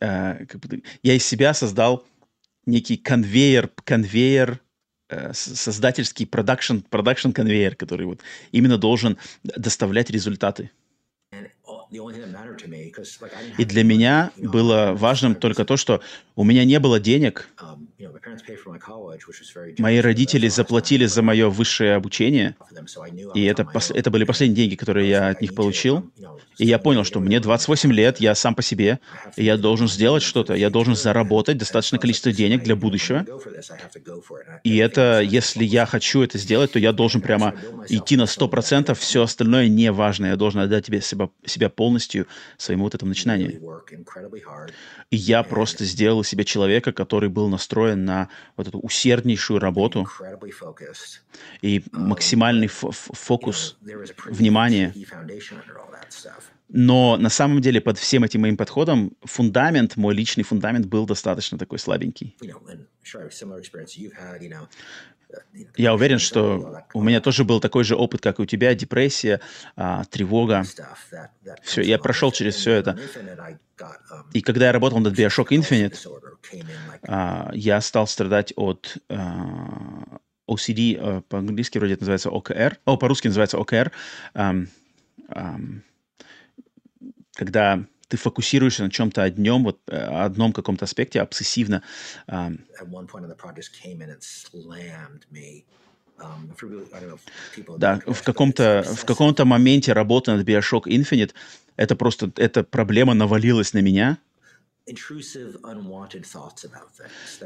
Э, 0.00 0.46
как 0.46 0.60
бы, 0.60 0.82
я 1.02 1.14
из 1.14 1.24
себя 1.24 1.54
создал 1.54 2.04
некий 2.66 2.96
конвейер, 2.96 3.70
конвейер 3.84 4.60
э, 5.08 5.32
создательский 5.32 6.26
продакшн, 6.26 6.78
продакшн 6.78 7.32
конвейер, 7.32 7.76
который 7.76 8.06
вот 8.06 8.20
именно 8.52 8.78
должен 8.78 9.18
доставлять 9.42 10.10
результаты. 10.10 10.70
И 13.58 13.64
для 13.64 13.84
меня 13.84 14.32
было 14.36 14.92
важным 14.94 15.34
только 15.34 15.64
то, 15.64 15.76
что 15.76 16.00
у 16.36 16.44
меня 16.44 16.64
не 16.64 16.78
было 16.78 17.00
денег. 17.00 17.48
Мои 19.78 19.98
родители 19.98 20.48
заплатили 20.48 21.06
за 21.06 21.22
мое 21.22 21.48
высшее 21.48 21.94
обучение, 21.94 22.56
и 23.34 23.44
это, 23.44 23.66
это 23.90 24.10
были 24.10 24.24
последние 24.24 24.56
деньги, 24.56 24.74
которые 24.74 25.08
я 25.08 25.28
от 25.28 25.40
них 25.40 25.54
получил. 25.54 26.10
И 26.58 26.66
я 26.66 26.78
понял, 26.78 27.04
что 27.04 27.20
мне 27.20 27.40
28 27.40 27.92
лет, 27.92 28.20
я 28.20 28.34
сам 28.34 28.54
по 28.54 28.62
себе, 28.62 29.00
и 29.36 29.44
я 29.44 29.56
должен 29.56 29.88
сделать 29.88 30.22
что-то, 30.22 30.54
я 30.54 30.70
должен 30.70 30.94
заработать 30.94 31.58
достаточное 31.58 32.00
количество 32.00 32.32
денег 32.32 32.62
для 32.62 32.76
будущего. 32.76 33.26
И 34.64 34.76
это, 34.76 35.20
если 35.20 35.64
я 35.64 35.86
хочу 35.86 36.22
это 36.22 36.38
сделать, 36.38 36.72
то 36.72 36.78
я 36.78 36.92
должен 36.92 37.20
прямо 37.20 37.54
идти 37.88 38.16
на 38.16 38.24
100%, 38.24 38.94
все 38.94 39.22
остальное 39.22 39.68
не 39.68 39.90
важно, 39.92 40.26
я 40.26 40.36
должен 40.36 40.60
отдать 40.60 40.86
тебе 40.86 41.00
себя, 41.00 41.28
себя 41.44 41.68
полностью 41.68 42.26
своему 42.56 42.84
вот 42.84 42.94
этому 42.94 43.10
начинанию. 43.10 43.60
И 45.10 45.16
я 45.16 45.42
просто 45.42 45.84
сделал 45.84 46.24
себе 46.24 46.44
человека, 46.44 46.92
который 46.92 47.28
был 47.28 47.48
настроен 47.48 47.89
на 47.96 48.28
вот 48.56 48.68
эту 48.68 48.78
усерднейшую 48.78 49.60
работу 49.60 50.08
и 51.62 51.84
максимальный 51.92 52.68
фокус 52.68 53.78
внимания. 54.26 54.92
но 56.72 57.16
на 57.16 57.30
самом 57.30 57.60
деле 57.60 57.80
под 57.80 57.98
всем 57.98 58.22
этим 58.24 58.42
моим 58.42 58.56
подходом 58.56 59.12
фундамент, 59.22 59.96
мой 59.96 60.14
личный 60.14 60.44
фундамент 60.44 60.86
был 60.86 61.04
достаточно 61.04 61.58
такой 61.58 61.78
слабенький. 61.78 62.36
Я 65.76 65.94
уверен, 65.94 66.18
что 66.18 66.84
у 66.94 67.02
меня 67.02 67.20
тоже 67.20 67.44
был 67.44 67.60
такой 67.60 67.84
же 67.84 67.96
опыт, 67.96 68.20
как 68.20 68.38
и 68.38 68.42
у 68.42 68.46
тебя, 68.46 68.74
депрессия, 68.74 69.40
а, 69.76 70.04
тревога. 70.04 70.64
Все, 71.62 71.82
я 71.82 71.98
прошел 71.98 72.32
через 72.32 72.56
все 72.56 72.72
это. 72.72 72.98
И 74.32 74.42
когда 74.42 74.66
я 74.66 74.72
работал 74.72 74.98
над 75.00 75.18
Bioshock 75.18 75.48
Infinite, 75.48 75.96
а, 77.06 77.50
я 77.54 77.80
стал 77.80 78.06
страдать 78.06 78.52
от 78.56 78.96
а, 79.08 80.18
OCD, 80.48 81.22
по-английски 81.28 81.78
вроде 81.78 81.94
это 81.94 82.02
называется 82.02 82.28
OKR, 82.30 82.76
о, 82.84 82.96
по-русски 82.96 83.28
называется 83.28 83.56
OKR, 83.56 83.92
когда 87.36 87.84
ты 88.10 88.16
фокусируешься 88.16 88.82
на 88.82 88.90
чем-то 88.90 89.22
одном, 89.22 89.64
вот 89.64 89.78
э, 89.86 89.96
одном 89.96 90.52
каком-то 90.52 90.84
аспекте 90.84 91.20
обсессивно. 91.20 91.82
Um, 92.26 92.58
да, 97.78 98.00
в 98.06 98.22
каком-то 98.22 98.84
в 98.84 99.04
каком-то 99.06 99.44
моменте 99.46 99.94
работы 99.94 100.32
над 100.32 100.46
Bioshock 100.46 100.82
Infinite 100.84 101.32
это 101.76 101.96
просто 101.96 102.30
эта 102.36 102.62
проблема 102.62 103.14
навалилась 103.14 103.72
на 103.72 103.78
меня, 103.78 104.18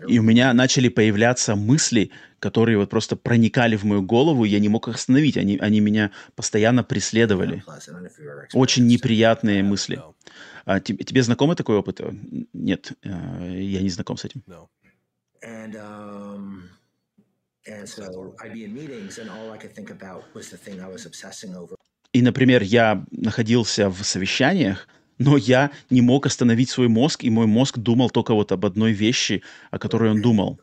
и 0.08 0.18
у 0.18 0.22
меня 0.22 0.52
начали 0.54 0.88
появляться 0.88 1.56
мысли, 1.56 2.10
которые 2.38 2.78
вот 2.78 2.88
просто 2.90 3.16
проникали 3.16 3.76
в 3.76 3.84
мою 3.84 4.02
голову, 4.02 4.44
и 4.44 4.48
я 4.48 4.60
не 4.60 4.68
мог 4.68 4.88
их 4.88 4.94
остановить. 4.94 5.36
Они, 5.36 5.58
они 5.58 5.80
меня 5.80 6.10
постоянно 6.36 6.84
преследовали. 6.84 7.62
Очень 8.52 8.86
неприятные 8.86 9.62
мысли. 9.62 10.00
А, 10.64 10.80
тебе, 10.80 11.04
тебе 11.04 11.22
знакомый 11.22 11.56
такой 11.56 11.76
опыт? 11.76 12.00
Нет, 12.52 12.92
э, 13.02 13.60
я 13.60 13.82
не 13.82 13.90
знаком 13.90 14.16
с 14.16 14.24
этим. 14.24 14.42
Um, 15.42 16.62
и, 22.12 22.22
например, 22.22 22.62
я 22.62 23.04
находился 23.10 23.90
в 23.90 24.02
совещаниях, 24.04 24.88
но 25.18 25.36
я 25.36 25.70
не 25.90 26.00
мог 26.00 26.26
остановить 26.26 26.70
свой 26.70 26.88
мозг, 26.88 27.24
и 27.24 27.30
мой 27.30 27.46
мозг 27.46 27.78
думал 27.78 28.10
только 28.10 28.34
вот 28.34 28.52
об 28.52 28.64
одной 28.64 28.92
вещи, 28.92 29.42
о 29.70 29.78
которой 29.78 30.10
он 30.10 30.22
думал. 30.22 30.58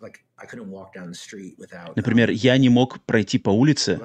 Например, 1.95 2.29
um, 2.29 2.33
я 2.33 2.57
не 2.57 2.69
мог 2.69 3.01
пройти 3.01 3.37
по 3.37 3.51
улице, 3.51 3.99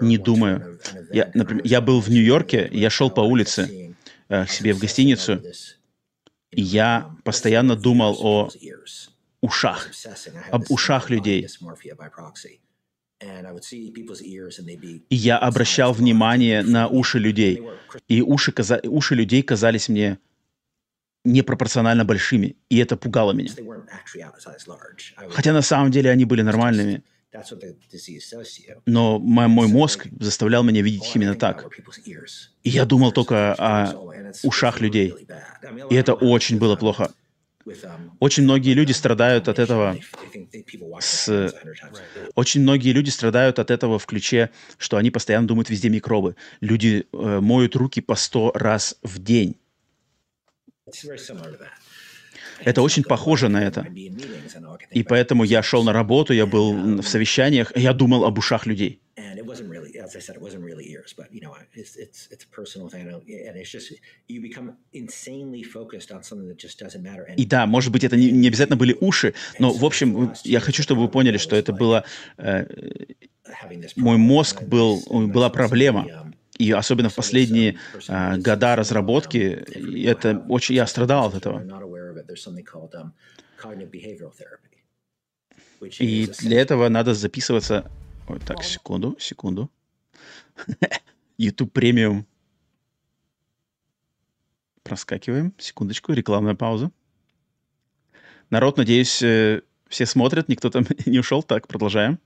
не 0.00 0.16
думая. 0.16 0.78
Я, 1.12 1.30
например, 1.34 1.66
я 1.66 1.80
был 1.82 2.00
в 2.00 2.08
Нью-Йорке, 2.08 2.68
я 2.72 2.88
шел 2.88 3.10
по 3.10 3.20
улице 3.20 3.68
э, 3.70 3.87
к 4.28 4.48
себе 4.48 4.74
в 4.74 4.78
гостиницу, 4.78 5.42
и 6.50 6.62
я 6.62 7.14
постоянно 7.24 7.76
думал 7.76 8.16
о 8.20 8.50
ушах, 9.40 9.88
об 10.50 10.64
ушах 10.70 11.10
людей. 11.10 11.48
И 15.10 15.16
я 15.16 15.38
обращал 15.38 15.92
внимание 15.92 16.62
на 16.62 16.88
уши 16.88 17.18
людей. 17.18 17.62
И 18.06 18.22
уши, 18.22 18.52
каза... 18.52 18.80
уши 18.84 19.14
людей 19.14 19.42
казались 19.42 19.88
мне 19.88 20.18
непропорционально 21.24 22.04
большими, 22.04 22.56
и 22.68 22.78
это 22.78 22.96
пугало 22.96 23.32
меня. 23.32 23.52
Хотя 25.30 25.52
на 25.52 25.62
самом 25.62 25.90
деле 25.90 26.10
они 26.10 26.24
были 26.24 26.42
нормальными. 26.42 27.02
Но 28.86 29.18
мой, 29.18 29.48
мой 29.48 29.68
мозг 29.68 30.06
заставлял 30.18 30.62
меня 30.62 30.82
видеть 30.82 31.06
их 31.06 31.16
именно 31.16 31.34
так. 31.34 31.66
И 32.62 32.70
я 32.70 32.84
думал 32.84 33.12
только 33.12 33.54
о 33.54 33.92
ушах 34.42 34.80
людей. 34.80 35.14
И 35.90 35.94
это 35.94 36.14
очень 36.14 36.58
было 36.58 36.76
плохо. 36.76 37.12
Um, 37.68 38.12
очень 38.18 38.44
многие 38.44 38.72
люди 38.72 38.92
страдают 38.92 39.46
от 39.48 39.58
этого 39.58 39.98
с... 41.00 41.52
Очень 42.34 42.62
многие 42.62 42.92
люди 42.92 43.10
страдают 43.10 43.58
от 43.58 43.70
этого 43.70 43.98
в 43.98 44.06
ключе, 44.06 44.50
что 44.78 44.96
они 44.96 45.10
постоянно 45.10 45.46
думают 45.46 45.68
везде 45.68 45.90
микробы. 45.90 46.34
Люди 46.60 47.06
э, 47.12 47.40
моют 47.40 47.76
руки 47.76 48.00
по 48.00 48.14
сто 48.14 48.52
раз 48.54 48.96
в 49.02 49.18
день. 49.18 49.56
Это 52.64 52.82
очень 52.82 53.04
похоже 53.04 53.48
на 53.48 53.62
это. 53.62 53.86
И 54.90 55.02
поэтому 55.02 55.44
я 55.44 55.62
шел 55.62 55.84
на 55.84 55.92
работу, 55.92 56.32
я 56.32 56.46
был 56.46 57.00
в 57.02 57.08
совещаниях, 57.08 57.76
я 57.76 57.92
думал 57.92 58.24
об 58.24 58.38
ушах 58.38 58.66
людей. 58.66 59.00
as 60.08 60.16
I 60.16 60.20
said, 60.20 60.36
it 60.36 60.42
wasn't 60.48 60.64
really 60.70 60.86
ears, 60.94 61.12
but 61.20 61.26
you 61.36 61.40
know, 61.44 61.52
it's 61.80 61.94
it's 62.04 62.20
it's 62.32 62.44
a 62.48 62.50
personal 62.58 62.88
thing, 62.92 63.04
and 63.48 63.54
it's 63.60 63.72
just 63.76 63.86
you 64.32 64.40
become 64.48 64.68
insanely 65.02 65.62
focused 65.62 66.10
on 66.16 66.20
something 66.28 66.48
that 66.52 66.58
just 66.66 66.76
doesn't 66.84 67.02
matter. 67.02 67.26
И 67.36 67.44
да, 67.46 67.66
может 67.66 67.92
быть, 67.92 68.04
это 68.04 68.16
не, 68.16 68.30
не 68.30 68.48
обязательно 68.48 68.76
были 68.76 68.96
уши, 69.00 69.34
но 69.58 69.72
в 69.72 69.84
общем, 69.84 70.32
я 70.44 70.60
хочу, 70.60 70.82
чтобы 70.82 71.02
вы 71.02 71.08
поняли, 71.08 71.38
что 71.38 71.56
это 71.56 71.72
было 71.72 72.04
э, 72.38 72.66
мой 73.96 74.16
мозг 74.16 74.62
был 74.62 75.02
была 75.10 75.50
проблема. 75.50 76.32
И 76.58 76.72
особенно 76.72 77.08
в 77.08 77.14
последние 77.14 77.76
э, 78.08 78.36
года 78.38 78.74
разработки, 78.74 79.64
это 80.04 80.44
очень 80.48 80.74
я 80.74 80.86
страдал 80.86 81.28
от 81.28 81.36
этого. 81.36 81.62
И 85.98 86.26
для 86.38 86.60
этого 86.60 86.88
надо 86.88 87.14
записываться. 87.14 87.90
Ой, 88.28 88.40
так, 88.40 88.62
секунду, 88.62 89.16
секунду. 89.18 89.70
YouTube 91.38 91.72
премиум. 91.72 92.26
Проскакиваем. 94.82 95.54
Секундочку, 95.58 96.12
рекламная 96.12 96.54
пауза. 96.54 96.90
Народ, 98.50 98.76
надеюсь, 98.78 99.22
э, 99.22 99.62
все 99.88 100.06
смотрят, 100.06 100.48
никто 100.48 100.70
там 100.70 100.86
не 101.06 101.18
ушел. 101.18 101.42
Так, 101.42 101.68
продолжаем. 101.68 102.18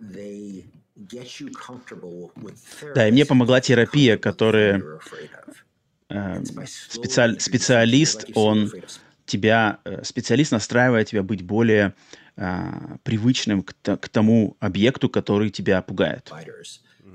they 0.00 0.64
get 1.06 1.40
you 1.40 1.50
comfortable 1.52 2.30
with 2.36 2.58
Да, 2.94 3.08
и 3.08 3.12
мне 3.12 3.26
помогла 3.26 3.60
терапия, 3.60 4.16
которая. 4.16 4.82
Э, 6.08 6.40
by 6.40 6.42
slowly 6.42 6.66
специаль- 6.90 7.40
специалист, 7.40 8.26
он 8.34 8.72
тебя, 9.26 9.78
э, 9.84 10.02
специалист 10.04 10.52
настраивает 10.52 11.08
тебя 11.08 11.22
быть 11.22 11.42
более 11.42 11.94
а, 12.40 12.98
привычным 13.02 13.64
к, 13.64 13.74
к 13.96 14.08
тому 14.08 14.56
объекту, 14.60 15.08
который 15.08 15.50
тебя 15.50 15.82
пугает. 15.82 16.32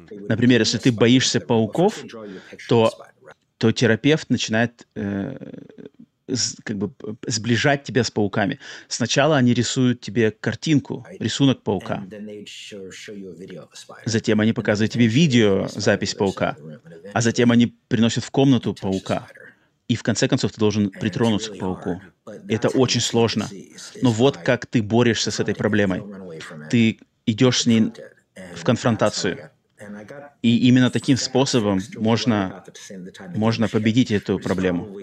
Например, 0.10 0.60
если 0.60 0.78
ты 0.78 0.92
боишься 0.92 1.40
пауков, 1.40 2.04
то 2.68 2.92
то 3.58 3.72
терапевт 3.72 4.30
начинает 4.30 4.86
э, 4.96 5.38
как 6.64 6.78
бы 6.78 6.92
сближать 7.28 7.84
тебя 7.84 8.04
с 8.04 8.12
пауками. 8.12 8.60
Сначала 8.88 9.38
они 9.38 9.54
рисуют 9.54 10.02
тебе 10.02 10.32
картинку, 10.32 11.06
рисунок 11.20 11.62
паука. 11.64 12.04
Затем 14.06 14.40
они 14.40 14.54
показывают 14.54 14.92
тебе 14.92 15.08
видео, 15.08 15.68
запись 15.68 16.16
паука. 16.16 16.58
А 17.14 17.22
затем 17.22 17.52
они 17.52 17.68
приносят 17.88 18.24
в 18.24 18.32
комнату 18.32 18.74
паука. 18.74 19.28
И 19.88 19.96
в 19.96 20.04
конце 20.04 20.28
концов 20.28 20.52
ты 20.52 20.60
должен 20.60 20.90
притронуться 20.90 21.52
к 21.52 21.60
пауку. 21.60 22.02
Это 22.48 22.70
очень 22.70 23.02
сложно. 23.02 23.50
Но 24.02 24.12
вот 24.12 24.38
как 24.38 24.66
ты 24.66 24.82
борешься 24.82 25.32
с 25.32 25.40
этой 25.40 25.56
проблемой. 25.56 26.04
Ты 26.70 27.00
идешь 27.26 27.62
с 27.62 27.66
ней 27.66 27.92
в 28.56 28.64
конфронтацию. 28.64 29.52
И 30.42 30.68
именно 30.68 30.90
таким 30.90 31.18
способом 31.18 31.80
можно, 31.96 32.64
можно 33.36 33.68
победить 33.68 34.12
эту 34.12 34.40
проблему. 34.40 35.00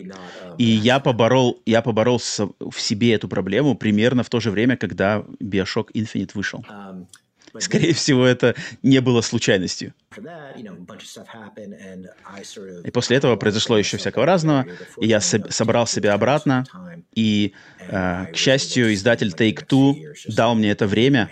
И 0.58 0.64
я 0.64 1.00
поборол, 1.00 1.62
я 1.66 1.82
поборол 1.82 2.18
в 2.18 2.80
себе 2.80 3.14
эту 3.14 3.28
проблему 3.28 3.76
примерно 3.76 4.22
в 4.22 4.28
то 4.28 4.40
же 4.40 4.50
время, 4.50 4.76
когда 4.76 5.24
Bioshock 5.40 5.88
Infinite 5.94 6.30
вышел. 6.34 6.64
Скорее 7.58 7.92
всего, 7.94 8.24
это 8.24 8.54
не 8.82 9.00
было 9.00 9.20
случайностью. 9.22 9.92
И 12.84 12.90
после 12.90 13.16
этого 13.16 13.36
произошло 13.36 13.78
еще 13.78 13.96
всякого 13.96 14.26
разного, 14.26 14.66
и 15.00 15.06
я 15.06 15.20
собрал 15.20 15.86
себя 15.86 16.14
обратно, 16.14 16.64
и, 17.14 17.52
э, 17.88 18.26
к 18.32 18.36
счастью, 18.36 18.92
издатель 18.94 19.28
Take-Two 19.36 20.14
дал 20.28 20.54
мне 20.54 20.70
это 20.70 20.86
время, 20.86 21.30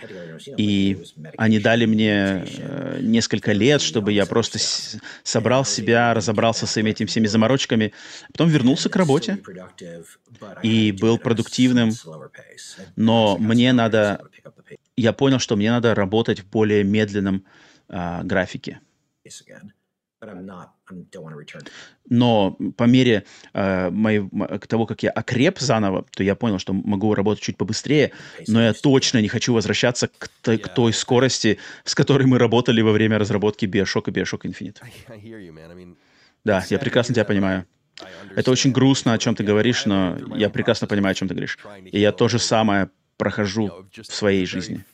и 0.57 0.99
они 1.37 1.59
дали 1.59 1.87
мне 1.87 2.45
э, 2.59 2.99
несколько 3.01 3.53
лет, 3.53 3.81
чтобы 3.81 4.13
я 4.13 4.27
просто 4.27 4.59
с- 4.59 4.97
собрал 5.23 5.65
себя, 5.65 6.15
разобрался 6.15 6.67
с 6.67 6.71
всеми 6.71 6.91
этими 6.91 7.07
всеми 7.07 7.27
заморочками, 7.27 7.93
потом 8.33 8.49
вернулся 8.49 8.89
к 8.89 8.97
работе, 8.97 9.39
и 10.63 10.93
был 10.93 11.19
продуктивным, 11.19 11.91
но 12.97 13.37
мне 13.39 13.73
надо- 13.73 14.21
я 15.01 15.13
понял, 15.13 15.39
что 15.39 15.57
мне 15.57 15.71
надо 15.71 15.95
работать 15.95 16.41
в 16.41 16.51
более 16.51 16.85
медленном 16.85 17.45
а, 17.89 18.23
графике. 18.25 18.81
Но 22.09 22.57
по 22.77 22.85
мере 22.85 23.25
э, 23.55 23.91
моей- 23.91 24.29
того, 24.67 24.87
как 24.87 25.03
я 25.05 25.11
окреп 25.11 25.59
заново, 25.61 26.05
то 26.11 26.23
я 26.25 26.35
понял, 26.35 26.59
что 26.59 26.73
могу 26.73 27.15
работать 27.15 27.43
чуть 27.45 27.57
побыстрее, 27.57 28.11
но 28.49 28.61
я 28.63 28.73
точно 28.83 29.19
не 29.21 29.29
хочу 29.29 29.55
возвращаться 29.55 30.09
к, 30.09 30.29
той- 30.43 30.59
к 30.59 30.69
той 30.75 30.93
скорости, 30.93 31.59
с 31.85 31.95
которой 31.95 32.27
мы 32.27 32.39
работали 32.39 32.81
во 32.81 32.93
время 32.93 33.19
разработки 33.19 33.67
Bioshock 33.67 34.05
и 34.09 34.11
Bioshock 34.11 34.43
Infinite. 34.43 34.79
Да, 36.45 36.65
я 36.71 36.79
прекрасно 36.79 37.15
тебя 37.15 37.25
понимаю. 37.25 37.67
Это 38.37 38.51
очень 38.51 38.73
грустно, 38.73 39.13
о 39.13 39.19
чем 39.19 39.35
ты 39.35 39.45
говоришь, 39.45 39.87
но 39.87 40.17
я 40.39 40.51
прекрасно 40.51 40.87
понимаю, 40.87 41.13
о 41.13 41.15
чем 41.15 41.29
ты 41.29 41.35
говоришь. 41.35 41.59
И 41.93 42.01
я 42.01 42.13
то 42.13 42.29
же 42.29 42.39
самое 42.39 42.91
прохожу 43.19 43.87
в 43.95 44.05
своей 44.15 44.47
жизни. 44.47 44.85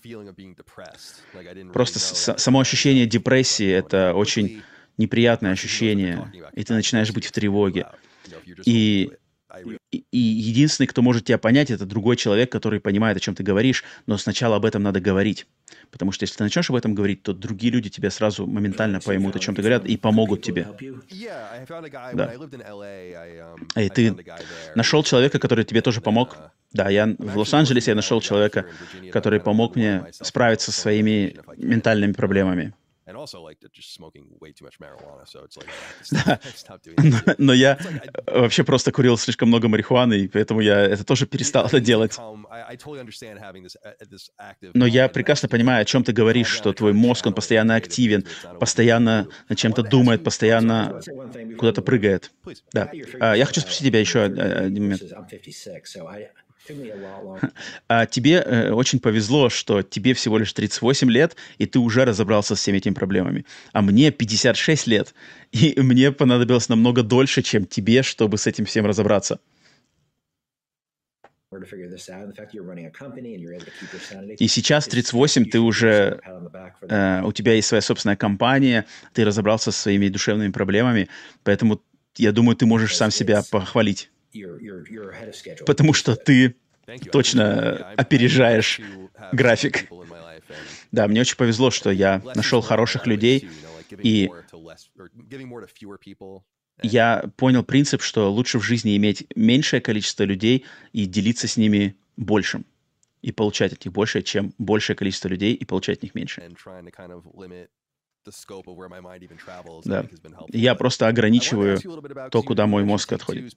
Просто 1.72 1.98
само 2.38 2.58
ощущение 2.60 3.06
депрессии— 3.06 3.70
это 3.70 4.14
очень 4.14 4.62
неприятное 4.98 5.52
ощущение, 5.52 6.32
и 6.54 6.64
ты 6.64 6.72
начинаешь 6.74 7.12
быть 7.12 7.26
в 7.26 7.32
тревоге. 7.32 7.86
И- 8.64 9.10
И, 9.92 10.04
и 10.10 10.18
единственный, 10.18 10.86
кто 10.86 11.02
может 11.02 11.24
тебя 11.24 11.38
понять, 11.38 11.70
это 11.70 11.86
другой 11.86 12.16
человек, 12.16 12.50
который 12.50 12.80
понимает, 12.80 13.16
о 13.16 13.20
чем 13.20 13.34
ты 13.34 13.42
говоришь, 13.42 13.84
но 14.06 14.18
сначала 14.18 14.56
об 14.56 14.64
этом 14.64 14.82
надо 14.82 15.00
говорить. 15.00 15.46
Потому 15.90 16.12
что 16.12 16.24
если 16.24 16.36
ты 16.36 16.44
начнешь 16.44 16.68
об 16.70 16.76
этом 16.76 16.94
говорить, 16.94 17.22
то 17.22 17.32
другие 17.32 17.72
люди 17.72 17.88
тебя 17.88 18.10
сразу 18.10 18.46
моментально 18.46 19.00
поймут, 19.00 19.36
о 19.36 19.38
чем 19.38 19.54
ты 19.54 19.62
говорят, 19.62 19.84
и 19.84 19.96
помогут 19.96 20.42
тебе. 20.42 20.66
Да. 22.12 22.32
um, 22.34 23.68
И 23.76 23.80
I 23.80 23.88
ты. 23.88 24.16
Нашел 24.74 25.02
человека, 25.02 25.38
который 25.38 25.64
тебе 25.64 25.80
тоже 25.80 26.00
помог. 26.00 26.36
Да, 26.72 26.90
я 26.90 27.14
в 27.18 27.38
Лос-Анджелесе 27.38 27.92
я 27.92 27.94
нашел 27.94 28.20
человека, 28.20 28.66
который 29.12 29.40
помог 29.40 29.76
мне 29.76 30.06
справиться 30.10 30.72
со 30.72 30.80
своими 30.80 31.36
ментальными 31.56 32.12
проблемами. 32.12 32.74
And 33.06 33.16
also, 33.16 33.42
like, 33.42 33.58
just 33.74 33.92
smoking 33.92 34.24
way 34.40 34.52
too 34.52 34.64
much 34.64 34.78
marijuana, 34.80 35.26
so 35.26 35.44
it's 35.44 35.58
like, 35.58 35.68
stop, 36.02 36.42
stop 36.56 36.82
doing 36.82 36.96
Но, 36.96 37.18
that. 37.18 37.34
но 37.36 37.52
я 37.52 37.74
It's 37.74 37.84
like, 37.84 38.10
I- 38.34 38.40
вообще 38.40 38.64
просто 38.64 38.92
курил 38.92 39.18
слишком 39.18 39.48
много 39.48 39.68
марихуаны, 39.68 40.14
и 40.20 40.28
поэтому 40.28 40.60
я 40.62 40.80
это 40.80 41.04
тоже 41.04 41.26
перестал 41.26 41.66
это 41.66 41.80
делать. 41.80 42.12
calm- 42.16 42.46
I- 42.50 42.72
I 42.72 42.76
totally 42.76 43.02
understand 43.04 43.38
having 43.38 43.62
this, 43.64 43.76
uh, 43.84 43.92
this 44.08 44.30
active 44.40 44.70
Но 44.72 44.86
я 44.86 45.08
прекрасно 45.10 45.50
понимаю, 45.50 45.82
о 45.82 45.84
чем 45.84 46.02
ты 46.02 46.12
говоришь, 46.14 46.48
что 46.48 46.72
твой 46.72 46.94
мозг, 46.94 47.26
он 47.26 47.34
постоянно 47.34 47.74
активен, 47.74 48.24
постоянно 48.58 49.28
чем-то 49.54 49.82
думает, 49.82 50.24
постоянно 50.24 50.98
куда-то 51.58 51.82
прыгает. 51.82 52.30
Да. 52.72 52.90
А, 53.20 53.34
Я 53.36 53.44
хочу 53.44 53.60
спросить 53.60 53.86
тебя 53.86 54.00
еще 54.00 54.24
од- 54.24 54.38
один 54.38 54.82
момент. 54.84 55.02
А 57.88 58.06
тебе 58.06 58.42
э, 58.44 58.70
очень 58.70 59.00
повезло, 59.00 59.50
что 59.50 59.82
тебе 59.82 60.14
всего 60.14 60.38
лишь 60.38 60.52
38 60.52 61.10
лет, 61.10 61.36
и 61.58 61.66
ты 61.66 61.78
уже 61.78 62.04
разобрался 62.04 62.54
с 62.54 62.58
всеми 62.58 62.78
этими 62.78 62.94
проблемами. 62.94 63.44
А 63.72 63.82
мне 63.82 64.10
56 64.10 64.86
лет, 64.86 65.14
и 65.52 65.74
мне 65.80 66.12
понадобилось 66.12 66.68
намного 66.68 67.02
дольше, 67.02 67.42
чем 67.42 67.66
тебе, 67.66 68.02
чтобы 68.02 68.38
с 68.38 68.46
этим 68.46 68.64
всем 68.64 68.86
разобраться. 68.86 69.40
И 74.38 74.48
сейчас 74.48 74.88
38 74.88 75.44
ты 75.50 75.60
уже, 75.60 76.20
э, 76.88 77.22
у 77.22 77.32
тебя 77.32 77.52
есть 77.52 77.68
своя 77.68 77.80
собственная 77.80 78.16
компания, 78.16 78.86
ты 79.12 79.24
разобрался 79.24 79.70
со 79.70 79.82
своими 79.82 80.08
душевными 80.08 80.50
проблемами, 80.50 81.08
поэтому 81.44 81.80
я 82.16 82.32
думаю, 82.32 82.56
ты 82.56 82.66
можешь 82.66 82.96
сам 82.96 83.10
себя 83.10 83.42
похвалить, 83.50 84.10
потому 85.66 85.92
что 85.92 86.16
ты 86.16 86.56
точно 87.12 87.92
опережаешь 87.96 88.80
have 88.80 89.30
график. 89.32 89.88
Да, 90.92 91.08
мне 91.08 91.20
очень 91.20 91.36
повезло, 91.36 91.70
что 91.70 91.90
я 91.90 92.22
нашел 92.34 92.60
хороших 92.60 93.06
людей, 93.06 93.48
и 93.98 94.30
я 96.82 97.24
понял 97.36 97.62
принцип, 97.62 98.02
что 98.02 98.32
лучше 98.32 98.58
в 98.58 98.62
жизни 98.62 98.96
иметь 98.96 99.26
меньшее 99.36 99.80
количество 99.80 100.24
людей 100.24 100.64
и 100.92 101.06
делиться 101.06 101.48
с 101.48 101.56
ними 101.56 101.96
большим, 102.16 102.66
и 103.22 103.32
получать 103.32 103.72
от 103.72 103.84
них 103.84 103.94
больше, 103.94 104.22
чем 104.22 104.52
большее 104.58 104.96
количество 104.96 105.28
людей 105.28 105.54
и 105.54 105.64
получать 105.64 105.98
от 105.98 106.02
них 106.02 106.14
меньше. 106.14 106.42
Да. 109.84 110.06
Я 110.48 110.74
просто 110.74 111.08
ограничиваю 111.08 111.78
то, 112.30 112.42
куда 112.42 112.66
мой 112.66 112.84
мозг 112.84 113.12
отходит. 113.12 113.54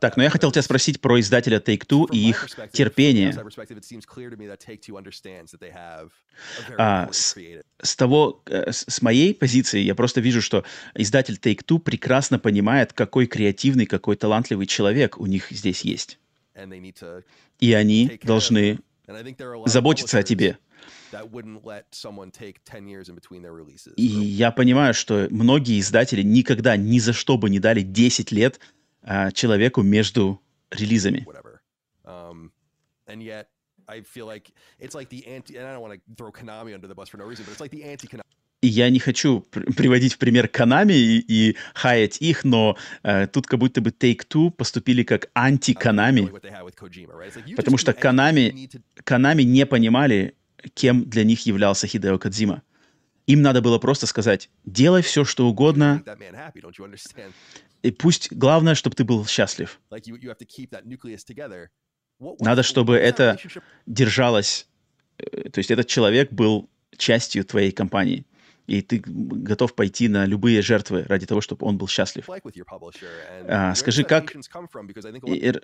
Так, 0.00 0.16
но 0.16 0.22
я 0.22 0.30
хотел 0.30 0.52
тебя 0.52 0.62
спросить 0.62 1.00
про 1.00 1.20
издателя 1.20 1.58
Take-Two 1.58 2.08
и 2.12 2.28
их 2.28 2.48
терпение. 2.72 3.32
А, 6.78 7.08
с-. 7.12 7.36
С 7.82 7.96
того, 7.96 8.42
э, 8.46 8.70
с 8.70 9.02
моей 9.02 9.34
позиции, 9.34 9.80
я 9.80 9.94
просто 9.94 10.20
вижу, 10.20 10.40
что 10.40 10.64
издатель 10.94 11.38
Take-Two 11.40 11.78
прекрасно 11.78 12.38
понимает, 12.38 12.92
какой 12.92 13.26
креативный, 13.26 13.86
какой 13.86 14.16
талантливый 14.16 14.66
человек 14.66 15.18
у 15.18 15.26
них 15.26 15.50
здесь 15.50 15.82
есть. 15.82 16.18
И 17.58 17.72
они 17.72 18.18
должны 18.22 18.78
Заботиться 19.66 20.18
о 20.18 20.22
тебе. 20.22 20.58
that 21.12 21.30
wouldn't 21.30 21.64
let 21.64 21.84
someone 21.92 22.30
take 22.30 22.64
10 22.64 22.88
years 22.88 23.08
in 23.08 23.14
between 23.14 23.42
their 23.42 23.52
releases. 23.52 23.94
И 23.96 24.06
я 24.06 24.50
понимаю, 24.50 24.94
что 24.94 25.28
многие 25.30 25.78
издатели 25.78 26.22
никогда 26.22 26.76
ни 26.76 26.98
за 26.98 27.12
что 27.12 27.36
бы 27.38 27.50
не 27.50 27.60
дали 27.60 27.82
10 27.82 28.32
лет 28.32 28.58
а, 29.02 29.30
человеку 29.30 29.82
между 29.82 30.40
релизами. 30.70 31.26
Um, 38.62 38.68
я 38.68 38.90
не 38.90 38.98
хочу 38.98 39.40
пр- 39.50 39.72
приводить 39.74 40.14
в 40.14 40.18
пример 40.18 40.46
Konami 40.46 40.94
и, 40.94 41.18
и 41.18 41.56
хаять 41.74 42.18
их, 42.20 42.44
но 42.44 42.76
э, 43.02 43.26
тут 43.26 43.46
как 43.46 43.58
будто 43.58 43.80
бы 43.80 43.90
Take-Two 43.90 44.50
поступили 44.50 45.02
как 45.02 45.30
you 45.34 45.74
Потому 47.56 47.78
что 47.78 47.92
to- 47.92 48.00
Konami 49.04 49.44
не 49.44 49.66
понимали, 49.66 50.34
кем 50.74 51.08
для 51.10 51.24
них 51.24 51.46
являлся 51.46 51.86
Хидео 51.86 52.18
Кодзима. 52.18 52.62
Им 53.26 53.42
надо 53.42 53.62
было 53.62 53.78
просто 53.78 54.06
сказать, 54.06 54.50
делай 54.64 55.02
все, 55.02 55.24
что 55.24 55.48
угодно, 55.48 56.02
и 57.82 57.90
пусть 57.90 58.32
главное, 58.32 58.74
чтобы 58.74 58.96
ты 58.96 59.04
был 59.04 59.26
счастлив. 59.26 59.80
Надо, 62.40 62.62
чтобы 62.62 62.96
это 62.96 63.36
держалось 63.86 64.68
э, 65.18 65.50
то 65.50 65.58
есть 65.58 65.70
этот 65.70 65.88
человек 65.88 66.32
был 66.32 66.68
частью 66.96 67.44
твоей 67.44 67.72
компании, 67.72 68.24
и 68.66 68.82
ты 68.82 69.02
готов 69.04 69.74
пойти 69.74 70.08
на 70.08 70.26
любые 70.26 70.62
жертвы 70.62 71.04
ради 71.04 71.26
того, 71.26 71.40
чтобы 71.40 71.66
он 71.66 71.78
был 71.78 71.88
счастлив. 71.88 72.28
А, 73.48 73.74
скажи, 73.74 74.04
как... 74.04 74.32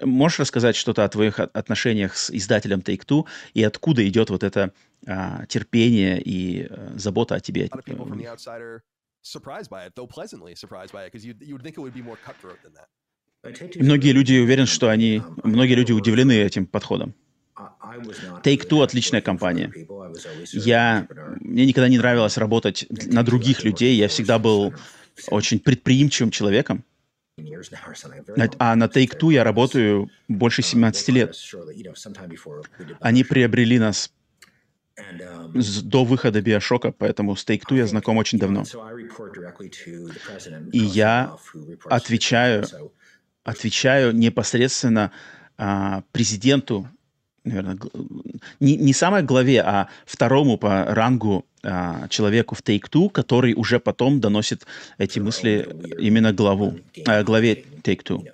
Можешь 0.02 0.40
рассказать 0.40 0.76
что-то 0.76 1.04
о 1.04 1.08
твоих 1.08 1.38
отношениях 1.38 2.16
с 2.16 2.30
издателем 2.30 2.80
Take-Two 2.80 3.26
и 3.54 3.62
откуда 3.62 4.06
идет 4.08 4.30
вот 4.30 4.42
это 4.42 4.72
а, 5.06 5.46
терпение 5.46 6.20
и 6.20 6.66
а, 6.68 6.92
забота 6.96 7.36
о 7.36 7.40
тебе? 7.40 7.68
Многие 13.76 14.12
люди 14.12 14.38
уверены, 14.38 14.66
что 14.66 14.88
они... 14.88 15.22
Многие 15.44 15.74
люди 15.74 15.92
удивлены 15.92 16.32
этим 16.32 16.66
подходом. 16.66 17.14
Take-Two— 18.42 18.82
отличная 18.84 19.20
компания. 19.20 19.72
Я... 20.52 21.06
Мне 21.40 21.66
никогда 21.66 21.88
не 21.88 21.98
нравилось 21.98 22.36
работать 22.36 22.86
на 22.90 23.22
других 23.22 23.64
людей. 23.64 23.96
Я 23.96 24.08
всегда 24.08 24.38
был 24.38 24.74
очень 25.28 25.58
предприимчивым 25.58 26.30
человеком. 26.30 26.84
А 28.58 28.76
на 28.76 28.84
Take-Two 28.84 29.32
я 29.32 29.44
работаю 29.44 30.10
больше 30.28 30.62
17 30.62 31.08
лет. 31.08 31.36
Они 33.00 33.24
приобрели 33.24 33.78
нас 33.78 34.12
до 35.82 36.04
выхода 36.04 36.40
Биошока, 36.40 36.92
поэтому 36.92 37.36
с 37.36 37.46
Take-Two 37.46 37.76
я 37.76 37.86
знаком 37.86 38.16
очень 38.16 38.38
давно. 38.38 38.64
И 40.72 40.78
я 40.78 41.36
отвечаю, 41.84 42.64
отвечаю 43.44 44.12
непосредственно 44.12 45.12
а, 45.56 46.02
президенту 46.12 46.88
наверное, 47.48 47.78
не, 48.60 48.76
не 48.76 48.92
самой 48.92 49.22
главе, 49.22 49.62
а 49.62 49.88
второму 50.06 50.58
по 50.58 50.84
рангу 50.84 51.44
а, 51.62 52.08
человеку 52.08 52.54
в 52.54 52.62
Take-Two, 52.62 53.10
который 53.10 53.54
уже 53.54 53.80
потом 53.80 54.20
доносит 54.20 54.66
эти 54.98 55.18
мысли 55.18 55.68
именно 55.98 56.32
главу, 56.32 56.78
а, 57.06 57.22
главе 57.22 57.64
Take-Two. 57.82 58.24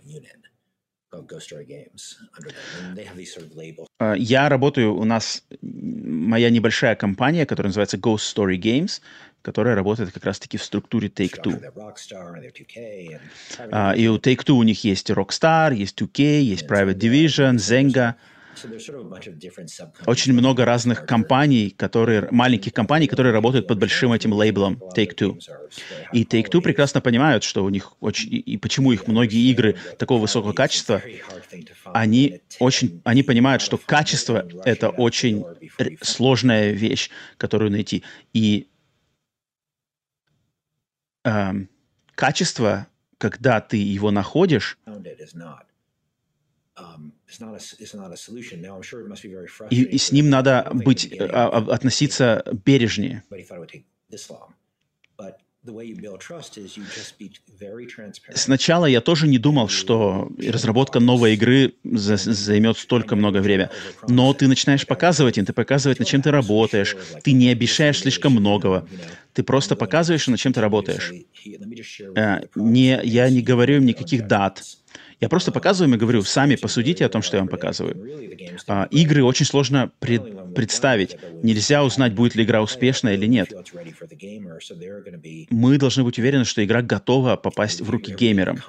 А, 3.99 4.15
я 4.15 4.49
работаю, 4.49 4.95
у 4.95 5.05
нас 5.05 5.45
моя 5.63 6.51
небольшая 6.51 6.97
компания, 6.97 7.47
которая 7.47 7.69
называется 7.71 7.97
Ghost 7.97 8.35
Story 8.35 8.59
Games, 8.59 9.01
которая 9.41 9.75
работает 9.75 10.13
как 10.13 10.25
раз-таки 10.25 10.59
в 10.59 10.63
структуре 10.63 11.09
Take-Two. 11.09 11.63
Uh, 13.59 13.97
и 13.97 14.09
у 14.09 14.17
Take-Two 14.17 14.53
у 14.53 14.63
них 14.63 14.85
есть 14.85 15.11
Rockstar, 15.11 15.75
есть 15.75 16.01
2K, 16.01 16.41
есть 16.41 16.67
Private 16.67 16.99
Division, 16.99 17.57
Zynga— 17.57 18.15
очень 20.07 20.33
много 20.33 20.65
разных 20.65 21.07
компаний, 21.07 21.71
которые, 21.71 22.29
маленьких 22.31 22.73
компаний, 22.73 23.07
которые 23.07 23.33
работают 23.33 23.67
под 23.67 23.79
большим 23.79 24.13
этим 24.13 24.33
лейблом 24.33 24.81
Take-Two. 24.97 25.39
И 26.13 26.25
Take-Two 26.25 26.61
прекрасно 26.61 27.01
понимают, 27.01 27.45
что 27.45 27.65
у 27.65 27.69
них 27.69 27.93
очень... 28.01 28.31
И 28.33 28.57
почему 28.57 28.93
их 28.93 29.07
многие 29.07 29.51
игры 29.51 29.77
такого 29.99 30.21
высокого 30.21 30.53
качества, 30.53 31.03
они 31.85 32.41
очень... 32.59 33.01
Они 33.05 33.23
понимают, 33.23 33.63
что 33.63 33.79
качество— 33.79 34.47
это 34.65 34.91
очень 34.91 35.45
сложная 36.03 36.73
вещь, 36.73 37.11
которую 37.37 37.71
найти. 37.71 38.03
И 38.33 38.69
эм, 41.25 41.69
качество, 42.15 42.87
когда 43.19 43.61
ты 43.61 43.77
его 43.77 44.11
находишь, 44.11 44.79
и, 49.71 49.83
и 49.83 49.99
с 49.99 50.13
ним 50.13 50.29
надо 50.29 50.69
быть, 50.73 51.13
а, 51.21 51.49
а, 51.49 51.75
относиться 51.75 52.45
бережнее. 52.65 53.23
Сначала 58.35 58.87
я 58.87 59.01
тоже 59.01 59.27
не 59.29 59.39
думал, 59.39 59.69
что 59.69 60.31
разработка 60.39 61.01
новой 61.01 61.35
игры 61.35 61.75
за 61.85 62.17
займет 62.17 62.77
столько 62.77 63.17
много 63.17 63.39
времени. 63.39 63.71
Но 64.07 64.35
ты 64.35 64.47
начинаешь 64.47 64.87
показывать 64.87 65.39
им, 65.39 65.47
ты 65.47 65.55
показываешь, 65.55 65.99
над 65.99 66.09
чем 66.09 66.21
ты 66.21 66.31
работаешь, 66.31 66.97
ты 67.23 67.33
не 67.33 67.49
обещаешь 67.49 68.01
слишком 68.01 68.33
многого. 68.33 68.87
Ты 69.33 69.43
просто 69.43 69.75
показываешь, 69.75 70.27
над 70.27 70.39
чем 70.39 70.53
ты 70.53 70.61
работаешь. 70.61 71.13
Э, 72.15 72.41
не, 72.55 73.01
я 73.03 73.31
не 73.31 73.41
говорю 73.41 73.77
им 73.77 73.87
никаких 73.87 74.27
дат. 74.27 74.63
Я 75.21 75.29
просто 75.29 75.53
показываю 75.53 75.95
и 75.95 75.99
говорю, 75.99 76.23
сами 76.23 76.57
посудите 76.57 77.05
о 77.05 77.09
том, 77.09 77.23
что 77.23 77.37
я 77.37 77.43
вам 77.43 77.49
показываю. 77.49 77.97
А, 78.67 78.89
игры 78.91 79.23
очень 79.25 79.47
сложно 79.47 79.91
пред, 80.01 80.55
представить. 80.55 81.17
Нельзя 81.43 81.85
узнать, 81.85 82.15
будет 82.15 82.35
ли 82.35 82.45
игра 82.45 82.63
успешная 82.63 83.15
или 83.15 83.27
нет. 83.27 83.53
Мы 85.51 85.79
должны 85.79 86.05
быть 86.05 86.19
уверены, 86.19 86.45
что 86.45 86.65
игра 86.65 86.83
готова 86.83 87.37
попасть 87.37 87.81
в 87.81 87.91
руки 87.91 88.13
геймерам. 88.13 88.61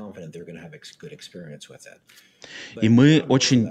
И 2.81 2.89
мы 2.89 3.23
очень 3.27 3.69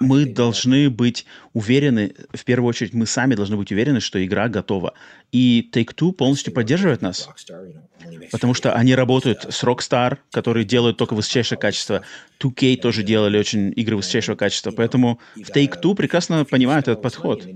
мы 0.00 0.26
должны 0.26 0.90
быть 0.90 1.26
уверены, 1.52 2.14
в 2.32 2.44
первую 2.44 2.68
очередь 2.68 2.94
мы 2.94 3.06
сами 3.06 3.34
должны 3.34 3.56
быть 3.56 3.70
уверены, 3.72 4.00
что 4.00 4.24
игра 4.24 4.48
готова. 4.48 4.94
И 5.32 5.68
Take-Two 5.72 6.12
полностью 6.12 6.52
поддерживает 6.52 7.02
нас, 7.02 7.28
потому 8.30 8.54
что 8.54 8.74
они 8.74 8.94
работают 8.94 9.46
с 9.50 9.62
Rockstar, 9.64 10.18
которые 10.30 10.64
делают 10.64 10.96
только 10.96 11.14
высочайшее 11.14 11.58
качество. 11.58 12.02
2K 12.40 12.76
тоже 12.76 13.02
делали 13.02 13.38
очень 13.38 13.72
игры 13.76 13.96
высочайшего 13.96 14.36
качества, 14.36 14.70
поэтому 14.70 15.20
в 15.34 15.50
Take-Two 15.50 15.94
прекрасно 15.94 16.44
понимают 16.44 16.88
этот 16.88 17.02
подход. 17.02 17.46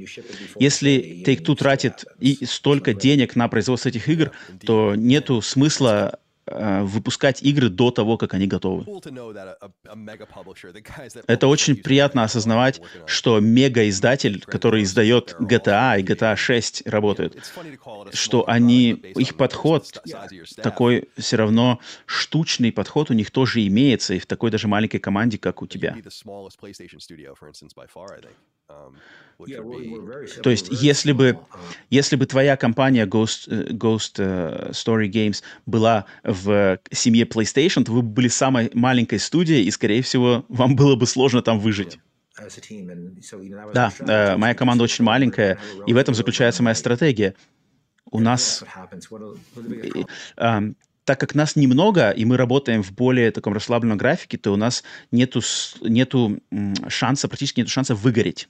Если 0.59 1.23
Take-Two 1.25 1.57
тратит 1.57 2.05
и 2.19 2.45
столько 2.45 2.95
денег 2.95 3.37
на 3.37 3.49
производство 3.49 3.89
этих 3.89 4.09
игр, 4.09 4.33
то 4.65 4.95
нету 4.95 5.41
смысла 5.43 6.19
выпускать 6.51 7.43
игры 7.43 7.69
до 7.69 7.91
того, 7.91 8.17
как 8.17 8.35
они 8.35 8.47
готовы. 8.47 8.85
Это 11.27 11.47
очень 11.47 11.77
приятно 11.77 12.25
осознавать, 12.25 12.81
что 13.07 13.41
мега-издатель, 13.41 14.41
который 14.43 14.83
издает 14.83 15.37
GTA 15.41 16.01
и 16.01 16.03
GTA 16.03 16.37
6 16.37 16.87
работают, 16.87 17.37
что 18.13 18.49
они, 18.49 18.91
их 18.91 19.37
подход 19.37 20.03
такой 20.57 21.09
все 21.17 21.37
равно 21.37 21.81
штучный 22.07 22.73
подход 22.73 23.11
у 23.11 23.15
них 23.15 23.31
тоже 23.31 23.67
имеется 23.67 24.15
и 24.15 24.19
в 24.19 24.27
такой 24.27 24.51
даже 24.51 24.69
маленькой 24.69 24.99
команде, 24.99 25.39
как 25.39 25.63
у 25.63 25.67
тебя. 25.67 25.97
То 30.43 30.51
есть, 30.51 30.69
если 30.71 31.13
бы, 31.13 31.29
uh, 31.29 31.39
если 31.91 32.17
бы 32.17 32.27
твоя 32.27 32.57
компания 32.57 33.07
Ghost, 33.07 33.47
э, 33.47 33.69
Ghost 33.71 34.19
uh, 34.19 34.71
Story 34.73 35.09
Games 35.09 35.43
была 35.65 36.07
в 36.25 36.81
семье 36.91 37.25
PlayStation, 37.25 37.85
то 37.85 37.93
вы 37.93 38.03
бы 38.03 38.09
были 38.09 38.29
самой 38.29 38.71
маленькой 38.75 39.21
студией, 39.21 39.65
и, 39.65 39.71
скорее 39.71 40.03
всего, 40.03 40.45
вам 40.49 40.75
было 40.75 40.97
бы 40.97 41.07
сложно 41.07 41.41
там 41.41 41.61
выжить. 41.61 42.01
Да, 43.73 43.93
э, 44.01 44.37
моя 44.37 44.55
команда 44.55 44.83
очень 44.85 45.05
маленькая, 45.05 45.59
и 45.87 45.93
в 45.93 45.97
этом 45.97 46.15
заключается 46.15 46.65
моя 46.65 46.75
стратегия. 46.75 47.35
У 48.11 48.21
нас 48.21 48.65
так 51.09 51.19
как 51.19 51.35
нас 51.35 51.57
немного, 51.57 52.11
и 52.11 52.27
мы 52.27 52.37
работаем 52.37 52.83
в 52.83 52.93
более 52.93 53.31
таком 53.31 53.55
расслабленном 53.55 53.97
графике, 53.97 54.37
то 54.37 54.53
у 54.53 54.57
нас 54.57 54.85
нету, 55.11 55.41
нету 55.81 56.39
шанса, 56.89 57.29
практически 57.29 57.61
нету 57.61 57.71
шанса 57.71 57.95
выгореть. 57.95 58.47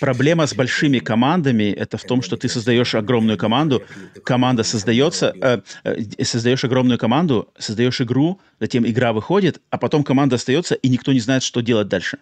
Проблема 0.00 0.46
с 0.46 0.54
большими 0.54 0.98
командами 0.98 1.64
это 1.64 1.98
в 1.98 2.04
том, 2.04 2.22
что 2.22 2.38
ты 2.38 2.48
создаешь 2.48 2.94
огромную 2.94 3.36
команду, 3.36 3.82
команда 4.24 4.62
создается, 4.62 5.34
э, 5.38 5.60
э, 5.84 6.24
создаешь 6.24 6.64
огромную 6.64 6.98
команду, 6.98 7.52
создаешь 7.58 8.00
игру, 8.00 8.40
затем 8.60 8.86
игра 8.86 9.12
выходит, 9.12 9.60
а 9.68 9.76
потом 9.76 10.04
команда 10.04 10.36
остается, 10.36 10.74
и 10.74 10.88
никто 10.88 11.12
не 11.12 11.20
знает, 11.20 11.42
что 11.42 11.60
делать 11.60 11.88
дальше. 11.88 12.16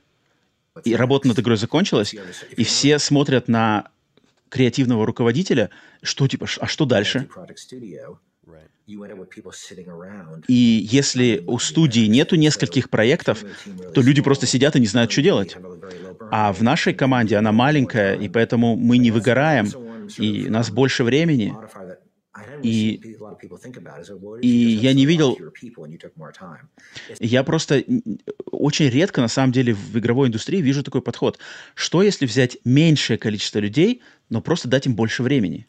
И 0.82 0.96
работа 0.96 1.28
над 1.28 1.38
игрой 1.38 1.56
закончилась, 1.56 2.16
и 2.56 2.64
все 2.64 2.98
смотрят 2.98 3.46
на 3.46 3.90
креативного 4.48 5.06
руководителя, 5.06 5.70
что 6.02 6.26
типа, 6.28 6.46
а 6.60 6.66
что 6.66 6.84
дальше? 6.84 7.28
И 10.48 10.88
если 10.90 11.44
у 11.46 11.58
студии 11.58 12.06
нету 12.06 12.36
нескольких 12.36 12.88
проектов, 12.88 13.44
то 13.94 14.00
люди 14.00 14.22
просто 14.22 14.46
сидят 14.46 14.76
и 14.76 14.80
не 14.80 14.86
знают, 14.86 15.12
что 15.12 15.20
делать. 15.20 15.56
А 16.30 16.52
в 16.52 16.62
нашей 16.62 16.94
команде 16.94 17.36
она 17.36 17.52
маленькая, 17.52 18.14
и 18.14 18.28
поэтому 18.28 18.76
мы 18.76 18.96
не 18.98 19.10
выгораем, 19.10 19.66
и 20.16 20.46
у 20.48 20.50
нас 20.50 20.70
больше 20.70 21.04
времени. 21.04 21.54
И, 22.62 23.16
и 24.40 24.48
я 24.48 24.92
не 24.94 25.06
видел... 25.06 25.38
Я 27.20 27.42
просто 27.44 27.84
очень 28.50 28.88
редко, 28.88 29.20
на 29.20 29.28
самом 29.28 29.52
деле, 29.52 29.74
в 29.74 29.98
игровой 29.98 30.28
индустрии 30.28 30.60
вижу 30.60 30.82
такой 30.82 31.02
подход. 31.02 31.38
Что 31.74 32.02
если 32.02 32.26
взять 32.26 32.58
меньшее 32.64 33.18
количество 33.18 33.58
людей, 33.58 34.02
но 34.30 34.40
просто 34.40 34.68
дать 34.68 34.86
им 34.86 34.94
больше 34.94 35.22
времени? 35.22 35.66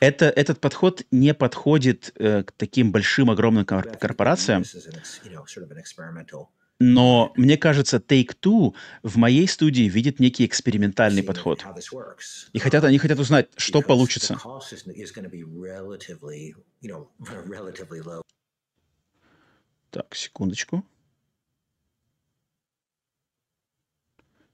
Это, 0.00 0.24
этот 0.26 0.60
подход 0.60 1.02
не 1.10 1.34
подходит 1.34 2.12
э, 2.16 2.42
к 2.42 2.52
таким 2.52 2.92
большим, 2.92 3.30
огромным 3.30 3.64
корпорациям. 3.64 4.64
Но 6.82 7.32
мне 7.36 7.58
кажется, 7.58 7.98
Take-Two 7.98 8.74
в 9.02 9.16
моей 9.18 9.46
студии 9.46 9.82
видит 9.82 10.18
некий 10.18 10.46
экспериментальный 10.46 11.22
подход. 11.22 11.62
И 12.54 12.58
хотят, 12.58 12.84
они 12.84 12.96
хотят 12.96 13.18
узнать, 13.18 13.48
что 13.56 13.82
получится. 13.82 14.38
cost 14.42 14.72
is, 14.72 14.86
is 14.96 15.12
going 15.12 15.24
to 15.24 15.30
be 15.30 15.44
relatively, 15.44 16.54
you 16.80 16.90
know, 16.90 17.08
relatively 17.46 18.00
low. 18.00 18.22
Так, 19.90 20.14
секундочку. 20.14 20.84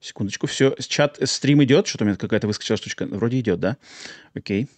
Секундочку, 0.01 0.47
все. 0.47 0.75
Чат, 0.79 1.21
э, 1.21 1.27
стрим 1.27 1.63
идет? 1.65 1.87
Что-то 1.87 2.05
у 2.05 2.07
меня 2.07 2.17
какая-то 2.17 2.47
выскочила 2.47 2.77
штучка. 2.77 3.07
Вроде 3.07 3.41
идет, 3.41 3.61
да? 3.61 3.77
Окей. 4.35 4.69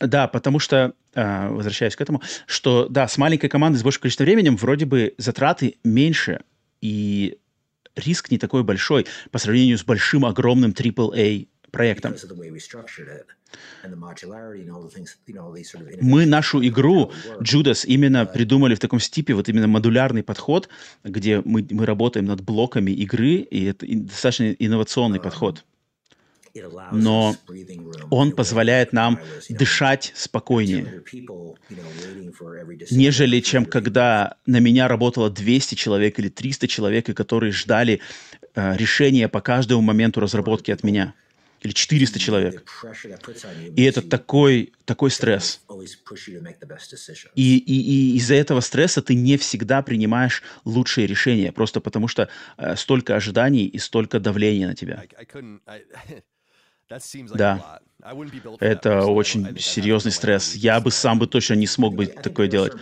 Да, 0.00 0.28
потому 0.28 0.58
что, 0.58 0.94
а, 1.14 1.48
возвращаясь 1.50 1.96
к 1.96 2.00
этому, 2.00 2.20
что, 2.46 2.88
да, 2.88 3.08
с 3.08 3.16
маленькой 3.16 3.48
командой 3.48 3.78
с 3.78 3.82
большим 3.82 4.02
количеством 4.02 4.26
времени 4.26 4.48
вроде 4.50 4.86
бы 4.86 5.14
затраты 5.18 5.78
меньше, 5.84 6.40
и 6.80 7.38
риск 7.94 8.30
не 8.30 8.38
такой 8.38 8.64
большой 8.64 9.06
по 9.30 9.38
сравнению 9.38 9.78
с 9.78 9.84
большим, 9.84 10.26
огромным 10.26 10.72
AAA 10.72 11.48
проектом. 11.74 12.14
Мы 16.00 16.26
нашу 16.26 16.66
игру. 16.66 17.12
Judas 17.40 17.86
именно 17.86 18.26
придумали 18.26 18.74
в 18.74 18.78
таком 18.78 19.00
стипе, 19.00 19.34
вот 19.34 19.48
именно 19.48 19.66
модулярный 19.66 20.22
подход, 20.22 20.68
где 21.04 21.42
мы, 21.44 21.66
мы 21.70 21.86
работаем 21.86 22.26
над 22.26 22.40
блоками 22.40 22.90
игры, 22.90 23.34
и 23.36 23.64
это 23.66 23.86
достаточно 23.86 24.52
инновационный 24.52 25.20
подход. 25.20 25.64
It 26.56 26.62
allows 26.62 26.92
Но 26.92 27.36
Он 28.10 28.30
позволяет 28.30 28.92
нам 28.92 29.18
дышать 29.48 30.12
спокойнее, 30.14 30.84
200 30.84 31.16
people, 31.16 31.56
you 31.68 31.76
know, 31.76 31.82
waiting 32.00 32.32
for 32.32 32.56
every 32.62 32.78
decision, 32.78 32.96
нежели 32.96 33.40
чем 33.40 33.64
200 33.64 33.70
когда 33.72 34.36
на 34.46 34.60
меня 34.60 34.86
работало 34.86 35.30
200 35.30 35.74
человек 35.74 36.20
или 36.20 36.28
300 36.28 36.68
человек, 36.68 37.08
и 37.08 37.12
которые 37.12 37.50
ждали 37.50 38.00
э, 38.54 38.76
решения 38.76 39.28
по 39.28 39.40
каждому 39.40 39.82
моменту 39.82 40.20
разработки 40.20 40.70
от 40.70 40.84
меня. 40.84 41.14
Или 41.64 41.72
400 41.72 42.18
the 42.18 42.20
человек. 42.20 42.62
И 43.74 43.82
это 43.84 44.00
такой, 44.10 44.72
такой 44.84 45.10
стресс. 45.10 45.60
И, 47.34 47.56
и- 47.56 47.80
и 48.12 48.16
из-за 48.18 48.34
этого 48.34 48.60
стресса 48.60 49.00
ты 49.00 49.14
не 49.14 49.38
всегда 49.38 49.80
принимаешь 49.82 50.42
лучшие 50.66 51.06
решения, 51.06 51.52
просто 51.52 51.80
потому 51.80 52.06
что 52.06 52.28
э, 52.58 52.76
столько 52.76 53.16
ожиданий 53.16 53.64
и 53.64 53.78
столько 53.78 54.20
давления 54.20 54.68
на 54.68 54.74
тебя. 54.74 55.02
Да. 57.38 57.80
Это 58.60 59.06
очень 59.06 59.58
серьезный 59.58 60.12
стресс. 60.12 60.54
Я 60.54 60.78
бы 60.80 60.90
сам 60.90 61.18
бы 61.18 61.26
точно 61.26 61.54
не 61.54 61.66
смог 61.66 61.94
бы 61.94 62.06
такое 62.06 62.48
делать. 62.48 62.74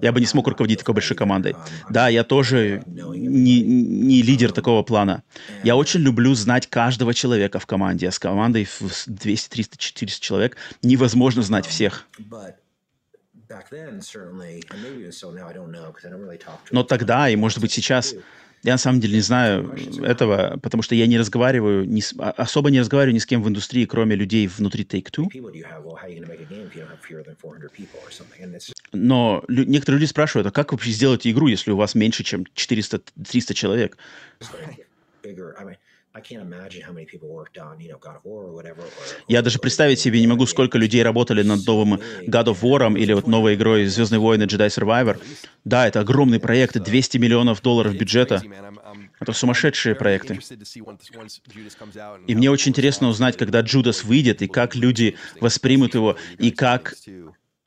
Я 0.00 0.12
бы 0.12 0.20
не 0.20 0.26
смог 0.26 0.48
руководить 0.48 0.78
такой 0.78 0.94
большой 0.94 1.16
командой. 1.16 1.54
Да, 1.90 2.08
я 2.08 2.24
тоже 2.24 2.82
не, 2.86 3.60
не 3.60 4.22
лидер 4.22 4.52
такого 4.52 4.82
плана. 4.82 5.22
Я 5.62 5.76
очень 5.76 6.00
люблю 6.00 6.34
знать 6.34 6.66
каждого 6.66 7.12
человека 7.12 7.58
в 7.58 7.66
команде. 7.66 8.08
А 8.08 8.10
с 8.10 8.18
командой 8.18 8.64
в 8.64 9.04
200, 9.06 9.48
300, 9.50 9.76
400 9.76 10.24
человек 10.24 10.56
невозможно 10.82 11.42
знать 11.42 11.66
всех. 11.66 12.06
Но 16.70 16.84
тогда, 16.84 17.28
и 17.28 17.36
может 17.36 17.58
быть 17.58 17.72
сейчас, 17.72 18.14
я 18.62 18.72
на 18.72 18.78
самом 18.78 19.00
деле 19.00 19.14
не 19.14 19.20
знаю 19.20 19.72
этого, 20.02 20.58
потому 20.62 20.82
что 20.82 20.94
я 20.94 21.06
не 21.06 21.18
разговариваю, 21.18 21.86
с- 22.00 22.14
а- 22.18 22.30
особо 22.32 22.70
не 22.70 22.80
разговариваю 22.80 23.14
ни 23.14 23.18
с 23.18 23.26
кем 23.26 23.42
в 23.42 23.48
индустрии, 23.48 23.86
кроме 23.86 24.16
людей 24.16 24.46
внутри 24.46 24.84
Take-Two. 24.84 25.26
People 25.32 25.50
do 25.52 25.58
you 25.58 25.64
have? 25.64 25.82
Well, 25.84 25.96
how 25.96 26.06
are 26.06 26.10
you 26.10 26.16
going 26.18 26.24
to 26.24 26.28
make 26.28 26.40
a 26.40 26.46
game 26.46 26.66
if 26.68 26.74
you 26.74 26.82
don't 26.82 26.90
have 26.90 27.00
fewer 27.00 27.22
than 27.24 27.36
400 27.36 27.70
people 27.72 28.00
or 28.00 28.10
something? 28.10 28.40
And 28.42 28.54
it's 28.54 28.72
Но 28.92 29.44
лю- 29.48 29.64
некоторые 29.64 30.00
люди 30.00 30.08
спрашивают, 30.10 30.46
а 30.46 30.50
как 30.50 30.72
вообще 30.72 30.90
сделаете 30.90 31.30
игру, 31.30 31.46
если 31.46 31.70
у 31.70 31.76
вас 31.76 31.94
меньше, 31.94 32.24
чем 32.24 32.44
400-300 32.54 33.54
человек? 33.54 33.96
Just 36.12 36.22
like 36.22 36.28
bigger. 36.28 36.40
I 36.40 36.44
mean, 36.44 36.54
I 36.54 36.54
can't 36.54 36.54
imagine 36.54 36.82
how 36.82 36.92
many 36.92 37.06
people 37.06 37.28
worked 37.28 37.58
on, 37.58 37.80
you 37.80 37.88
know, 37.88 37.98
God 37.98 38.16
of 38.16 38.24
War 38.24 38.44
or 38.44 38.52
whatever. 38.52 38.82
Or, 38.82 39.24
Я 39.28 39.42
даже 39.42 39.58
представить 39.58 40.00
себе 40.00 40.20
не 40.20 40.26
могу, 40.26 40.46
сколько 40.46 40.78
людей 40.78 41.02
работали 41.02 41.42
над 41.42 41.66
новым 41.66 41.94
God 42.26 42.46
of 42.46 42.60
War 42.62 42.98
или 42.98 43.12
вот 43.12 43.26
новой 43.26 43.54
игрой 43.54 43.86
«Звездные 43.86 44.18
войны. 44.20 44.44
Jedi 44.44 44.68
Survivor». 44.68 45.20
Да, 45.64 45.86
это 45.86 46.00
огромные 46.00 46.40
проекты, 46.40 46.80
200 46.80 47.18
миллионов 47.18 47.62
долларов 47.62 47.94
бюджета. 47.94 48.42
Это 49.20 49.32
сумасшедшие 49.32 49.94
проекты. 49.94 50.38
И 52.26 52.34
мне 52.34 52.50
очень 52.50 52.70
интересно 52.70 53.08
узнать, 53.08 53.36
когда 53.36 53.60
Джудас 53.60 54.04
выйдет, 54.04 54.42
и 54.42 54.48
как 54.48 54.74
люди 54.74 55.16
воспримут 55.40 55.94
его, 55.94 56.16
и 56.38 56.50
как 56.50 56.94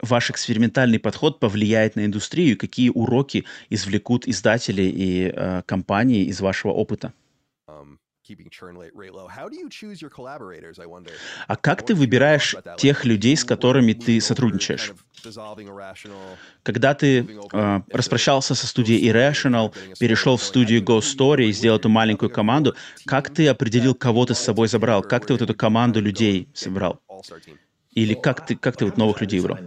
ваш 0.01 0.31
экспериментальный 0.31 0.99
подход 0.99 1.39
повлияет 1.39 1.95
на 1.95 2.05
индустрию, 2.05 2.53
и 2.53 2.55
какие 2.55 2.89
уроки 2.89 3.45
извлекут 3.69 4.27
издатели 4.27 4.81
и 4.81 5.31
э, 5.33 5.61
компании 5.65 6.25
из 6.25 6.41
вашего 6.41 6.71
опыта. 6.71 7.13
Um, 7.67 7.97
keeping 8.23 8.49
churn 8.49 8.77
rate 8.77 8.95
rate 8.95 9.13
low. 9.13 9.27
How 9.27 9.49
do 9.49 9.57
you 9.57 9.69
choose 9.69 10.01
your 10.01 10.09
collaborators, 10.09 10.79
I 10.79 10.85
wonder? 10.85 11.11
А 11.47 11.55
как 11.55 11.85
ты 11.85 11.93
выбираешь 11.93 12.55
тех 12.77 13.05
людей, 13.05 13.35
с 13.35 13.43
которыми 13.43 13.93
ты 13.93 14.21
сотрудничаешь? 14.21 14.93
Когда 16.63 16.93
ты 16.93 17.27
э, 17.53 17.81
распрощался 17.91 18.55
со 18.55 18.67
студией 18.67 19.09
Irrational, 19.09 19.73
перешел 19.99 20.37
в 20.37 20.43
студию 20.43 20.81
Ghost 20.81 21.17
Story 21.17 21.45
и 21.45 21.51
сделал 21.51 21.77
эту 21.77 21.89
маленькую 21.89 22.29
команду, 22.29 22.75
как 23.05 23.29
ты 23.29 23.47
определил, 23.47 23.93
кого 23.95 24.25
ты 24.25 24.33
с 24.33 24.39
собой 24.39 24.67
забрал? 24.67 25.01
Как 25.01 25.25
ты 25.25 25.33
вот 25.33 25.41
эту 25.41 25.55
команду 25.55 26.01
людей 26.01 26.47
собрал? 26.53 27.01
Или 27.95 28.15
как 28.15 28.45
ты, 28.45 28.55
как 28.55 28.75
ты 28.77 28.85
вот 28.85 28.97
новых 28.97 29.21
людей 29.21 29.39
выбрал? 29.39 29.59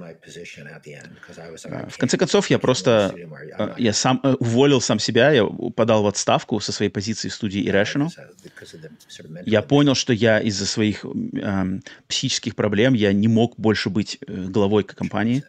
А, 1.65 1.89
В 1.89 1.99
конце 1.99 2.19
концов, 2.19 2.51
я 2.51 2.59
просто, 2.59 3.15
э, 3.59 3.75
я 3.79 3.93
сам 3.93 4.21
э, 4.23 4.35
уволил 4.35 4.81
сам 4.81 4.99
себя, 4.99 5.31
я 5.31 5.45
подал 5.45 6.03
в 6.03 6.07
отставку 6.07 6.59
со 6.61 6.73
своей 6.73 6.91
позиции 6.91 7.29
в 7.29 7.35
студии 7.35 7.65
Irrational. 7.69 8.11
Я 9.45 9.63
понял, 9.63 9.95
что 9.95 10.13
я 10.13 10.41
из-за 10.41 10.67
своих 10.67 11.05
эм, 11.05 11.83
психических 12.09 12.57
проблем 12.57 12.95
я 12.95 13.13
не 13.13 13.29
мог 13.29 13.55
больше 13.59 13.91
быть 13.91 14.19
э, 14.27 14.47
главой 14.49 14.83
компании. 14.85 15.45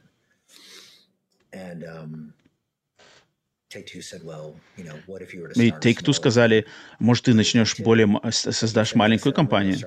И 5.55 5.71
Take-Two 5.71 6.13
сказали, 6.13 6.65
может, 6.99 7.25
ты 7.25 7.33
начнешь 7.33 7.77
более, 7.79 8.07
создашь 8.31 8.95
маленькую 8.95 9.33
компанию. 9.33 9.77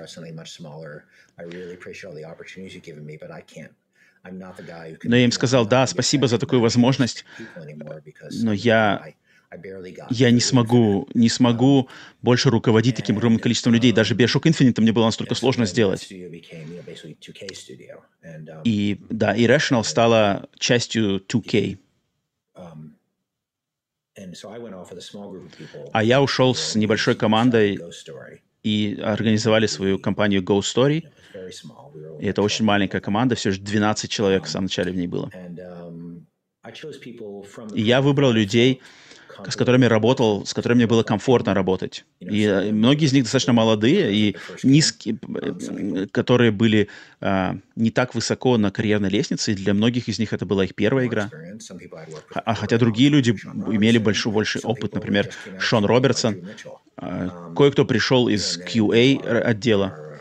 Но 5.04 5.16
я 5.16 5.24
им 5.24 5.32
сказал, 5.32 5.66
да, 5.66 5.86
спасибо 5.86 6.28
за 6.28 6.38
такую 6.38 6.60
возможность, 6.60 7.24
но 8.42 8.52
я, 8.52 9.14
я 10.10 10.30
не 10.30 10.40
смогу, 10.40 11.08
не 11.14 11.28
смогу 11.28 11.88
больше 12.20 12.50
руководить 12.50 12.96
таким 12.96 13.16
огромным 13.16 13.40
количеством 13.40 13.72
людей. 13.72 13.92
Даже 13.92 14.14
Bioshock 14.14 14.42
Infinite 14.42 14.80
мне 14.80 14.92
было 14.92 15.06
настолько 15.06 15.34
сложно 15.34 15.64
сделать. 15.64 16.06
И 18.64 19.00
да, 19.08 19.36
Irrational 19.36 19.84
стала 19.84 20.48
частью 20.58 21.20
2K. 21.20 21.78
А 25.92 26.04
я 26.04 26.20
ушел 26.20 26.54
с 26.54 26.74
небольшой 26.74 27.14
командой 27.14 27.80
и 28.62 28.98
организовали 29.02 29.66
свою 29.66 29.98
компанию 29.98 30.42
Ghost 30.42 30.74
Story. 30.74 31.04
И 32.20 32.26
это 32.26 32.42
очень 32.42 32.64
маленькая 32.64 33.00
команда, 33.00 33.34
всего 33.34 33.52
лишь 33.52 33.60
12 33.60 34.10
человек 34.10 34.44
в 34.44 34.48
самом 34.48 34.64
начале 34.64 34.92
в 34.92 34.96
ней 34.96 35.06
было. 35.06 35.30
И 37.74 37.82
я 37.82 38.02
выбрал 38.02 38.32
людей, 38.32 38.80
с 39.48 39.56
которыми 39.56 39.86
работал, 39.86 40.44
с 40.44 40.54
которыми 40.54 40.78
мне 40.78 40.86
было 40.86 41.02
комфортно 41.02 41.54
работать. 41.54 42.04
И 42.20 42.42
э, 42.42 42.72
многие 42.72 43.06
из 43.06 43.12
них 43.12 43.24
достаточно 43.24 43.52
молодые 43.52 44.12
и 44.12 44.36
низкие, 44.62 45.18
которые 46.12 46.50
были 46.50 46.88
а, 47.20 47.56
не 47.76 47.90
так 47.90 48.14
высоко 48.14 48.58
на 48.58 48.70
карьерной 48.70 49.08
лестнице, 49.08 49.52
и 49.52 49.54
для 49.54 49.74
многих 49.74 50.08
из 50.08 50.18
них 50.18 50.32
это 50.32 50.44
была 50.46 50.64
их 50.64 50.74
первая 50.74 51.06
игра. 51.06 51.30
А 52.34 52.54
хотя 52.54 52.78
другие 52.78 53.08
люди 53.08 53.30
имели 53.30 53.98
большой, 53.98 54.32
больший 54.32 54.60
опыт, 54.62 54.94
например, 54.94 55.30
Шон 55.58 55.84
Робертсон, 55.84 56.42
кое-кто 57.56 57.84
пришел 57.84 58.28
из 58.28 58.58
QA 58.58 59.20
отдела, 59.40 60.18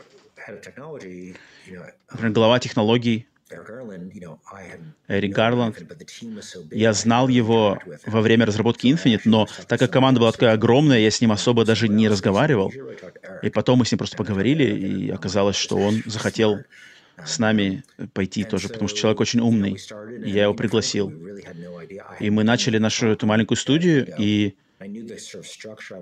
например, 2.12 2.32
глава 2.32 2.60
технологий 2.60 3.28
Эрик 5.08 5.36
Гарланд. 5.36 5.76
Я 6.72 6.94
знал 6.94 7.28
его 7.28 7.80
во 8.06 8.22
время 8.22 8.46
разработки 8.46 8.88
Infinite, 8.88 9.22
но 9.26 9.48
так 9.68 9.80
как 9.80 9.92
команда 9.92 10.20
была 10.20 10.32
такая 10.32 10.54
огромная, 10.54 11.00
я 11.00 11.10
с 11.10 11.20
ним 11.20 11.32
особо 11.32 11.66
даже 11.66 11.88
не 11.88 12.08
разговаривал. 12.08 12.72
И 13.42 13.50
потом 13.50 13.80
мы 13.80 13.86
с 13.86 13.92
ним 13.92 13.98
просто 13.98 14.18
поговорили, 14.18 14.64
и 14.66 15.10
оказалось, 15.10 15.56
что 15.56 15.78
он 15.78 16.04
захотел 16.06 16.60
с 17.26 17.40
нами 17.40 17.84
пойти 18.14 18.44
тоже, 18.44 18.70
потому 18.70 18.88
что 18.88 19.00
человек 19.00 19.20
очень 19.20 19.40
умный. 19.40 19.78
И 20.24 20.30
я 20.30 20.44
его 20.44 20.54
пригласил. 20.54 21.12
И 22.20 22.30
мы 22.30 22.44
начали 22.44 22.78
нашу 22.78 23.08
эту 23.08 23.26
маленькую 23.26 23.58
студию, 23.58 24.14
и 24.18 24.56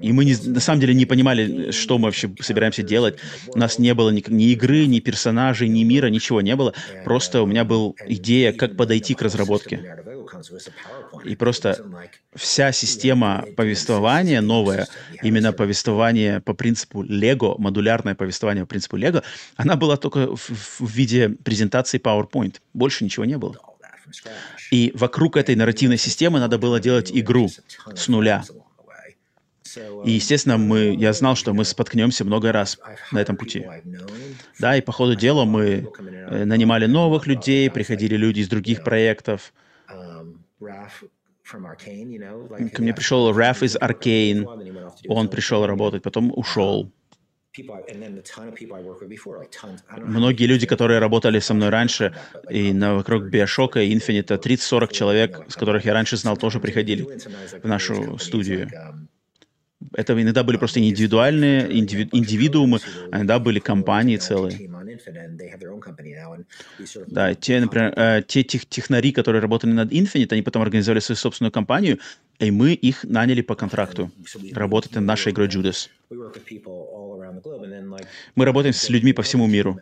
И 0.02 0.14
мы 0.14 0.26
не, 0.26 0.36
на 0.36 0.60
самом 0.60 0.80
деле 0.80 0.94
не 0.94 1.08
понимали, 1.08 1.72
что 1.72 1.98
мы 1.98 2.06
вообще 2.06 2.30
собираемся 2.42 2.84
делать. 2.84 3.18
У 3.48 3.58
нас 3.58 3.80
не 3.80 3.94
было 3.96 4.12
ни, 4.12 4.24
ни 4.28 4.52
игры, 4.52 4.86
ни 4.86 5.00
персонажей, 5.00 5.68
ни 5.68 5.84
мира, 5.84 6.08
ничего 6.08 6.42
не 6.42 6.56
было. 6.56 6.74
Просто 7.04 7.42
у 7.42 7.48
меня 7.48 7.64
была 7.64 7.94
идея, 8.06 8.54
как 8.54 8.78
подойти 8.78 9.16
к 9.16 9.22
разработке. 9.24 10.04
И 11.26 11.36
просто 11.36 11.84
вся 12.36 12.72
система 12.72 13.46
повествования 13.56 14.42
новая, 14.42 14.88
именно 15.24 15.54
повествование 15.54 16.40
по 16.42 16.54
принципу 16.54 17.04
Lego, 17.04 17.56
модулярное 17.58 18.14
повествование 18.14 18.66
по 18.66 18.70
принципу 18.70 18.98
Lego, 18.98 19.24
она 19.56 19.76
была 19.76 19.98
только 19.98 20.36
в, 20.36 20.50
в 20.80 20.92
виде 20.92 21.30
презентации 21.30 22.00
PowerPoint. 22.00 22.58
Больше 22.74 23.04
ничего 23.04 23.26
не 23.26 23.40
было. 23.40 23.58
И 24.72 24.92
вокруг 24.96 25.38
этой 25.38 25.56
нарративной 25.56 25.98
системы 25.98 26.40
надо 26.40 26.58
было 26.58 26.80
делать 26.80 27.12
игру 27.12 27.50
с 27.96 28.08
нуля. 28.08 28.44
И, 30.06 30.12
естественно, 30.12 30.58
мы, 30.58 30.96
я 30.98 31.14
знал, 31.14 31.36
что 31.36 31.54
мы 31.54 31.66
споткнемся 31.66 32.26
много 32.26 32.52
раз 32.52 32.80
на 33.12 33.20
этом 33.20 33.38
пути. 33.38 33.66
Да, 34.60 34.78
и 34.78 34.82
по 34.82 34.92
ходу 34.92 35.16
дела 35.16 35.46
мы 35.46 35.90
э, 36.00 36.46
нанимали 36.46 36.86
новых 36.86 37.28
людей, 37.28 37.70
приходили 37.70 38.16
люди 38.16 38.42
из 38.42 38.50
других 38.50 38.84
проектов. 38.84 39.54
Ко 42.74 42.82
мне 42.82 42.94
пришел 42.94 43.34
Раф 43.34 43.64
из 43.64 43.76
Arcane, 43.78 44.46
он 45.08 45.30
пришел 45.30 45.66
работать, 45.66 46.04
потом 46.04 46.32
ушел. 46.36 46.92
Многие 49.98 50.46
люди, 50.46 50.68
которые 50.68 51.00
работали 51.00 51.40
со 51.40 51.54
мной 51.54 51.70
раньше, 51.70 52.14
и 52.50 52.74
на, 52.74 52.96
вокруг 52.96 53.24
Биошока 53.24 53.82
и 53.82 53.96
Infinite, 53.96 54.40
30-40 54.40 54.92
человек, 54.94 55.46
с 55.48 55.56
которых 55.56 55.86
я 55.86 55.94
раньше 55.94 56.18
знал, 56.18 56.38
тоже 56.38 56.60
приходили 56.60 57.04
в 57.64 57.68
нашу 57.68 58.18
студию. 58.20 58.70
Это 59.98 60.14
иногда 60.14 60.44
были 60.44 60.58
просто 60.58 60.80
индивидуальные 60.80 61.76
индиви, 61.80 62.08
индивидуумы, 62.12 62.80
а 63.12 63.18
иногда 63.18 63.40
были 63.40 63.58
компании 63.58 64.18
целые. 64.18 64.70
Да, 67.08 67.34
те, 67.34 67.60
например, 67.60 67.94
э, 67.98 68.22
те 68.28 68.44
тех, 68.44 68.68
технари, 68.68 69.12
которые 69.12 69.42
работали 69.42 69.72
над 69.72 69.92
Infinite, 69.92 70.34
они 70.34 70.44
потом 70.44 70.62
организовали 70.62 71.00
свою 71.00 71.18
собственную 71.18 71.52
компанию, 71.52 71.98
и 72.38 72.52
мы 72.52 72.74
их 72.74 73.04
наняли 73.06 73.42
по 73.42 73.56
контракту 73.56 74.12
работать 74.52 74.94
над 74.94 75.04
нашей 75.04 75.32
игрой 75.32 75.48
Judas. 75.48 75.90
Мы 78.36 78.46
работаем 78.46 78.74
с 78.74 78.90
людьми 78.90 79.14
по 79.14 79.24
всему 79.24 79.48
миру. 79.48 79.82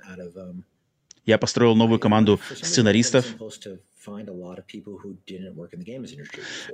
Я 1.26 1.38
построил 1.38 1.76
новую 1.76 2.00
команду 2.00 2.40
сценаристов. 2.62 3.26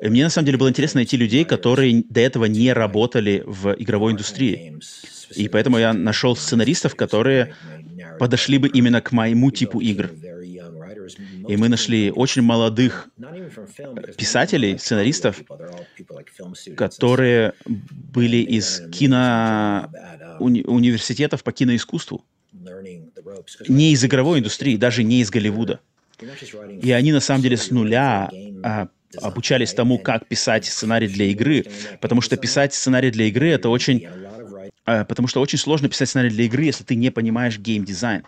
И 0.02 0.10
мне 0.10 0.24
на 0.24 0.30
самом 0.30 0.46
деле 0.46 0.58
было 0.58 0.70
интересно 0.70 1.00
найти 1.00 1.18
людей, 1.18 1.46
которые 1.46 2.04
до 2.10 2.20
этого 2.20 2.46
не 2.46 2.74
работали 2.74 3.44
в 3.46 3.74
игровой 3.78 4.14
индустрии. 4.14 4.78
И 5.36 5.48
поэтому 5.48 5.78
я 5.78 5.94
нашел 5.94 6.36
сценаристов, 6.36 6.96
которые 6.96 7.56
подошли 8.20 8.58
бы 8.58 8.68
именно 8.68 9.02
к 9.02 9.12
моему 9.12 9.52
типу 9.52 9.80
игр. 9.80 10.12
И 11.48 11.58
мы 11.58 11.70
нашли 11.70 12.12
очень 12.12 12.42
молодых 12.42 13.10
писателей, 14.18 14.78
сценаристов, 14.78 15.42
которые 16.78 17.54
были 17.66 18.38
из 18.38 18.82
кино 18.92 19.90
уни- 20.40 20.66
университетов 20.66 21.44
по 21.44 21.52
киноискусству. 21.52 22.24
Не 23.68 23.94
из 23.94 24.04
игровой 24.06 24.40
индустрии, 24.40 24.76
даже 24.78 25.04
не 25.04 25.22
из 25.22 25.30
Голливуда. 25.30 25.80
И 26.82 26.92
они 26.92 27.12
на 27.12 27.20
самом 27.20 27.42
деле 27.42 27.58
с 27.58 27.72
нуля 27.72 28.30
а, 28.64 28.88
обучались 29.22 29.74
тому, 29.74 29.98
как 29.98 30.28
писать 30.28 30.66
сценарий 30.66 31.08
для 31.08 31.26
игры, 31.26 31.66
потому 32.00 32.22
что 32.22 32.38
писать 32.38 32.74
сценарий 32.74 33.12
для 33.12 33.26
игры 33.26 33.50
это 33.50 33.70
очень 33.70 34.08
а, 34.86 35.06
потому 35.06 35.28
что 35.28 35.42
очень 35.42 35.58
сложно 35.58 35.90
писать 35.90 36.10
сценарий 36.10 36.30
для 36.30 36.46
игры, 36.46 36.64
если 36.64 36.84
ты 36.84 36.96
не 36.96 37.12
понимаешь 37.12 37.58
геймдизайн. 37.58 38.24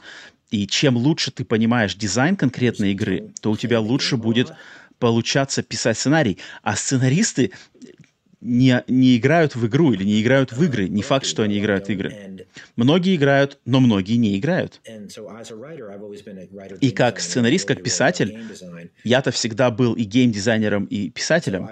И 0.52 0.68
чем 0.68 0.98
лучше 0.98 1.32
ты 1.32 1.45
понимаешь 1.45 1.95
дизайн 1.95 2.36
конкретной 2.36 2.91
игры, 2.91 3.34
то 3.41 3.52
у 3.52 3.57
тебя 3.57 3.80
лучше 3.80 4.18
будет 4.18 4.53
получаться 4.99 5.64
писать 5.64 5.98
сценарий. 5.98 6.38
А 6.61 6.76
сценаристы 6.76 7.52
не, 8.44 8.84
не 8.88 9.18
играют 9.18 9.56
в 9.56 9.65
игру 9.68 9.94
или 9.94 10.03
не 10.03 10.22
играют 10.22 10.52
в 10.52 10.64
игры. 10.64 10.90
Не 10.90 11.02
факт, 11.02 11.26
что 11.26 11.44
они 11.44 11.60
играют 11.60 11.88
в 11.88 11.90
игры. 11.90 12.45
Многие 12.76 13.15
играют, 13.15 13.60
но 13.65 13.80
многие 13.80 14.18
не 14.18 14.38
играют. 14.38 14.82
И 16.82 16.91
как 16.91 17.20
сценарист, 17.20 17.68
как 17.68 17.82
писатель, 17.82 18.44
я-то 19.03 19.32
всегда 19.32 19.72
был 19.72 19.94
и 19.94 20.03
геймдизайнером, 20.03 20.86
и 20.86 21.10
писателем. 21.10 21.70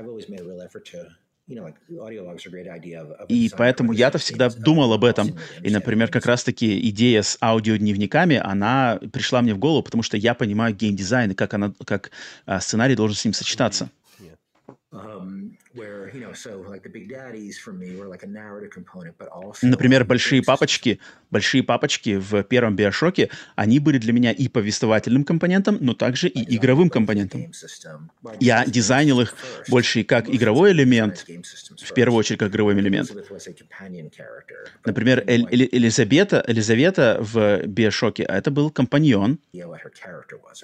И 3.28 3.52
поэтому 3.58 3.92
я-то 3.92 4.18
всегда 4.20 4.50
думал 4.50 4.94
об 4.94 5.04
этом. 5.04 5.38
И, 5.62 5.70
например, 5.70 6.10
как 6.10 6.26
раз-таки 6.26 6.90
идея 6.90 7.24
с 7.24 7.38
аудиодневниками, 7.42 8.40
она 8.42 9.00
пришла 9.12 9.42
мне 9.42 9.54
в 9.54 9.58
голову, 9.58 9.84
потому 9.84 10.02
что 10.02 10.16
я 10.16 10.34
понимаю 10.34 10.74
геймдизайн 10.74 11.32
и 11.32 11.34
как, 11.34 11.54
она, 11.54 11.74
как 11.86 12.12
а, 12.46 12.62
сценарий 12.62 12.96
должен 12.96 13.18
с 13.18 13.26
ним 13.26 13.34
сочетаться. 13.34 13.90
Например, 19.62 20.04
большие 20.04 20.42
папочки, 20.44 21.00
большие 21.30 21.64
папочки 21.64 22.18
в 22.18 22.44
первом 22.44 22.76
Биошоке, 22.76 23.30
они 23.56 23.80
были 23.80 23.98
для 23.98 24.14
меня 24.14 24.32
и 24.32 24.48
повествовательным 24.48 25.24
компонентом, 25.24 25.78
но 25.80 25.94
также 25.94 26.28
и 26.28 26.58
игровым 26.58 26.90
компонентом. 26.90 27.52
Я 28.40 28.66
дизайнил 28.66 29.22
их 29.22 29.34
больше 29.70 30.04
как 30.04 30.30
игровой 30.30 30.72
элемент, 30.72 31.26
в 31.78 31.94
первую 31.94 32.20
очередь 32.20 32.40
как 32.40 32.52
игровой 32.52 32.74
элемент. 32.74 33.12
Например, 34.86 35.24
Эль, 35.28 35.48
Элизабета, 35.52 36.44
Элизавета 36.48 37.18
в 37.20 37.66
Биошоке, 37.66 38.24
а 38.24 38.38
это 38.38 38.52
был 38.52 38.72
компаньон, 38.72 39.40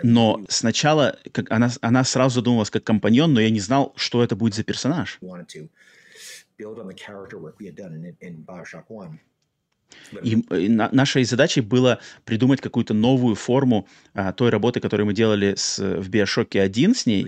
но 0.04 0.44
сначала 0.50 1.18
как 1.32 1.52
она, 1.52 1.70
она 1.82 2.04
сразу 2.04 2.36
задумалась 2.36 2.70
как 2.70 2.84
компаньон, 2.84 3.34
но 3.34 3.40
я 3.40 3.50
не 3.50 3.60
знал, 3.60 3.94
что 3.96 4.24
это 4.24 4.36
будет 4.36 4.54
за 4.54 4.64
персонаж 4.64 4.97
персонаж. 4.98 5.18
И, 10.22 10.70
на, 10.70 10.90
нашей 10.92 11.24
задачей 11.24 11.62
было 11.62 12.00
придумать 12.26 12.62
какую-то 12.62 12.94
новую 12.94 13.36
форму 13.36 13.88
а, 14.14 14.34
той 14.34 14.50
работы, 14.50 14.80
которую 14.80 15.08
мы 15.08 15.14
делали 15.14 15.56
с, 15.56 15.80
в 15.80 16.10
Биошоке 16.10 16.62
1 16.62 16.96
с 16.96 17.06
ней. 17.06 17.24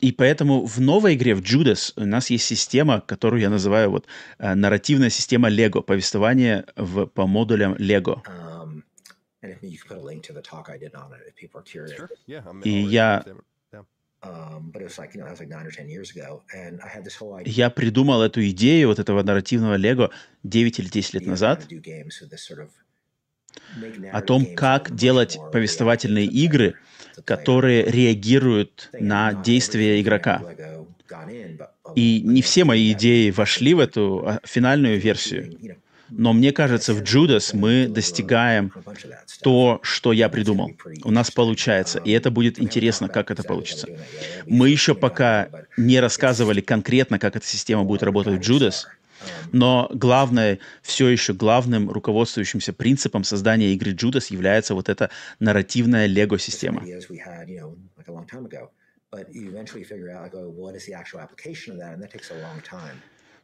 И 0.00 0.12
поэтому 0.12 0.64
в 0.64 0.80
новой 0.80 1.14
игре, 1.14 1.34
в 1.34 1.42
Judas, 1.42 1.92
у 1.96 2.06
нас 2.06 2.30
есть 2.30 2.44
система, 2.44 3.00
которую 3.00 3.40
я 3.40 3.50
называю 3.50 3.90
вот 3.90 4.06
а, 4.38 4.54
нарративная 4.54 5.10
система 5.10 5.50
Lego, 5.50 5.82
повествование 5.82 6.64
в, 6.76 7.06
по 7.06 7.26
модулям 7.26 7.74
Lego. 7.74 8.22
Uh, 8.24 8.51
и 12.64 12.70
я 12.70 13.24
я 17.44 17.70
придумал 17.70 18.22
эту 18.22 18.48
идею 18.50 18.88
вот 18.88 19.00
этого 19.00 19.22
нарративного 19.22 19.74
Лего 19.74 20.10
9 20.44 20.78
или 20.78 20.88
10 20.88 21.14
лет 21.14 21.26
назад. 21.26 21.66
о 24.12 24.20
том, 24.22 24.54
как 24.54 24.94
делать 24.94 25.38
повествовательные 25.52 26.26
игры, 26.26 26.74
которые 27.24 27.84
реагируют 27.84 28.90
на 28.92 29.32
действия 29.32 30.00
игрока. 30.00 30.42
И 31.96 32.20
не 32.22 32.42
все 32.42 32.64
мои 32.64 32.92
идеи 32.92 33.30
вошли 33.30 33.74
в 33.74 33.80
эту 33.80 34.26
а, 34.26 34.40
финальную 34.44 34.98
версию. 34.98 35.81
Но 36.18 36.32
мне 36.32 36.52
кажется, 36.52 36.92
в 36.94 37.02
Judas 37.02 37.50
мы 37.54 37.86
достигаем 37.88 38.72
то, 39.42 39.80
что 39.82 40.12
я 40.12 40.28
придумал. 40.28 40.72
У 41.04 41.10
нас 41.10 41.30
получается, 41.30 41.98
и 41.98 42.10
это 42.12 42.30
будет 42.30 42.60
интересно, 42.60 43.08
как 43.08 43.30
это 43.30 43.42
получится. 43.42 43.88
Мы 44.46 44.68
еще 44.68 44.94
пока 44.94 45.48
не 45.76 46.00
рассказывали 46.00 46.60
конкретно, 46.60 47.18
как 47.18 47.36
эта 47.36 47.46
система 47.46 47.84
будет 47.84 48.02
работать 48.02 48.44
в 48.44 48.50
Judas, 48.50 48.84
но 49.52 49.88
главное, 49.92 50.58
все 50.82 51.08
еще 51.08 51.32
главным 51.32 51.90
руководствующимся 51.90 52.72
принципом 52.72 53.24
создания 53.24 53.72
игры 53.72 53.92
Judas 53.92 54.32
является 54.32 54.74
вот 54.74 54.88
эта 54.88 55.10
нарративная 55.38 56.06
лего-система. 56.06 56.82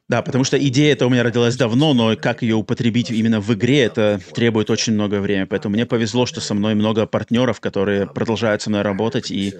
Да, 0.08 0.22
потому 0.22 0.44
что 0.44 0.58
идея 0.58 0.94
эта 0.94 1.06
у 1.06 1.10
меня 1.10 1.22
родилась 1.22 1.56
давно, 1.56 1.92
но 1.92 2.16
как 2.16 2.40
ее 2.40 2.54
употребить 2.54 3.10
именно 3.10 3.40
в 3.40 3.52
игре, 3.52 3.80
это 3.80 4.18
требует 4.34 4.70
очень 4.70 4.94
много 4.94 5.20
времени. 5.20 5.44
Поэтому 5.44 5.74
мне 5.74 5.84
повезло, 5.84 6.24
что 6.24 6.40
со 6.40 6.54
мной 6.54 6.74
много 6.74 7.06
партнеров, 7.06 7.60
которые 7.60 8.06
продолжают 8.06 8.62
со 8.62 8.70
мной 8.70 8.80
работать. 8.82 9.30
И 9.30 9.54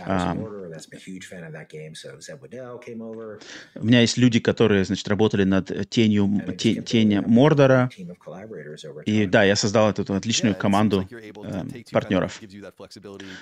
а, 0.00 0.34
у 3.74 3.84
меня 3.84 4.00
есть 4.00 4.16
люди, 4.16 4.40
которые, 4.40 4.86
значит, 4.86 5.06
работали 5.06 5.44
над 5.44 5.90
тенью, 5.90 6.56
тень, 6.56 6.82
тень 6.82 7.20
Мордора. 7.20 7.90
И 9.04 9.26
да, 9.26 9.44
я 9.44 9.54
создал 9.54 9.90
эту 9.90 10.14
отличную 10.14 10.54
команду 10.54 11.06
э, 11.10 11.82
партнеров. 11.92 12.40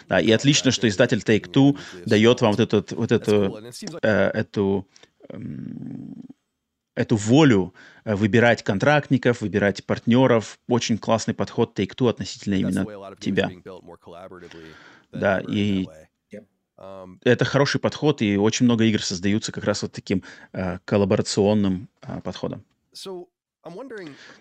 Да, 0.08 0.18
и 0.20 0.30
отлично, 0.32 0.72
что 0.72 0.88
издатель 0.88 1.18
Take-Two 1.18 1.78
дает 2.04 2.40
вам 2.40 2.52
вот, 2.52 2.60
этот, 2.60 2.90
вот 2.92 3.12
эту, 3.12 3.60
э, 4.02 4.30
эту 4.30 4.88
эм, 5.28 6.24
эту 6.98 7.16
волю 7.16 7.74
э, 8.04 8.14
выбирать 8.16 8.64
контрактников, 8.64 9.40
выбирать 9.40 9.84
партнеров. 9.84 10.58
Очень 10.68 10.98
классный 10.98 11.32
подход 11.32 11.78
Take-Two 11.78 12.10
относительно 12.10 12.54
именно 12.54 12.84
тебя. 13.20 13.48
Да, 15.12 15.40
и 15.40 15.86
um, 16.76 17.18
это 17.22 17.44
хороший 17.44 17.80
подход, 17.80 18.20
и 18.20 18.36
очень 18.36 18.66
много 18.66 18.84
игр 18.84 19.00
создаются 19.00 19.52
как 19.52 19.64
раз 19.64 19.82
вот 19.82 19.92
таким 19.92 20.24
э, 20.52 20.78
коллаборационным 20.84 21.88
э, 22.02 22.20
подходом. 22.20 22.64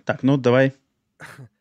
Так, 0.03 0.23
ну 0.23 0.37
давай 0.37 0.73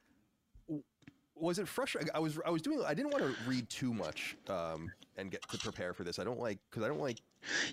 was 1.47 1.59
it 1.59 1.69
frustrating? 1.77 2.11
I 2.19 2.21
was 2.27 2.33
I 2.49 2.51
was 2.57 2.63
doing 2.67 2.79
I 2.93 2.95
didn't 2.99 3.13
want 3.15 3.25
to 3.29 3.33
read 3.51 3.65
too 3.81 3.93
much 4.05 4.19
um, 4.49 4.81
and 5.19 5.25
get 5.31 5.41
to 5.53 5.59
prepare 5.69 5.93
for 5.97 6.05
this. 6.07 6.19
I 6.23 6.25
don't 6.29 6.43
like 6.49 6.59
because 6.67 6.83
I 6.87 6.89
don't 6.93 7.05
like. 7.09 7.19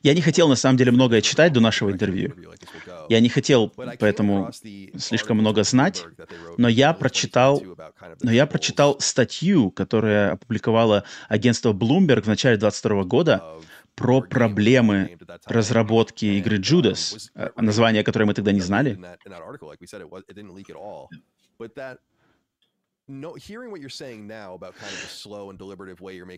Я 0.03 0.13
не 0.13 0.21
хотел 0.21 0.47
на 0.47 0.55
самом 0.55 0.77
деле 0.77 0.91
многое 0.91 1.21
читать 1.21 1.51
до 1.51 1.59
нашего 1.59 1.91
интервью. 1.91 2.35
Я 3.09 3.19
не 3.19 3.29
хотел 3.29 3.69
поэтому 3.99 4.51
слишком 4.97 5.37
много 5.37 5.63
знать, 5.63 6.05
но 6.57 6.67
я 6.67 6.93
прочитал, 6.93 7.61
но 8.21 8.31
я 8.31 8.45
прочитал 8.45 8.99
статью, 8.99 9.71
которая 9.71 10.33
опубликовала 10.33 11.05
агентство 11.27 11.73
Bloomberg 11.73 12.21
в 12.21 12.27
начале 12.27 12.57
2022 12.57 13.03
года 13.05 13.43
про 13.95 14.21
проблемы 14.21 15.17
разработки 15.45 16.25
игры 16.25 16.57
Judas, 16.57 17.29
э, 17.35 17.49
название 17.57 18.03
которое 18.03 18.25
мы 18.25 18.33
тогда 18.33 18.51
не 18.51 18.61
знали. 18.61 18.99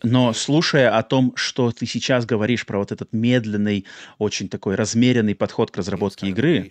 Но 0.03 0.33
слушая 0.33 0.97
о 0.97 1.03
том, 1.03 1.33
что 1.35 1.71
ты 1.71 1.85
сейчас 1.85 2.25
говоришь 2.25 2.65
про 2.65 2.79
вот 2.79 2.91
этот 2.91 3.13
медленный, 3.13 3.85
очень 4.17 4.49
такой 4.49 4.73
размеренный 4.73 5.35
подход 5.35 5.69
к 5.69 5.77
разработке 5.77 6.27
игры, 6.27 6.67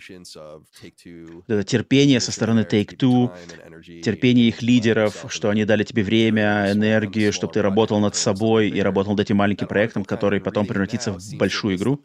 это 1.47 1.63
терпение 1.63 2.19
со 2.19 2.33
стороны 2.33 2.61
Take-Two, 2.69 4.01
терпение 4.01 4.49
их 4.49 4.61
лидеров, 4.61 5.25
что 5.29 5.49
они 5.49 5.63
дали 5.63 5.83
тебе 5.85 6.03
время, 6.03 6.71
энергию, 6.73 7.31
чтобы 7.31 7.53
ты 7.53 7.61
работал 7.61 7.99
над 8.01 8.15
собой 8.15 8.69
и 8.69 8.81
работал 8.81 9.13
над 9.13 9.21
этим 9.21 9.37
маленьким 9.37 9.67
проектом, 9.67 10.03
который 10.03 10.41
потом 10.41 10.67
превратится 10.67 11.13
в 11.13 11.37
большую 11.37 11.77
игру. 11.77 12.01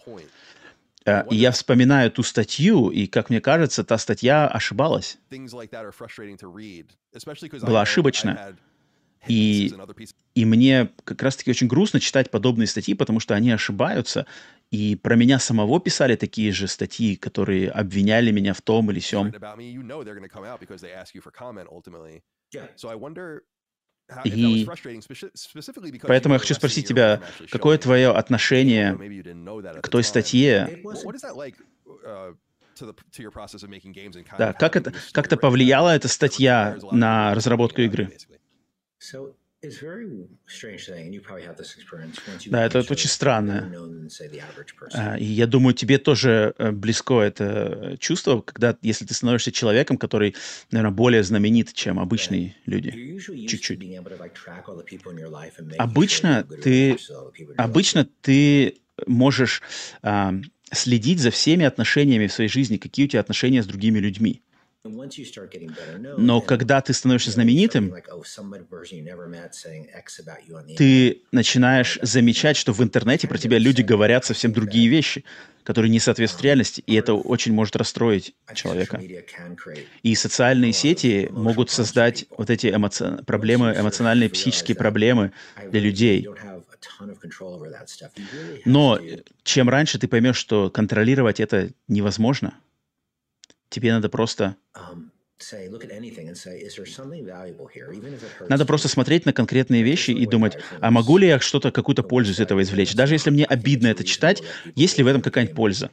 Э, 1.06 1.24
и 1.30 1.36
я 1.36 1.50
вспоминаю 1.50 2.10
ту 2.10 2.22
статью, 2.22 2.90
и, 2.90 3.06
как 3.06 3.30
мне 3.30 3.40
кажется, 3.40 3.84
та 3.84 3.98
статья 3.98 4.46
ошибалась. 4.46 5.18
Была 7.66 7.82
ошибочна. 7.82 8.56
И, 9.28 9.70
и 10.34 10.44
мне 10.46 10.90
как 11.04 11.22
раз-таки 11.22 11.50
очень 11.50 11.66
грустно 11.66 12.00
читать 12.00 12.30
подобные 12.30 12.66
статьи, 12.66 12.94
потому 12.94 13.20
что 13.20 13.34
они 13.34 13.50
ошибаются. 13.50 14.26
И 14.70 14.96
про 14.96 15.14
меня 15.14 15.38
самого 15.38 15.78
писали 15.80 16.16
такие 16.16 16.52
же 16.52 16.68
статьи, 16.68 17.16
которые 17.16 17.70
обвиняли 17.70 18.30
меня 18.30 18.54
в 18.54 18.62
том 18.62 18.90
или 18.90 19.00
сём. 19.00 19.30
И 24.24 24.66
поэтому 26.02 26.34
я 26.34 26.38
хочу 26.38 26.54
спросить 26.54 26.88
тебя, 26.88 27.22
какое 27.50 27.78
твое 27.78 28.10
отношение 28.10 28.96
к 29.80 29.88
той 29.88 30.02
статье? 30.04 30.82
Uh, 32.04 32.34
да, 34.38 34.52
как 34.52 34.76
это, 34.76 34.94
как-то 35.12 35.36
повлияла 35.36 35.90
эта 35.90 36.08
статья 36.08 36.78
на 36.92 37.34
разработку 37.34 37.82
игры? 37.82 38.16
Да, 42.46 42.64
это, 42.64 42.78
это 42.78 42.92
очень 42.92 43.08
странно. 43.10 43.70
А, 44.92 45.18
и 45.18 45.24
я 45.24 45.46
думаю, 45.46 45.74
тебе 45.74 45.98
тоже 45.98 46.54
э, 46.56 46.70
близко 46.72 47.20
это 47.20 47.96
чувство, 48.00 48.40
когда, 48.40 48.76
если 48.82 49.04
ты 49.04 49.12
становишься 49.14 49.52
человеком, 49.52 49.98
который, 49.98 50.34
наверное, 50.70 50.94
более 50.94 51.22
знаменит, 51.22 51.74
чем 51.74 51.98
обычные 52.00 52.56
люди. 52.66 53.18
Чуть-чуть. 53.46 53.80
Обычно 55.78 56.44
ты, 56.62 56.96
обычно 57.56 58.08
ты 58.22 58.76
можешь 59.06 59.62
а, 60.02 60.34
следить 60.72 61.20
за 61.20 61.30
всеми 61.30 61.64
отношениями 61.64 62.26
в 62.26 62.32
своей 62.32 62.50
жизни, 62.50 62.76
какие 62.78 63.06
у 63.06 63.08
тебя 63.08 63.20
отношения 63.20 63.62
с 63.62 63.66
другими 63.66 63.98
людьми. 63.98 64.42
Но 66.16 66.40
когда 66.40 66.80
ты 66.80 66.94
становишься 66.94 67.30
знаменитым, 67.32 67.94
ты 70.76 71.22
начинаешь 71.32 71.98
замечать, 72.00 72.56
что 72.56 72.72
в 72.72 72.82
интернете 72.82 73.28
про 73.28 73.36
тебя 73.36 73.58
люди 73.58 73.82
говорят 73.82 74.24
совсем 74.24 74.52
другие 74.54 74.88
вещи, 74.88 75.24
которые 75.64 75.90
не 75.90 76.00
соответствуют 76.00 76.44
реальности, 76.44 76.82
и 76.86 76.94
это 76.94 77.12
очень 77.12 77.52
может 77.52 77.76
расстроить 77.76 78.34
человека. 78.54 79.02
И 80.02 80.14
социальные 80.14 80.72
сети 80.72 81.28
могут 81.30 81.70
создать 81.70 82.24
вот 82.38 82.48
эти 82.48 82.74
эмоци... 82.74 83.22
проблемы, 83.26 83.74
эмоциональные, 83.78 84.30
психические 84.30 84.76
проблемы 84.76 85.32
для 85.70 85.80
людей. 85.80 86.26
Но 88.64 88.98
чем 89.42 89.68
раньше 89.68 89.98
ты 89.98 90.08
поймешь, 90.08 90.36
что 90.36 90.70
контролировать 90.70 91.38
это 91.38 91.68
невозможно, 91.86 92.54
Тебе 93.70 93.92
надо 93.92 94.08
просто... 94.08 94.56
Um, 94.74 95.10
надо 98.48 98.66
просто 98.66 98.88
смотреть 98.88 99.24
на 99.24 99.32
конкретные 99.32 99.82
вещи 99.82 100.10
и 100.10 100.26
думать, 100.26 100.58
а 100.80 100.90
могу 100.90 101.16
ли 101.16 101.28
я 101.28 101.40
что-то, 101.40 101.72
какую-то 101.72 102.02
пользу 102.02 102.32
из 102.32 102.40
этого 102.40 102.60
извлечь? 102.60 102.94
Даже 102.94 103.14
если 103.14 103.30
мне 103.30 103.46
обидно 103.46 103.86
это 103.86 104.04
читать, 104.04 104.42
есть 104.74 104.98
ли 104.98 105.04
в 105.04 105.06
этом 105.06 105.22
какая-нибудь 105.22 105.56
польза? 105.56 105.90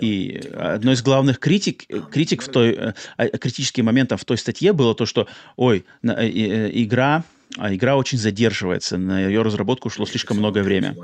И 0.00 0.50
одно 0.54 0.92
из 0.92 1.02
главных 1.02 1.38
критик, 1.38 1.84
um, 1.90 2.10
критик 2.10 2.42
в 2.42 2.48
той, 2.48 2.72
э, 2.72 2.94
а, 3.18 3.28
критическим 3.28 3.84
моментом 3.84 4.16
в 4.16 4.24
той 4.24 4.38
статье 4.38 4.72
было 4.72 4.94
то, 4.94 5.04
что, 5.04 5.28
ой, 5.56 5.84
э, 6.02 6.08
э, 6.08 6.70
игра, 6.72 7.24
а 7.58 7.74
игра 7.74 7.96
очень 7.96 8.16
задерживается, 8.16 8.96
на 8.96 9.26
ее 9.26 9.42
разработку 9.42 9.88
ушло 9.88 10.06
слишком 10.06 10.38
много 10.38 10.62
времени. 10.62 10.96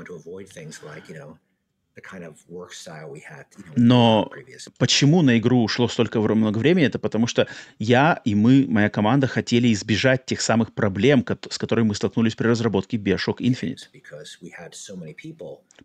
Но 3.75 4.31
почему 4.77 5.21
на 5.21 5.37
игру 5.37 5.63
ушло 5.63 5.87
столько 5.87 6.19
много 6.19 6.57
времени? 6.57 6.85
Это 6.85 6.99
потому 6.99 7.27
что 7.27 7.47
я 7.79 8.21
и 8.25 8.35
мы, 8.35 8.65
моя 8.67 8.89
команда, 8.89 9.27
хотели 9.27 9.71
избежать 9.71 10.25
тех 10.25 10.41
самых 10.41 10.73
проблем, 10.73 11.25
с 11.49 11.57
которыми 11.57 11.87
мы 11.87 11.95
столкнулись 11.95 12.35
при 12.35 12.47
разработке 12.47 12.97
Bioshock 12.97 13.37
Infinite. 13.37 13.87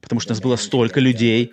Потому 0.00 0.20
что 0.20 0.32
у 0.32 0.34
нас 0.34 0.42
было 0.42 0.56
столько 0.56 1.00
людей, 1.00 1.52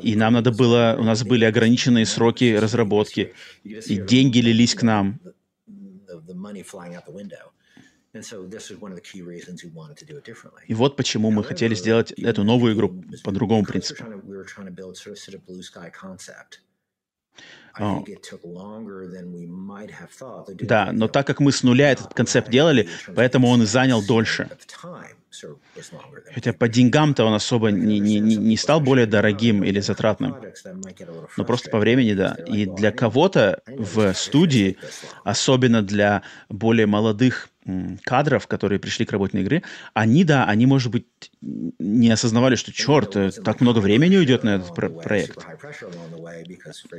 и 0.00 0.16
нам 0.16 0.34
надо 0.34 0.52
было, 0.52 0.96
у 0.98 1.02
нас 1.02 1.24
были 1.24 1.44
ограниченные 1.44 2.06
сроки 2.06 2.54
разработки, 2.54 3.34
и 3.64 3.96
деньги 3.96 4.38
лились 4.38 4.74
к 4.74 4.82
нам. 4.82 5.20
И 10.66 10.74
вот 10.74 10.96
почему 10.96 11.30
мы 11.30 11.42
хотели 11.42 11.74
сделать 11.74 12.12
эту 12.12 12.44
новую 12.44 12.74
игру 12.74 13.02
по 13.24 13.32
другому 13.32 13.64
принципу. 13.64 14.04
Да, 20.66 20.92
но 20.92 21.08
так 21.08 21.26
как 21.26 21.40
мы 21.40 21.52
с 21.52 21.62
нуля 21.62 21.90
этот 21.90 22.12
концепт 22.12 22.50
делали, 22.50 22.88
поэтому 23.16 23.48
он 23.48 23.62
и 23.62 23.66
занял 23.66 24.04
дольше. 24.04 24.50
Хотя 26.34 26.52
по 26.52 26.68
деньгам-то 26.68 27.24
он 27.24 27.34
особо 27.34 27.70
не, 27.70 27.98
не, 27.98 28.18
не 28.20 28.56
стал 28.56 28.80
более 28.80 29.06
дорогим 29.06 29.64
или 29.64 29.80
затратным. 29.80 30.36
Но 31.36 31.44
просто 31.44 31.70
по 31.70 31.78
времени, 31.78 32.14
да. 32.14 32.36
И 32.46 32.66
для 32.66 32.90
кого-то 32.90 33.62
в 33.66 34.12
студии, 34.14 34.76
особенно 35.24 35.82
для 35.82 36.22
более 36.48 36.86
молодых 36.86 37.48
кадров, 38.02 38.46
которые 38.48 38.78
пришли 38.80 39.06
к 39.06 39.12
работе 39.12 39.36
на 39.36 39.42
игры, 39.42 39.62
они, 39.94 40.24
да, 40.24 40.44
они, 40.46 40.66
может 40.66 40.90
быть, 40.90 41.06
не 41.40 42.10
осознавали, 42.10 42.56
что, 42.56 42.72
черт, 42.72 43.16
так 43.44 43.60
много 43.60 43.78
времени 43.78 44.16
уйдет 44.16 44.42
на 44.42 44.56
этот 44.56 44.74
про- 44.74 44.88
проект. 44.88 45.38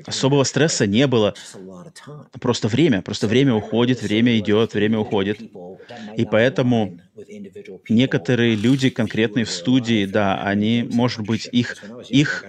Особого 0.05 0.43
стресса 0.43 0.87
не 0.87 1.05
было. 1.07 1.33
Просто 2.39 2.67
время, 2.67 3.01
просто 3.01 3.27
время 3.27 3.53
уходит, 3.53 4.01
время 4.01 4.37
идет, 4.39 4.73
время 4.73 4.99
уходит. 4.99 5.41
И 6.15 6.25
поэтому 6.25 6.97
некоторые 7.89 8.55
люди 8.55 8.89
конкретные 8.89 9.45
в 9.45 9.51
студии, 9.51 10.05
да, 10.05 10.41
они, 10.43 10.87
может 10.91 11.21
быть, 11.21 11.47
их, 11.51 11.75
их, 12.09 12.45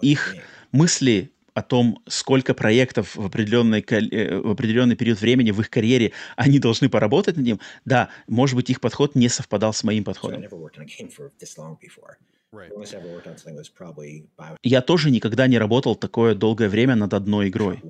их 0.00 0.36
мысли 0.72 1.32
о 1.56 1.62
том, 1.62 2.02
сколько 2.06 2.52
проектов 2.52 3.16
в 3.16 3.24
определенный, 3.24 3.80
э, 3.80 4.38
в 4.38 4.50
определенный 4.50 4.94
период 4.94 5.20
времени 5.20 5.52
в 5.52 5.60
их 5.60 5.70
карьере 5.70 6.12
они 6.36 6.58
должны 6.58 6.90
поработать 6.90 7.36
над 7.36 7.46
ним, 7.46 7.60
да, 7.86 8.10
может 8.28 8.56
быть, 8.56 8.68
их 8.68 8.80
подход 8.80 9.14
не 9.14 9.28
совпадал 9.30 9.72
с 9.72 9.82
моим 9.82 10.04
подходом. 10.04 10.44
Я 14.62 14.82
тоже 14.82 15.10
никогда 15.10 15.46
не 15.46 15.58
работал 15.58 15.96
такое 15.96 16.34
долгое 16.34 16.68
время 16.68 16.94
над 16.94 17.14
одной 17.14 17.48
игрой. 17.48 17.82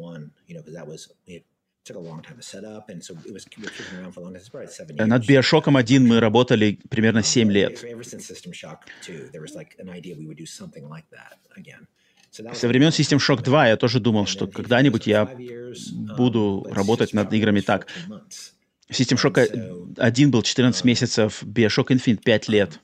One, 1.95 1.95
you 1.95 1.95
know, 1.95 1.95
because 1.95 1.95
that 1.95 1.95
was 1.95 1.95
it 1.95 1.95
took 1.95 1.97
a 1.97 2.01
long 2.01 2.23
time 2.23 2.37
to 2.37 2.43
set 2.43 2.65
up, 2.65 2.89
and 2.91 3.03
so 3.03 3.15
it 3.27 3.33
was 3.33 3.47
we 3.57 3.63
were 3.63 3.71
kicking 3.71 3.99
around 3.99 4.13
for 4.13 4.21
a 4.21 4.25
long 4.25 4.33
time. 4.33 4.41
It's 4.41 4.49
probably 4.49 4.69
seven 4.69 4.97
Э, 4.97 5.07
Над. 5.07 5.27
Биошоком 5.27 5.77
1 5.77 6.07
мы 6.07 6.21
работали 6.21 6.79
примерно 6.89 7.23
7 7.23 7.49
Um, 7.49 7.53
лет. 7.53 7.85
Ever 7.85 8.03
since 8.03 8.27
System 8.27 8.53
Shock 8.53 8.87
2, 9.07 9.31
there 9.33 9.41
was 9.41 9.55
like 9.55 9.77
an 9.79 9.89
idea 9.89 10.17
we 10.17 10.27
would 10.27 10.39
do 10.39 10.47
something 10.47 10.89
like 10.89 11.07
that 11.11 11.39
again. 11.57 11.87
So 12.31 12.43
that 12.43 12.51
was 12.53 12.59
Со 12.61 12.69
времен 12.69 12.91
System 12.91 13.19
Shock 13.19 13.43
2 13.43 13.69
я 13.69 13.77
тоже 13.77 14.01
думал, 14.01 14.27
что 14.27 14.47
когда-нибудь 14.47 15.07
я 15.07 15.23
um, 15.23 16.17
буду 16.17 16.67
работать 16.71 17.13
над 17.15 17.33
играми 17.33 17.61
так. 17.61 17.87
14 17.87 18.09
months. 18.09 18.53
System 18.91 19.17
Shock 19.17 19.97
1 19.99 20.31
был 20.31 20.43
14 20.43 20.85
месяцев, 20.85 21.43
Bioshock 21.43 21.89
Infinite 21.89 22.23
5 22.23 22.49
лет. 22.49 22.81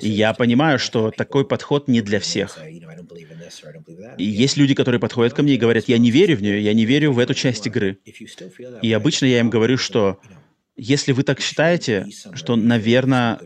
Я 0.00 0.34
понимаю, 0.34 0.78
что 0.78 1.10
такой 1.10 1.46
подход 1.46 1.88
не 1.88 2.02
для 2.02 2.20
всех. 2.20 2.58
И 4.18 4.24
есть 4.24 4.56
люди, 4.56 4.74
которые 4.74 5.00
подходят 5.00 5.32
ко 5.32 5.42
мне 5.42 5.54
и 5.54 5.58
говорят, 5.58 5.88
я 5.88 5.98
не 5.98 6.10
верю 6.10 6.36
в 6.36 6.42
нее, 6.42 6.60
я 6.62 6.74
не 6.74 6.84
верю 6.84 7.12
в 7.12 7.18
эту 7.18 7.34
часть 7.34 7.66
игры. 7.66 7.98
И 8.82 8.92
обычно 8.92 9.26
я 9.26 9.40
им 9.40 9.48
говорю, 9.48 9.78
что 9.78 10.20
если 10.76 11.12
вы 11.12 11.22
так 11.22 11.40
считаете, 11.40 12.06
что, 12.34 12.56
наверное, 12.56 13.40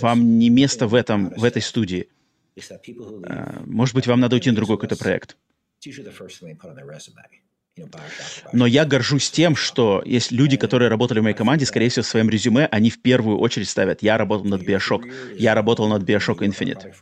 вам 0.00 0.38
не 0.38 0.48
место 0.50 0.86
в 0.86 0.94
этом, 0.94 1.30
в 1.30 1.44
этой 1.44 1.62
студии. 1.62 2.08
Э, 2.56 3.62
Может 3.66 3.94
быть, 3.94 4.06
вам 4.06 4.20
надо 4.20 4.36
уйти 4.36 4.50
на 4.50 4.56
другой 4.56 4.76
какой-то 4.76 4.96
проект. 4.96 5.36
Но 8.52 8.66
я 8.66 8.84
горжусь 8.84 9.30
тем, 9.30 9.56
что 9.56 10.02
есть 10.04 10.32
люди, 10.32 10.56
которые 10.56 10.88
работали 10.88 11.20
в 11.20 11.22
моей 11.22 11.36
команде, 11.36 11.66
скорее 11.66 11.88
всего, 11.88 12.02
в 12.02 12.06
своем 12.06 12.28
резюме, 12.28 12.66
они 12.66 12.90
в 12.90 13.00
первую 13.00 13.38
очередь 13.38 13.68
ставят 13.68 14.02
«Я 14.02 14.18
работал 14.18 14.46
над 14.46 14.62
Bioshock», 14.62 15.02
«Я 15.38 15.54
работал 15.54 15.88
над 15.88 16.02
Bioshock 16.02 16.38
Infinite». 16.38 16.92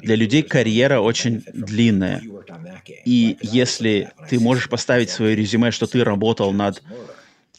Для 0.00 0.16
людей 0.16 0.42
карьера 0.42 1.00
очень 1.00 1.42
длинная. 1.52 2.22
И 3.04 3.36
если 3.42 4.10
ты 4.28 4.40
можешь 4.40 4.68
поставить 4.68 5.10
в 5.10 5.12
свое 5.12 5.36
резюме, 5.36 5.70
что 5.70 5.86
ты 5.86 6.02
работал 6.04 6.52
над, 6.52 6.82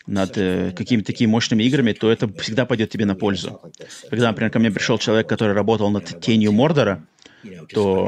над 0.08 0.38
э, 0.38 0.72
какими-то 0.76 1.08
такими 1.08 1.30
мощными 1.30 1.64
играми, 1.64 1.94
то 1.94 2.12
это 2.12 2.28
всегда 2.40 2.66
пойдет 2.66 2.90
тебе 2.90 3.06
на 3.06 3.16
пользу. 3.16 3.62
Когда, 4.10 4.28
например, 4.28 4.52
ко 4.52 4.60
мне 4.60 4.72
пришел 4.72 4.98
человек, 4.98 5.28
который 5.28 5.56
работал 5.56 5.90
над 5.90 6.20
«Тенью 6.22 6.52
Мордора», 6.52 7.06
то- 7.76 8.08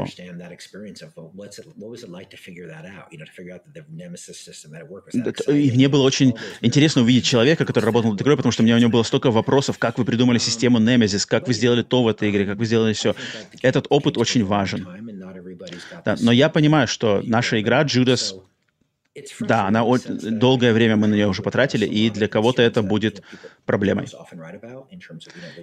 Да, 5.24 5.32
т- 5.32 5.60
И 5.60 5.70
мне 5.72 5.88
было 5.88 6.02
очень 6.02 6.34
интересно 6.60 7.02
увидеть 7.02 7.24
человека, 7.24 7.64
который 7.64 7.84
работал 7.86 8.10
над 8.12 8.20
игрой, 8.22 8.36
потому 8.36 8.52
что 8.52 8.62
у 8.62 8.64
меня 8.66 8.76
у 8.76 8.78
него 8.78 8.90
было 8.90 9.02
столько 9.02 9.30
вопросов, 9.30 9.78
как 9.78 9.98
вы 9.98 10.04
придумали 10.04 10.38
систему 10.38 10.78
Nemesis, 10.78 11.26
как 11.26 11.46
вы 11.48 11.54
сделали 11.54 11.82
то 11.82 12.02
в 12.02 12.08
этой 12.08 12.30
игре, 12.30 12.46
как 12.46 12.58
вы 12.58 12.64
сделали 12.66 12.92
все. 12.92 13.14
Этот 13.62 13.86
опыт 13.90 14.16
очень 14.18 14.44
важен. 14.44 14.84
Да, 16.04 16.16
но 16.20 16.32
я 16.32 16.48
понимаю, 16.48 16.86
что 16.86 17.22
наша 17.24 17.60
игра 17.60 17.82
Judas, 17.84 18.34
да, 19.40 19.66
она 19.66 19.84
о- 19.84 19.98
долгое 19.98 20.72
время 20.72 20.96
мы 20.96 21.06
на 21.06 21.14
нее 21.14 21.28
уже 21.28 21.42
потратили, 21.42 21.86
и 21.86 22.10
для 22.10 22.28
кого-то 22.28 22.62
это 22.62 22.82
будет 22.82 23.22
проблемой. 23.64 24.06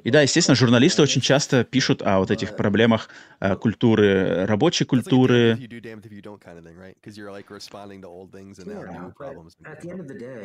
И 0.04 0.10
да, 0.12 0.22
естественно, 0.22 0.56
журналисты 0.56 1.02
очень 1.02 1.22
часто 1.22 1.64
пишут 1.64 2.02
о 2.02 2.20
вот 2.20 2.32
этих 2.32 2.56
проблемах 2.56 3.10
э, 3.40 3.56
культуры, 3.56 4.46
рабочей 4.46 4.86
культуры. 4.86 5.58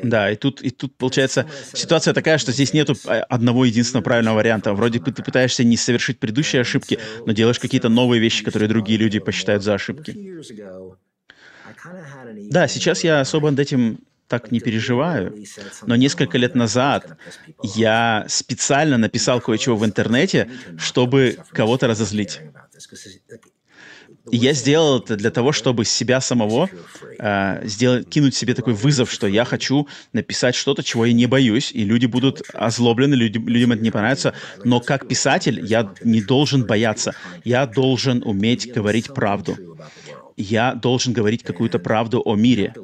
Да, 0.02 0.30
и 0.30 0.36
тут, 0.36 0.62
и 0.62 0.70
тут 0.70 0.96
получается 0.96 1.46
ситуация 1.72 2.14
такая, 2.14 2.38
что 2.38 2.52
здесь 2.52 2.72
нету 2.72 2.94
э, 3.06 3.20
одного 3.20 3.64
единственного 3.64 4.04
правильного 4.04 4.36
варианта. 4.36 4.72
Вроде 4.74 4.98
бы 5.00 5.12
ты 5.12 5.22
пытаешься 5.22 5.64
не 5.64 5.76
совершить 5.76 6.18
предыдущие 6.18 6.60
ошибки, 6.62 6.98
но 7.24 7.32
делаешь 7.32 7.58
какие-то 7.58 7.88
новые 7.88 8.20
вещи, 8.20 8.44
которые 8.44 8.68
другие 8.68 8.98
люди 8.98 9.18
посчитают 9.18 9.62
за 9.62 9.74
ошибки. 9.74 10.12
Да, 12.50 12.68
сейчас 12.68 13.04
я 13.04 13.20
особо 13.20 13.50
над 13.50 13.60
этим 13.60 13.98
так 14.28 14.50
не 14.50 14.60
переживаю, 14.60 15.34
но 15.86 15.96
несколько 15.96 16.36
лет 16.38 16.54
назад 16.54 17.16
я 17.62 18.26
специально 18.28 18.98
написал 18.98 19.40
кое-чего 19.40 19.76
в 19.76 19.84
интернете, 19.84 20.50
чтобы 20.78 21.38
кого-то 21.52 21.86
разозлить. 21.86 22.40
Я 24.30 24.54
сделал 24.54 24.98
это 24.98 25.16
для 25.16 25.30
того, 25.30 25.52
чтобы 25.52 25.84
себя 25.84 26.20
самого 26.20 26.68
э, 27.18 27.60
сделать, 27.66 28.08
кинуть 28.08 28.34
себе 28.34 28.54
такой 28.54 28.74
вызов, 28.74 29.10
что 29.10 29.28
я 29.28 29.44
хочу 29.44 29.86
написать 30.12 30.56
что-то, 30.56 30.82
чего 30.82 31.06
я 31.06 31.12
не 31.12 31.26
боюсь, 31.26 31.70
и 31.72 31.84
люди 31.84 32.06
будут 32.06 32.42
озлоблены, 32.52 33.14
люди, 33.14 33.38
людям 33.38 33.72
это 33.72 33.82
не 33.82 33.92
понравится, 33.92 34.34
но 34.64 34.80
как 34.80 35.06
писатель 35.06 35.64
я 35.64 35.92
не 36.02 36.20
должен 36.22 36.64
бояться, 36.64 37.14
я 37.44 37.66
должен 37.66 38.22
уметь 38.24 38.72
говорить 38.72 39.14
правду, 39.14 39.56
я 40.36 40.74
должен 40.74 41.12
говорить 41.12 41.42
какую-то 41.44 41.78
правду 41.78 42.22
о 42.24 42.36
мире, 42.36 42.74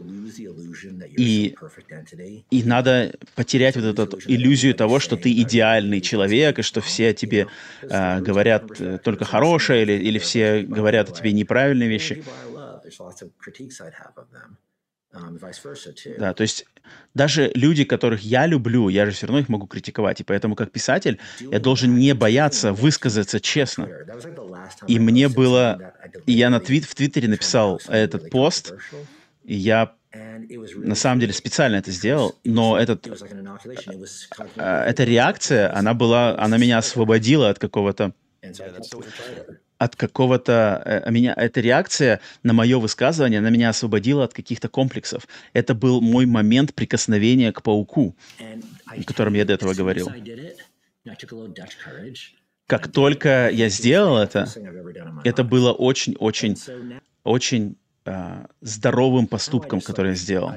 И- 1.16 1.54
и 2.50 2.62
надо 2.64 3.14
потерять 3.34 3.76
вот 3.76 3.84
эту 3.84 4.18
иллюзию 4.26 4.74
того, 4.74 5.00
что 5.00 5.16
ты 5.16 5.32
идеальный 5.32 6.00
человек, 6.00 6.58
и 6.58 6.62
что 6.62 6.80
все 6.80 7.14
тебе 7.14 7.48
э, 7.88 8.20
говорят 8.20 8.78
только 9.02 9.24
хорошее, 9.24 9.82
или, 9.82 9.92
или 9.94 10.18
все 10.18 10.62
говорят 10.62 11.08
о 11.08 11.12
тебе 11.12 11.32
неправильные 11.32 11.88
вещи. 11.88 12.18
Да, 16.18 16.34
то 16.34 16.42
есть 16.42 16.66
даже 17.14 17.50
люди, 17.54 17.84
которых 17.84 18.22
я 18.22 18.46
люблю, 18.46 18.88
я 18.88 19.06
же 19.06 19.12
все 19.12 19.26
равно 19.26 19.40
их 19.40 19.48
могу 19.48 19.66
критиковать. 19.66 20.20
И 20.20 20.24
поэтому, 20.24 20.56
как 20.56 20.70
писатель, 20.70 21.18
я 21.40 21.60
должен 21.60 21.96
не 21.96 22.14
бояться 22.14 22.72
высказаться 22.72 23.40
честно. 23.40 23.88
И 24.86 24.98
мне 24.98 25.28
было... 25.28 25.94
И 26.26 26.32
я 26.32 26.50
на 26.50 26.60
твит, 26.60 26.84
в 26.84 26.94
Твиттере 26.94 27.28
написал 27.28 27.80
этот 27.88 28.30
пост, 28.30 28.74
и 29.44 29.54
я 29.54 29.92
на 30.76 30.94
самом 30.94 31.20
деле 31.20 31.32
специально 31.32 31.76
это 31.76 31.90
сделал, 31.90 32.38
но 32.44 32.78
этот, 32.78 33.06
э, 34.56 34.84
эта 34.86 35.04
реакция, 35.04 35.74
она 35.74 35.94
была, 35.94 36.38
она 36.38 36.58
меня 36.58 36.78
освободила 36.78 37.48
от 37.48 37.58
какого-то 37.58 38.12
от 39.84 39.96
какого-то... 39.96 40.82
э, 40.84 41.10
меня, 41.10 41.34
эта 41.36 41.60
реакция 41.60 42.20
на 42.42 42.52
мое 42.52 42.78
высказывание, 42.78 43.40
она 43.40 43.50
меня 43.50 43.70
освободила 43.70 44.24
от 44.24 44.32
каких-то 44.32 44.68
комплексов. 44.68 45.26
Это 45.52 45.74
был 45.74 46.00
мой 46.00 46.26
момент 46.26 46.72
прикосновения 46.74 47.52
к 47.52 47.62
пауку. 47.62 48.14
о 48.86 49.02
котором 49.04 49.34
я 49.34 49.44
до 49.44 49.54
этого 49.54 49.74
говорил. 49.74 50.08
Как 52.66 52.92
только 52.92 53.50
я 53.50 53.68
сделал 53.68 54.18
это, 54.18 54.46
это 55.24 55.44
было 55.44 55.72
очень-очень, 55.72 56.56
очень 57.24 57.76
э, 58.04 58.46
здоровым 58.60 59.26
поступком, 59.26 59.80
который 59.80 60.10
я 60.10 60.14
сделал. 60.14 60.52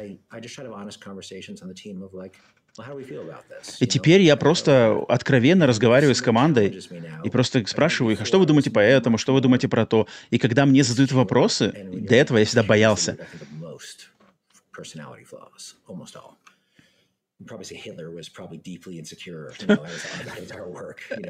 И 3.80 3.88
теперь 3.88 4.22
я 4.22 4.36
просто 4.36 5.04
откровенно 5.08 5.66
разговариваю 5.66 6.14
с 6.14 6.22
командой 6.22 6.82
и 7.24 7.30
просто 7.30 7.66
спрашиваю 7.66 8.14
их, 8.14 8.22
а 8.22 8.26
что 8.26 8.40
вы 8.40 8.46
думаете 8.46 8.70
по 8.70 8.80
этому, 8.80 9.18
что 9.18 9.34
вы 9.34 9.42
думаете 9.42 9.68
про 9.68 9.86
то? 9.86 10.08
И 10.30 10.38
когда 10.38 10.66
мне 10.66 10.84
задают 10.84 11.12
вопросы, 11.12 11.72
до 11.72 12.16
этого 12.16 12.38
я 12.38 12.46
всегда 12.46 12.64
боялся. 12.64 13.18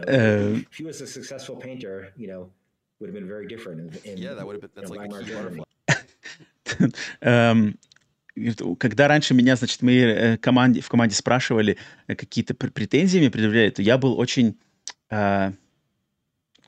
Э, 0.07 0.53
if 0.53 0.77
he 0.77 0.83
was 0.85 1.01
a 1.01 1.07
successful 1.07 1.55
painter, 1.55 2.13
you 2.15 2.27
know, 2.27 2.51
would 2.99 3.09
have 3.09 3.15
been 3.15 3.27
very 3.27 3.47
different. 3.47 3.79
In, 3.81 4.11
in, 4.11 4.17
Yeah, 4.17 4.35
that 4.35 4.45
would 4.45 4.53
have 4.53 4.61
been. 4.61 4.69
you 4.75 4.81
That's 4.81 4.91
know, 4.91 4.97
like 4.97 5.11
a 5.11 5.23
key 5.23 5.33
butterfly. 5.33 5.65
эм, 7.21 7.77
когда 8.79 9.07
раньше 9.07 9.33
меня, 9.33 9.55
значит, 9.55 9.81
мы 9.81 9.93
э, 9.93 10.37
команде, 10.37 10.81
в 10.81 10.89
команде 10.89 11.15
спрашивали 11.15 11.77
э, 12.07 12.15
какие-то 12.15 12.53
пр- 12.53 12.71
претензии 12.71 13.19
мне 13.19 13.29
предъявляли, 13.29 13.69
то 13.69 13.81
я 13.81 13.97
был 13.97 14.19
очень... 14.19 14.57
э, 15.09 15.51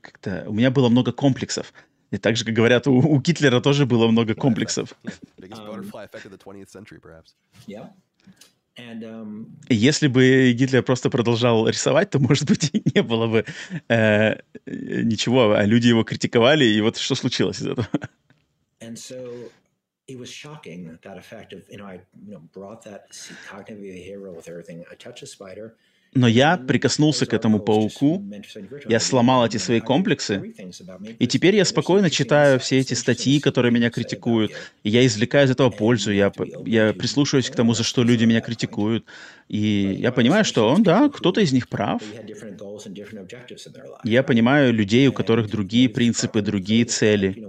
как-то... 0.02 0.46
У 0.48 0.54
меня 0.54 0.72
было 0.72 0.90
много 0.90 1.12
комплексов. 1.12 1.74
И 2.12 2.18
так 2.18 2.38
же, 2.38 2.46
как 2.46 2.54
говорят, 2.54 2.88
у, 2.88 2.94
у 2.94 3.20
Гитлера 3.20 3.60
тоже 3.60 3.86
было 3.86 4.08
много 4.08 4.34
комплексов. 4.34 4.94
Um, 5.04 5.92
butterfly 5.92 6.10
effect 6.10 6.26
of 6.26 6.32
the 6.32 6.38
20th 6.38 6.70
century, 6.70 7.00
perhaps. 7.02 7.36
Yeah. 7.68 7.90
And 8.78 9.04
um, 9.04 9.58
Если 9.68 10.08
бы 10.08 10.54
Гитлер 10.54 10.84
просто 10.84 11.10
продолжал 11.10 11.68
рисовать, 11.68 12.12
то, 12.12 12.20
может 12.20 12.46
быть, 12.46 12.70
и 12.74 12.82
не 12.96 13.02
было 13.02 13.28
бы 13.28 13.46
э, 13.90 14.38
ничего, 14.66 15.52
а 15.52 15.66
люди 15.66 15.88
его 15.88 16.04
критиковали, 16.04 16.64
и 16.64 16.80
вот 16.80 16.96
что 16.98 17.16
случилось 17.16 17.60
из 17.60 17.68
этого? 17.68 17.90
and 18.80 18.98
so 18.98 19.52
it 20.08 20.18
was 20.18 20.30
shocking 20.30 20.98
that 21.02 21.18
effect 21.18 21.54
of 21.54 21.64
you 21.70 21.78
know 21.78 21.86
I 21.86 22.02
you 22.26 22.34
know 22.34 22.42
brought 22.54 22.84
that 22.84 23.30
cognitive 23.48 23.84
behavioral 23.84 24.36
with 24.36 24.48
everything. 24.48 24.86
I 24.92 24.96
touch 24.96 25.22
a 25.22 25.28
spider. 25.28 25.76
Но 26.14 26.28
я 26.28 26.58
прикоснулся 26.58 27.26
к 27.26 27.34
этому 27.34 27.60
пауку, 27.60 28.24
я 28.88 29.00
сломал 29.00 29.46
эти 29.46 29.58
свои 29.58 29.80
комплексы, 29.80 30.54
и 31.20 31.28
теперь 31.28 31.56
я 31.56 31.66
спокойно 31.66 32.10
читаю 32.10 32.60
все 32.60 32.80
эти 32.80 32.94
статьи, 32.94 33.40
которые 33.40 33.72
меня 33.72 33.90
критикуют, 33.90 34.52
и 34.84 34.90
я 34.90 35.06
извлекаю 35.06 35.46
из 35.46 35.52
этого 35.52 35.70
пользу, 35.70 36.12
я, 36.12 36.32
я 36.66 36.94
прислушиваюсь 36.94 37.50
к 37.50 37.56
тому, 37.56 37.74
за 37.74 37.84
что 37.84 38.04
люди 38.04 38.26
меня 38.26 38.42
критикуют, 38.42 39.06
и 39.48 39.98
я 40.00 40.12
понимаю, 40.12 40.44
что, 40.44 40.68
он, 40.70 40.84
да, 40.84 41.10
кто-то 41.10 41.42
из 41.42 41.52
них 41.54 41.70
прав. 41.70 42.02
Я 44.04 44.24
понимаю 44.24 44.74
людей, 44.74 45.08
у 45.08 45.14
которых 45.14 45.50
другие 45.50 45.90
принципы, 45.90 46.42
другие 46.42 46.86
цели. 46.86 47.46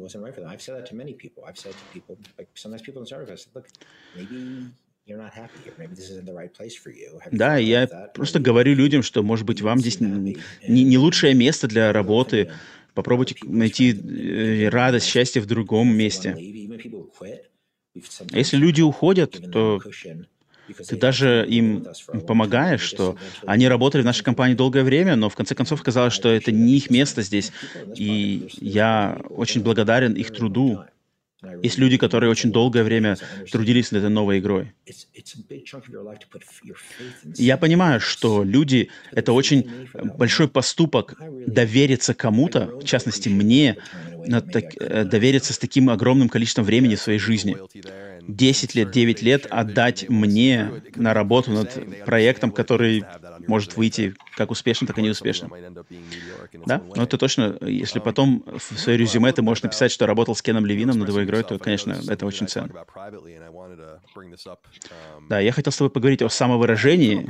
Да, 7.30 7.56
я 7.56 7.86
просто 8.14 8.38
говорю 8.40 8.74
людям, 8.74 9.02
что, 9.02 9.22
может 9.22 9.46
быть, 9.46 9.60
вам 9.62 9.78
здесь 9.78 10.00
не, 10.00 10.36
не 10.66 10.98
лучшее 10.98 11.34
место 11.34 11.66
для 11.66 11.92
работы. 11.92 12.50
Попробуйте 12.94 13.36
найти 13.44 13.92
э, 13.92 14.68
радость, 14.68 15.06
счастье 15.06 15.40
в 15.40 15.46
другом 15.46 15.96
месте. 15.96 16.36
Если 18.32 18.56
люди 18.56 18.82
уходят, 18.82 19.50
то 19.52 19.80
ты 20.88 20.96
даже 20.96 21.46
им 21.48 21.86
помогаешь, 22.26 22.82
что 22.82 23.16
они 23.46 23.68
работали 23.68 24.02
в 24.02 24.04
нашей 24.04 24.22
компании 24.22 24.54
долгое 24.54 24.84
время, 24.84 25.16
но 25.16 25.28
в 25.28 25.34
конце 25.34 25.54
концов 25.54 25.80
оказалось, 25.80 26.12
что 26.12 26.28
это 26.28 26.52
не 26.52 26.76
их 26.76 26.90
место 26.90 27.22
здесь. 27.22 27.52
И 27.94 28.48
я 28.60 29.20
очень 29.30 29.62
благодарен 29.62 30.12
их 30.14 30.32
труду. 30.32 30.84
Есть 31.62 31.78
люди, 31.78 31.96
которые 31.96 32.30
очень 32.30 32.50
долгое 32.50 32.82
время 32.82 33.16
трудились 33.50 33.92
над 33.92 34.02
этой 34.02 34.10
новой 34.10 34.40
игрой. 34.40 34.72
Я 37.36 37.56
понимаю, 37.56 38.00
что 38.00 38.42
люди— 38.42 38.90
это 39.12 39.32
очень 39.32 39.88
большой 40.16 40.48
поступок 40.48 41.14
довериться 41.46 42.14
кому-то, 42.14 42.78
в 42.78 42.84
частности 42.84 43.28
мне, 43.28 43.76
так, 44.40 44.64
э, 44.78 45.04
довериться 45.04 45.52
с 45.52 45.58
таким 45.58 45.90
огромным 45.90 46.28
количеством 46.28 46.64
времени 46.64 46.94
в 46.94 47.00
своей 47.00 47.18
жизни. 47.18 47.56
10 48.28 48.74
лет, 48.74 48.90
9 48.90 49.22
лет 49.22 49.46
отдать 49.46 50.08
мне 50.08 50.70
на 50.96 51.14
работу 51.14 51.50
над 51.50 52.04
проектом, 52.04 52.52
который 52.52 53.04
может 53.46 53.76
выйти 53.76 54.14
как 54.36 54.50
успешно, 54.50 54.86
так 54.86 54.98
и 54.98 55.02
неуспешно. 55.02 55.48
Да? 56.66 56.82
Но 56.94 57.04
это 57.04 57.16
точно, 57.16 57.56
если 57.62 57.98
потом 57.98 58.44
в 58.46 58.78
свое 58.78 58.98
резюме 58.98 59.32
ты 59.32 59.42
можешь 59.42 59.62
написать, 59.62 59.90
что 59.90 60.06
работал 60.06 60.34
с 60.34 60.42
Кеном 60.42 60.66
Левином 60.66 60.98
над 60.98 61.08
его 61.08 61.24
игрой, 61.24 61.42
то, 61.42 61.58
конечно, 61.58 61.96
это 62.08 62.26
очень 62.26 62.48
ценно. 62.48 62.84
Да, 65.28 65.40
я 65.40 65.52
хотел 65.52 65.72
с 65.72 65.76
тобой 65.76 65.90
поговорить 65.90 66.22
о 66.22 66.28
самовыражении. 66.28 67.28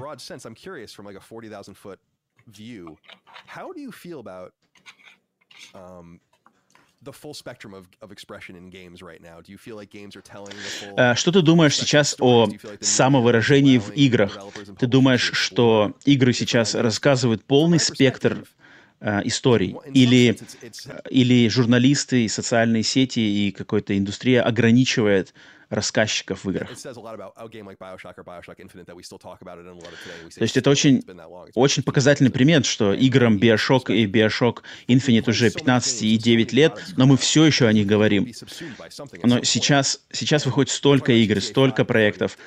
Что 11.14 11.32
ты 11.32 11.42
думаешь 11.42 11.76
сейчас 11.76 12.16
о 12.18 12.48
самовыражении 12.80 13.78
в 13.78 13.90
играх? 13.90 14.38
Ты 14.78 14.86
думаешь, 14.86 15.30
что 15.32 15.94
игры 16.04 16.32
сейчас 16.32 16.74
рассказывают 16.74 17.44
полный 17.44 17.78
спектр 17.78 18.44
э, 19.00 19.20
историй? 19.24 19.76
Или, 19.94 20.38
или 21.10 21.48
журналисты 21.48 22.24
и 22.24 22.28
социальные 22.28 22.82
сети 22.82 23.20
и 23.20 23.52
какая-то 23.52 23.96
индустрия 23.96 24.42
ограничивает 24.42 25.34
рассказчиков 25.70 26.44
в 26.44 26.50
играх. 26.50 26.68
То 26.68 26.74
есть 30.40 30.56
это 30.56 30.70
очень, 30.70 31.04
очень 31.54 31.82
показательный 31.82 32.30
пример, 32.30 32.64
что 32.64 32.92
играм 32.94 33.36
Bioshock 33.36 33.92
и 33.94 34.06
Bioshock 34.06 34.62
Infinite 34.88 35.28
уже 35.28 35.50
15 35.50 36.02
и 36.02 36.16
9 36.16 36.52
лет, 36.52 36.82
но 36.96 37.06
мы 37.06 37.16
все 37.16 37.44
еще 37.44 37.66
о 37.66 37.72
них 37.72 37.86
говорим. 37.86 38.32
Но 39.22 39.42
сейчас, 39.42 40.00
сейчас 40.10 40.46
выходит 40.46 40.70
столько 40.70 41.12
игр, 41.12 41.40
столько 41.40 41.84
проектов, 41.84 42.38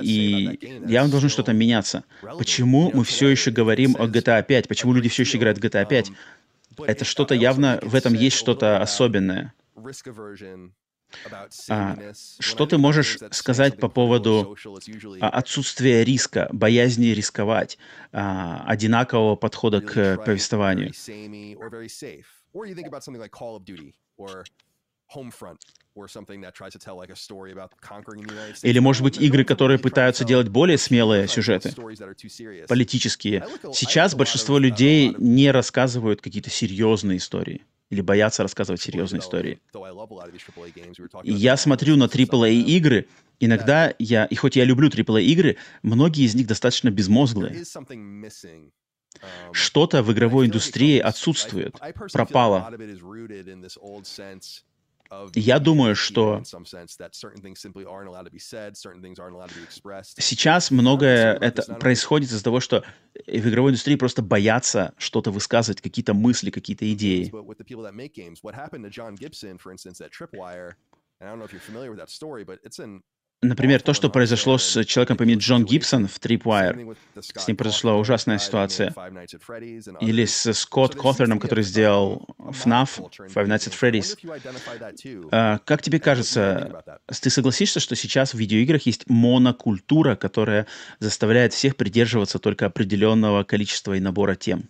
и 0.00 0.58
явно 0.86 1.10
должно 1.10 1.28
что-то 1.28 1.52
меняться. 1.52 2.04
Почему 2.22 2.90
мы 2.94 3.04
все 3.04 3.28
еще 3.28 3.50
говорим 3.50 3.96
о 3.98 4.06
GTA 4.06 4.42
5? 4.42 4.68
Почему 4.68 4.94
люди 4.94 5.08
все 5.08 5.22
еще 5.22 5.38
играют 5.38 5.58
в 5.58 5.62
GTA 5.62 5.86
5? 5.86 6.10
Это 6.86 7.04
что-то 7.04 7.34
явно, 7.34 7.78
в 7.82 7.94
этом 7.94 8.14
есть 8.14 8.36
что-то 8.36 8.80
особенное. 8.80 9.52
Что 12.40 12.66
ты 12.66 12.78
можешь 12.78 13.18
сказать 13.32 13.78
по 13.78 13.88
поводу 13.88 14.56
а, 15.20 15.28
отсутствия 15.28 16.04
риска, 16.04 16.48
боязни 16.52 17.08
рисковать, 17.08 17.78
а, 18.12 18.64
одинакового 18.66 19.36
подхода 19.36 19.80
к 19.80 20.18
повествованию? 20.24 20.92
Или, 28.62 28.78
может 28.78 29.02
быть, 29.02 29.18
игры, 29.18 29.44
которые 29.44 29.78
пытаются 29.78 30.24
делать 30.24 30.48
более 30.48 30.78
смелые 30.78 31.26
сюжеты, 31.26 31.72
политические. 32.68 33.46
Сейчас 33.72 34.14
большинство 34.14 34.58
людей 34.58 35.14
не 35.18 35.50
рассказывают 35.50 36.20
какие-то 36.20 36.50
серьезные 36.50 37.18
истории 37.18 37.64
или 37.90 38.00
боятся 38.00 38.42
рассказывать 38.42 38.80
серьезные 38.80 39.20
истории. 39.20 39.60
Я 41.24 41.56
смотрю 41.56 41.96
на 41.96 42.04
AAA 42.04 42.54
игры, 42.62 43.08
иногда 43.40 43.92
я, 43.98 44.24
и 44.24 44.34
хоть 44.36 44.56
я 44.56 44.64
люблю 44.64 44.88
AAA 44.88 45.22
игры, 45.22 45.56
многие 45.82 46.24
из 46.24 46.34
них 46.34 46.46
достаточно 46.46 46.90
безмозглые. 46.90 47.64
Что-то 49.52 50.02
в 50.04 50.12
игровой 50.12 50.46
индустрии 50.46 50.98
отсутствует, 50.98 51.76
пропало. 52.12 52.70
Я 55.34 55.58
думаю, 55.58 55.96
что 55.96 56.42
сейчас 60.18 60.70
многое 60.70 61.34
это 61.34 61.62
происходит 61.80 62.30
из-за 62.30 62.44
того, 62.44 62.60
что 62.60 62.84
в 63.26 63.48
игровой 63.48 63.70
индустрии 63.72 63.96
просто 63.96 64.22
боятся 64.22 64.94
что-то 64.98 65.30
высказывать, 65.32 65.80
какие-то 65.80 66.14
мысли, 66.14 66.50
какие-то 66.50 66.90
идеи. 66.92 67.24
Например, 73.42 73.80
то, 73.80 73.94
что 73.94 74.10
произошло 74.10 74.58
с 74.58 74.84
человеком 74.84 75.16
по 75.16 75.22
имени 75.22 75.38
Джон 75.38 75.64
Гибсон 75.64 76.06
в 76.06 76.18
Tripwire. 76.18 76.94
С 77.18 77.48
ним 77.48 77.56
произошла 77.56 77.96
ужасная 77.96 78.38
ситуация. 78.38 78.94
Или 80.00 80.26
с 80.26 80.52
Скотт 80.52 80.94
Коthерном, 80.94 81.38
который 81.38 81.64
сделал 81.64 82.28
FNAF, 82.38 83.00
Five 83.32 83.46
Nights 83.46 83.70
at 83.70 83.74
Freddy's. 83.80 85.28
А, 85.32 85.58
как 85.64 85.80
тебе 85.80 86.00
кажется, 86.00 86.84
ты 87.08 87.30
согласишься, 87.30 87.80
что 87.80 87.96
сейчас 87.96 88.34
в 88.34 88.38
видеоиграх 88.38 88.82
есть 88.82 89.08
монокультура, 89.08 90.16
которая 90.16 90.66
заставляет 90.98 91.54
всех 91.54 91.76
придерживаться 91.76 92.38
только 92.38 92.66
определенного 92.66 93.44
количества 93.44 93.94
и 93.94 94.00
набора 94.00 94.34
тем? 94.34 94.68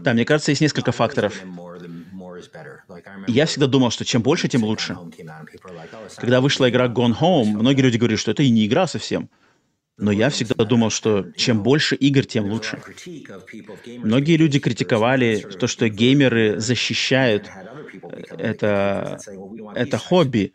Да, 0.00 0.12
мне 0.12 0.24
кажется, 0.24 0.50
есть 0.50 0.60
несколько 0.60 0.92
факторов. 0.92 1.40
Я 3.28 3.46
всегда 3.46 3.66
думал, 3.66 3.90
что 3.90 4.04
чем 4.04 4.22
больше, 4.22 4.48
тем 4.48 4.64
лучше. 4.64 4.96
Когда 6.16 6.40
вышла 6.40 6.68
игра 6.68 6.86
Gone 6.86 7.18
Home, 7.20 7.44
многие 7.44 7.82
люди 7.82 7.98
говорили, 7.98 8.18
что 8.18 8.30
это 8.30 8.42
и 8.42 8.50
не 8.50 8.66
игра 8.66 8.86
совсем. 8.86 9.28
Но 9.98 10.10
я 10.10 10.30
всегда 10.30 10.64
думал, 10.64 10.90
что 10.90 11.30
чем 11.36 11.62
больше 11.62 11.94
игр, 11.94 12.24
тем 12.24 12.46
лучше. 12.46 12.82
Многие 13.98 14.36
люди 14.36 14.58
критиковали 14.58 15.46
то, 15.60 15.66
что 15.66 15.88
геймеры 15.88 16.58
защищают 16.58 17.48
это, 18.38 19.18
это 19.74 19.98
хобби. 19.98 20.52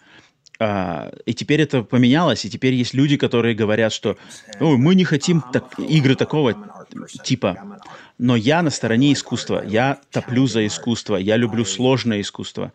А, 0.60 1.12
и 1.26 1.36
теперь 1.36 1.62
это 1.62 1.84
поменялось, 1.84 2.44
и 2.46 2.50
теперь 2.50 2.74
есть 2.74 2.96
люди, 2.96 3.16
которые 3.16 3.54
говорят, 3.54 3.94
что 3.94 4.18
мы 4.60 4.96
не 4.96 5.04
хотим 5.04 5.44
так, 5.54 5.78
игры 5.78 6.16
такого 6.16 6.77
типа. 7.24 7.80
Но 8.18 8.36
я 8.36 8.62
на 8.62 8.70
стороне 8.70 9.14
искусства. 9.14 9.64
Я 9.66 10.00
топлю 10.12 10.48
за 10.48 10.66
искусство. 10.66 11.16
Я 11.16 11.38
люблю 11.38 11.66
сложное 11.66 12.22
искусство. 12.22 12.72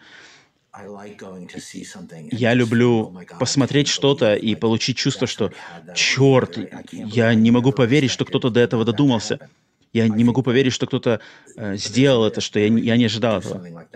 Я 2.31 2.55
люблю 2.55 3.15
посмотреть 3.39 3.89
что-то 3.89 4.35
и 4.35 4.55
получить 4.55 4.97
чувство, 4.97 5.27
что 5.27 5.53
черт, 5.95 6.59
я 6.93 7.35
не 7.35 7.51
могу 7.51 7.73
поверить, 7.73 8.11
что 8.11 8.25
кто-то 8.25 8.49
до 8.49 8.61
этого 8.61 8.85
додумался. 8.85 9.51
Я 9.93 10.09
не 10.09 10.25
могу 10.25 10.43
поверить, 10.43 10.73
что 10.73 10.87
кто-то 10.87 11.21
э, 11.55 11.77
сделал 11.77 12.25
это, 12.25 12.41
что 12.41 12.59
я, 12.59 12.67
я 12.67 12.97
не 12.97 13.05
ожидал 13.05 13.41
этого. 13.41 13.87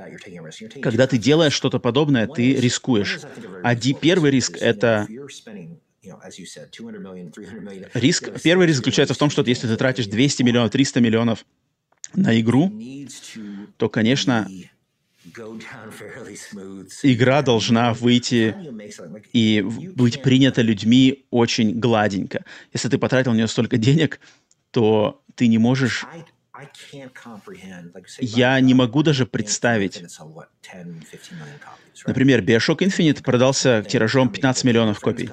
Когда 0.82 1.06
ты 1.06 1.16
делаешь 1.16 1.55
что-то 1.55 1.78
подобное, 1.78 2.26
ты 2.26 2.55
рискуешь. 2.55 3.20
А 3.62 3.74
первый 3.74 4.30
риск— 4.30 4.59
это 4.60 5.06
Риск, 7.94 8.40
первый 8.42 8.66
риск 8.66 8.78
заключается 8.78 9.14
в 9.14 9.18
том, 9.18 9.30
что 9.30 9.42
если 9.42 9.66
ты 9.66 9.76
тратишь 9.76 10.06
200 10.06 10.42
миллионов, 10.42 10.70
300 10.70 11.00
миллионов 11.00 11.44
на 12.14 12.38
игру, 12.40 12.72
то, 13.76 13.88
конечно, 13.88 14.48
игра 17.02 17.42
должна 17.42 17.92
выйти 17.94 18.54
и 19.32 19.62
быть 19.62 20.22
принята 20.22 20.62
людьми 20.62 21.26
очень 21.30 21.78
гладенько. 21.78 22.44
Если 22.72 22.88
ты 22.88 22.98
потратил 22.98 23.32
на 23.32 23.36
нее 23.36 23.48
столько 23.48 23.76
денег, 23.76 24.20
то 24.70 25.22
ты 25.34 25.48
не 25.48 25.58
можешь 25.58 26.06
я 28.20 28.60
не 28.60 28.74
могу 28.74 29.02
даже 29.02 29.26
представить. 29.26 30.02
Например, 32.06 32.42
Bioshock 32.42 32.78
Infinite 32.78 33.22
продался 33.22 33.84
тиражом 33.86 34.30
15 34.30 34.64
миллионов 34.64 35.00
копий. 35.00 35.30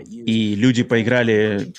И 0.00 0.54
люди 0.54 0.82
поиграли 0.82 1.72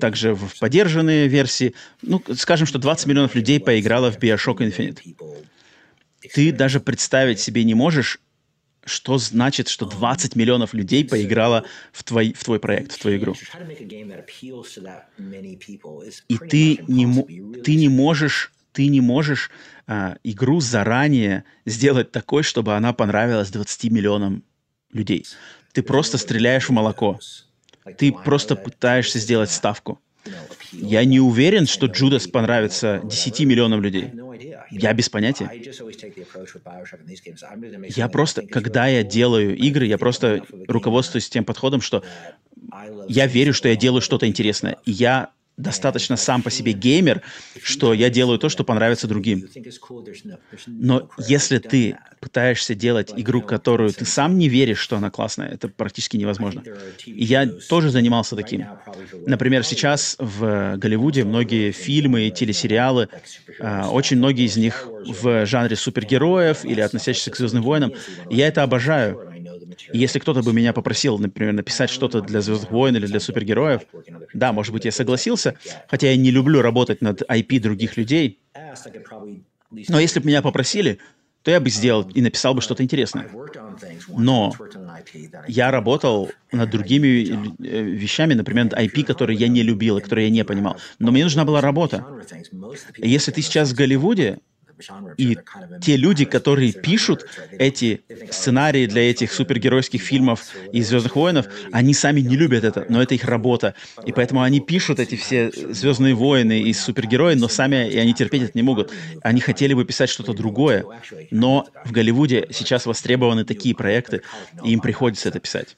также 0.00 0.34
в 0.34 0.58
поддержанные 0.58 1.28
версии. 1.28 1.74
Ну, 2.02 2.22
скажем, 2.36 2.66
что 2.66 2.78
20 2.78 3.06
миллионов 3.06 3.34
людей 3.34 3.60
поиграло 3.60 4.10
в 4.10 4.18
Bioshock 4.18 4.58
Infinite. 4.58 5.00
Ты 6.34 6.52
даже 6.52 6.80
представить 6.80 7.40
себе 7.40 7.64
не 7.64 7.74
можешь, 7.74 8.20
что 8.84 9.18
значит, 9.18 9.68
что 9.68 9.86
20 9.86 10.34
миллионов 10.36 10.74
людей 10.74 11.04
поиграло 11.04 11.64
в 11.92 12.02
твой, 12.04 12.32
в 12.32 12.42
твой 12.42 12.58
проект, 12.58 12.92
в 12.92 12.98
твою 12.98 13.18
игру. 13.18 13.34
И 16.28 16.38
ты 16.38 16.80
не, 16.88 17.62
ты 17.62 17.74
не 17.76 17.88
можешь, 17.88 18.52
ты 18.72 18.86
не 18.88 19.00
можешь 19.00 19.50
а, 19.86 20.16
игру 20.24 20.60
заранее 20.60 21.44
сделать 21.66 22.10
такой, 22.10 22.42
чтобы 22.42 22.74
она 22.74 22.92
понравилась 22.92 23.50
20 23.50 23.90
миллионам 23.90 24.42
людей. 24.92 25.26
Ты 25.72 25.82
просто 25.82 26.18
стреляешь 26.18 26.68
в 26.68 26.72
молоко. 26.72 27.20
Ты 27.96 28.12
просто 28.12 28.56
пытаешься 28.56 29.18
сделать 29.18 29.50
ставку. 29.50 30.00
Я 30.72 31.04
не 31.04 31.20
уверен, 31.20 31.66
что 31.66 31.86
Джудас 31.86 32.26
понравится 32.26 33.00
10 33.04 33.40
миллионам 33.40 33.82
людей. 33.82 34.12
Я 34.70 34.92
без 34.92 35.08
понятия. 35.08 35.50
Я 37.96 38.08
просто, 38.08 38.46
когда 38.46 38.86
я 38.86 39.02
делаю 39.02 39.56
игры, 39.56 39.86
я 39.86 39.96
просто 39.98 40.44
руководствуюсь 40.66 41.28
тем 41.28 41.44
подходом, 41.44 41.80
что 41.80 42.04
я 43.08 43.26
верю, 43.26 43.54
что 43.54 43.68
я 43.68 43.76
делаю 43.76 44.02
что-то 44.02 44.26
интересное. 44.26 44.76
И 44.84 44.90
я 44.90 45.30
достаточно 45.58 46.16
сам 46.16 46.42
по 46.42 46.50
себе 46.50 46.72
геймер, 46.72 47.22
что 47.62 47.92
я 47.92 48.08
делаю 48.08 48.38
то, 48.38 48.48
что 48.48 48.64
понравится 48.64 49.06
другим. 49.06 49.46
Но 50.66 51.10
если 51.18 51.58
ты 51.58 51.98
пытаешься 52.20 52.74
делать 52.74 53.12
игру, 53.14 53.42
которую 53.42 53.92
ты 53.92 54.04
сам 54.04 54.38
не 54.38 54.48
веришь, 54.48 54.78
что 54.78 54.96
она 54.96 55.10
классная, 55.10 55.48
это 55.48 55.68
практически 55.68 56.16
невозможно. 56.16 56.62
И 57.04 57.24
я 57.24 57.46
тоже 57.46 57.90
занимался 57.90 58.36
таким. 58.36 58.66
Например, 59.26 59.64
сейчас 59.64 60.16
в 60.18 60.76
Голливуде 60.76 61.24
многие 61.24 61.72
фильмы 61.72 62.28
и 62.28 62.30
телесериалы, 62.30 63.08
а, 63.60 63.90
очень 63.90 64.16
многие 64.16 64.46
из 64.46 64.56
них 64.56 64.88
в 64.88 65.46
жанре 65.46 65.76
супергероев 65.76 66.64
или 66.64 66.80
относящихся 66.80 67.30
к 67.30 67.36
Звездным 67.36 67.62
войнам. 67.62 67.92
я 68.30 68.46
это 68.46 68.62
обожаю. 68.62 69.27
И 69.92 69.98
если 69.98 70.18
кто-то 70.18 70.42
бы 70.42 70.52
меня 70.52 70.72
попросил, 70.72 71.18
например, 71.18 71.52
написать 71.52 71.90
что-то 71.90 72.20
для 72.20 72.40
Звездных 72.40 72.70
войн 72.70 72.96
или 72.96 73.06
для 73.06 73.20
супергероев, 73.20 73.82
да, 74.34 74.52
может 74.52 74.72
быть, 74.72 74.84
я 74.84 74.92
согласился, 74.92 75.54
хотя 75.88 76.10
я 76.10 76.16
не 76.16 76.30
люблю 76.30 76.62
работать 76.62 77.00
над 77.00 77.22
IP 77.22 77.60
других 77.60 77.96
людей. 77.96 78.40
Но 79.88 80.00
если 80.00 80.20
бы 80.20 80.26
меня 80.26 80.42
попросили, 80.42 80.98
то 81.42 81.50
я 81.50 81.60
бы 81.60 81.70
сделал 81.70 82.08
и 82.14 82.20
написал 82.20 82.54
бы 82.54 82.60
что-то 82.60 82.82
интересное. 82.82 83.30
Но 84.08 84.52
я 85.46 85.70
работал 85.70 86.30
над 86.52 86.70
другими 86.70 87.06
э, 87.06 87.82
вещами, 87.82 88.34
например, 88.34 88.66
IP, 88.66 89.04
которые 89.04 89.38
я 89.38 89.48
не 89.48 89.62
любил 89.62 89.98
и 89.98 90.00
которые 90.02 90.26
я 90.26 90.32
не 90.32 90.44
понимал. 90.44 90.76
Но 90.98 91.10
мне 91.12 91.24
нужна 91.24 91.44
была 91.44 91.60
работа. 91.60 92.04
Если 92.98 93.30
ты 93.30 93.40
сейчас 93.40 93.70
в 93.70 93.74
Голливуде, 93.74 94.40
и 95.16 95.38
те 95.80 95.96
люди, 95.96 96.24
которые 96.24 96.72
пишут 96.72 97.26
эти 97.52 98.02
сценарии 98.30 98.86
для 98.86 99.10
этих 99.10 99.32
супергеройских 99.32 100.00
фильмов 100.02 100.46
и 100.72 100.82
«Звездных 100.82 101.16
воинов», 101.16 101.46
они 101.72 101.94
сами 101.94 102.20
не 102.20 102.36
любят 102.36 102.64
это, 102.64 102.86
но 102.88 103.02
это 103.02 103.14
их 103.14 103.24
работа. 103.24 103.74
И 104.06 104.12
поэтому 104.12 104.42
они 104.42 104.60
пишут 104.60 105.00
эти 105.00 105.16
все 105.16 105.50
«Звездные 105.50 106.14
войны» 106.14 106.62
и 106.62 106.72
супергерои, 106.72 107.34
но 107.34 107.48
сами 107.48 107.88
и 107.90 107.98
они 107.98 108.14
терпеть 108.14 108.42
это 108.42 108.52
не 108.54 108.62
могут. 108.62 108.92
Они 109.22 109.40
хотели 109.40 109.74
бы 109.74 109.84
писать 109.84 110.10
что-то 110.10 110.32
другое, 110.32 110.84
но 111.30 111.68
в 111.84 111.92
Голливуде 111.92 112.48
сейчас 112.52 112.86
востребованы 112.86 113.44
такие 113.44 113.74
проекты, 113.74 114.22
и 114.64 114.72
им 114.72 114.80
приходится 114.80 115.28
это 115.28 115.40
писать. 115.40 115.76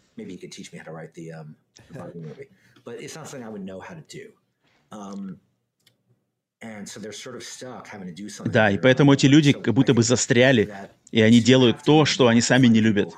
Да, 8.45 8.71
и 8.71 8.79
поэтому 8.79 9.13
эти 9.15 9.27
люди 9.27 9.53
как 9.53 9.75
будто 9.75 9.95
бы 9.95 10.03
застряли, 10.03 10.73
и 11.11 11.21
они 11.21 11.41
делают 11.41 11.83
то, 11.85 12.05
что 12.05 12.29
они 12.29 12.41
сами 12.41 12.67
не 12.67 12.81
любят. 12.81 13.15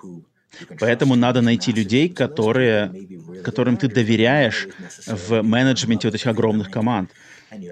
Поэтому 0.79 1.17
надо 1.17 1.41
найти 1.41 1.73
людей, 1.73 2.09
которые, 2.09 2.93
которым 3.43 3.77
ты 3.77 3.89
доверяешь 3.89 4.69
в 5.07 5.43
менеджменте 5.43 6.09
вот 6.09 6.15
этих 6.15 6.27
огромных 6.27 6.71
команд. 6.71 7.11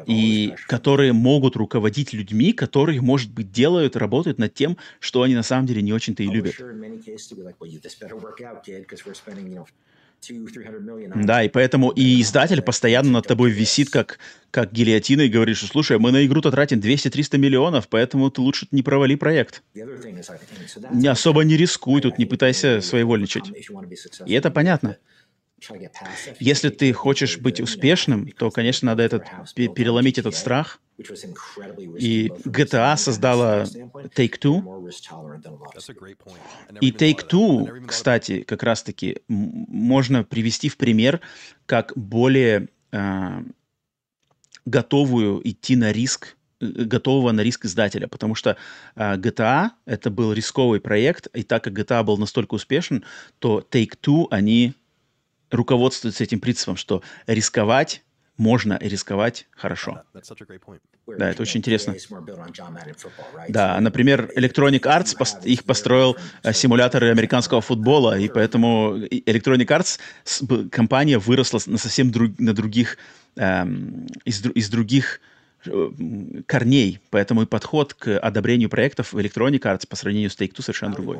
И 0.07 0.55
которые 0.67 1.13
могут 1.13 1.57
руководить 1.57 2.13
людьми, 2.13 2.53
которые, 2.53 3.01
может 3.01 3.33
быть, 3.33 3.51
делают, 3.51 3.97
работают 3.97 4.39
над 4.39 4.53
тем, 4.53 4.77
что 4.99 5.23
они 5.23 5.35
на 5.35 5.43
самом 5.43 5.67
деле 5.67 5.81
не 5.81 5.93
очень-то 5.93 6.23
и 6.23 6.27
любят. 6.27 6.55
Да, 11.15 11.43
и 11.43 11.49
поэтому 11.49 11.91
и 11.91 12.21
издатель 12.21 12.63
постоянно 12.63 13.11
над 13.11 13.27
тобой 13.27 13.51
висит 13.51 13.91
как, 13.91 14.19
как 14.51 14.73
гильотина 14.73 15.23
и 15.23 15.29
говорит, 15.29 15.57
что 15.57 15.67
слушай, 15.67 15.99
мы 15.99 16.13
на 16.13 16.25
игру-то 16.27 16.51
тратим 16.51 16.79
200-300 16.81 17.39
миллионов, 17.39 17.89
поэтому 17.89 18.31
ты 18.31 18.41
лучше 18.41 18.67
не 18.71 18.83
провали 18.83 19.15
проект. 19.15 19.63
Не 19.75 21.09
особо 21.09 21.43
не 21.43 21.57
рискуй 21.57 22.01
тут, 22.01 22.19
не 22.19 22.27
пытайся 22.27 22.81
своевольничать. 22.81 23.51
И 24.27 24.33
это 24.33 24.51
понятно. 24.51 24.99
Если 26.39 26.71
ты 26.71 26.93
хочешь 26.93 27.39
быть 27.39 27.61
успешным, 27.61 28.31
то, 28.31 28.51
конечно, 28.51 28.87
надо 28.87 29.03
этот, 29.03 29.25
переломить 29.55 30.19
этот 30.19 30.35
страх. 30.35 30.81
И 31.99 32.29
GTA 32.45 32.97
создала 32.97 33.65
Take-Two. 34.15 34.91
И 36.81 36.91
Take-Two, 36.91 37.87
кстати, 37.87 38.43
как 38.43 38.63
раз-таки 38.63 39.23
можно 39.29 40.25
привести 40.25 40.69
в 40.69 40.77
пример 40.77 41.21
как 41.67 41.93
более 41.97 42.69
э, 42.93 43.43
готовую 44.67 45.41
идти 45.49 45.77
на 45.77 45.93
риск 45.93 46.37
э, 46.61 46.67
готового 46.67 47.33
на 47.33 47.41
риск 47.41 47.65
издателя, 47.65 48.07
потому 48.07 48.35
что 48.35 48.57
э, 48.97 49.17
GTA 49.17 49.71
это 49.87 50.11
был 50.11 50.33
рисковый 50.33 50.81
проект, 50.81 51.29
и 51.29 51.43
так 51.43 51.65
как 51.65 51.73
GTA 51.73 52.03
был 52.03 52.19
настолько 52.19 52.55
успешен, 52.55 53.05
то 53.39 53.67
Take-Two, 53.71 54.27
они 54.31 54.75
руководствуются 55.51 56.25
этим 56.25 56.41
принципом, 56.41 56.77
что 56.77 57.03
рисковать 57.27 58.03
можно 58.41 58.79
рисковать 58.81 59.47
хорошо. 59.51 60.03
Да, 61.07 61.31
это 61.31 61.43
очень 61.43 61.59
интересно. 61.59 61.95
Да, 63.49 63.79
например, 63.81 64.31
Electronic 64.35 64.81
Arts, 64.81 65.45
их 65.45 65.65
построил 65.65 66.17
э, 66.43 66.53
симуляторы 66.55 67.11
американского 67.11 67.61
футбола, 67.61 68.19
и 68.19 68.29
поэтому 68.29 68.97
Electronic 68.97 69.67
Arts, 69.67 70.69
компания 70.71 71.19
выросла 71.19 71.61
на 71.67 71.77
совсем 71.77 72.11
друг, 72.11 72.39
на 72.39 72.55
других, 72.55 72.97
эм, 73.37 74.07
из, 74.25 74.43
из 74.47 74.71
других 74.71 75.21
э, 75.67 75.91
корней, 76.47 77.01
поэтому 77.11 77.43
и 77.43 77.47
подход 77.47 77.93
к 77.93 78.19
одобрению 78.19 78.71
проектов 78.71 79.13
в 79.13 79.19
Electronic 79.19 79.61
Arts 79.61 79.87
по 79.87 79.97
сравнению 79.97 80.31
с 80.31 80.37
Take-Two 80.39 80.63
совершенно 80.63 80.95
другой. 80.95 81.19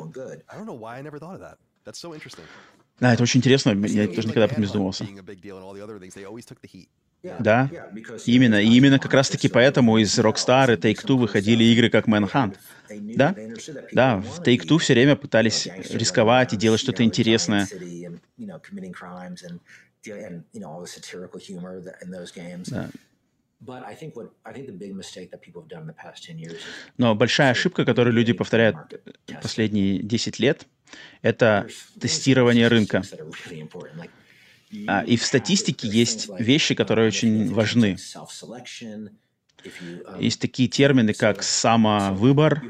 Да, 3.01 3.13
это 3.13 3.23
очень 3.23 3.39
интересно, 3.39 3.71
я 3.71 4.07
тоже 4.07 4.27
никогда 4.27 4.45
об 4.45 4.51
этом 4.51 4.61
не 4.61 4.67
задумывался. 4.67 5.05
Да, 7.39 7.69
именно. 8.25 8.61
И 8.61 8.67
именно 8.67 8.99
как 8.99 9.13
раз-таки 9.13 9.47
поэтому 9.47 9.97
из 9.97 10.17
Rockstar 10.17 10.73
и 10.73 10.77
Take-Two 10.77 11.17
выходили 11.17 11.63
игры 11.63 11.89
как 11.89 12.07
Manhunt. 12.07 12.57
Да, 13.15 13.35
да, 13.91 14.17
в 14.17 14.41
Take-Two 14.41 14.77
все 14.77 14.93
время 14.93 15.15
пытались 15.15 15.67
рисковать 15.89 16.53
и 16.53 16.57
делать 16.57 16.79
что-то 16.79 17.03
интересное. 17.03 17.67
Да. 22.67 22.89
Но 26.97 27.15
большая 27.15 27.51
ошибка, 27.51 27.85
которую 27.85 28.13
люди 28.15 28.33
повторяют 28.33 28.77
последние 29.41 30.01
10 30.01 30.39
лет, 30.39 30.65
это 31.21 31.67
тестирование 31.99 32.67
рынка. 32.67 33.03
А, 34.87 35.03
и 35.03 35.17
в 35.17 35.25
статистике 35.25 35.87
есть 35.87 36.29
вещи, 36.39 36.75
которые 36.75 37.07
очень 37.07 37.53
важны. 37.53 37.97
Есть 40.19 40.41
такие 40.41 40.69
термины, 40.69 41.13
как 41.13 41.43
самовыбор. 41.43 42.61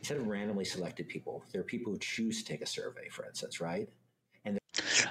instead 0.00 0.16
of 0.16 0.26
randomly 0.26 0.64
selected 0.64 1.08
people, 1.08 1.44
there 1.52 1.60
are 1.60 1.64
people 1.64 1.92
who 1.92 1.98
choose 1.98 2.42
to 2.42 2.48
take 2.52 2.62
a 2.62 2.66
survey, 2.66 3.08
for 3.08 3.24
instance, 3.24 3.60
right? 3.60 3.88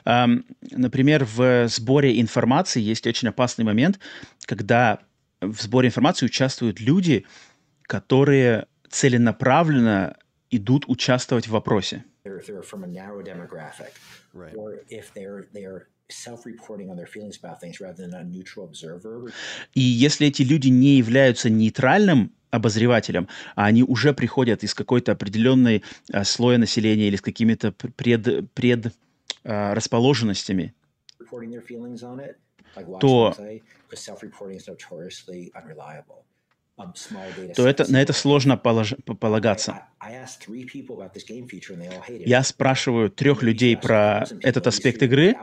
Ам, 0.05 0.43
Например, 0.71 1.25
в 1.25 1.67
сборе 1.67 2.19
информации 2.19 2.81
есть 2.81 3.05
очень 3.07 3.27
опасный 3.27 3.65
момент, 3.65 3.99
когда 4.45 4.99
в 5.41 5.61
сборе 5.61 5.87
информации 5.87 6.25
участвуют 6.25 6.79
люди, 6.79 7.25
которые 7.83 8.67
целенаправленно 8.89 10.17
идут 10.49 10.85
участвовать 10.87 11.47
в 11.47 11.51
вопросе. 11.51 12.03
И 19.73 19.81
если 19.81 20.27
эти 20.27 20.41
люди 20.41 20.67
не 20.67 20.97
являются 20.97 21.49
нейтральным 21.49 22.33
обозревателем, 22.49 23.29
а 23.55 23.65
они 23.65 23.83
уже 23.83 24.13
приходят 24.13 24.63
из 24.63 24.73
какой-то 24.73 25.13
определенной 25.13 25.83
а, 26.11 26.25
слоя 26.25 26.57
населения 26.57 27.07
или 27.07 27.15
с 27.15 27.21
какими-то 27.21 27.71
пр- 27.71 27.91
пред, 27.93 28.51
пред 28.51 28.93
расположенностями, 29.73 30.73
То-. 32.99 33.33
Um, 33.37 33.61
то 37.53 37.67
это, 37.67 37.91
на 37.91 38.01
это 38.01 38.13
сложно 38.13 38.57
полож- 38.57 38.95
полагаться. 39.19 39.83
Я 42.25 42.41
спрашиваю 42.43 43.11
трех 43.11 43.43
людей 43.43 43.77
про 43.77 44.25
этот 44.41 44.65
аспект 44.67 45.01
игры, 45.03 45.35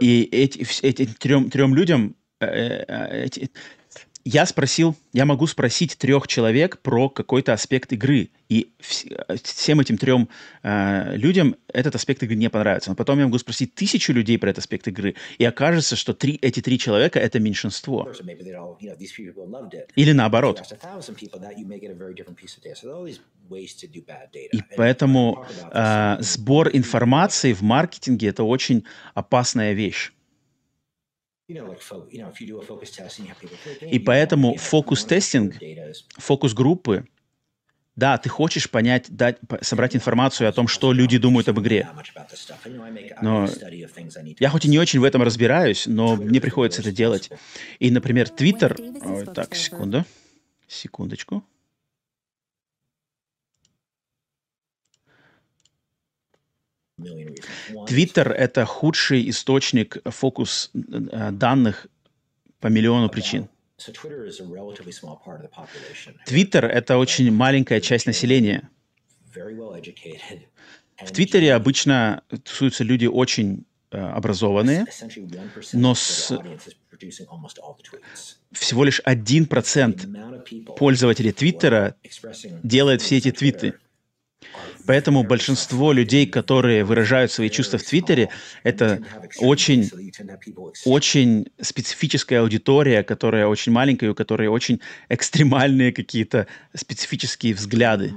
и 0.00 0.22
эти, 0.32 0.86
этим 0.86 1.12
трем, 1.14 1.50
трем 1.50 1.74
людям 1.74 2.16
э, 2.40 2.46
э, 2.46 3.24
эти- 3.24 3.50
я 4.26 4.44
спросил, 4.44 4.96
я 5.12 5.24
могу 5.24 5.46
спросить 5.46 5.96
трех 5.96 6.26
человек 6.26 6.80
про 6.80 7.08
какой-то 7.08 7.52
аспект 7.52 7.92
игры, 7.92 8.30
и 8.48 8.72
вс- 8.80 9.40
всем 9.44 9.78
этим 9.78 9.98
трем 9.98 10.28
э, 10.64 11.16
людям 11.16 11.54
этот 11.72 11.94
аспект 11.94 12.24
игры 12.24 12.34
не 12.34 12.50
понравится. 12.50 12.90
Но 12.90 12.96
потом 12.96 13.20
я 13.20 13.26
могу 13.26 13.38
спросить 13.38 13.76
тысячу 13.76 14.12
людей 14.12 14.36
про 14.36 14.50
этот 14.50 14.64
аспект 14.64 14.88
игры, 14.88 15.14
и 15.38 15.44
окажется, 15.44 15.94
что 15.94 16.12
три, 16.12 16.40
эти 16.42 16.60
три 16.60 16.76
человека 16.76 17.20
это 17.20 17.38
меньшинство. 17.38 18.12
Или 19.94 20.10
наоборот. 20.12 20.60
И 24.52 24.62
поэтому 24.76 25.46
э, 25.72 26.16
сбор 26.20 26.70
информации 26.72 27.52
в 27.52 27.62
маркетинге 27.62 28.28
это 28.28 28.42
очень 28.42 28.84
опасная 29.14 29.72
вещь. 29.72 30.10
И 33.80 33.98
поэтому 34.00 34.56
фокус-тестинг 34.56 35.54
фокус-группы, 36.16 37.06
да, 37.94 38.18
ты 38.18 38.28
хочешь 38.28 38.68
понять, 38.68 39.06
дать, 39.08 39.38
собрать 39.60 39.94
информацию 39.96 40.48
о 40.48 40.52
том, 40.52 40.68
что 40.68 40.92
люди 40.92 41.18
думают 41.18 41.48
об 41.48 41.60
игре. 41.60 41.88
Но 43.22 43.48
Я 44.38 44.50
хоть 44.50 44.64
и 44.64 44.68
не 44.68 44.78
очень 44.78 45.00
в 45.00 45.04
этом 45.04 45.22
разбираюсь, 45.22 45.86
но 45.86 46.16
мне 46.16 46.40
приходится 46.40 46.82
это 46.82 46.92
делать. 46.92 47.30
И, 47.78 47.90
например, 47.90 48.28
Твиттер... 48.28 48.76
Ой, 49.02 49.26
так, 49.26 49.54
секунду. 49.54 50.04
Секундочку. 50.68 51.44
Твиттер— 57.86 58.32
это 58.32 58.64
худший 58.64 59.28
источник 59.30 59.98
фокус 60.04 60.70
э, 60.74 61.30
данных 61.32 61.86
по 62.60 62.68
миллиону 62.68 63.08
причин. 63.08 63.48
Твиттер— 66.26 66.64
это 66.66 66.96
очень 66.96 67.30
маленькая 67.30 67.80
часть 67.80 68.06
населения. 68.06 68.70
В 71.04 71.12
Твиттере 71.12 71.52
обычно 71.54 72.22
тусуются 72.42 72.82
люди 72.84 73.04
очень 73.06 73.66
э, 73.90 73.98
образованные, 73.98 74.86
но 75.74 75.94
с- 75.94 76.30
всего 78.52 78.84
лишь 78.84 79.00
1% 79.04 80.06
пользователей 80.78 81.32
Твиттера 81.32 81.94
делает 82.62 83.02
все 83.02 83.18
эти 83.18 83.30
твиты. 83.30 83.74
Поэтому 84.86 85.22
большинство 85.24 85.92
людей, 85.92 86.26
которые 86.26 86.84
выражают 86.84 87.32
свои 87.32 87.48
чувства 87.50 87.78
в 87.78 87.82
Твиттере, 87.82 88.28
это 88.62 88.98
очень, 89.38 89.82
очень 90.84 91.46
специфическая 91.60 92.40
аудитория, 92.40 93.02
которая 93.02 93.46
очень 93.48 93.72
маленькая, 93.72 94.10
у 94.10 94.14
которой 94.14 94.48
очень 94.48 94.80
экстремальные 95.08 95.92
какие-то 95.92 96.46
специфические 96.74 97.54
взгляды. 97.54 98.12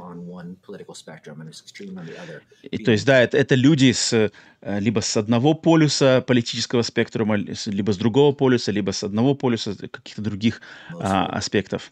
И, 2.64 2.77
то 2.83 2.91
есть, 2.91 3.06
да, 3.06 3.22
это, 3.22 3.38
это 3.38 3.56
люди 3.56 3.91
с, 3.91 4.14
э, 4.14 4.80
либо 4.80 4.99
с 4.99 5.17
одного 5.17 5.53
полюса 5.53 6.22
политического 6.22 6.83
спектрума, 6.83 7.35
ли- 7.35 7.53
с- 7.56 7.67
либо 7.67 7.91
с 7.93 7.98
другого 7.98 8.32
полюса, 8.33 8.72
либо 8.72 8.91
с 8.91 9.03
одного 9.03 9.33
полюса 9.33 9.75
каких-то 9.75 10.22
других 10.22 10.61
а, 11.01 11.25
аспектов. 11.38 11.91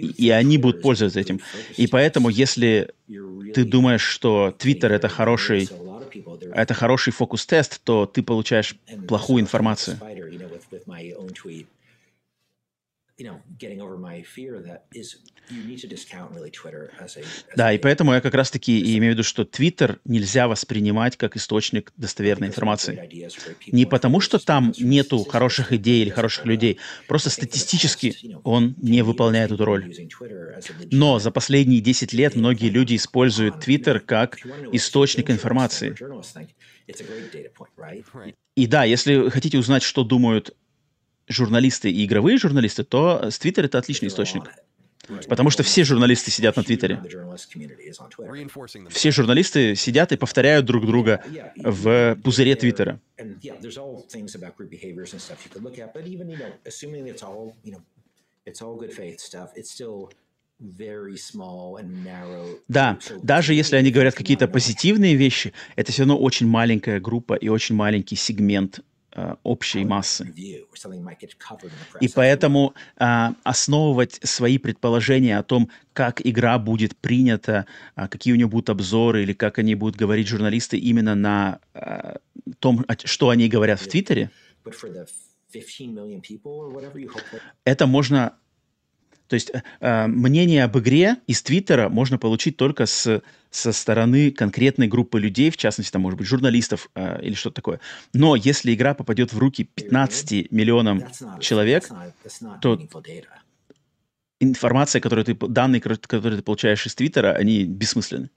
И, 0.00 0.30
они 0.30 0.58
будут 0.58 0.80
пользоваться 0.80 1.20
этим. 1.20 1.40
И 1.76 1.86
поэтому, 1.86 2.28
если 2.28 2.94
ты 3.52 3.64
думаешь, 3.64 4.02
что 4.02 4.52
Твиттер 4.52 4.92
это 4.92 5.08
хороший, 5.08 5.70
это 6.50 6.74
хороший 6.74 7.12
фокус-тест, 7.12 7.82
то 7.84 8.06
ты 8.06 8.22
получаешь 8.22 8.76
плохую 9.06 9.42
информацию. 9.42 10.02
Да, 17.54 17.72
и 17.72 17.78
поэтому 17.78 18.12
я 18.14 18.20
как 18.20 18.34
раз-таки 18.34 18.78
и 18.80 18.96
имею 18.98 19.12
в 19.12 19.16
виду, 19.16 19.24
что 19.24 19.44
Твиттер 19.44 20.00
нельзя 20.04 20.48
воспринимать 20.48 21.16
как 21.16 21.36
источник 21.36 21.92
достоверной 21.96 22.48
информации. 22.48 23.02
Не 23.70 23.86
потому, 23.86 24.20
что 24.20 24.38
там 24.38 24.74
нету 24.78 25.24
хороших 25.24 25.72
идей 25.72 26.02
или 26.02 26.10
хороших 26.10 26.44
людей, 26.46 26.78
просто 27.06 27.30
статистически 27.30 28.18
он 28.42 28.74
не 28.78 29.02
выполняет 29.02 29.52
эту 29.52 29.64
роль. 29.64 29.88
Но 30.90 31.18
за 31.18 31.30
последние 31.30 31.80
10 31.80 32.12
лет 32.12 32.34
многие 32.36 32.68
люди 32.70 32.96
используют 32.96 33.58
Твиттер 33.58 34.00
как 34.00 34.38
источник 34.70 35.30
информации. 35.30 35.98
И 38.56 38.66
да, 38.66 38.84
если 38.84 39.16
вы 39.16 39.30
хотите 39.30 39.58
узнать, 39.58 39.82
что 39.82 40.04
думают 40.04 40.56
журналисты 41.28 41.90
и 41.90 42.04
игровые 42.04 42.38
журналисты, 42.38 42.84
то 42.84 43.30
Твиттер 43.38 43.66
это 43.66 43.78
отличный 43.78 44.08
источник. 44.08 44.52
Потому 45.28 45.50
что 45.50 45.62
все 45.62 45.84
журналисты 45.84 46.30
сидят 46.30 46.56
на 46.56 46.62
Твиттере. 46.62 47.02
Все 48.90 49.10
журналисты 49.10 49.74
сидят 49.74 50.12
и 50.12 50.16
повторяют 50.16 50.66
друг 50.66 50.86
друга 50.86 51.22
в 51.56 52.16
пузыре 52.22 52.54
Твиттера. 52.56 53.00
Да, 62.68 62.98
даже 63.22 63.54
если 63.54 63.76
они 63.76 63.90
говорят 63.90 64.14
какие-то 64.14 64.48
позитивные 64.48 65.14
вещи, 65.14 65.52
это 65.76 65.92
все 65.92 66.02
равно 66.02 66.18
очень 66.18 66.48
маленькая 66.48 66.98
группа 66.98 67.34
и 67.34 67.48
очень 67.48 67.76
маленький 67.76 68.16
сегмент 68.16 68.80
общей 69.42 69.84
массы. 69.84 70.32
И 72.00 72.08
поэтому 72.08 72.74
а, 72.96 73.34
основывать 73.44 74.20
свои 74.22 74.58
предположения 74.58 75.38
о 75.38 75.42
том, 75.42 75.70
как 75.92 76.24
игра 76.24 76.58
будет 76.58 76.96
принята, 76.96 77.66
а, 77.94 78.08
какие 78.08 78.32
у 78.32 78.36
нее 78.36 78.46
будут 78.46 78.70
обзоры 78.70 79.22
или 79.22 79.32
как 79.32 79.58
они 79.58 79.74
будут 79.74 79.96
говорить 79.96 80.28
журналисты 80.28 80.78
именно 80.78 81.14
на 81.14 81.60
а, 81.74 82.18
том, 82.58 82.84
что 83.04 83.30
они 83.30 83.48
говорят 83.48 83.80
в 83.80 83.88
Твиттере, 83.88 84.30
But 84.64 84.74
for 84.74 84.92
the 84.92 85.06
15 85.52 85.94
million 85.94 86.20
people 86.20 86.60
or 86.60 86.70
whatever 86.70 86.98
you 86.98 87.08
hope 87.08 87.24
that 87.32 87.40
это 87.64 87.86
можно... 87.86 88.34
То 89.28 89.34
есть 89.34 89.50
э, 89.50 89.62
э, 89.80 90.06
мнение 90.06 90.64
об 90.64 90.78
игре 90.78 91.16
из 91.26 91.42
Твиттера 91.42 91.88
можно 91.88 92.18
получить 92.18 92.56
только 92.56 92.86
с, 92.86 93.22
со 93.50 93.72
стороны 93.72 94.30
конкретной 94.30 94.88
группы 94.88 95.20
людей, 95.20 95.50
в 95.50 95.56
частности, 95.56 95.92
там, 95.92 96.02
может 96.02 96.18
быть, 96.18 96.26
журналистов 96.26 96.90
э, 96.94 97.22
или 97.22 97.34
что-то 97.34 97.56
такое. 97.56 97.80
Но 98.14 98.36
если 98.36 98.74
игра 98.74 98.94
попадет 98.94 99.32
в 99.32 99.38
руки 99.38 99.64
15 99.74 100.50
миллионам 100.50 101.04
человек, 101.40 101.88
то- 102.62 102.80
информация, 104.40 105.00
которую 105.00 105.24
ты, 105.24 105.34
данные, 105.34 105.80
которые 105.80 106.38
ты 106.38 106.42
получаешь 106.42 106.86
из 106.86 106.94
Твиттера, 106.94 107.32
они 107.32 107.64
бессмысленны. 107.64 108.30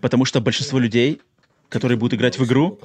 Потому 0.00 0.24
что 0.24 0.40
большинство 0.40 0.78
людей 0.78 1.20
которые 1.68 1.98
будут 1.98 2.14
играть 2.14 2.38
в 2.38 2.44
игру, 2.44 2.78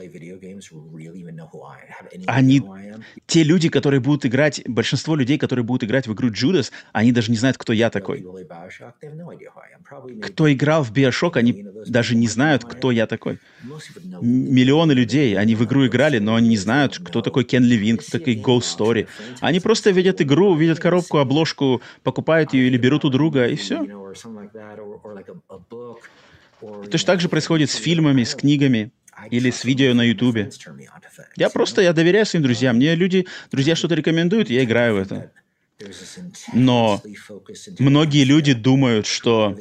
Они- 2.27 2.61
те 3.27 3.43
люди, 3.43 3.69
которые 3.69 3.99
будут 3.99 4.25
играть, 4.25 4.61
большинство 4.67 5.15
людей, 5.15 5.37
которые 5.37 5.63
будут 5.63 5.83
играть 5.83 6.07
в 6.07 6.13
игру 6.13 6.29
Judas, 6.29 6.71
они 6.93 7.11
даже 7.11 7.31
не 7.31 7.37
знают, 7.37 7.57
кто 7.57 7.73
я 7.73 7.89
такой. 7.89 8.25
Кто 10.21 10.51
играл 10.51 10.83
в 10.83 10.91
Bioshock, 10.91 11.37
они 11.37 11.65
даже 11.85 12.15
не 12.15 12.27
знают, 12.27 12.63
кто 12.65 12.91
я 12.91 13.07
такой. 13.07 13.39
Миллионы 14.21 14.93
людей, 14.93 15.37
они 15.37 15.55
в 15.55 15.63
игру 15.63 15.85
играли, 15.87 16.19
но 16.19 16.35
они 16.35 16.49
не 16.49 16.57
знают, 16.57 16.99
кто 16.99 17.21
такой 17.21 17.43
Кен 17.43 17.63
Левин, 17.63 17.97
кто 17.97 18.17
такой 18.17 18.35
Ghost 18.35 18.77
Story. 18.77 19.07
Они 19.41 19.59
просто 19.59 19.91
видят 19.91 20.21
игру, 20.21 20.55
видят 20.55 20.79
коробку, 20.79 21.17
обложку, 21.17 21.81
покупают 22.03 22.53
ее 22.53 22.67
или 22.67 22.77
берут 22.77 23.05
у 23.05 23.09
друга, 23.09 23.47
и 23.47 23.55
все. 23.55 23.85
Точно 26.61 27.07
так 27.07 27.21
же 27.21 27.29
происходит 27.29 27.69
с 27.69 27.75
фильмами, 27.75 28.23
с 28.23 28.35
книгами 28.35 28.91
или 29.29 29.49
с 29.51 29.63
видео 29.63 29.93
на 29.93 30.03
Ютубе. 30.03 30.49
Я 31.35 31.49
просто, 31.49 31.81
я 31.81 31.93
доверяю 31.93 32.25
своим 32.25 32.43
друзьям. 32.43 32.75
Мне 32.77 32.95
люди, 32.95 33.27
друзья 33.51 33.75
что-то 33.75 33.95
рекомендуют, 33.95 34.49
я 34.49 34.63
играю 34.63 34.95
в 34.95 34.97
это. 34.97 35.31
Но 36.53 37.01
Многие 37.79 38.23
люди 38.23 38.53
думают, 38.53 39.07
что, 39.07 39.57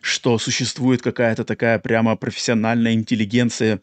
что 0.00 0.38
существует 0.38 1.02
какая-то 1.02 1.44
такая 1.44 1.78
прямо 1.78 2.16
профессиональная 2.16 2.94
интеллигенция, 2.94 3.80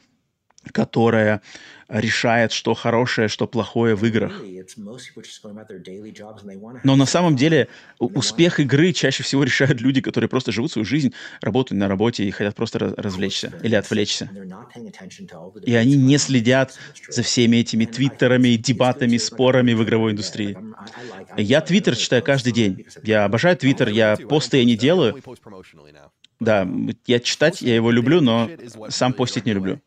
которая 0.72 1.42
решает, 1.88 2.52
что 2.52 2.74
хорошее, 2.74 3.28
что 3.28 3.48
плохое 3.48 3.96
в 3.96 4.06
играх. 4.06 4.42
Но 6.84 6.96
на 6.96 7.06
самом 7.06 7.36
деле 7.36 7.68
успех 8.00 8.60
игры 8.60 8.92
чаще 8.94 9.24
всего 9.24 9.44
решают 9.44 9.82
люди, 9.82 10.02
которые 10.02 10.30
просто 10.30 10.52
живут 10.52 10.72
свою 10.72 10.86
жизнь, 10.86 11.14
работают 11.42 11.80
на 11.80 11.88
работе 11.88 12.24
и 12.24 12.32
хотят 12.32 12.56
просто 12.56 12.80
раз- 12.80 12.94
развлечься 12.98 13.54
или 13.62 13.76
отвлечься. 13.76 14.32
И 15.66 15.74
они 15.76 15.96
не 15.96 16.18
следят 16.18 16.76
за 17.10 17.24
всеми 17.24 17.58
этими 17.58 17.86
твиттерами, 17.86 18.56
дебатами, 18.56 19.18
спорами 19.18 19.74
в 19.74 19.84
игровой 19.84 20.12
индустрии. 20.12 20.58
Я 21.38 21.62
Твиттер 21.62 21.96
читаю 21.96 22.24
каждый 22.24 22.54
день. 22.54 22.86
Я 23.04 23.26
обожаю 23.26 23.56
Oh, 23.56 23.60
Твиттер, 23.60 23.88
I 23.90 23.94
я 23.96 24.18
посты 24.18 24.58
я 24.58 24.66
не 24.66 24.76
делаю. 24.76 25.16
Да, 26.40 26.68
я 27.06 27.20
читать 27.20 27.62
я 27.62 27.76
его 27.76 27.92
люблю, 27.92 28.22
но 28.22 28.50
сам 28.90 29.14
постить 29.14 29.46
не 29.46 29.54
люблю. 29.54 29.82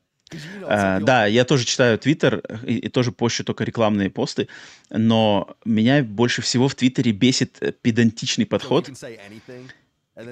А, 0.62 0.98
the 0.98 1.04
да, 1.04 1.26
я 1.26 1.44
тоже 1.44 1.64
читаю 1.64 1.98
Твиттер 1.98 2.42
и, 2.64 2.78
и 2.78 2.88
тоже 2.88 3.12
пощу 3.12 3.44
только 3.44 3.64
рекламные 3.64 4.10
посты, 4.10 4.48
но 4.90 5.56
меня 5.64 6.02
больше 6.02 6.42
всего 6.42 6.68
в 6.68 6.74
Твиттере 6.74 7.12
бесит 7.12 7.56
э, 7.60 7.72
педантичный 7.72 8.46
подход, 8.46 8.90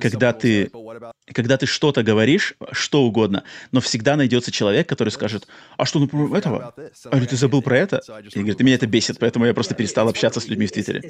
когда 0.00 0.32
ты- 0.32 0.64
"But 0.64 0.72
what 0.84 0.96
about 0.98 1.12
когда 1.34 1.56
ты 1.56 1.66
что-то 1.66 2.02
говоришь, 2.04 2.54
что 2.72 3.02
угодно, 3.02 3.42
но 3.72 3.80
всегда 3.80 4.16
найдется 4.16 4.52
человек, 4.52 4.88
который 4.88 5.08
скажет, 5.10 5.48
а 5.76 5.84
что, 5.84 5.98
forgot 6.04 6.38
этого? 6.38 6.56
about 6.58 6.78
this?" 6.78 6.92
And 7.04 7.10
I'm 7.10 7.10
А 7.10 7.14
like, 7.14 7.18
или 7.18 7.24
"I 7.24 7.28
ты 7.28 7.36
забыл 7.36 7.62
про 7.62 7.78
это? 7.78 8.00
И 8.32 8.38
говорит, 8.38 8.60
меня 8.60 8.74
это 8.76 8.86
myself." 8.86 8.90
бесит, 8.90 9.18
поэтому 9.18 9.44
я 9.46 9.54
просто 9.54 9.74
перестал 9.74 10.08
общаться 10.08 10.40
с 10.40 10.46
людьми 10.48 10.66
в 10.66 10.72
Твиттере. 10.72 11.02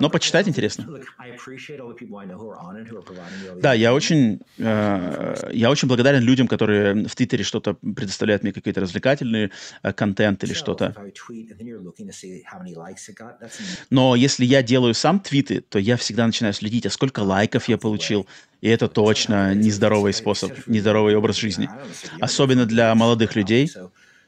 Но 0.00 0.10
почитать 0.10 0.48
интересно. 0.48 0.86
Да, 3.60 3.72
я 3.74 3.92
очень, 3.94 4.40
э, 4.58 5.50
я 5.52 5.70
очень 5.70 5.88
благодарен 5.88 6.22
людям, 6.22 6.46
которые 6.48 7.06
в 7.06 7.14
Твиттере 7.14 7.44
что-то 7.44 7.74
предоставляют 7.74 8.42
мне 8.42 8.52
какие-то 8.52 8.80
развлекательные 8.80 9.50
э, 9.82 9.92
контент 9.92 10.44
или 10.44 10.54
что-то. 10.54 10.94
Но 13.90 14.14
если 14.16 14.44
я 14.44 14.62
делаю 14.62 14.94
сам 14.94 15.20
твиты, 15.20 15.60
то 15.60 15.78
я 15.78 15.96
всегда 15.96 16.26
начинаю 16.26 16.54
следить, 16.54 16.86
а 16.86 16.90
сколько 16.90 17.20
лайков 17.20 17.68
я 17.68 17.76
получил. 17.78 18.07
И 18.60 18.68
это 18.68 18.88
точно 18.88 19.54
нездоровый 19.54 20.12
способ, 20.12 20.52
нездоровый 20.66 21.14
образ 21.14 21.36
жизни. 21.36 21.68
Особенно 22.20 22.66
для 22.66 22.94
молодых 22.94 23.36
людей. 23.36 23.70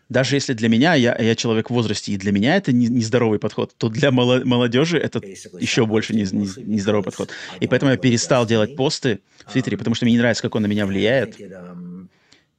Даже 0.08 0.34
если 0.36 0.54
для 0.54 0.68
меня, 0.68 0.94
я, 0.94 1.16
я 1.16 1.34
человек 1.36 1.70
в 1.70 1.72
возрасте, 1.72 2.12
и 2.12 2.16
для 2.16 2.32
меня 2.32 2.56
это 2.56 2.72
не- 2.72 2.88
нездоровый 2.88 3.38
подход, 3.38 3.74
то 3.76 3.88
для 3.88 4.10
моло- 4.10 4.44
молодежи 4.44 4.98
это 4.98 5.20
еще 5.60 5.86
больше 5.86 6.14
не- 6.14 6.22
не- 6.32 6.64
нездоровый 6.74 7.04
подход. 7.04 7.30
И 7.60 7.66
поэтому 7.68 7.92
я 7.92 7.96
перестал 7.96 8.44
делать 8.46 8.74
посты 8.76 9.20
в 9.46 9.52
Твиттере, 9.52 9.76
потому 9.76 9.94
что 9.94 10.04
мне 10.06 10.12
не 10.14 10.18
нравится, 10.18 10.42
как 10.42 10.54
он 10.56 10.62
на 10.62 10.66
меня 10.66 10.84
влияет. 10.86 11.36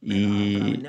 И 0.01 0.80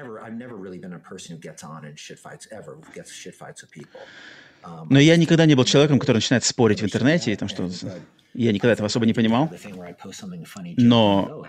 Но 4.89 4.99
я 4.99 5.17
никогда 5.17 5.47
не 5.47 5.55
был 5.55 5.65
человеком, 5.65 5.99
который 5.99 6.17
начинает 6.19 6.45
спорить 6.45 6.81
в 6.83 6.85
интернете, 6.85 7.33
и 7.33 7.37
там 7.37 7.49
что... 7.49 7.69
Я 8.35 8.51
никогда 8.53 8.73
этого 8.73 8.87
особо 8.87 9.05
не 9.05 9.13
понимал. 9.13 9.51
Но- 10.79 11.45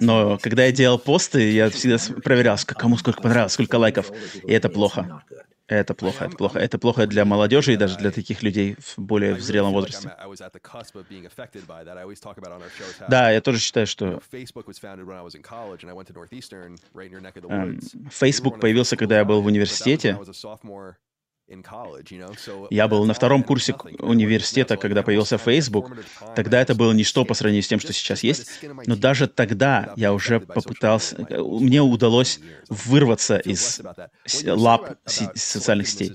Но 0.00 0.38
когда 0.38 0.64
я 0.66 0.70
делал 0.72 1.00
посты, 1.00 1.50
я 1.50 1.68
всегда 1.70 1.98
проверял, 2.22 2.56
кому 2.64 2.96
сколько 2.96 3.20
понравилось, 3.22 3.52
сколько 3.54 3.74
лайков. 3.76 4.12
И 4.46 4.52
это 4.52 4.68
плохо. 4.68 5.00
Это 5.66 5.94
плохо, 5.94 6.26
это 6.26 6.36
плохо. 6.36 6.58
Это 6.60 6.78
плохо 6.78 7.06
для 7.08 7.24
молодежи 7.24 7.72
и 7.72 7.76
даже 7.76 7.96
для 7.96 8.10
таких 8.10 8.42
людей 8.44 8.76
в 8.78 8.98
более 8.98 9.34
в 9.34 9.40
зрелом 9.40 9.72
возрасте. 9.72 10.08
Да, 13.08 13.30
я 13.30 13.40
тоже 13.40 13.58
считаю, 13.58 13.86
что 13.88 14.20
Facebook 18.10 18.54
эм, 18.54 18.60
появился, 18.60 18.96
когда 18.96 19.16
я 19.18 19.24
был 19.24 19.40
в 19.40 19.46
университете. 19.46 20.12
Я 22.70 22.88
был 22.88 23.04
на 23.04 23.14
втором 23.14 23.42
курсе 23.42 23.74
университета, 23.98 24.76
когда 24.76 25.02
появился 25.02 25.38
Facebook. 25.38 25.92
Тогда 26.34 26.60
это 26.60 26.74
было 26.74 26.92
ничто 26.92 27.24
по 27.24 27.34
сравнению 27.34 27.62
с 27.62 27.68
тем, 27.68 27.80
что 27.80 27.92
сейчас 27.92 28.22
есть. 28.22 28.60
Но 28.86 28.96
даже 28.96 29.26
тогда 29.26 29.92
я 29.96 30.12
уже 30.12 30.40
попытался, 30.40 31.16
э, 31.16 31.42
мне 31.42 31.82
удалось 31.82 32.40
вырваться 32.68 33.38
из 33.38 33.80
лап 34.46 34.96
социальных 35.04 35.88
сетей. 35.88 36.12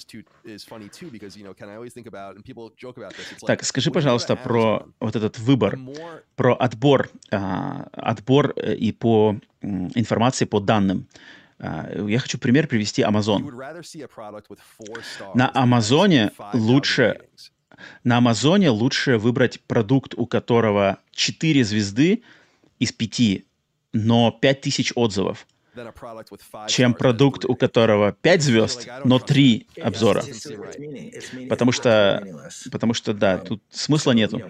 Так, 3.46 3.64
скажи, 3.64 3.92
пожалуйста, 3.92 4.36
про 4.36 4.88
вот 5.00 5.16
этот 5.16 5.38
выбор, 5.40 5.78
про 6.36 6.56
отбор, 6.56 7.10
а, 7.32 7.88
отбор 7.92 8.54
э, 8.56 8.76
и 8.76 8.92
по 8.92 9.38
информации 9.62 10.46
по 10.46 10.60
данным. 10.60 11.08
А, 11.60 11.90
Я 12.08 12.20
хочу 12.20 12.38
пример 12.38 12.68
привести 12.68 13.02
Amazon. 13.02 13.42
На 15.34 15.52
Амазоне 15.54 16.32
5,000 16.38 16.54
лучше 16.54 17.20
На 18.04 18.18
Амазоне 18.18 18.70
лучше 18.70 19.18
выбрать 19.18 19.60
продукт, 19.62 20.14
у 20.16 20.26
которого 20.26 20.98
4 21.12 21.64
звезды 21.64 22.24
из 22.80 22.92
5, 22.92 23.44
но 23.94 24.32
5000 24.32 24.94
отзывов, 24.96 25.48
чем 26.68 26.94
продукт, 26.94 27.46
у 27.46 27.56
которого 27.56 28.12
5 28.14 28.42
звезд, 28.42 28.88
но 29.06 29.20
3 29.20 29.68
обзора. 29.82 30.24
Потому 31.50 31.72
что, 31.72 32.24
потому 32.72 32.94
что, 32.94 33.14
да, 33.14 33.38
тут 33.38 33.62
смысла 33.70 34.12
нету. 34.12 34.42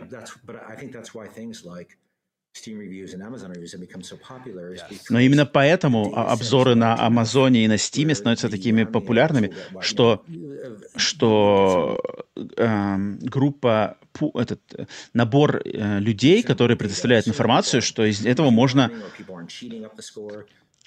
Но 5.09 5.19
именно 5.19 5.45
поэтому 5.45 6.15
обзоры 6.15 6.75
на 6.75 6.95
Амазоне 6.99 7.65
и 7.65 7.67
на 7.67 7.77
Стиме 7.77 8.15
становятся 8.15 8.49
такими 8.49 8.83
популярными, 8.83 9.53
что, 9.81 10.23
что 10.95 11.99
эм, 12.57 13.19
группа, 13.19 13.97
пу- 14.13 14.39
этот 14.39 14.61
э, 14.73 14.85
набор 15.13 15.61
э, 15.63 15.99
людей, 15.99 16.43
которые 16.43 16.77
предоставляют 16.77 17.27
информацию, 17.27 17.81
что 17.81 18.05
из 18.05 18.25
этого 18.25 18.49
можно, 18.49 18.91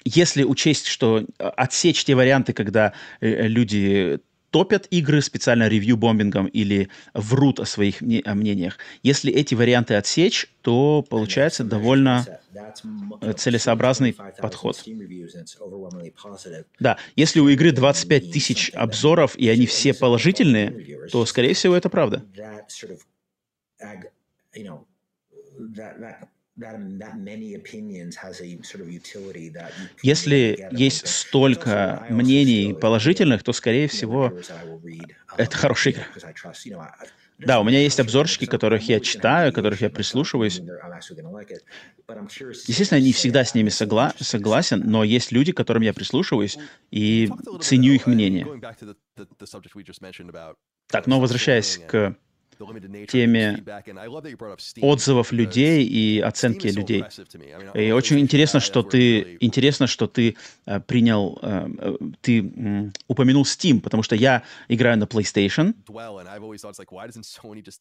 если 0.03 0.43
учесть, 0.43 0.87
что 0.87 1.19
э, 1.19 1.23
отсечь 1.39 2.03
те 2.03 2.15
варианты, 2.15 2.53
когда 2.53 2.93
э, 3.19 3.47
люди 3.47 4.19
топят 4.51 4.87
игры 4.91 5.21
специально 5.21 5.67
ревью-бомбингом 5.67 6.45
или 6.47 6.89
врут 7.13 7.59
о 7.59 7.65
своих 7.65 8.01
мнениях. 8.01 8.77
Если 9.01 9.33
эти 9.33 9.55
варианты 9.55 9.95
отсечь, 9.95 10.47
то 10.61 11.03
получается 11.09 11.63
довольно 11.63 12.25
э, 13.21 13.33
целесообразный 13.33 14.15
подход. 14.37 14.83
Да, 16.79 16.97
если 17.15 17.39
у 17.39 17.47
игры 17.47 17.71
25 17.71 18.31
тысяч 18.31 18.71
обзоров, 18.73 19.35
и 19.37 19.49
они 19.49 19.65
все 19.65 19.93
положительные, 19.93 21.07
то, 21.11 21.25
скорее 21.25 21.53
всего, 21.53 21.75
это 21.75 21.89
правда. 21.89 22.23
that 25.75 25.99
that 25.99 26.29
Если 30.03 30.67
есть 30.71 31.07
столько 31.07 32.05
мнений 32.09 32.73
положительных, 32.73 33.43
то, 33.43 33.53
скорее 33.53 33.87
всего, 33.87 34.33
это 35.37 35.55
um, 35.55 35.59
хорошая 35.59 35.93
игра. 35.93 36.07
Да, 37.37 37.59
у 37.59 37.63
меня 37.63 37.79
есть 37.79 37.99
обзорщики, 37.99 38.45
которых 38.45 38.83
я 38.83 38.99
читаю, 38.99 39.53
которых 39.53 39.81
я 39.81 39.89
прислушиваюсь. 39.89 40.61
Естественно, 42.67 42.99
не 42.99 43.11
say 43.11 43.13
всегда 43.13 43.45
с 43.45 43.55
ними 43.55 43.69
согла- 43.69 44.13
согласен, 44.19 44.83
но 44.85 45.03
есть 45.05 45.31
люди, 45.31 45.53
которым 45.53 45.83
я 45.83 45.93
прислушиваюсь 45.93 46.57
и 46.91 47.29
ценю 47.61 47.93
их 47.93 48.07
uh, 48.07 48.11
мнение. 48.11 48.45
Так, 50.87 51.07
uh, 51.07 51.09
но 51.09 51.19
возвращаясь 51.21 51.79
к 51.87 52.15
теме 53.07 53.63
отзывов 54.81 55.31
людей 55.31 55.85
и 55.85 56.19
оценки 56.19 56.67
людей. 56.67 57.03
И 57.73 57.91
очень 57.91 58.19
интересно, 58.19 58.59
что 58.59 58.83
ты 58.83 59.21
really- 59.21 59.37
интересно, 59.39 59.87
что 59.87 60.07
ты 60.07 60.35
э, 60.65 60.79
принял, 60.79 61.39
э, 61.41 61.69
э, 61.77 61.97
ты 62.21 62.91
упомянул 63.07 63.43
Steam, 63.43 63.79
потому 63.79 64.03
что 64.03 64.15
я 64.15 64.43
играю 64.67 64.97
на 64.97 65.05
PlayStation, 65.05 65.73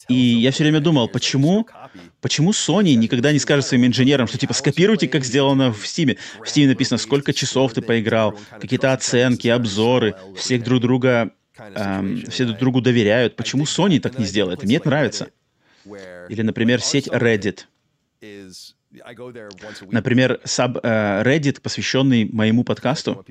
и 0.08 0.14
я 0.14 0.50
все 0.50 0.64
время 0.64 0.80
думал, 0.80 1.08
почему, 1.08 1.66
почему 2.20 2.50
Sony 2.52 2.94
никогда 2.94 3.32
не 3.32 3.38
скажет 3.38 3.66
своим 3.66 3.86
инженерам, 3.86 4.26
что 4.26 4.38
типа 4.38 4.54
скопируйте, 4.54 5.08
как 5.08 5.24
сделано 5.24 5.72
в 5.72 5.84
Steam. 5.84 6.18
В 6.38 6.46
Steam 6.46 6.66
написано, 6.66 6.98
сколько 6.98 7.32
часов 7.32 7.72
ты 7.74 7.82
поиграл, 7.82 8.34
какие-то 8.60 8.92
оценки, 8.92 9.48
обзоры, 9.48 10.14
всех 10.36 10.62
друг 10.64 10.80
друга, 10.80 11.32
эм, 11.74 12.24
все 12.30 12.44
друг 12.44 12.58
другу 12.58 12.80
доверяют. 12.80 13.36
Почему. 13.36 13.64
Sony 13.64 14.00
так 14.00 14.18
не 14.18 14.24
сделает? 14.24 14.62
Мне 14.62 14.76
это 14.76 14.88
нравится. 14.88 15.30
Или, 16.28 16.42
например, 16.42 16.80
сеть 16.80 17.08
Reddit. 17.08 17.66
Например, 19.90 20.40
саб, 20.44 20.78
э, 20.82 21.22
Reddit, 21.22 21.60
посвященный 21.60 22.24
моему 22.24 22.64
подкасту. 22.64 23.24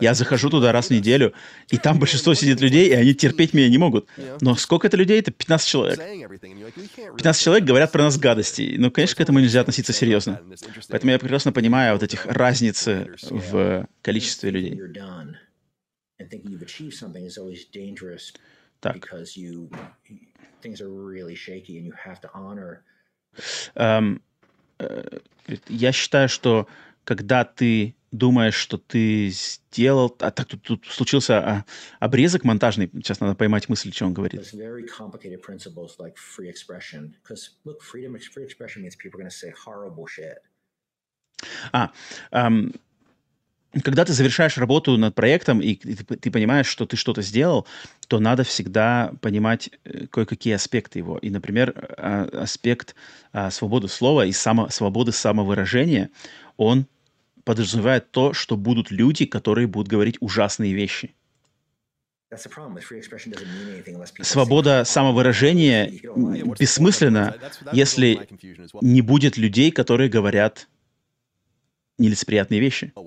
Я 0.00 0.12
"Hey, 0.12 0.14
захожу 0.14 0.48
туда 0.48 0.72
раз 0.72 0.86
в 0.86 0.90
hate 0.90 0.94
us." 0.94 0.96
неделю, 0.96 1.34
и 1.68 1.76
там 1.76 1.98
большинство 1.98 2.32
сидит 2.32 2.60
людей, 2.62 2.88
и 2.88 2.92
они 2.94 3.14
терпеть 3.14 3.52
меня 3.52 3.68
не 3.68 3.76
могут. 3.76 4.08
Но 4.40 4.54
сколько 4.56 4.86
это 4.86 4.96
людей? 4.96 5.20
Это 5.20 5.30
15 5.30 5.68
человек. 5.68 5.98
Saying 5.98 6.22
everything, 6.26 6.52
and 6.54 6.60
you're 6.60 6.66
like, 6.66 6.76
"We 6.76 6.88
can't 6.96 7.08
really 7.10 7.16
15 7.16 7.40
say 7.40 7.44
человек 7.44 7.64
говорят 7.64 7.92
про 7.92 8.02
нас 8.04 8.18
гадости. 8.18 8.76
Ну, 8.78 8.90
конечно, 8.90 9.16
к 9.16 9.20
этому 9.20 9.40
нельзя 9.40 9.60
относиться 9.60 9.92
серьезно. 9.92 10.40
Поэтому 10.88 11.12
я 11.12 11.18
прекрасно 11.18 11.52
понимаю 11.52 11.92
вот 11.92 12.02
этих 12.02 12.24
разницы 12.26 13.14
в 13.22 13.86
количестве 14.00 14.50
Thinking 14.50 14.52
людей. 14.52 14.80
And 16.22 16.30
thinking 16.30 16.52
you've 16.52 16.62
achieved 16.62 16.94
something 16.94 17.24
is 17.24 17.36
always 17.36 17.64
dangerous 17.64 18.32
Так. 18.80 18.94
because 18.94 19.36
you 19.36 19.68
things 20.60 20.80
are 20.80 20.88
really 20.88 21.34
shaky, 21.34 21.78
and 21.78 21.84
you 21.86 21.92
have 21.92 22.20
to 22.20 22.30
honor 22.32 22.84
Эм, 23.74 24.22
э, 24.78 25.18
я 25.68 25.90
считаю, 25.92 26.28
что 26.28 26.68
когда 27.04 27.44
ты 27.44 27.96
думаешь, 28.12 28.54
что 28.54 28.76
ты 28.76 29.30
сделал... 29.30 30.14
А 30.20 30.30
так 30.30 30.46
тут, 30.46 30.62
тут 30.62 30.86
случился 30.86 31.38
а, 31.38 31.64
обрезок 31.98 32.44
монтажный. 32.44 32.90
Сейчас 32.92 33.20
надо 33.20 33.34
поймать 33.34 33.68
мысль, 33.70 33.90
что 33.92 34.04
он 34.04 34.12
говорит. 34.12 34.40
like 35.98 36.16
free 36.16 36.48
expression. 36.48 37.14
Look, 37.64 37.80
freedom, 37.82 38.16
free 38.18 38.44
expression 38.44 38.82
means 38.82 38.94
people 38.96 39.20
are 39.22 39.30
say 39.30 39.50
horrible 39.50 40.06
shit. 40.06 40.38
А, 41.72 41.90
ам, 42.30 42.72
когда 43.80 44.04
ты 44.04 44.12
завершаешь 44.12 44.58
работу 44.58 44.96
над 44.98 45.14
проектом, 45.14 45.60
и 45.60 45.74
ты, 45.74 46.16
ты 46.16 46.30
понимаешь, 46.30 46.66
что 46.66 46.84
ты 46.84 46.96
что-то 46.96 47.22
сделал, 47.22 47.66
то 48.08 48.18
надо 48.20 48.44
всегда 48.44 49.12
понимать 49.20 49.70
э, 49.84 50.06
кое-какие 50.08 50.54
аспекты 50.54 50.98
его. 50.98 51.18
И, 51.18 51.30
например, 51.30 51.74
а, 51.96 52.28
аспект 52.42 52.94
а, 53.32 53.50
свободы 53.50 53.88
слова 53.88 54.26
и 54.26 54.32
само, 54.32 54.68
свободы 54.68 55.12
самовыражения, 55.12 56.10
он 56.56 56.86
подразумевает 57.44 58.10
то, 58.10 58.32
что 58.32 58.56
будут 58.56 58.90
люди, 58.90 59.24
которые 59.24 59.66
будут 59.66 59.88
говорить 59.88 60.16
ужасные 60.20 60.74
вещи. 60.74 61.14
Свобода 64.22 64.84
самовыражения 64.84 65.92
бессмысленна, 66.58 67.36
если 67.72 68.26
не 68.80 69.02
будет 69.02 69.36
людей, 69.36 69.70
которые 69.70 70.08
говорят 70.08 70.68
нелицеприятные 71.98 72.60
вещи. 72.60 72.92
Oh, 72.94 73.04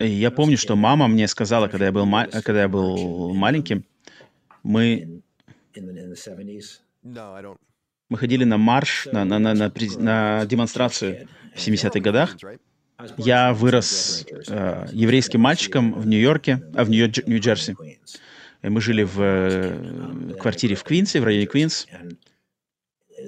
И 0.00 0.08
я 0.08 0.30
помню, 0.30 0.56
что 0.56 0.76
мама 0.76 1.08
мне 1.08 1.28
сказала, 1.28 1.68
когда 1.68 1.86
я 1.86 1.92
был, 1.92 2.06
ма- 2.06 2.26
когда 2.26 2.62
я 2.62 2.68
был 2.68 3.34
маленьким, 3.34 3.84
мы, 4.62 4.94
in 4.94 5.22
in 5.74 5.86
the, 5.86 5.92
in 5.92 6.10
the 6.10 6.16
70s. 6.16 6.80
no, 7.04 7.34
I 7.34 7.42
don't. 7.42 7.56
мы 8.08 8.18
ходили 8.18 8.44
на 8.44 8.58
марш, 8.58 9.06
на, 9.12 9.24
на, 9.24 9.38
на, 9.38 9.54
на, 9.54 9.72
на 9.98 10.46
демонстрацию 10.46 11.28
в 11.54 11.58
70-х 11.58 12.00
годах. 12.00 12.36
Я 13.16 13.54
вырос 13.54 14.26
э, 14.48 14.86
еврейским 14.92 15.40
мальчиком 15.40 15.94
в 15.94 16.06
Нью-Йорке, 16.06 16.62
а 16.74 16.84
в 16.84 16.90
Нью-Джерси. 16.90 17.76
Мы 18.62 18.80
жили 18.80 19.04
в 19.04 19.20
э, 19.20 20.34
квартире 20.38 20.74
в 20.74 20.84
Квинсе, 20.84 21.20
в 21.20 21.24
районе 21.24 21.46
Квинс. 21.46 21.86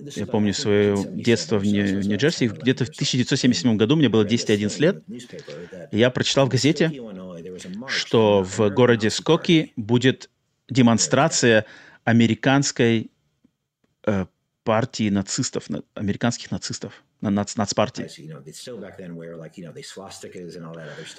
This 0.00 0.12
Я 0.18 0.26
помню 0.26 0.54
свое 0.54 0.92
1977 0.92 1.22
детство 1.22 1.58
в, 1.58 1.64
Нью- 1.64 2.02
Нью-Джерси. 2.02 2.46
about 2.46 2.52
10, 2.52 2.62
Где-то 2.62 2.84
в 2.84 2.88
11 2.88 2.90
years. 2.90 2.94
1977 2.94 3.76
году 3.76 3.96
мне 3.96 4.08
было 4.08 4.24
10-11 4.24 4.80
лет. 4.80 5.02
И 5.92 5.98
я 5.98 6.10
прочитал 6.10 6.46
в 6.46 6.48
газете, 6.48 6.90
что 7.88 8.42
в 8.42 8.70
городе 8.70 9.10
Скоки 9.10 9.72
будет 9.76 10.30
демонстрация 10.68 11.66
американской 12.04 13.10
э, 14.06 14.26
партии 14.64 15.10
нацистов, 15.10 15.68
на- 15.70 15.82
американских 15.94 16.50
нацистов, 16.50 16.92
на 16.94 17.11
нац, 17.30 17.56
нацпартии. 17.56 18.04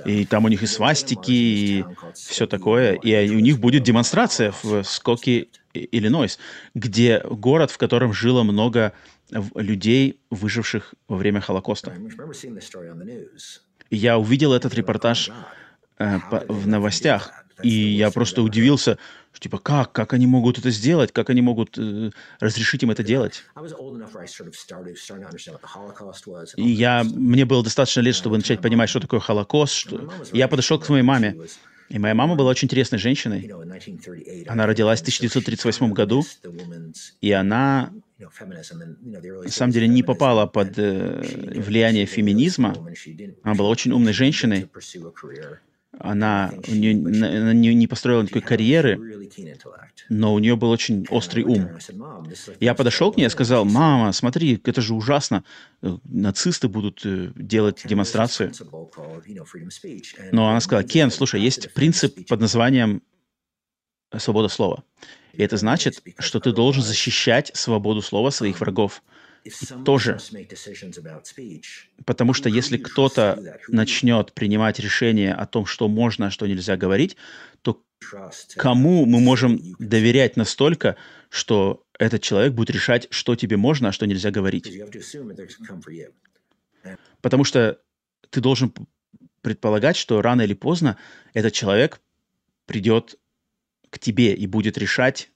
И 0.06 0.25
там 0.25 0.45
у 0.45 0.48
них 0.49 0.61
и 0.64 0.67
свастики, 0.67 1.32
и 1.32 1.85
все 2.14 2.45
такое. 2.48 2.93
И 2.93 3.30
у 3.35 3.40
них 3.40 3.59
будет 3.59 3.83
демонстрация 3.83 4.53
в 4.64 4.83
Скоки, 4.83 5.49
И- 5.73 5.90
Иллинойс, 5.98 6.38
где 6.75 7.19
город, 7.19 7.72
в 7.72 7.77
котором 7.77 8.14
жило 8.14 8.43
много 8.43 8.91
людей, 9.56 10.19
выживших 10.30 10.93
во 11.07 11.17
время 11.17 11.40
Холокоста. 11.41 11.91
Я 13.90 14.17
увидел 14.17 14.53
этот 14.53 14.73
репортаж 14.75 15.32
э, 15.98 16.19
по- 16.30 16.45
в 16.48 16.67
новостях, 16.67 17.32
и 17.64 17.69
я 17.69 18.11
просто 18.11 18.41
удивился, 18.43 18.98
что 19.33 19.41
типа 19.41 19.57
как, 19.57 19.91
как 19.91 20.13
они 20.13 20.27
могут 20.27 20.59
это 20.59 20.69
сделать, 20.69 21.11
как 21.11 21.29
они 21.31 21.41
могут 21.41 21.77
э, 21.77 22.11
разрешить 22.39 22.83
им 22.83 22.91
это 22.91 23.03
делать. 23.03 23.43
И 26.55 26.69
я, 26.69 27.03
мне 27.03 27.45
было 27.45 27.63
достаточно 27.63 28.01
лет, 28.01 28.15
чтобы 28.15 28.37
начать 28.37 28.61
понимать, 28.61 28.89
что 28.89 28.99
такое 28.99 29.19
Холокост. 29.19 29.73
Что... 29.73 30.09
Я 30.31 30.47
подошел 30.47 30.79
к 30.79 30.85
своей 30.85 31.03
маме, 31.03 31.35
и 31.89 31.97
моя 31.97 32.13
мама 32.13 32.35
была 32.35 32.51
очень 32.51 32.67
интересной 32.67 32.99
женщиной, 32.99 33.51
Она 34.47 34.67
родилась 34.67 34.99
в 34.99 35.03
1938 35.03 35.93
году, 35.93 36.23
и 37.21 37.31
она 37.31 37.91
на 38.19 39.49
самом 39.49 39.71
деле 39.71 39.87
не 39.87 40.03
попала 40.03 40.45
под 40.45 40.77
э, 40.77 41.21
влияние 41.55 42.05
феминизма. 42.05 42.75
Она 43.43 43.55
была 43.55 43.69
очень 43.69 43.91
умной 43.91 44.13
женщиной. 44.13 44.69
Она, 45.99 46.51
у 46.67 46.73
на- 46.73 47.27
она 47.27 47.53
не, 47.53 47.73
не 47.73 47.88
построила 47.88 48.23
никакой 48.23 48.41
карьеры, 48.41 48.99
но 50.09 50.33
у 50.33 50.39
нее 50.39 50.55
был 50.55 50.69
очень 50.72 51.05
острый 51.09 51.43
ум. 51.43 51.69
Я 52.59 52.73
подошел 52.73 53.11
к 53.11 53.17
ней 53.17 53.27
и 53.27 53.30
сказал, 53.30 53.63
мама, 53.63 54.11
смотри, 54.11 54.59
это 54.63 54.81
же 54.81 54.95
ужасно. 54.95 55.43
Э, 55.81 55.97
Нацисты 56.05 56.67
будут 56.67 57.01
э, 57.05 57.31
делать 57.35 57.81
демонстрацию. 57.85 58.51
Но 60.31 60.49
она 60.49 60.59
сказала, 60.59 60.83
Кен, 60.83 61.11
слушай, 61.11 61.39
есть 61.39 61.73
принцип 61.73 62.27
под 62.27 62.41
названием 62.41 63.03
свобода 64.17 64.47
слова. 64.47 64.83
И 65.33 65.41
это 65.41 65.57
значит, 65.57 66.03
что 66.19 66.39
ты 66.39 66.51
должен 66.53 66.83
защищать 66.83 67.51
свободу 67.55 68.01
слова 68.01 68.30
своих 68.31 68.59
врагов. 68.59 69.01
Тоже. 69.85 70.17
Потому 72.05 72.33
что 72.33 72.49
если 72.49 72.77
кто-то 72.77 73.59
начнет 73.67 74.33
принимать 74.33 74.80
решение 74.80 75.33
о 75.33 75.45
том, 75.45 75.65
что 75.65 75.88
можно, 75.88 76.27
а 76.27 76.31
что 76.31 76.47
нельзя 76.47 76.77
говорить, 76.77 77.17
то 77.61 77.83
кому 78.55 79.05
мы 79.05 79.19
можем 79.19 79.59
доверять 79.80 80.35
настолько, 80.38 80.95
что 81.30 81.85
этот 81.97 82.22
человек 82.22 82.53
будет 82.53 82.69
решать, 82.69 83.07
что 83.09 83.35
тебе 83.35 83.57
можно, 83.57 83.89
а 83.89 83.91
что 83.91 84.05
нельзя 84.05 84.31
говорить? 84.31 84.72
Потому 87.22 87.43
что 87.43 87.80
ты 88.30 88.41
должен 88.41 88.73
предполагать, 89.41 89.95
что 89.95 90.22
рано 90.22 90.41
или 90.41 90.53
поздно 90.53 90.97
этот 91.33 91.53
человек 91.53 92.01
придет 92.65 93.19
к 93.89 93.99
тебе 93.99 94.33
и 94.33 94.47
будет 94.47 94.77
решать 94.77 95.30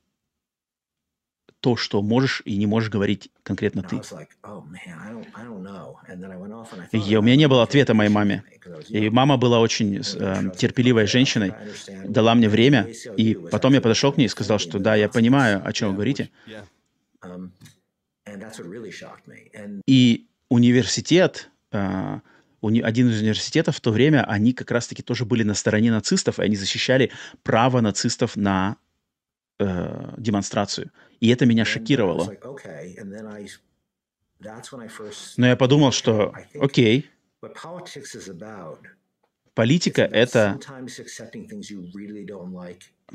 то, 1.59 1.75
что 1.75 2.01
можешь 2.01 2.41
и 2.45 2.55
не 2.57 2.67
можешь 2.67 2.89
говорить 2.89 3.29
конкретно 3.43 3.81
ты. 3.81 3.99
И 6.91 6.97
я- 6.99 7.19
у 7.19 7.21
меня 7.23 7.35
не 7.35 7.47
было 7.47 7.63
ответа 7.63 7.93
моей 7.93 8.09
маме. 8.11 8.43
И 8.89 9.09
мама 9.09 9.37
была 9.37 9.59
очень 9.59 9.97
э, 9.97 10.51
терпеливой 10.55 11.07
женщиной, 11.07 11.53
дала 12.05 12.35
мне 12.35 12.47
время, 12.49 12.87
и 13.17 13.33
потом 13.51 13.73
я 13.73 13.81
подошел 13.81 14.11
к 14.13 14.17
ней 14.17 14.25
и 14.25 14.29
сказал, 14.29 14.59
что 14.59 14.79
да, 14.79 14.95
я 14.95 15.09
понимаю, 15.09 15.61
о 15.65 15.73
чем 15.73 15.89
вы 15.89 15.93
говорите. 15.95 16.29
Yeah. 16.47 16.63
И 19.87 20.27
университет, 20.49 21.49
э, 21.71 22.19
уни- 22.61 22.81
один 22.81 23.09
из 23.09 23.21
университетов 23.21 23.77
в 23.77 23.81
то 23.81 23.91
время, 23.91 24.25
они 24.25 24.53
как 24.53 24.69
раз-таки 24.71 25.01
тоже 25.01 25.25
были 25.25 25.43
на 25.43 25.53
стороне 25.53 25.91
нацистов, 25.91 26.39
и 26.39 26.43
они 26.43 26.55
защищали 26.55 27.11
право 27.43 27.81
нацистов 27.81 28.35
на 28.35 28.77
э, 29.59 30.13
демонстрацию. 30.17 30.91
И 31.19 31.29
это 31.29 31.45
меня 31.45 31.65
шокировало. 31.65 32.31
Но 35.37 35.47
я 35.47 35.55
подумал, 35.55 35.91
что 35.91 36.33
окей, 36.59 37.09
политика 39.53 40.01
это 40.03 40.59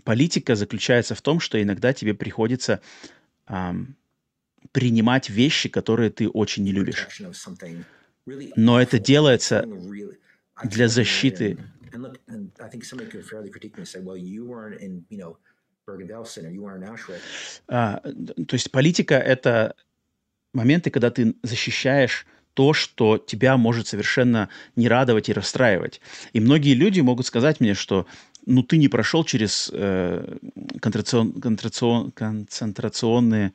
политика 0.04 0.56
заключается 0.56 1.14
в 1.14 1.22
том, 1.22 1.40
что 1.40 1.62
иногда 1.62 1.92
тебе 1.92 2.14
приходится 2.14 2.80
ам, 3.46 3.96
принимать 4.72 5.30
вещи, 5.30 5.68
которые 5.68 6.10
ты 6.10 6.28
очень 6.28 6.64
не 6.64 6.72
любишь. 6.72 7.06
Но 8.56 8.80
это 8.80 8.98
делается 8.98 9.66
для 10.64 10.88
защиты. 10.88 11.58
А, 17.68 18.00
то 18.00 18.54
есть 18.54 18.70
политика 18.70 19.14
это 19.14 19.74
моменты, 20.52 20.90
когда 20.90 21.10
ты 21.10 21.34
защищаешь 21.42 22.26
то, 22.54 22.74
что 22.74 23.16
тебя 23.18 23.56
может 23.56 23.86
совершенно 23.86 24.48
не 24.76 24.88
радовать 24.88 25.28
и 25.28 25.32
расстраивать. 25.32 26.00
И 26.34 26.40
многие 26.40 26.74
люди 26.74 27.00
могут 27.00 27.26
сказать 27.26 27.60
мне, 27.60 27.74
что 27.74 28.06
ну 28.44 28.62
ты 28.62 28.76
не 28.76 28.88
прошел 28.88 29.24
через 29.24 29.70
э, 29.72 30.36
концентрацион- 30.80 31.40
концентрацион- 31.40 32.12
концентрационные 32.12 33.52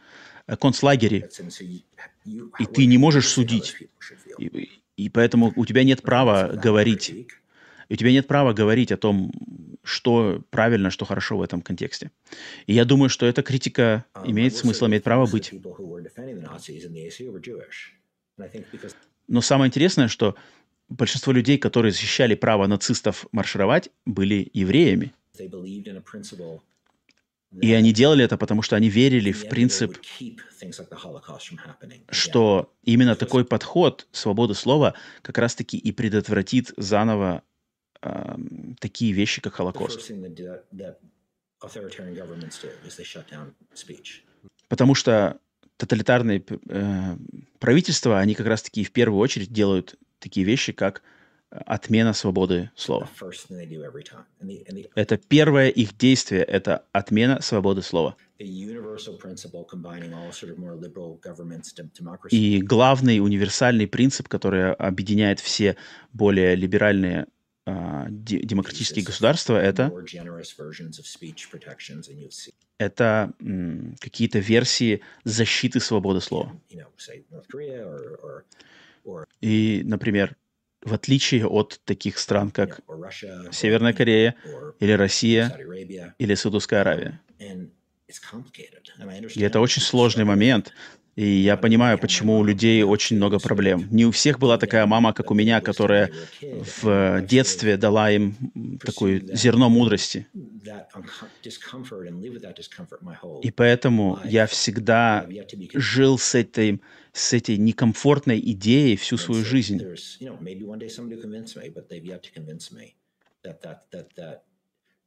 э, 0.48 0.56
концлагери, 0.57 1.30
И 2.59 2.66
ты 2.66 2.85
не 2.85 2.98
можешь 2.98 3.27
судить. 3.27 3.75
и, 4.40 4.69
и 4.98 5.09
поэтому 5.09 5.53
у 5.56 5.66
тебя 5.66 5.83
нет 5.83 6.01
права 6.01 6.48
говорить, 6.48 7.27
и 7.90 7.93
у 7.93 7.98
тебя 7.98 8.11
нет 8.11 8.27
права 8.27 8.53
говорить 8.53 8.91
о 8.91 8.98
том, 8.98 9.32
что 9.83 10.43
правильно, 10.49 10.90
что 10.90 11.06
хорошо 11.06 11.38
в 11.38 11.41
этом 11.41 11.61
контексте. 11.61 12.11
И 12.66 12.74
я 12.74 12.85
думаю, 12.85 13.09
что 13.09 13.25
эта 13.25 13.41
критика 13.41 14.06
I 14.14 14.32
имеет 14.32 14.56
смысл, 14.56 14.88
имеет 14.88 15.03
право 15.03 15.25
быть. 15.25 15.53
Но 19.27 19.41
самое 19.41 19.69
интересное, 19.69 20.07
что 20.07 20.35
большинство 20.90 21.33
людей, 21.33 21.57
которые 21.57 21.91
защищали 21.91 22.35
право 22.35 22.67
нацистов 22.67 23.25
маршировать, 23.32 23.90
были 24.06 24.49
евреями. 24.53 25.14
И 27.61 27.72
они 27.72 27.93
делали 27.93 28.25
это, 28.25 28.38
потому 28.38 28.61
что 28.61 28.75
они 28.75 28.90
верили 28.90 29.32
в 29.32 29.48
принцип, 29.48 29.98
что 32.09 32.74
именно 32.83 33.16
такой 33.16 33.45
подход 33.45 34.07
свободы 34.11 34.53
слова 34.53 34.95
как 35.22 35.38
раз-таки 35.38 35.77
и 35.77 35.91
предотвратит 35.93 36.74
заново 36.75 37.43
ам, 38.01 38.76
такие 38.80 39.11
вещи, 39.14 39.42
как 39.42 39.56
Холокост. 39.56 40.11
Потому 44.67 44.95
что 44.95 45.40
тоталитарные 45.77 46.43
э, 46.69 47.17
правительства, 47.59 48.19
они 48.19 48.35
как 48.35 48.48
раз-таки 48.48 48.84
в 48.84 48.92
первую 48.92 49.19
очередь 49.19 49.51
делают 49.51 49.95
такие 50.19 50.45
вещи, 50.45 50.72
как 50.74 51.01
отмена 51.50 52.14
свободы 52.14 52.72
слова. 52.76 53.09
Это 54.95 55.17
первое 55.17 55.69
их 55.69 55.98
действие, 55.98 56.43
это 56.43 56.84
отмена 56.92 57.42
свободы 57.42 57.82
слова. 57.82 58.17
И 62.30 62.61
главный 62.61 63.19
универсальный 63.19 63.88
принцип, 63.88 64.27
который 64.27 64.74
объединяет 64.74 65.40
все 65.40 65.77
более 66.14 66.56
либеральные 66.56 67.27
демократические 67.67 69.03
государства, 69.03 69.57
это, 69.57 69.91
это 72.77 73.33
какие-то 73.99 74.39
версии 74.39 75.01
защиты 75.23 75.79
свободы 75.79 76.21
слова. 76.21 76.59
И, 79.41 79.81
например, 79.85 80.35
в 80.81 80.93
отличие 80.93 81.45
от 81.45 81.81
таких 81.83 82.17
стран, 82.19 82.51
как 82.51 82.81
Северная 83.51 83.93
Корея 83.93 84.35
или 84.79 84.91
Россия 84.91 85.49
или 86.17 86.35
Саудовская 86.35 86.81
Аравия. 86.81 87.19
И 89.35 89.41
это 89.41 89.59
очень 89.59 89.81
сложный 89.81 90.23
момент. 90.23 90.71
И 91.17 91.25
я 91.25 91.57
понимаю, 91.57 91.97
почему 91.97 92.37
у 92.37 92.43
людей 92.43 92.83
очень 92.83 93.17
много 93.17 93.39
проблем. 93.39 93.87
Не 93.89 94.05
у 94.05 94.11
всех 94.11 94.37
была 94.37 94.59
такая 94.59 94.85
мама, 94.85 95.13
как 95.13 95.31
у 95.31 95.33
меня, 95.33 95.61
которая 95.61 96.11
в 96.41 97.21
детстве 97.21 97.75
дала 97.75 98.11
им 98.11 98.35
такое 98.85 99.19
зерно 99.33 99.67
мудрости. 99.67 100.27
И 103.41 103.51
поэтому 103.51 104.19
я 104.25 104.45
всегда 104.45 105.27
жил 105.73 106.19
с 106.19 106.35
этой, 106.35 106.81
с 107.13 107.33
этой 107.33 107.57
некомфортной 107.57 108.39
идеей 108.39 108.95
всю 108.95 109.17
свою 109.17 109.43
жизнь. 109.43 109.81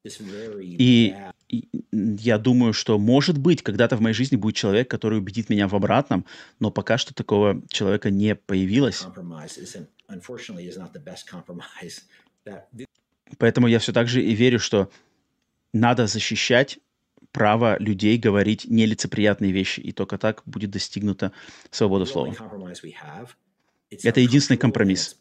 И 0.04 1.14
я 1.92 2.38
думаю, 2.38 2.72
что, 2.72 2.98
может 2.98 3.36
быть, 3.36 3.62
когда-то 3.62 3.96
в 3.96 4.00
моей 4.00 4.14
жизни 4.14 4.36
будет 4.36 4.56
человек, 4.56 4.88
который 4.88 5.18
убедит 5.18 5.50
меня 5.50 5.68
в 5.68 5.74
обратном, 5.74 6.24
но 6.58 6.70
пока 6.70 6.96
что 6.96 7.12
такого 7.12 7.60
человека 7.68 8.10
не 8.10 8.34
появилось. 8.34 9.04
Поэтому 13.38 13.68
я 13.68 13.78
все 13.78 13.92
так 13.92 14.08
же 14.08 14.22
и 14.22 14.34
верю, 14.34 14.58
что 14.58 14.90
надо 15.72 16.06
защищать 16.06 16.78
право 17.32 17.78
людей 17.78 18.18
говорить 18.18 18.64
нелицеприятные 18.64 19.52
вещи, 19.52 19.80
и 19.80 19.92
только 19.92 20.18
так 20.18 20.42
будет 20.46 20.70
достигнута 20.70 21.32
свобода 21.70 22.04
слова. 22.06 22.34
Это 23.90 24.20
единственный 24.20 24.56
компромисс. 24.56 25.18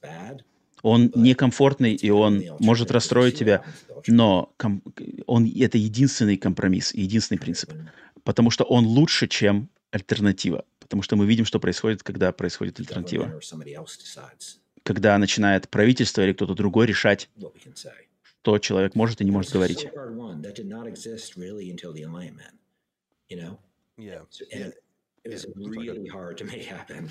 Он 0.81 1.11
некомфортный, 1.15 1.93
и 1.95 2.09
он 2.09 2.43
может 2.59 2.91
расстроить 2.91 3.37
тебя, 3.37 3.63
но 4.07 4.53
ком- 4.57 4.81
он, 5.27 5.45
это 5.45 5.77
единственный 5.77 6.37
компромисс, 6.37 6.93
единственный 6.93 7.37
принцип. 7.37 7.73
Потому 8.23 8.49
что 8.49 8.63
он 8.63 8.85
лучше, 8.85 9.27
чем 9.27 9.69
альтернатива. 9.91 10.65
Потому 10.79 11.01
что 11.01 11.15
мы 11.15 11.25
видим, 11.25 11.45
что 11.45 11.59
происходит, 11.59 12.03
когда 12.03 12.31
происходит 12.31 12.79
альтернатива. 12.79 13.39
Когда 14.83 15.17
начинает 15.17 15.69
правительство 15.69 16.21
или 16.21 16.33
кто-то 16.33 16.55
другой 16.55 16.87
решать, 16.87 17.29
что 18.23 18.57
человек 18.57 18.95
может 18.95 19.21
и 19.21 19.25
не 19.25 19.31
может 19.31 19.51
говорить. 19.51 19.85
Yeah. 23.97 24.25
It 25.25 25.33
was 25.33 25.45
really 25.57 26.07
hard 26.07 26.37
to 26.37 26.45
make 26.45 26.63
happen. 26.63 27.09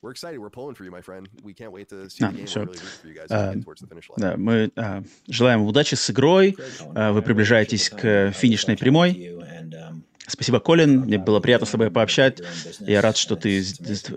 We're 0.00 0.12
excited. 0.12 0.38
We're 0.38 0.50
pulling 0.50 0.76
for 0.76 0.84
you, 0.84 0.92
my 0.92 1.00
friend. 1.00 1.28
We 1.42 1.54
can't 1.54 1.72
wait 1.72 1.88
to 1.88 2.08
see 2.08 2.20
Да, 2.20 2.30
the 2.30 2.36
game. 2.36 2.46
We're 2.46 2.64
really 2.64 2.78
rooting 2.78 3.00
for 3.02 3.08
you 3.08 3.14
guys 3.14 3.26
А, 3.30 3.54
get 3.54 3.64
towards 3.64 3.80
the 3.80 3.88
finish 3.88 4.08
line. 4.08 4.18
Да, 4.18 4.36
мы 4.36 4.70
а, 4.76 5.02
желаем 5.28 5.60
вам 5.60 5.68
удачи 5.68 5.96
с 5.96 6.10
игрой. 6.10 6.56
А, 6.94 7.12
Вы 7.12 7.22
приближаетесь 7.22 7.90
к 7.90 8.30
финишной 8.32 8.76
прямой. 8.76 9.12
um, 9.12 10.02
Спасибо, 10.28 10.60
Колин. 10.60 11.00
Мне 11.00 11.18
было 11.18 11.40
приятно 11.40 11.66
с 11.66 11.70
тобой 11.70 11.90
пообщать. 11.90 12.40
Я 12.80 13.00
рад, 13.00 13.16
что 13.16 13.34
ты, 13.34 13.64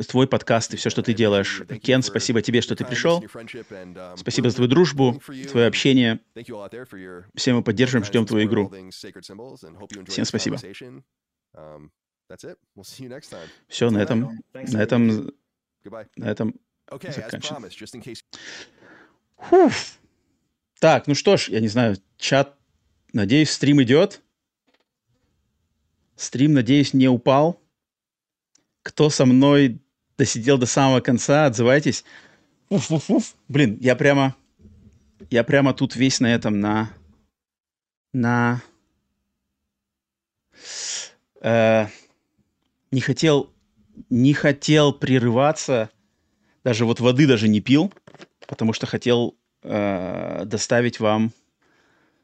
твой 0.08 0.27
подкаст 0.27 0.74
и 0.74 0.77
все, 0.77 0.90
что 0.90 1.01
ты 1.01 1.14
делаешь. 1.14 1.64
Кен, 1.82 2.03
спасибо 2.03 2.42
тебе, 2.42 2.61
что 2.61 2.76
ты 2.76 2.85
пришел. 2.85 3.24
Спасибо 4.18 4.50
за 4.50 4.56
твою 4.56 4.69
дружбу, 4.69 5.22
твое 5.50 5.68
общение. 5.68 6.19
Все 7.35 7.53
мы 7.53 7.64
поддерживаем, 7.64 8.06
ждем 8.06 8.26
твою 8.26 8.48
игру. 8.48 8.72
Всем 10.08 10.26
спасибо. 10.26 10.58
Все, 13.68 13.90
на 13.90 13.98
этом, 13.98 14.40
на 14.53 14.82
этом. 14.82 15.32
На 16.16 16.26
этом. 16.26 16.56
Заканчиваем. 17.24 17.61
Фуф. 19.38 20.00
Так, 20.80 21.08
ну 21.08 21.16
что 21.16 21.38
ж, 21.38 21.50
я 21.50 21.60
не 21.60 21.68
знаю, 21.68 21.98
чат, 22.18 22.58
надеюсь, 23.14 23.51
стрим 23.51 23.82
идет. 23.84 24.22
Стрим, 26.16 26.53
надеюсь, 26.53 26.93
не 26.93 27.08
упал. 27.08 27.61
Кто 28.84 29.10
со 29.10 29.26
мной 29.26 29.80
досидел 30.18 30.58
до 30.58 30.66
самого 30.66 31.00
конца, 31.01 31.45
отзывайтесь. 31.45 32.03
Уф-уф-уф. 32.69 33.35
Блин, 33.48 33.77
я 33.82 33.95
прямо, 33.95 34.35
я 35.30 35.43
прямо 35.43 35.74
тут 35.74 35.95
весь 35.95 36.19
на 36.19 36.34
этом, 36.34 36.60
на, 36.60 36.92
на, 38.14 38.61
э, 41.42 41.88
не 42.92 43.01
хотел, 43.01 43.51
не 44.09 44.33
хотел 44.33 44.93
прерываться, 44.93 45.89
даже 46.63 46.85
вот 46.85 46.99
воды 46.99 47.27
даже 47.27 47.47
не 47.47 47.61
пил, 47.61 47.93
потому 48.47 48.73
что 48.73 48.85
хотел 48.85 49.35
э, 49.63 50.43
доставить 50.45 50.99
вам 50.99 51.31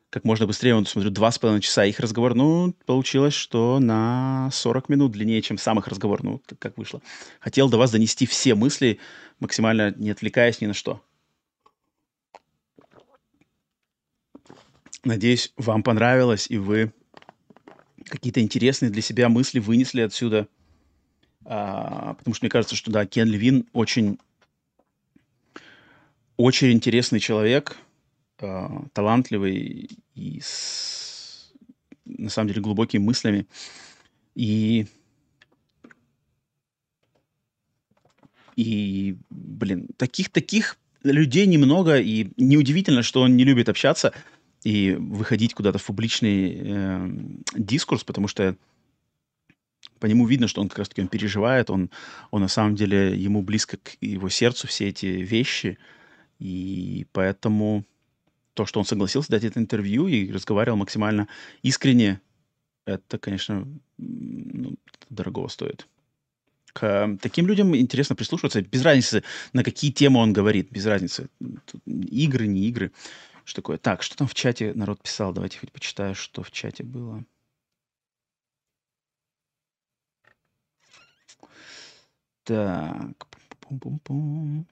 как 0.09 0.23
можно 0.23 0.47
быстрее. 0.47 0.75
Вот 0.75 0.88
смотрю, 0.88 1.11
два 1.11 1.31
с 1.31 1.39
половиной 1.39 1.61
часа 1.61 1.85
их 1.85 1.99
разговор. 1.99 2.33
Ну, 2.33 2.73
получилось, 2.85 3.33
что 3.33 3.80
на 3.80 4.49
40 4.51 4.89
минут 4.89 5.11
длиннее, 5.11 5.41
чем 5.41 5.57
сам 5.57 5.80
их 5.80 5.88
разговор. 5.88 6.23
Ну, 6.23 6.41
как 6.59 6.77
вышло. 6.77 7.01
Хотел 7.39 7.69
до 7.69 7.77
вас 7.77 7.91
донести 7.91 8.25
все 8.25 8.56
мысли, 8.56 8.99
максимально 9.39 9.93
не 9.97 10.09
отвлекаясь 10.09 10.61
ни 10.61 10.67
на 10.67 10.73
что. 10.73 11.01
Надеюсь, 15.03 15.53
вам 15.57 15.83
понравилось, 15.83 16.47
и 16.49 16.57
вы 16.57 16.91
какие-то 18.06 18.41
интересные 18.41 18.89
для 18.89 19.01
себя 19.01 19.30
мысли 19.30 19.59
вынесли 19.59 20.01
отсюда. 20.01 20.47
А, 21.50 22.16
потому 22.16 22.35
что 22.35 22.45
мне 22.45 22.50
кажется, 22.50 22.76
что 22.76 22.92
да, 22.92 23.06
Кен 23.06 23.30
Левин 23.30 23.66
очень 23.72 24.19
очень 26.35 26.72
интересный 26.72 27.22
человек, 27.22 27.77
э, 28.40 28.67
талантливый 28.93 29.90
и 30.14 30.40
с, 30.42 31.51
на 32.06 32.30
самом 32.30 32.50
деле, 32.50 32.61
глубокими 32.61 33.01
мыслями. 33.01 33.48
И 34.35 34.85
И, 38.58 39.16
блин, 39.30 39.88
таких 39.98 40.30
таких 40.30 40.77
людей 41.03 41.45
немного, 41.45 42.00
и 42.00 42.30
неудивительно, 42.38 43.03
что 43.03 43.22
он 43.22 43.38
не 43.38 43.45
любит 43.45 43.69
общаться 43.69 44.14
и 44.64 44.98
выходить 45.00 45.53
куда-то 45.53 45.77
в 45.77 45.85
публичный 45.85 46.58
э, 46.59 47.09
дискурс, 47.56 48.03
потому 48.03 48.27
что 48.27 48.58
по 50.00 50.06
нему 50.06 50.26
видно, 50.26 50.48
что 50.48 50.61
он 50.61 50.69
как 50.69 50.80
раз-таки 50.80 51.01
он 51.01 51.08
переживает, 51.08 51.69
он, 51.69 51.90
он 52.32 52.42
на 52.42 52.48
самом 52.48 52.76
деле, 52.76 53.17
ему 53.17 53.42
близко 53.42 53.77
к 53.77 53.98
его 54.01 54.30
сердцу 54.30 54.67
все 54.67 54.88
эти 54.90 55.06
вещи, 55.06 55.77
и 56.40 57.06
поэтому 57.11 57.85
то, 58.53 58.66
что 58.66 58.80
он 58.80 58.85
согласился 58.85 59.32
дать 59.32 59.43
это 59.43 59.59
интервью 59.59 60.08
и 60.08 60.32
разговаривал 60.32 60.77
максимально 60.77 61.27
искренне, 61.61 62.22
это, 62.85 63.17
конечно, 63.17 63.67
ну, 63.98 64.76
дорого 65.09 65.48
стоит 65.48 65.88
к 66.77 67.17
таким 67.24 67.48
людям 67.48 67.76
интересно 67.76 68.16
прислушиваться. 68.16 68.61
Без 68.61 68.84
разницы, 68.84 69.24
на 69.51 69.64
какие 69.64 69.92
темы 69.92 70.19
он 70.19 70.32
говорит. 70.32 70.69
Без 70.69 70.85
разницы. 70.85 71.27
Тут 71.66 71.82
игры, 71.85 72.45
не 72.45 72.67
игры. 72.67 72.92
Что 73.45 73.61
такое? 73.61 73.77
Так, 73.80 74.03
что 74.03 74.16
там 74.16 74.27
в 74.27 74.35
чате 74.35 74.74
народ 74.76 75.01
писал? 75.01 75.34
Давайте 75.34 75.58
хоть 75.58 75.72
почитаю, 75.72 76.14
что 76.14 76.43
в 76.43 76.51
чате 76.51 76.84
было. 76.84 77.24
Так. 82.48 83.27
Пум-пум-пум. 83.59 84.66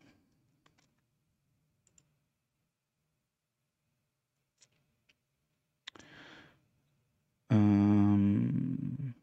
Эм... 7.49 9.13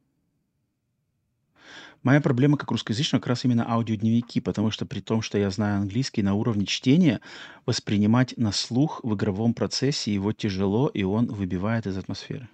Моя 2.02 2.20
проблема 2.20 2.58
как 2.58 2.70
русскоязычного 2.72 3.20
как 3.20 3.28
раз 3.28 3.44
именно 3.46 3.70
аудиодневники, 3.70 4.40
потому 4.40 4.70
что 4.70 4.84
при 4.84 5.00
том, 5.00 5.22
что 5.22 5.38
я 5.38 5.48
знаю 5.48 5.80
английский 5.80 6.22
на 6.22 6.34
уровне 6.34 6.66
чтения, 6.66 7.22
воспринимать 7.64 8.36
на 8.36 8.52
слух 8.52 9.00
в 9.02 9.14
игровом 9.14 9.54
процессе 9.54 10.12
его 10.12 10.32
тяжело, 10.32 10.88
и 10.88 11.04
он 11.04 11.26
выбивает 11.26 11.86
из 11.86 11.96
атмосферы. 11.96 12.50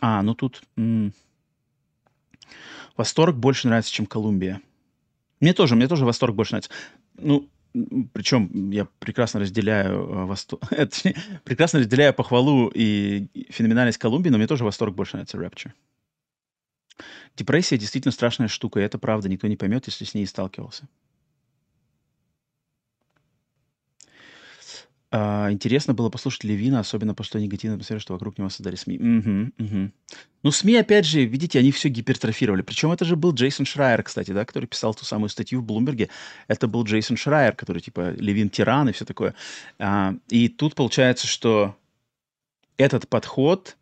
А, 0.00 0.22
ну 0.22 0.34
тут 0.34 0.62
м, 0.76 1.12
восторг 2.96 3.36
больше 3.36 3.68
нравится, 3.68 3.92
чем 3.92 4.06
Колумбия. 4.06 4.60
Мне 5.40 5.52
тоже, 5.52 5.76
мне 5.76 5.88
тоже 5.88 6.04
восторг 6.04 6.34
больше 6.34 6.52
нравится. 6.52 6.70
Ну, 7.16 7.48
причем 8.12 8.70
я 8.70 8.86
прекрасно 8.98 9.40
разделяю 9.40 9.92
э, 9.92 10.24
восторг, 10.26 10.62
прекрасно 11.44 11.80
разделяю 11.80 12.14
похвалу 12.14 12.70
и 12.72 13.26
феноменальность 13.50 13.98
Колумбии, 13.98 14.30
но 14.30 14.38
мне 14.38 14.46
тоже 14.46 14.64
восторг 14.64 14.94
больше 14.94 15.16
нравится 15.16 15.38
Rapture. 15.38 15.72
Депрессия 17.36 17.76
действительно 17.76 18.12
страшная 18.12 18.46
штука, 18.46 18.78
и 18.78 18.84
это 18.84 18.98
правда, 18.98 19.28
никто 19.28 19.48
не 19.48 19.56
поймет, 19.56 19.86
если 19.86 20.04
с 20.04 20.14
ней 20.14 20.26
сталкивался. 20.26 20.88
А, 25.16 25.52
интересно 25.52 25.94
было 25.94 26.10
послушать 26.10 26.42
Левина, 26.42 26.80
особенно 26.80 27.14
по 27.14 27.22
что 27.22 27.38
негативная 27.38 27.76
атмосфера, 27.76 28.00
что 28.00 28.14
вокруг 28.14 28.36
него 28.36 28.48
создали 28.48 28.74
СМИ. 28.74 28.98
Мгм, 28.98 29.52
мгм. 29.58 29.92
Ну, 30.42 30.50
СМИ, 30.50 30.74
опять 30.74 31.06
же, 31.06 31.24
видите, 31.24 31.60
они 31.60 31.70
все 31.70 31.88
гипертрофировали. 31.88 32.62
Причем 32.62 32.90
это 32.90 33.04
же 33.04 33.14
был 33.14 33.32
Джейсон 33.32 33.64
Шрайер, 33.64 34.02
кстати, 34.02 34.32
да, 34.32 34.44
который 34.44 34.66
писал 34.66 34.92
ту 34.92 35.04
самую 35.04 35.28
статью 35.28 35.60
в 35.60 35.64
Блумберге. 35.64 36.08
Это 36.48 36.66
был 36.66 36.82
Джейсон 36.82 37.16
Шрайер, 37.16 37.52
который 37.52 37.80
типа 37.80 38.10
Левин 38.10 38.50
тиран 38.50 38.88
и 38.88 38.92
все 38.92 39.04
такое. 39.04 39.36
А, 39.78 40.16
и 40.30 40.48
тут 40.48 40.74
получается, 40.74 41.28
что 41.28 41.76
этот 42.76 43.06
подход 43.06 43.76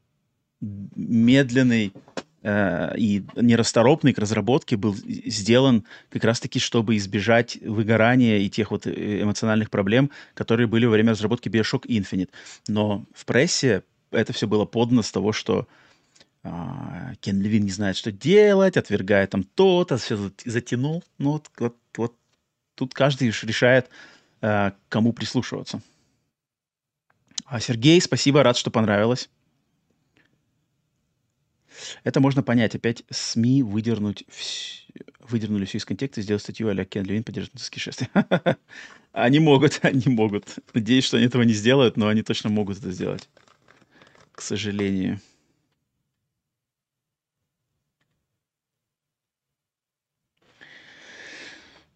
медленный, 0.60 1.94
и 2.44 3.24
нерасторопный 3.36 4.12
к 4.12 4.18
разработке 4.18 4.76
был 4.76 4.94
сделан 4.94 5.84
как 6.10 6.24
раз-таки, 6.24 6.58
чтобы 6.58 6.96
избежать 6.96 7.56
выгорания 7.62 8.38
и 8.38 8.50
тех 8.50 8.72
вот 8.72 8.86
э, 8.86 9.22
эмоциональных 9.22 9.70
проблем, 9.70 10.10
которые 10.34 10.66
были 10.66 10.86
во 10.86 10.92
время 10.92 11.12
разработки 11.12 11.48
Bioshock 11.48 11.86
Infinite. 11.86 12.30
Но 12.66 13.04
в 13.14 13.24
прессе 13.26 13.84
это 14.10 14.32
все 14.32 14.46
было 14.46 14.64
подано 14.64 15.02
с 15.02 15.12
того, 15.12 15.32
что 15.32 15.68
а, 16.44 17.14
Кен 17.20 17.40
Левин 17.40 17.64
не 17.64 17.70
знает, 17.70 17.96
что 17.96 18.10
делать, 18.10 18.76
отвергает 18.76 19.30
там 19.30 19.44
то-то, 19.44 19.96
все 19.96 20.30
затянул. 20.44 21.04
Ну 21.18 21.32
вот, 21.32 21.50
вот, 21.58 21.76
вот 21.96 22.16
тут 22.74 22.94
каждый 22.94 23.28
решает, 23.28 23.88
а, 24.40 24.74
кому 24.88 25.12
прислушиваться. 25.12 25.80
А 27.44 27.60
Сергей, 27.60 28.00
спасибо, 28.00 28.42
рад, 28.42 28.56
что 28.56 28.70
понравилось. 28.70 29.28
Это 32.04 32.20
можно 32.20 32.42
понять. 32.42 32.74
Опять 32.74 33.04
СМИ 33.10 33.62
выдернуть 33.62 34.24
вс... 34.28 34.86
выдернули 35.20 35.64
все 35.64 35.78
из 35.78 35.84
контекста 35.84 36.20
и 36.20 36.24
сделали 36.24 36.40
статью 36.40 36.68
а-ля 36.68 36.84
Кен 36.84 37.04
Левин 37.04 37.24
поддержит 37.24 37.54
нацистские 37.54 37.80
шествия. 37.80 38.08
Они 39.12 39.40
могут, 39.40 39.78
они 39.82 40.04
могут. 40.06 40.58
Надеюсь, 40.72 41.04
что 41.04 41.18
они 41.18 41.26
этого 41.26 41.42
не 41.42 41.52
сделают, 41.52 41.96
но 41.96 42.08
они 42.08 42.22
точно 42.22 42.48
могут 42.48 42.78
это 42.78 42.90
сделать. 42.90 43.28
К 44.32 44.40
сожалению. 44.40 45.20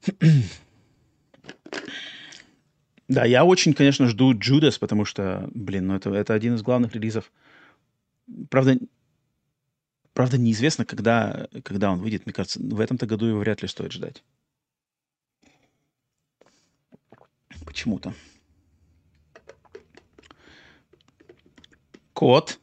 Да, 3.09 3.25
я 3.25 3.45
очень, 3.45 3.73
конечно, 3.73 4.09
жду 4.09 4.37
Джудас, 4.37 4.79
потому 4.79 5.05
что, 5.05 5.49
блин, 5.55 5.87
ну 5.87 5.95
это, 5.95 6.11
это 6.11 6.35
один 6.35 6.57
из 6.57 6.63
главных 6.63 6.93
релизов. 6.93 7.31
Правда, 8.51 8.79
Правда, 10.17 10.39
неизвестно, 10.39 10.87
когда, 10.87 11.47
когда 11.63 11.93
он 11.93 11.99
выйдет. 11.99 12.25
Мне 12.25 12.33
кажется, 12.33 12.59
в 12.59 12.81
этом-то 12.81 13.05
году 13.05 13.27
его 13.27 13.41
вряд 13.41 13.61
ли 13.61 13.69
стоит 13.69 13.93
ждать. 13.93 14.25
Почему-то. 17.67 18.15
Код. 22.15 22.59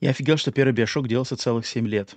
Я 0.00 0.10
офигел, 0.10 0.36
что 0.36 0.50
первый 0.50 0.72
Биошок 0.72 1.06
делался 1.06 1.36
целых 1.36 1.64
7 1.64 1.86
лет. 1.86 2.16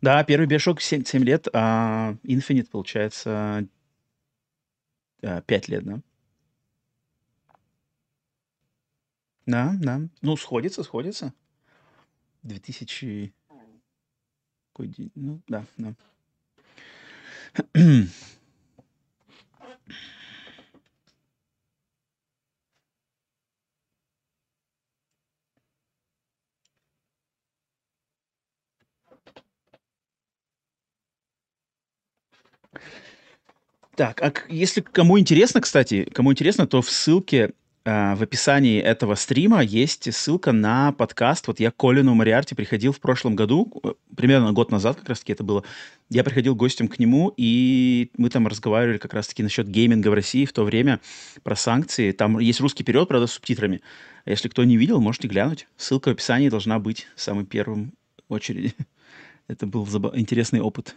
Да, 0.00 0.24
первый 0.24 0.46
Биошок 0.46 0.80
7, 0.80 1.04
7 1.04 1.22
лет, 1.22 1.46
а 1.52 2.14
Infinite, 2.22 2.70
получается, 2.70 3.68
5 5.20 5.44
э, 5.48 5.70
лет, 5.70 5.84
да? 5.84 6.00
Да, 9.44 9.74
да. 9.78 10.00
Ну, 10.22 10.38
сходится, 10.38 10.82
сходится. 10.82 11.34
2000... 12.44 13.34
Ну, 15.14 15.40
да, 15.48 15.64
да. 15.76 15.94
Так, 33.94 34.22
а 34.22 34.32
если 34.48 34.80
кому 34.80 35.18
интересно, 35.18 35.60
кстати, 35.60 36.04
кому 36.14 36.32
интересно, 36.32 36.66
то 36.66 36.80
в 36.80 36.90
ссылке 36.90 37.52
в 37.84 38.22
описании 38.22 38.80
этого 38.80 39.16
стрима 39.16 39.60
есть 39.60 40.12
ссылка 40.14 40.52
на 40.52 40.92
подкаст. 40.92 41.48
Вот 41.48 41.58
я 41.58 41.72
к 41.72 41.76
Колину 41.76 42.14
Мариарти 42.14 42.54
приходил 42.54 42.92
в 42.92 43.00
прошлом 43.00 43.34
году, 43.34 43.72
э, 43.82 43.94
примерно 44.16 44.52
год 44.52 44.70
назад 44.70 44.98
как 44.98 45.08
раз-таки 45.08 45.32
это 45.32 45.42
было. 45.42 45.64
Я 46.08 46.22
приходил 46.22 46.54
гостем 46.54 46.86
к 46.86 47.00
нему, 47.00 47.32
и 47.36 48.10
мы 48.16 48.30
там 48.30 48.46
разговаривали 48.46 48.98
как 48.98 49.14
раз-таки 49.14 49.42
насчет 49.42 49.66
гейминга 49.66 50.08
в 50.08 50.14
России 50.14 50.44
в 50.44 50.52
то 50.52 50.62
время, 50.62 51.00
про 51.42 51.56
санкции. 51.56 52.12
Там 52.12 52.38
есть 52.38 52.60
русский 52.60 52.84
период, 52.84 53.08
правда, 53.08 53.26
с 53.26 53.32
субтитрами. 53.32 53.80
Если 54.26 54.48
кто 54.48 54.62
не 54.62 54.76
видел, 54.76 55.00
можете 55.00 55.26
глянуть. 55.26 55.66
Ссылка 55.76 56.10
в 56.10 56.12
описании 56.12 56.50
должна 56.50 56.78
быть 56.78 57.08
самым 57.16 57.46
первым 57.46 57.94
в 58.28 58.34
очереди. 58.34 58.74
Это 59.48 59.66
был 59.66 59.84
интересный 60.14 60.60
опыт. 60.60 60.94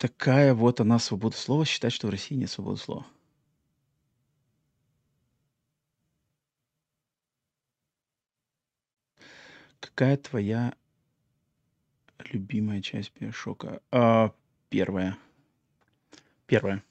Такая 0.00 0.54
вот 0.54 0.80
она 0.80 0.98
свобода 0.98 1.36
слова, 1.36 1.66
считать, 1.66 1.92
что 1.92 2.06
в 2.06 2.10
России 2.10 2.34
нет 2.34 2.48
свободы 2.48 2.80
слова. 2.80 3.06
Какая 9.78 10.16
твоя 10.16 10.74
любимая 12.32 12.80
часть 12.80 13.12
Биошока? 13.20 13.82
А, 13.92 14.32
первая. 14.70 15.18
Первая. 16.46 16.82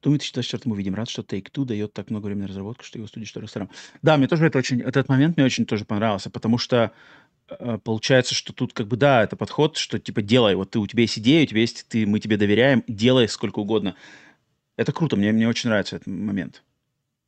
Думаю, 0.00 0.18
в 0.18 0.22
2024 0.22 0.72
увидим. 0.72 0.94
Рад, 0.94 1.10
что 1.10 1.20
Take-Two 1.20 1.66
дает 1.66 1.92
так 1.92 2.08
много 2.08 2.24
времени 2.24 2.44
на 2.44 2.48
разработку, 2.48 2.84
что 2.84 2.96
его 2.96 3.06
студия, 3.06 3.26
что 3.26 3.40
ресторан. 3.40 3.68
Да, 4.00 4.16
мне 4.16 4.28
тоже 4.28 4.46
это 4.46 4.56
очень, 4.56 4.80
этот 4.80 5.10
момент 5.10 5.36
мне 5.36 5.44
очень 5.44 5.66
тоже 5.66 5.84
понравился, 5.84 6.30
потому 6.30 6.56
что 6.56 6.92
получается, 7.84 8.34
что 8.34 8.52
тут 8.52 8.72
как 8.72 8.88
бы, 8.88 8.96
да, 8.96 9.22
это 9.22 9.36
подход, 9.36 9.76
что 9.76 9.98
типа 9.98 10.22
делай, 10.22 10.54
вот 10.54 10.70
ты, 10.70 10.78
у 10.78 10.86
тебя 10.86 11.02
есть 11.02 11.18
идея, 11.18 11.44
у 11.44 11.46
тебя 11.46 11.60
есть, 11.60 11.86
ты, 11.88 12.06
мы 12.06 12.20
тебе 12.20 12.36
доверяем, 12.36 12.82
делай 12.88 13.28
сколько 13.28 13.60
угодно. 13.60 13.96
Это 14.76 14.92
круто, 14.92 15.16
мне, 15.16 15.32
мне 15.32 15.48
очень 15.48 15.68
нравится 15.68 15.96
этот 15.96 16.08
момент. 16.08 16.62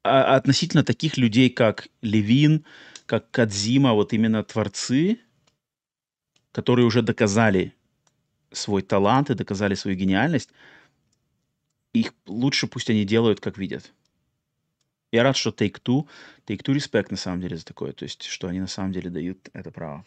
А 0.04 0.36
относительно 0.36 0.84
таких 0.84 1.16
людей, 1.16 1.50
как 1.50 1.88
Левин, 2.02 2.64
как 3.06 3.30
Кадзима, 3.30 3.92
вот 3.92 4.12
именно 4.12 4.42
творцы, 4.44 5.20
которые 6.52 6.86
уже 6.86 7.02
доказали 7.02 7.74
свой 8.50 8.82
талант 8.82 9.30
и 9.30 9.34
доказали 9.34 9.74
свою 9.74 9.96
гениальность, 9.96 10.50
их 11.92 12.12
лучше 12.26 12.66
пусть 12.66 12.90
они 12.90 13.04
делают, 13.04 13.40
как 13.40 13.58
видят. 13.58 13.92
Я 15.10 15.22
рад, 15.22 15.36
что 15.36 15.50
Take-Two, 15.50 16.06
Take-Two 16.46 16.74
респект 16.74 17.10
на 17.10 17.16
самом 17.16 17.40
деле 17.40 17.56
за 17.56 17.64
такое, 17.64 17.92
то 17.92 18.04
есть, 18.04 18.24
что 18.24 18.48
они 18.48 18.60
на 18.60 18.66
самом 18.66 18.92
деле 18.92 19.10
дают 19.10 19.48
это 19.54 19.70
право. 19.70 20.04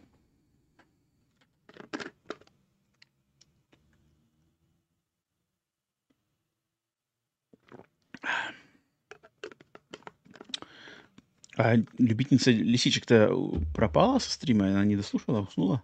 А 11.58 11.76
любительница 11.98 12.52
лисичек-то 12.52 13.32
пропала 13.74 14.20
со 14.20 14.30
стрима? 14.32 14.68
Она 14.68 14.84
не 14.86 14.98
дослушала, 14.98 15.42
уснула? 15.42 15.82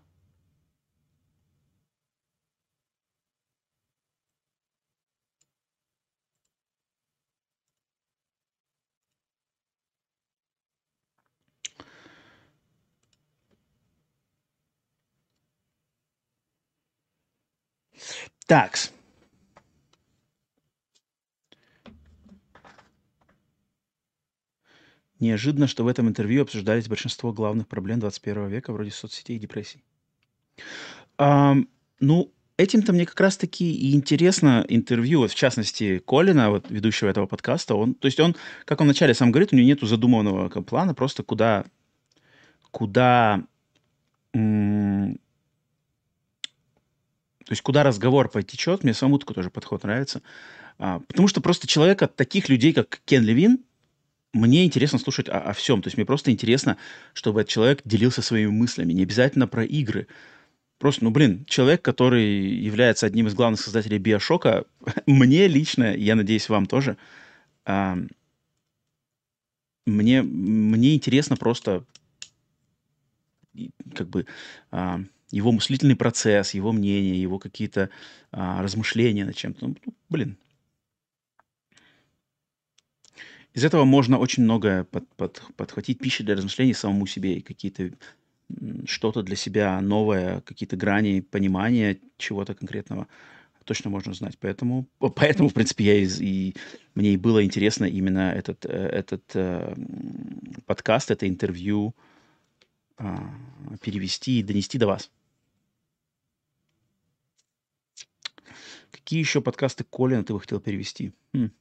Такс. 18.45 18.91
Неожиданно, 25.21 25.67
что 25.67 25.83
в 25.83 25.87
этом 25.87 26.09
интервью 26.09 26.41
обсуждались 26.41 26.87
большинство 26.87 27.31
главных 27.31 27.67
проблем 27.67 27.99
21 27.99 28.47
века, 28.47 28.73
вроде 28.73 28.89
соцсетей 28.89 29.37
и 29.37 29.39
депрессий. 29.39 29.83
Ам, 31.17 31.69
ну, 31.99 32.33
этим-то 32.57 32.91
мне 32.91 33.05
как 33.05 33.19
раз-таки 33.19 33.71
и 33.71 33.93
интересно 33.93 34.65
интервью, 34.67 35.19
вот 35.19 35.31
в 35.31 35.35
частности, 35.35 35.99
Колина, 35.99 36.49
вот 36.49 36.71
ведущего 36.71 37.07
этого 37.07 37.27
подкаста. 37.27 37.75
Он, 37.75 37.93
то 37.93 38.07
есть 38.07 38.19
он, 38.19 38.35
как 38.65 38.81
он 38.81 38.87
вначале 38.87 39.13
сам 39.13 39.31
говорит, 39.31 39.53
у 39.53 39.55
него 39.55 39.67
нету 39.67 39.85
задуманного 39.85 40.49
плана, 40.49 40.95
просто 40.95 41.21
куда, 41.21 41.65
куда, 42.71 43.43
то 44.33 44.39
есть 47.47 47.61
куда 47.61 47.83
разговор 47.83 48.27
потечет, 48.27 48.83
мне 48.83 48.95
самому 48.95 49.19
такой 49.19 49.35
тоже 49.35 49.51
подход 49.51 49.83
нравится. 49.83 50.23
А, 50.79 50.99
потому 51.01 51.27
что 51.27 51.41
просто 51.41 51.67
человек 51.67 52.01
от 52.01 52.15
таких 52.15 52.49
людей, 52.49 52.73
как 52.73 53.01
Кен 53.05 53.23
Левин, 53.23 53.63
мне 54.33 54.65
интересно 54.65 54.99
слушать 54.99 55.29
о, 55.29 55.39
о 55.39 55.53
всем. 55.53 55.81
То 55.81 55.87
есть 55.87 55.97
мне 55.97 56.05
просто 56.05 56.31
интересно, 56.31 56.77
чтобы 57.13 57.41
этот 57.41 57.51
человек 57.51 57.81
делился 57.85 58.21
своими 58.21 58.49
мыслями. 58.49 58.93
Не 58.93 59.03
обязательно 59.03 59.47
про 59.47 59.63
игры. 59.63 60.07
Просто, 60.77 61.03
ну, 61.03 61.11
блин, 61.11 61.45
человек, 61.47 61.81
который 61.81 62.25
является 62.25 63.05
одним 63.05 63.27
из 63.27 63.35
главных 63.35 63.61
создателей 63.61 63.99
Биошока, 63.99 64.65
мне 65.05 65.47
лично, 65.47 65.95
я 65.95 66.15
надеюсь, 66.15 66.49
вам 66.49 66.65
тоже, 66.65 66.97
а, 67.65 67.97
мне, 69.85 70.21
мне 70.21 70.95
интересно 70.95 71.35
просто 71.35 71.83
как 73.93 74.09
бы 74.09 74.25
а, 74.71 75.01
его 75.31 75.51
мыслительный 75.51 75.95
процесс, 75.95 76.53
его 76.53 76.71
мнение, 76.71 77.21
его 77.21 77.39
какие-то 77.39 77.89
а, 78.31 78.61
размышления 78.61 79.25
над 79.25 79.35
чем-то. 79.35 79.67
Ну, 79.67 79.75
блин, 80.09 80.37
из 83.53 83.65
этого 83.65 83.83
можно 83.83 84.17
очень 84.17 84.43
многое 84.43 84.83
под, 84.85 85.07
под, 85.15 85.41
подхватить 85.55 85.99
пищи 85.99 86.23
для 86.23 86.35
размышлений 86.35 86.73
самому 86.73 87.05
себе 87.05 87.35
и 87.35 87.41
какие-то 87.41 87.91
что-то 88.85 89.23
для 89.23 89.35
себя 89.35 89.79
новое, 89.81 90.41
какие-то 90.41 90.75
грани 90.75 91.21
понимания 91.21 91.99
чего-то 92.17 92.53
конкретного 92.53 93.07
точно 93.63 93.89
можно 93.89 94.13
знать. 94.13 94.37
Поэтому, 94.39 94.87
поэтому 94.99 95.49
в 95.49 95.53
принципе, 95.53 95.85
я 95.85 95.95
из, 95.97 96.19
и 96.19 96.55
мне 96.95 97.13
и 97.13 97.17
было 97.17 97.43
интересно 97.43 97.85
именно 97.85 98.31
этот, 98.31 98.65
э, 98.65 98.69
этот 98.69 99.23
э, 99.35 99.73
подкаст, 100.65 101.11
это 101.11 101.27
интервью 101.27 101.95
э, 102.97 103.05
перевести 103.81 104.39
и 104.39 104.43
донести 104.43 104.77
до 104.77 104.87
вас. 104.87 105.11
Какие 108.91 109.19
еще 109.19 109.41
подкасты 109.41 109.83
Колина 109.83 110.23
ты 110.23 110.33
бы 110.33 110.39
хотел 110.39 110.59
перевести? 110.59 111.13
Хм. 111.33 111.51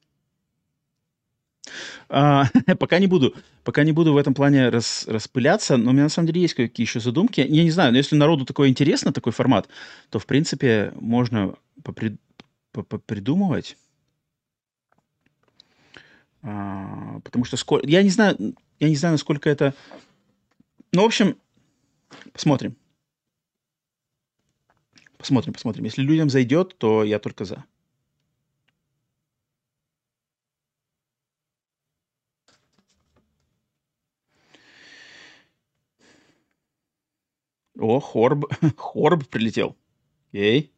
А, 2.09 2.45
пока 2.79 2.99
не 2.99 3.07
буду, 3.07 3.35
пока 3.65 3.85
не 3.85 3.93
буду 3.93 4.13
в 4.13 4.17
этом 4.17 4.35
плане 4.35 4.69
рас, 4.69 5.05
распыляться, 5.07 5.77
но 5.77 5.91
у 5.91 5.93
меня 5.93 6.05
на 6.05 6.09
самом 6.09 6.27
деле 6.27 6.43
есть 6.43 6.55
какие 6.55 6.87
еще 6.87 7.01
задумки. 7.01 7.41
Я 7.41 7.63
не 7.63 7.71
знаю, 7.71 7.93
но 7.93 7.99
если 7.99 8.17
народу 8.17 8.45
такое 8.45 8.69
интересно, 8.69 9.13
такой 9.13 9.33
формат, 9.33 9.69
то 10.11 10.19
в 10.19 10.27
принципе 10.27 10.93
можно 10.97 11.55
попри, 11.83 12.17
попридумывать. 12.73 13.77
А, 16.43 17.21
потому 17.21 17.45
что 17.45 17.57
сколько, 17.57 17.87
я 17.87 18.03
не 18.03 18.11
знаю, 18.11 18.37
я 18.79 18.89
не 18.89 18.97
знаю, 18.97 19.13
насколько 19.13 19.51
это. 19.51 19.75
Ну, 20.93 21.03
в 21.03 21.07
общем, 21.07 21.37
посмотрим. 22.33 22.77
Посмотрим, 25.19 25.53
посмотрим. 25.53 25.85
Если 25.85 26.03
людям 26.03 26.31
зайдет, 26.31 26.77
то 26.79 27.05
я 27.05 27.19
только 27.19 27.45
за. 27.45 27.65
О, 37.81 37.99
Хорб. 37.99 38.45
Хорб 38.77 39.27
прилетел. 39.29 39.77
Эй. 40.33 40.71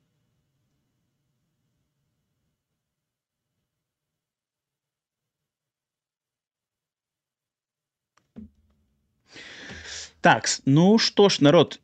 Так, 10.21 10.47
ну 10.65 10.99
что 10.99 11.29
ж, 11.29 11.41
народ, 11.41 11.81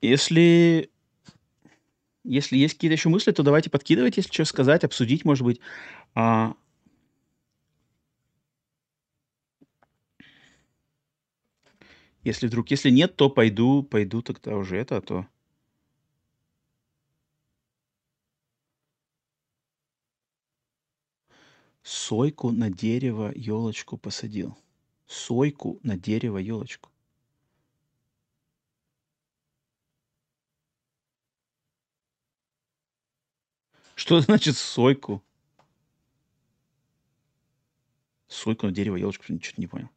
если, 0.00 0.90
если 2.24 2.56
есть 2.56 2.74
какие-то 2.74 2.94
еще 2.94 3.10
мысли, 3.10 3.30
то 3.32 3.42
давайте 3.42 3.68
подкидывать, 3.68 4.16
если 4.16 4.32
что 4.32 4.46
сказать, 4.46 4.84
обсудить, 4.84 5.26
может 5.26 5.44
быть. 5.44 5.60
А, 6.14 6.54
Если 12.24 12.46
вдруг, 12.46 12.70
если 12.70 12.90
нет, 12.90 13.16
то 13.16 13.28
пойду, 13.28 13.82
пойду 13.82 14.22
тогда 14.22 14.56
уже 14.56 14.76
это, 14.78 14.96
а 14.96 15.00
то... 15.02 15.26
Сойку 21.82 22.50
на 22.50 22.70
дерево 22.70 23.30
елочку 23.36 23.98
посадил. 23.98 24.56
Сойку 25.06 25.78
на 25.82 25.98
дерево 25.98 26.38
елочку. 26.38 26.90
Что 33.94 34.20
значит 34.20 34.56
сойку? 34.56 35.22
Сойку 38.28 38.66
на 38.66 38.72
дерево 38.72 38.96
елочку, 38.96 39.30
ничего 39.30 39.54
не 39.58 39.66
понял. 39.66 39.90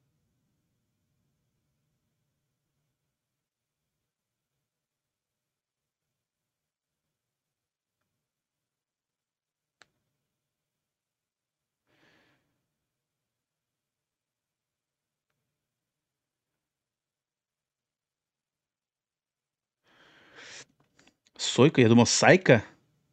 Сойка? 21.58 21.82
Я 21.82 21.90
думал, 21.90 22.06
Сайка. 22.06 22.64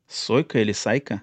Сойка 0.07 0.61
или 0.61 0.73
Сайка? 0.73 1.23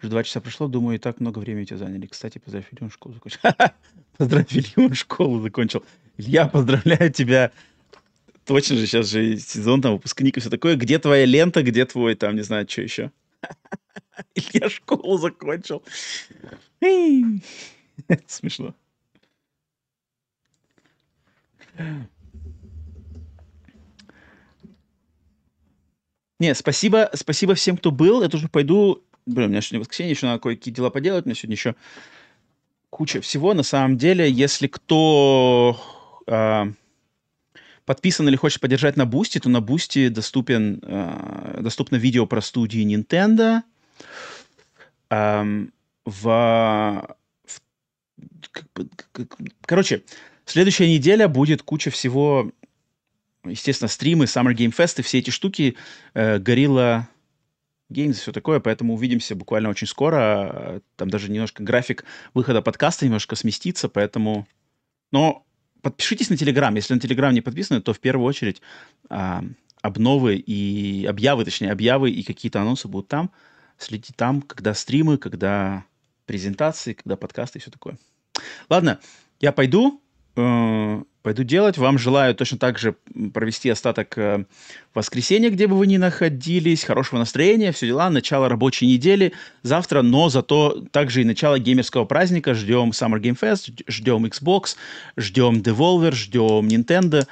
Уже 0.00 0.10
два 0.10 0.24
часа 0.24 0.40
прошло, 0.40 0.66
думаю, 0.66 0.96
и 0.96 0.98
так 0.98 1.20
много 1.20 1.38
времени 1.38 1.66
тебя 1.66 1.76
заняли. 1.76 2.08
Кстати, 2.08 2.38
поздравь, 2.38 2.66
Ильон 2.72 2.90
школу 2.90 3.14
закончил. 3.14 3.38
Поздравь, 4.18 4.52
Ильон 4.52 4.94
школу 4.94 5.38
закончил. 5.38 5.84
Илья, 6.16 6.48
поздравляю 6.48 7.12
тебя. 7.12 7.52
Точно 8.44 8.74
же, 8.74 8.88
сейчас 8.88 9.06
же 9.06 9.36
сезон, 9.36 9.82
там, 9.82 9.92
выпускник 9.92 10.36
и 10.36 10.40
все 10.40 10.50
такое. 10.50 10.74
Где 10.74 10.98
твоя 10.98 11.26
лента, 11.26 11.62
где 11.62 11.86
твой, 11.86 12.16
там, 12.16 12.34
не 12.34 12.42
знаю, 12.42 12.68
что 12.68 12.82
еще. 12.82 13.12
Илья 14.34 14.68
школу 14.68 15.16
закончил. 15.16 15.84
Смешно. 18.26 18.74
Не, 26.38 26.54
спасибо, 26.54 27.08
спасибо 27.14 27.54
всем, 27.54 27.76
кто 27.76 27.92
был. 27.92 28.22
Я 28.22 28.28
тоже 28.28 28.48
пойду. 28.48 29.04
Блин, 29.26 29.46
у 29.46 29.50
меня 29.50 29.60
сегодня 29.60 29.80
воскресенье, 29.80 30.10
еще 30.10 30.26
надо 30.26 30.40
кое-какие 30.40 30.74
дела 30.74 30.90
поделать. 30.90 31.24
У 31.24 31.28
меня 31.28 31.36
сегодня 31.36 31.54
еще 31.54 31.76
куча 32.90 33.20
всего. 33.20 33.54
На 33.54 33.62
самом 33.62 33.96
деле, 33.96 34.28
если 34.28 34.66
кто 34.66 35.80
э, 36.26 36.64
подписан 37.84 38.28
или 38.28 38.34
хочет 38.34 38.60
поддержать 38.60 38.96
на 38.96 39.06
Boosty, 39.06 39.38
то 39.38 39.48
на 39.48 39.60
Boosty 39.60 40.08
доступен, 40.08 40.80
э, 40.82 41.60
доступно 41.60 41.94
видео 41.94 42.26
про 42.26 42.40
студии 42.40 42.84
Nintendo. 42.84 43.62
Э, 45.10 45.66
в, 46.04 47.16
в 47.44 47.60
как 48.50 48.66
как, 49.12 49.38
короче, 49.64 50.02
следующая 50.44 50.88
неделя 50.88 51.28
будет 51.28 51.62
куча 51.62 51.90
всего 51.90 52.52
естественно, 53.44 53.88
стримы, 53.88 54.26
Summer 54.26 54.54
Game 54.54 54.74
Fest 54.74 55.00
и 55.00 55.02
все 55.02 55.18
эти 55.18 55.30
штуки, 55.30 55.76
э, 56.14 56.38
Gorilla 56.38 57.04
Games, 57.90 58.14
все 58.14 58.32
такое, 58.32 58.60
поэтому 58.60 58.94
увидимся 58.94 59.34
буквально 59.34 59.68
очень 59.68 59.86
скоро. 59.86 60.80
Там 60.96 61.10
даже 61.10 61.30
немножко 61.30 61.62
график 61.62 62.04
выхода 62.34 62.62
подкаста 62.62 63.04
немножко 63.04 63.36
сместится, 63.36 63.88
поэтому... 63.88 64.46
Но 65.10 65.44
подпишитесь 65.82 66.30
на 66.30 66.36
Телеграм. 66.36 66.74
Если 66.74 66.94
на 66.94 67.00
Телеграм 67.00 67.34
не 67.34 67.42
подписаны, 67.42 67.82
то 67.82 67.92
в 67.92 68.00
первую 68.00 68.26
очередь 68.26 68.62
а, 69.10 69.44
обновы 69.82 70.36
и 70.36 71.04
объявы, 71.04 71.44
точнее, 71.44 71.70
объявы 71.70 72.10
и 72.10 72.22
какие-то 72.22 72.62
анонсы 72.62 72.88
будут 72.88 73.08
там. 73.08 73.30
Следите 73.76 74.14
там, 74.16 74.40
когда 74.40 74.74
стримы, 74.74 75.18
когда 75.18 75.84
презентации, 76.24 76.94
когда 76.94 77.16
подкасты 77.16 77.58
и 77.58 77.62
все 77.62 77.70
такое. 77.70 77.98
Ладно, 78.70 79.00
я 79.40 79.52
пойду. 79.52 80.01
Пойду 80.34 81.44
делать. 81.44 81.78
Вам 81.78 81.98
желаю 81.98 82.34
точно 82.34 82.58
так 82.58 82.78
же 82.78 82.96
провести 83.32 83.70
остаток 83.70 84.18
э, 84.18 84.44
воскресенья, 84.92 85.50
где 85.50 85.68
бы 85.68 85.76
вы 85.76 85.86
ни 85.86 85.96
находились, 85.96 86.82
хорошего 86.82 87.20
настроения, 87.20 87.70
все 87.70 87.86
дела, 87.86 88.10
начало 88.10 88.48
рабочей 88.48 88.88
недели 88.88 89.32
завтра, 89.62 90.02
но 90.02 90.28
зато 90.30 90.84
также 90.90 91.20
и 91.20 91.24
начало 91.24 91.60
геймерского 91.60 92.06
праздника. 92.06 92.54
Ждем 92.54 92.90
Summer 92.90 93.20
Game 93.20 93.38
Fest, 93.40 93.84
ждем 93.86 94.24
Xbox, 94.24 94.74
ждем 95.16 95.60
Devolver, 95.60 96.12
ждем 96.12 96.66
Nintendo. 96.66 97.24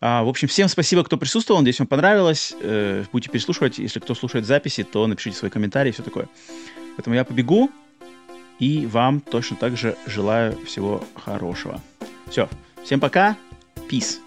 А, 0.00 0.22
в 0.22 0.28
общем, 0.28 0.48
всем 0.48 0.68
спасибо, 0.68 1.04
кто 1.04 1.18
присутствовал. 1.18 1.60
Надеюсь, 1.60 1.78
вам 1.78 1.88
понравилось. 1.88 2.54
Э, 2.60 3.04
будете 3.12 3.30
переслушивать. 3.30 3.78
Если 3.78 4.00
кто 4.00 4.14
слушает 4.14 4.46
записи, 4.46 4.82
то 4.82 5.06
напишите 5.06 5.36
свои 5.36 5.50
комментарии 5.50 5.90
и 5.90 5.92
все 5.92 6.02
такое. 6.02 6.26
Поэтому 6.96 7.14
я 7.14 7.24
побегу. 7.24 7.70
И 8.58 8.86
вам 8.86 9.20
точно 9.20 9.56
так 9.56 9.76
же 9.76 9.94
желаю 10.06 10.58
всего 10.64 11.04
хорошего. 11.14 11.82
Все. 12.28 12.48
Всем 12.84 13.00
пока. 13.00 13.36
Peace. 13.88 14.18